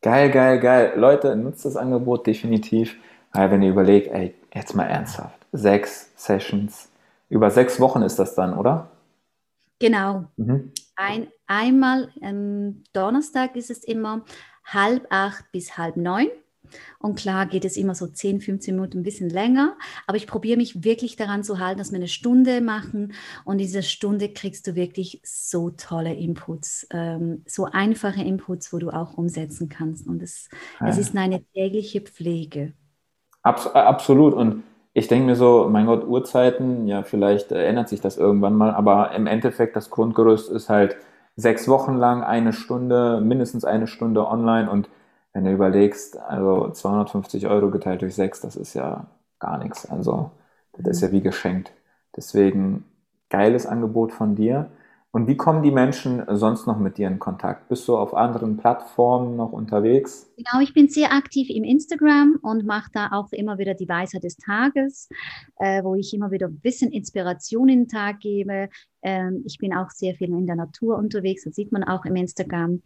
Geil, 0.00 0.30
geil, 0.30 0.58
geil. 0.58 0.94
Leute, 0.96 1.36
nutzt 1.36 1.64
das 1.64 1.76
Angebot 1.76 2.26
definitiv. 2.26 2.96
Weil 3.32 3.50
wenn 3.52 3.62
ihr 3.62 3.70
überlegt, 3.70 4.08
ey, 4.08 4.34
jetzt 4.52 4.74
mal 4.74 4.86
ernsthaft, 4.86 5.38
sechs 5.52 6.10
Sessions, 6.16 6.88
Über 7.32 7.50
sechs 7.50 7.80
Wochen 7.80 8.02
ist 8.02 8.18
das 8.18 8.34
dann, 8.34 8.58
oder? 8.58 8.90
Genau. 9.78 10.26
Mhm. 10.36 10.70
Ein, 10.96 11.28
einmal 11.46 12.10
am 12.20 12.84
Donnerstag 12.92 13.56
ist 13.56 13.70
es 13.70 13.84
immer 13.84 14.26
halb 14.66 15.06
acht 15.08 15.50
bis 15.50 15.78
halb 15.78 15.96
neun. 15.96 16.28
Und 16.98 17.18
klar 17.18 17.46
geht 17.46 17.64
es 17.64 17.78
immer 17.78 17.94
so 17.94 18.06
10, 18.06 18.42
15 18.42 18.74
Minuten 18.74 18.98
ein 18.98 19.02
bisschen 19.02 19.30
länger, 19.30 19.78
aber 20.06 20.18
ich 20.18 20.26
probiere 20.26 20.58
mich 20.58 20.84
wirklich 20.84 21.16
daran 21.16 21.42
zu 21.42 21.58
halten, 21.58 21.78
dass 21.78 21.90
wir 21.90 21.96
eine 21.96 22.08
Stunde 22.08 22.60
machen 22.60 23.14
und 23.46 23.54
in 23.54 23.58
dieser 23.66 23.82
Stunde 23.82 24.28
kriegst 24.28 24.66
du 24.66 24.74
wirklich 24.74 25.20
so 25.24 25.70
tolle 25.70 26.14
Inputs, 26.14 26.86
ähm, 26.90 27.44
so 27.46 27.64
einfache 27.64 28.22
Inputs, 28.22 28.74
wo 28.74 28.78
du 28.78 28.90
auch 28.90 29.16
umsetzen 29.16 29.70
kannst. 29.70 30.06
Und 30.06 30.22
es, 30.22 30.50
ja. 30.80 30.88
es 30.88 30.98
ist 30.98 31.16
eine 31.16 31.42
tägliche 31.54 32.02
Pflege. 32.02 32.74
Abs 33.42 33.66
absolut. 33.68 34.34
Und 34.34 34.62
ich 34.94 35.08
denke 35.08 35.26
mir 35.26 35.36
so, 35.36 35.68
mein 35.70 35.86
Gott, 35.86 36.06
Uhrzeiten, 36.06 36.86
ja, 36.86 37.02
vielleicht 37.02 37.52
ändert 37.52 37.88
sich 37.88 38.00
das 38.00 38.18
irgendwann 38.18 38.54
mal, 38.54 38.72
aber 38.72 39.12
im 39.12 39.26
Endeffekt 39.26 39.76
das 39.76 39.90
Grundgerüst 39.90 40.50
ist 40.50 40.68
halt 40.68 40.96
sechs 41.36 41.66
Wochen 41.68 41.96
lang 41.96 42.22
eine 42.22 42.52
Stunde, 42.52 43.20
mindestens 43.22 43.64
eine 43.64 43.86
Stunde 43.86 44.26
online 44.26 44.70
und 44.70 44.88
wenn 45.32 45.44
du 45.44 45.52
überlegst, 45.52 46.18
also 46.18 46.70
250 46.70 47.46
Euro 47.46 47.70
geteilt 47.70 48.02
durch 48.02 48.14
sechs, 48.14 48.40
das 48.40 48.56
ist 48.56 48.74
ja 48.74 49.06
gar 49.38 49.58
nichts. 49.58 49.90
Also 49.90 50.30
das 50.74 50.96
ist 50.98 51.02
ja 51.02 51.12
wie 51.12 51.22
geschenkt. 51.22 51.72
Deswegen 52.16 52.84
geiles 53.30 53.66
Angebot 53.66 54.12
von 54.12 54.34
dir. 54.36 54.70
Und 55.14 55.28
wie 55.28 55.36
kommen 55.36 55.62
die 55.62 55.70
Menschen 55.70 56.24
sonst 56.30 56.66
noch 56.66 56.78
mit 56.78 56.96
dir 56.96 57.06
in 57.06 57.18
Kontakt? 57.18 57.68
Bist 57.68 57.86
du 57.86 57.98
auf 57.98 58.14
anderen 58.14 58.56
Plattformen 58.56 59.36
noch 59.36 59.52
unterwegs? 59.52 60.32
Genau, 60.38 60.62
ich 60.62 60.72
bin 60.72 60.88
sehr 60.88 61.12
aktiv 61.12 61.50
im 61.50 61.64
Instagram 61.64 62.38
und 62.40 62.64
mache 62.64 62.90
da 62.94 63.10
auch 63.12 63.30
immer 63.32 63.58
wieder 63.58 63.74
die 63.74 63.88
Weisheit 63.88 64.24
des 64.24 64.38
Tages, 64.38 65.10
äh, 65.58 65.84
wo 65.84 65.94
ich 65.96 66.14
immer 66.14 66.30
wieder 66.30 66.46
ein 66.48 66.60
bisschen 66.60 66.90
Inspiration 66.92 67.68
in 67.68 67.80
den 67.80 67.88
Tag 67.88 68.20
gebe. 68.20 68.70
Ähm, 69.02 69.42
ich 69.44 69.58
bin 69.58 69.74
auch 69.74 69.90
sehr 69.90 70.14
viel 70.14 70.30
in 70.30 70.46
der 70.46 70.56
Natur 70.56 70.96
unterwegs, 70.96 71.44
das 71.44 71.56
sieht 71.56 71.72
man 71.72 71.84
auch 71.84 72.06
im 72.06 72.16
Instagram. 72.16 72.80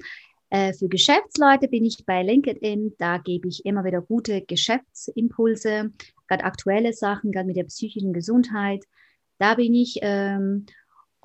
Äh, 0.50 0.72
für 0.72 0.88
Geschäftsleute 0.88 1.68
bin 1.68 1.84
ich 1.84 2.04
bei 2.06 2.24
LinkedIn. 2.24 2.94
Da 2.98 3.18
gebe 3.18 3.46
ich 3.46 3.64
immer 3.64 3.84
wieder 3.84 4.00
gute 4.00 4.42
Geschäftsimpulse, 4.42 5.92
gerade 6.26 6.44
aktuelle 6.44 6.92
Sachen, 6.92 7.30
gerade 7.30 7.46
mit 7.46 7.56
der 7.56 7.64
psychischen 7.64 8.12
Gesundheit. 8.12 8.84
Da 9.38 9.54
bin 9.54 9.74
ich. 9.74 10.00
Ähm, 10.02 10.66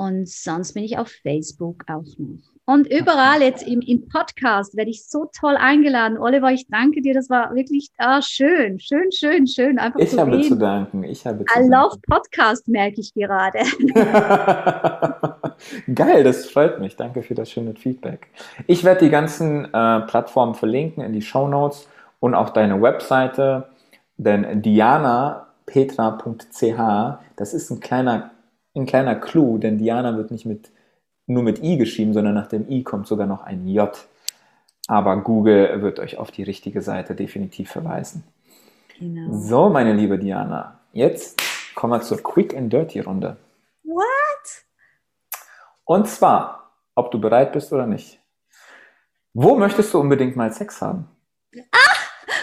und 0.02 0.28
sonst 0.28 0.74
bin 0.74 0.84
ich 0.84 0.98
auf 0.98 1.10
Facebook 1.22 1.84
auch 1.88 2.04
noch. 2.18 2.40
Und 2.66 2.92
überall 2.92 3.44
jetzt 3.44 3.62
im, 3.68 3.82
im 3.82 4.08
Podcast 4.08 4.76
werde 4.76 4.90
ich 4.90 5.08
so 5.08 5.30
toll 5.40 5.56
eingeladen. 5.56 6.18
Oliver, 6.18 6.52
ich 6.52 6.66
danke 6.68 7.02
dir. 7.02 7.14
Das 7.14 7.30
war 7.30 7.54
wirklich 7.54 7.90
ah, 8.00 8.20
schön, 8.20 8.80
schön, 8.80 9.12
schön, 9.12 9.46
schön. 9.46 9.78
Einfach 9.78 10.00
ich 10.00 10.18
habe 10.18 10.32
reden. 10.32 10.44
zu 10.44 10.56
danken. 10.56 11.04
Ich 11.04 11.28
habe 11.28 11.46
zu 11.46 11.54
I 11.54 11.54
danken. 11.54 11.72
love 11.72 12.00
Podcast, 12.10 12.68
merke 12.68 13.02
ich 13.02 13.14
gerade. 13.14 13.60
Geil, 15.94 16.24
das 16.24 16.48
freut 16.48 16.80
mich. 16.80 16.96
Danke 16.96 17.22
für 17.22 17.36
das 17.36 17.52
schöne 17.52 17.76
Feedback. 17.76 18.30
Ich 18.66 18.84
werde 18.84 19.06
die 19.06 19.12
ganzen 19.12 19.66
äh, 19.66 20.00
Plattformen 20.02 20.56
verlinken 20.56 21.04
in 21.04 21.14
die 21.14 21.22
Show 21.22 21.48
Notes 21.48 21.88
und 22.20 22.34
auch 22.34 22.50
deine 22.50 22.82
Webseite. 22.82 23.68
Denn 24.18 24.64
dianapetra.ch, 24.64 25.46
das 27.36 27.54
ist 27.54 27.70
ein 27.70 27.80
kleiner, 27.80 28.32
ein 28.76 28.86
kleiner 28.86 29.16
Clou, 29.16 29.58
denn 29.58 29.78
Diana 29.78 30.16
wird 30.18 30.32
nicht 30.32 30.46
mit, 30.46 30.72
nur 31.28 31.44
mit 31.44 31.64
I 31.64 31.78
geschrieben, 31.78 32.14
sondern 32.14 32.34
nach 32.34 32.48
dem 32.48 32.70
I 32.70 32.84
kommt 32.84 33.08
sogar 33.08 33.28
noch 33.28 33.44
ein 33.44 33.68
J. 33.68 33.92
Aber 34.88 35.18
Google 35.18 35.82
wird 35.82 36.00
euch 36.00 36.18
auf 36.18 36.32
die 36.32 36.44
richtige 36.44 36.82
Seite 36.82 37.16
definitiv 37.16 37.72
verweisen. 37.72 38.24
Genau. 39.00 39.34
So, 39.34 39.70
meine 39.70 39.94
liebe 39.94 40.18
Diana, 40.18 40.80
jetzt 40.94 41.42
kommen 41.76 41.94
wir 41.94 42.02
zur 42.02 42.22
Quick 42.22 42.56
and 42.56 42.72
Dirty 42.72 43.00
Runde. 43.00 43.38
What? 43.84 44.64
Und 45.86 46.08
zwar, 46.08 46.72
ob 46.96 47.12
du 47.12 47.20
bereit 47.20 47.54
bist 47.54 47.72
oder 47.74 47.88
nicht. 47.88 48.20
Wo 49.34 49.56
möchtest 49.56 49.94
du 49.94 50.00
unbedingt 50.00 50.36
mal 50.36 50.52
Sex 50.52 50.82
haben? 50.82 51.08
Ah, 51.72 51.96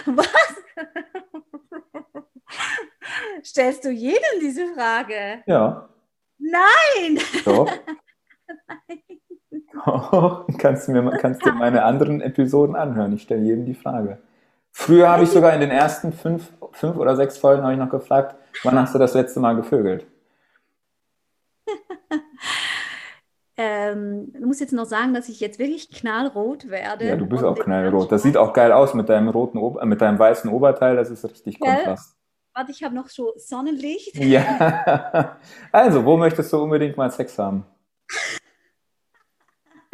was? 0.05 0.27
Stellst 3.43 3.85
du 3.85 3.89
jedem 3.89 4.39
diese 4.41 4.73
Frage? 4.73 5.43
Ja. 5.45 5.89
Nein! 6.39 7.19
Doch. 7.45 7.69
Nein. 8.67 8.99
Oh, 9.85 10.45
kannst 10.57 10.87
du 10.87 10.91
mir 10.91 11.09
kannst 11.17 11.45
dir 11.45 11.53
meine 11.53 11.83
anderen 11.83 12.21
Episoden 12.21 12.75
anhören. 12.75 13.13
Ich 13.13 13.23
stelle 13.23 13.41
jedem 13.43 13.65
die 13.65 13.73
Frage. 13.73 14.19
Früher 14.71 15.09
habe 15.09 15.23
ich 15.23 15.29
sogar 15.29 15.53
in 15.53 15.61
den 15.61 15.71
ersten 15.71 16.11
fünf, 16.11 16.51
fünf 16.71 16.97
oder 16.97 17.15
sechs 17.15 17.37
Folgen 17.37 17.67
ich 17.69 17.77
noch 17.77 17.89
gefragt, 17.89 18.35
wann 18.63 18.77
hast 18.77 18.93
du 18.93 18.99
das 18.99 19.13
letzte 19.13 19.39
Mal 19.39 19.55
gevögelt? 19.55 20.05
Ähm, 23.61 24.31
ich 24.33 24.45
muss 24.45 24.61
jetzt 24.61 24.71
noch 24.71 24.85
sagen, 24.85 25.13
dass 25.13 25.27
ich 25.27 25.41
jetzt 25.41 25.59
wirklich 25.59 25.91
knallrot 25.91 26.69
werde. 26.69 27.05
Ja, 27.05 27.17
du 27.17 27.25
bist 27.25 27.43
auch 27.43 27.59
knallrot. 27.59 28.09
Das 28.09 28.23
sieht 28.23 28.37
auch 28.37 28.53
geil 28.53 28.71
aus 28.71 28.93
mit 28.93 29.09
deinem 29.09 29.27
roten, 29.27 29.59
mit 29.85 29.99
deinem 29.99 30.17
weißen 30.17 30.49
Oberteil. 30.49 30.95
Das 30.95 31.09
ist 31.09 31.25
richtig? 31.25 31.59
Kontrast. 31.59 32.15
Warte, 32.59 32.73
ich 32.73 32.83
habe 32.83 32.93
noch 32.93 33.07
so 33.07 33.31
Sonnenlicht. 33.37 34.17
Ja. 34.17 35.37
Also, 35.71 36.03
wo 36.03 36.17
möchtest 36.17 36.51
du 36.51 36.61
unbedingt 36.61 36.97
mal 36.97 37.09
Sex 37.09 37.39
haben? 37.39 37.63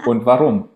Und 0.07 0.25
warum? 0.25 0.69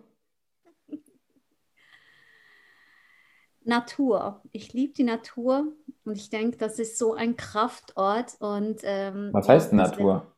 Natur. 3.64 4.44
Ich 4.52 4.72
liebe 4.74 4.94
die 4.94 5.04
Natur 5.04 5.74
und 6.06 6.16
ich 6.16 6.30
denke, 6.30 6.58
das 6.58 6.78
ist 6.78 7.00
so 7.00 7.16
ein 7.16 7.36
Kraftort. 7.36 8.36
Und, 8.40 8.82
ähm, 8.84 9.30
Was 9.32 9.50
heißt 9.50 9.74
Natur? 9.74 10.32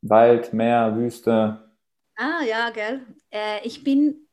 Wald, 0.00 0.54
Meer, 0.54 0.96
Wüste? 0.96 1.70
Ah, 2.16 2.42
ja, 2.48 2.70
gell. 2.70 3.04
Äh, 3.30 3.60
ich 3.62 3.84
bin 3.84 4.26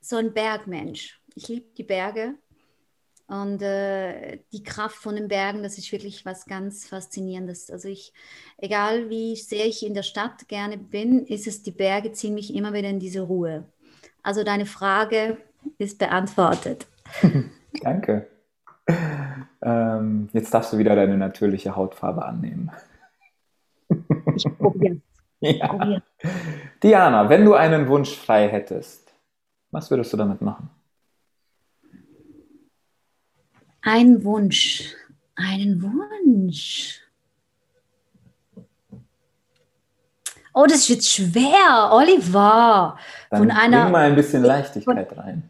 so 0.00 0.16
ein 0.16 0.34
Bergmensch. 0.34 1.22
Ich 1.34 1.48
liebe 1.48 1.72
die 1.74 1.84
Berge. 1.84 2.34
Und 3.28 3.60
äh, 3.60 4.38
die 4.52 4.62
Kraft 4.62 4.96
von 4.96 5.16
den 5.16 5.26
Bergen, 5.26 5.64
das 5.64 5.78
ist 5.78 5.90
wirklich 5.90 6.24
was 6.24 6.46
ganz 6.46 6.86
Faszinierendes. 6.86 7.70
Also 7.70 7.88
ich, 7.88 8.12
egal 8.56 9.10
wie 9.10 9.34
sehr 9.34 9.66
ich 9.66 9.84
in 9.84 9.94
der 9.94 10.04
Stadt 10.04 10.46
gerne 10.46 10.78
bin, 10.78 11.26
ist 11.26 11.48
es, 11.48 11.62
die 11.62 11.72
Berge 11.72 12.12
ziehen 12.12 12.34
mich 12.34 12.54
immer 12.54 12.72
wieder 12.72 12.88
in 12.88 13.00
diese 13.00 13.22
Ruhe. 13.22 13.64
Also 14.22 14.44
deine 14.44 14.66
Frage 14.66 15.38
ist 15.78 15.98
beantwortet. 15.98 16.86
Danke. 17.82 18.28
Ähm, 19.60 20.28
jetzt 20.32 20.54
darfst 20.54 20.72
du 20.72 20.78
wieder 20.78 20.94
deine 20.94 21.16
natürliche 21.16 21.74
Hautfarbe 21.74 22.24
annehmen. 22.24 22.70
ich 24.36 24.44
probiere 24.58 25.00
ja. 25.40 26.00
Diana, 26.82 27.28
wenn 27.28 27.44
du 27.44 27.54
einen 27.54 27.88
Wunsch 27.88 28.16
frei 28.16 28.48
hättest, 28.48 29.12
was 29.70 29.90
würdest 29.90 30.12
du 30.12 30.16
damit 30.16 30.40
machen? 30.40 30.70
Ein 33.86 34.24
Wunsch. 34.24 34.96
Einen 35.36 35.80
Wunsch. 35.80 37.00
Oh, 40.52 40.64
das 40.66 40.78
ist 40.78 40.88
jetzt 40.88 41.12
schwer, 41.12 41.90
Oliver. 41.92 42.98
Dann 43.30 43.38
von 43.38 43.50
einer, 43.52 43.82
bring 43.82 43.92
mal 43.92 44.10
ein 44.10 44.16
bisschen 44.16 44.42
Leichtigkeit 44.42 45.08
von, 45.08 45.18
rein. 45.18 45.48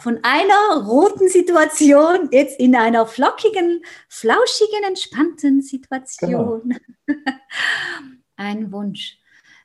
Von 0.00 0.18
einer 0.24 0.86
roten 0.88 1.28
Situation 1.28 2.28
jetzt 2.32 2.58
in 2.58 2.74
einer 2.74 3.06
flockigen, 3.06 3.84
flauschigen, 4.08 4.82
entspannten 4.84 5.62
Situation. 5.62 6.74
Genau. 7.06 7.20
ein 8.36 8.72
Wunsch, 8.72 9.20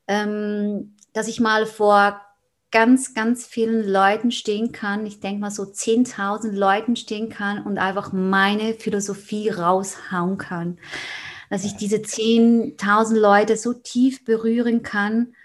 ähm, 0.08 0.96
dass 1.14 1.28
ich 1.28 1.40
mal 1.40 1.66
vor 1.66 2.22
ganz, 2.74 3.14
ganz 3.14 3.46
vielen 3.46 3.88
Leuten 3.88 4.32
stehen 4.32 4.72
kann. 4.72 5.06
Ich 5.06 5.20
denke 5.20 5.40
mal 5.40 5.52
so 5.52 5.62
10.000 5.64 6.52
Leuten 6.52 6.96
stehen 6.96 7.30
kann 7.30 7.64
und 7.64 7.78
einfach 7.78 8.12
meine 8.12 8.74
Philosophie 8.74 9.50
raushauen 9.50 10.40
kann. 10.40 10.80
Dass 11.52 11.64
ich 11.64 11.76
diese 11.76 11.98
10.000 11.98 13.18
Leute 13.18 13.58
so 13.58 13.74
tief 13.74 14.26
berühren 14.26 14.82
kann 14.82 15.36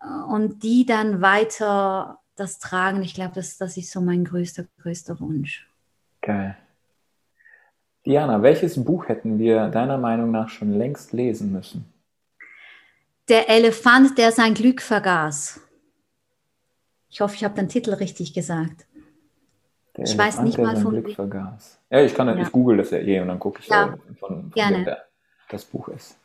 äh, 0.00 0.32
und 0.32 0.62
die 0.62 0.86
dann 0.86 1.20
weiter 1.20 2.20
das 2.36 2.58
tragen. 2.58 3.02
Ich 3.02 3.14
glaube, 3.14 3.34
das, 3.34 3.58
das 3.58 3.76
ist 3.76 3.92
so 3.92 4.00
mein 4.00 4.24
größter, 4.24 4.64
größter 4.80 5.20
Wunsch. 5.20 5.68
Geil. 6.22 6.56
Diana, 8.06 8.42
welches 8.42 8.82
Buch 8.82 9.08
hätten 9.08 9.38
wir 9.38 9.68
deiner 9.68 9.98
Meinung 9.98 10.30
nach 10.30 10.48
schon 10.48 10.72
längst 10.72 11.12
lesen 11.12 11.52
müssen? 11.52 11.84
Der 13.28 13.50
Elefant, 13.50 14.16
der 14.16 14.32
sein 14.32 14.54
Glück 14.54 14.80
vergaß. 14.80 15.60
Ich 17.12 17.20
hoffe, 17.20 17.34
ich 17.36 17.44
habe 17.44 17.54
den 17.54 17.68
Titel 17.68 17.92
richtig 17.92 18.32
gesagt. 18.32 18.86
Der 19.96 20.04
ich 20.04 20.16
weiß 20.16 20.40
nicht 20.40 20.56
mal 20.56 20.76
von. 20.78 21.02
Glück 21.02 21.14
vergaß. 21.14 21.78
Ja, 21.90 22.02
ich 22.02 22.14
kann, 22.14 22.26
ja. 22.26 22.40
ich 22.40 22.50
google 22.50 22.78
das 22.78 22.90
ja 22.90 22.98
eh 22.98 23.20
und 23.20 23.28
dann 23.28 23.38
gucke 23.38 23.60
ich, 23.60 23.68
ja. 23.68 23.98
von, 23.98 24.16
von 24.16 24.50
Gerne. 24.52 24.84
Der, 24.84 25.04
das 25.50 25.66
Buch 25.66 25.88
ist. 25.88 26.16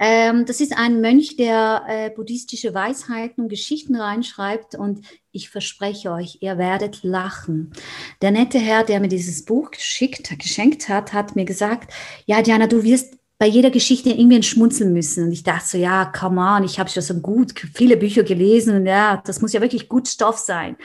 Ähm, 0.00 0.44
das 0.44 0.60
ist 0.60 0.76
ein 0.76 1.00
Mönch, 1.00 1.36
der 1.36 1.84
äh, 1.88 2.10
buddhistische 2.10 2.74
Weisheiten 2.74 3.44
und 3.44 3.48
Geschichten 3.48 3.94
reinschreibt 3.94 4.74
und 4.74 5.06
ich 5.30 5.48
verspreche 5.48 6.10
euch, 6.10 6.38
ihr 6.40 6.58
werdet 6.58 7.04
lachen. 7.04 7.72
Der 8.20 8.32
nette 8.32 8.58
Herr, 8.58 8.82
der 8.82 8.98
mir 8.98 9.08
dieses 9.08 9.44
Buch 9.44 9.70
geschickt, 9.70 10.36
geschenkt 10.40 10.88
hat, 10.88 11.12
hat 11.12 11.36
mir 11.36 11.44
gesagt, 11.44 11.94
ja 12.26 12.42
Diana, 12.42 12.66
du 12.66 12.82
wirst 12.82 13.16
bei 13.38 13.46
jeder 13.46 13.70
Geschichte 13.70 14.10
irgendwie 14.10 14.42
schmunzeln 14.42 14.92
müssen. 14.92 15.24
Und 15.24 15.32
ich 15.32 15.42
dachte 15.42 15.66
so, 15.66 15.78
ja, 15.78 16.06
come 16.06 16.40
on, 16.40 16.64
ich 16.64 16.78
habe 16.78 16.88
schon 16.88 17.02
so 17.02 17.14
gut 17.20 17.52
viele 17.74 17.96
Bücher 17.96 18.22
gelesen 18.22 18.76
und 18.76 18.86
ja, 18.86 19.22
das 19.24 19.40
muss 19.40 19.52
ja 19.52 19.60
wirklich 19.60 19.88
gut 19.88 20.08
Stoff 20.08 20.38
sein. 20.38 20.76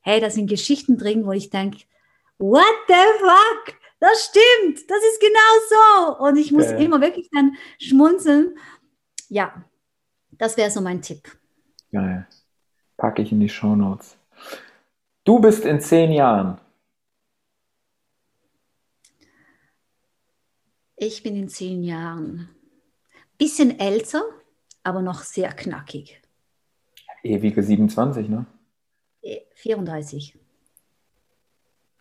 Hey, 0.00 0.20
da 0.20 0.30
sind 0.30 0.48
Geschichten 0.48 0.96
drin, 0.96 1.26
wo 1.26 1.32
ich 1.32 1.50
denke, 1.50 1.78
what 2.38 2.64
the 2.88 2.94
fuck? 3.18 3.74
Das 3.98 4.30
stimmt, 4.30 4.90
das 4.90 4.98
ist 4.98 5.20
genau 5.20 6.16
so. 6.16 6.24
Und 6.24 6.36
ich 6.36 6.52
muss 6.52 6.68
okay. 6.68 6.84
immer 6.84 7.00
wirklich 7.00 7.28
dann 7.32 7.56
schmunzeln. 7.78 8.56
Ja, 9.28 9.62
das 10.32 10.56
wäre 10.56 10.70
so 10.70 10.80
mein 10.80 11.02
Tipp. 11.02 11.30
Geil. 11.92 12.26
Packe 12.96 13.22
ich 13.22 13.32
in 13.32 13.40
die 13.40 13.48
Show 13.48 13.76
Notes. 13.76 14.16
Du 15.24 15.38
bist 15.38 15.64
in 15.64 15.80
zehn 15.80 16.12
Jahren. 16.12 16.58
Ich 21.02 21.22
bin 21.22 21.34
in 21.34 21.48
zehn 21.48 21.82
Jahren. 21.82 22.50
Bisschen 23.38 23.80
älter, 23.80 24.22
aber 24.82 25.00
noch 25.00 25.22
sehr 25.22 25.50
knackig. 25.50 26.20
Ewige 27.22 27.62
27, 27.62 28.28
ne? 28.28 28.44
34. 29.54 30.38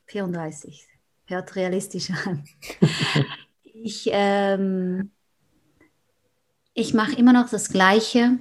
34. 0.05 0.85
Hört 1.27 1.55
realistisch 1.55 2.11
an. 2.26 2.43
ich 3.63 4.09
ähm, 4.11 5.11
ich 6.73 6.93
mache 6.93 7.15
immer 7.15 7.31
noch 7.31 7.49
das 7.49 7.69
Gleiche, 7.69 8.38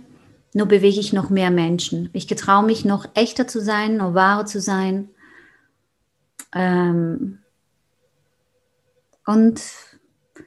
nur 0.55 0.67
bewege 0.67 0.99
ich 0.99 1.13
noch 1.13 1.31
mehr 1.31 1.53
Menschen. 1.53 2.11
Ich 2.15 2.27
getraue 2.27 2.67
mich 2.67 2.85
noch 2.85 3.07
echter 3.15 3.47
zu 3.47 3.61
sein, 3.61 3.99
noch 3.99 4.15
wahrer 4.15 4.45
zu 4.45 4.61
sein. 4.61 5.09
Ähm, 6.53 7.39
und 9.25 9.63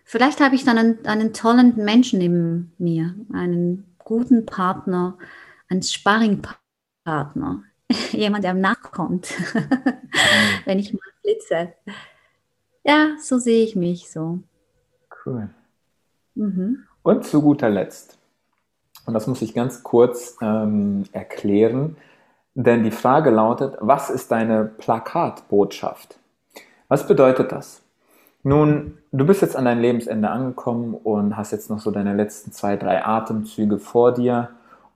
vielleicht 0.03 0.39
habe 0.39 0.55
ich 0.55 0.63
dann 0.63 0.77
einen, 0.77 1.05
einen 1.05 1.34
tollen 1.34 1.76
Menschen 1.76 2.19
neben 2.19 2.73
mir, 2.77 3.15
einen 3.34 3.95
guten 3.99 4.45
Partner, 4.45 5.18
einen 5.69 5.84
Sparringpartner, 5.84 7.63
jemand, 8.11 8.43
der 8.43 8.53
nachkommt, 8.53 9.34
wenn 10.65 10.80
ich 10.80 10.93
mal 10.93 10.99
flitze. 11.22 11.73
Ja, 12.84 13.15
so 13.19 13.38
sehe 13.38 13.63
ich 13.63 13.76
mich 13.76 14.11
so. 14.11 14.39
Cool. 15.26 15.49
Mhm. 16.35 16.84
Und 17.03 17.26
zu 17.26 17.41
guter 17.41 17.69
Letzt, 17.69 18.18
und 19.05 19.13
das 19.13 19.27
muss 19.27 19.41
ich 19.41 19.53
ganz 19.53 19.84
kurz 19.84 20.38
ähm, 20.41 21.05
erklären, 21.11 21.97
denn 22.53 22.84
die 22.84 22.91
Frage 22.91 23.30
lautet, 23.30 23.77
was 23.80 24.09
ist 24.09 24.31
deine 24.31 24.65
Plakatbotschaft? 24.65 26.19
Was 26.88 27.07
bedeutet 27.07 27.51
das? 27.51 27.80
Nun, 28.43 28.97
du 29.11 29.26
bist 29.26 29.41
jetzt 29.41 29.55
an 29.55 29.65
dein 29.65 29.80
Lebensende 29.80 30.30
angekommen 30.30 30.95
und 30.95 31.38
hast 31.38 31.51
jetzt 31.51 31.69
noch 31.69 31.80
so 31.80 31.91
deine 31.91 32.15
letzten 32.15 32.51
zwei, 32.51 32.76
drei 32.76 33.05
Atemzüge 33.05 33.77
vor 33.77 34.13
dir 34.13 34.49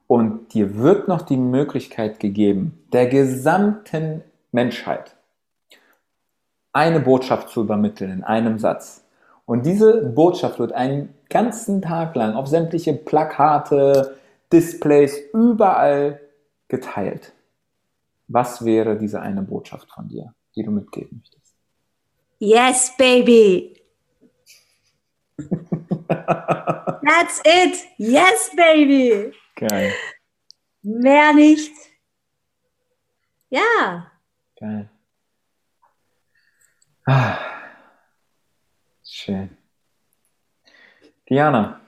und 0.08 0.52
dir 0.52 0.76
wird 0.78 1.06
noch 1.06 1.22
die 1.22 1.36
Möglichkeit 1.36 2.18
gegeben, 2.18 2.82
der 2.92 3.06
gesamten 3.06 4.22
Menschheit 4.50 5.16
eine 6.72 7.00
Botschaft 7.00 7.48
zu 7.48 7.62
übermitteln 7.62 8.10
in 8.10 8.24
einem 8.24 8.58
Satz. 8.58 9.04
Und 9.46 9.64
diese 9.64 10.02
Botschaft 10.08 10.58
wird 10.58 10.72
einen 10.72 11.14
ganzen 11.30 11.80
Tag 11.80 12.14
lang 12.16 12.34
auf 12.34 12.48
sämtliche 12.48 12.92
Plakate, 12.92 14.16
Displays, 14.52 15.18
überall 15.32 16.20
geteilt. 16.68 17.32
Was 18.28 18.64
wäre 18.64 18.98
diese 18.98 19.20
eine 19.20 19.42
Botschaft 19.42 19.90
von 19.90 20.08
dir, 20.08 20.34
die 20.54 20.64
du 20.64 20.70
mitgeben 20.72 21.18
möchtest? 21.18 21.45
Yes, 22.38 22.96
baby. 22.96 23.80
That's 26.08 27.40
it. 27.44 27.86
Yes, 27.98 28.50
baby. 28.56 29.32
Geil. 29.54 29.92
Mehr 30.82 31.32
nicht. 31.32 31.72
Ja. 33.48 34.10
Geil. 34.58 34.90
Ah. 37.06 37.38
Schön. 39.02 39.56
Diana, 41.28 41.80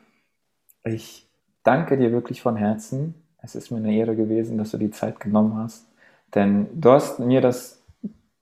ich 0.84 1.28
danke 1.62 1.98
dir 1.98 2.10
wirklich 2.10 2.40
von 2.40 2.56
Herzen. 2.56 3.14
Es 3.42 3.54
ist 3.54 3.70
mir 3.70 3.78
eine 3.78 3.94
Ehre 3.94 4.16
gewesen, 4.16 4.56
dass 4.56 4.70
du 4.70 4.78
die 4.78 4.90
Zeit 4.90 5.20
genommen 5.20 5.56
hast, 5.56 5.86
denn 6.34 6.68
du 6.80 6.90
hast 6.90 7.18
mir 7.18 7.40
das 7.40 7.82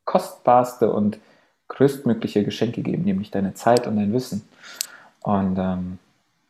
kostbarste 0.05 0.93
und 0.93 1.19
größtmögliche 1.69 2.45
Geschenk 2.45 2.75
gegeben, 2.75 3.05
nämlich 3.05 3.31
deine 3.31 3.55
Zeit 3.55 3.87
und 3.87 3.97
dein 3.97 4.13
Wissen. 4.13 4.43
Und 5.23 5.59
ähm, 5.59 5.99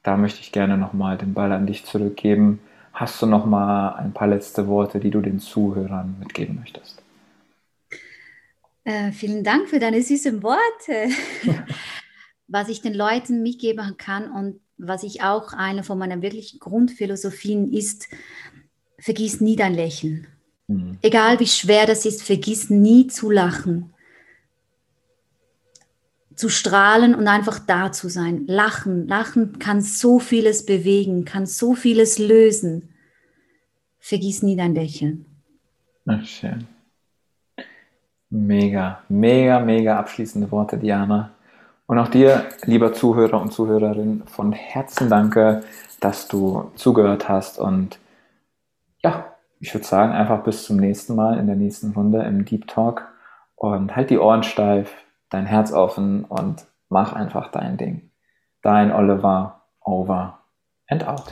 da 0.03 0.17
möchte 0.17 0.41
ich 0.41 0.53
gerne 0.53 0.77
nochmal 0.77 1.17
den 1.17 1.35
Ball 1.35 1.53
an 1.53 1.67
dich 1.67 1.85
zurückgeben. 1.85 2.61
Hast 2.93 3.21
du 3.21 3.27
nochmal 3.27 3.95
ein 3.95 4.13
paar 4.13 4.29
letzte 4.29 4.67
Worte, 4.67 5.01
die 5.01 5.11
du 5.11 5.21
den 5.21 5.41
Zuhörern 5.41 6.17
mitgeben 6.19 6.57
möchtest? 6.61 7.03
Äh, 8.85 9.11
vielen 9.13 9.43
Dank 9.43 9.69
für 9.69 9.79
deine 9.79 10.01
süßen 10.03 10.43
Worte. 10.43 11.09
was 12.49 12.69
ich 12.69 12.81
den 12.81 12.95
Leuten 12.95 13.43
mitgeben 13.43 13.97
kann 13.97 14.31
und 14.31 14.61
was 14.79 15.03
ich 15.03 15.23
auch 15.23 15.53
eine 15.53 15.83
von 15.83 15.99
meinen 15.99 16.23
wirklichen 16.23 16.61
Grundphilosophien 16.61 17.73
ist, 17.73 18.09
vergiss 18.99 19.41
nie 19.41 19.57
dein 19.57 19.75
Lächeln. 19.75 20.27
Mhm. 20.69 20.99
Egal 21.03 21.41
wie 21.41 21.47
schwer 21.47 21.87
das 21.87 22.05
ist, 22.05 22.23
vergiss 22.23 22.71
nie 22.71 23.07
zu 23.07 23.31
lachen. 23.31 23.93
Zu 26.37 26.49
strahlen 26.49 27.15
und 27.15 27.27
einfach 27.27 27.59
da 27.59 27.91
zu 27.93 28.09
sein. 28.09 28.45
Lachen. 28.47 29.09
Lachen 29.09 29.59
kann 29.59 29.81
so 29.81 30.19
vieles 30.19 30.67
bewegen, 30.67 31.25
kann 31.25 31.47
so 31.47 31.75
vieles 31.75 32.19
lösen. 32.19 32.91
Vergiss 33.99 34.43
nie 34.43 34.55
dein 34.55 34.75
Lächeln. 34.75 35.27
Ach, 36.07 36.25
schön. 36.25 36.69
Mega, 38.29 39.03
mega, 39.09 39.61
mega 39.61 39.99
abschließende 39.99 40.51
Worte, 40.53 40.79
Diana. 40.79 41.33
Und 41.87 41.99
auch 41.99 42.09
dir, 42.09 42.47
lieber 42.65 42.93
Zuhörer 42.93 43.41
und 43.41 43.53
Zuhörerin, 43.53 44.25
von 44.27 44.53
Herzen 44.53 45.09
danke, 45.09 45.63
dass 46.01 46.29
du 46.29 46.71
zugehört 46.75 47.29
hast. 47.29 47.59
Und 47.59 47.99
ja, 49.03 49.33
ich 49.61 49.73
würde 49.73 49.87
sagen, 49.87 50.13
einfach 50.13 50.43
bis 50.43 50.65
zum 50.65 50.77
nächsten 50.77 51.15
Mal 51.15 51.39
in 51.39 51.47
der 51.47 51.57
nächsten 51.57 51.93
Runde 51.93 52.23
im 52.23 52.45
Deep 52.45 52.67
Talk. 52.67 53.09
Und 53.55 53.97
halt 53.97 54.11
die 54.11 54.19
Ohren 54.19 54.43
steif, 54.43 54.93
dein 55.31 55.47
Herz 55.47 55.73
offen 55.73 56.25
und 56.25 56.67
mach 56.89 57.13
einfach 57.13 57.51
dein 57.51 57.77
Ding. 57.77 58.11
Dein 58.63 58.93
Oliver, 58.93 59.63
over 59.81 60.41
and 60.89 61.07
out. 61.07 61.25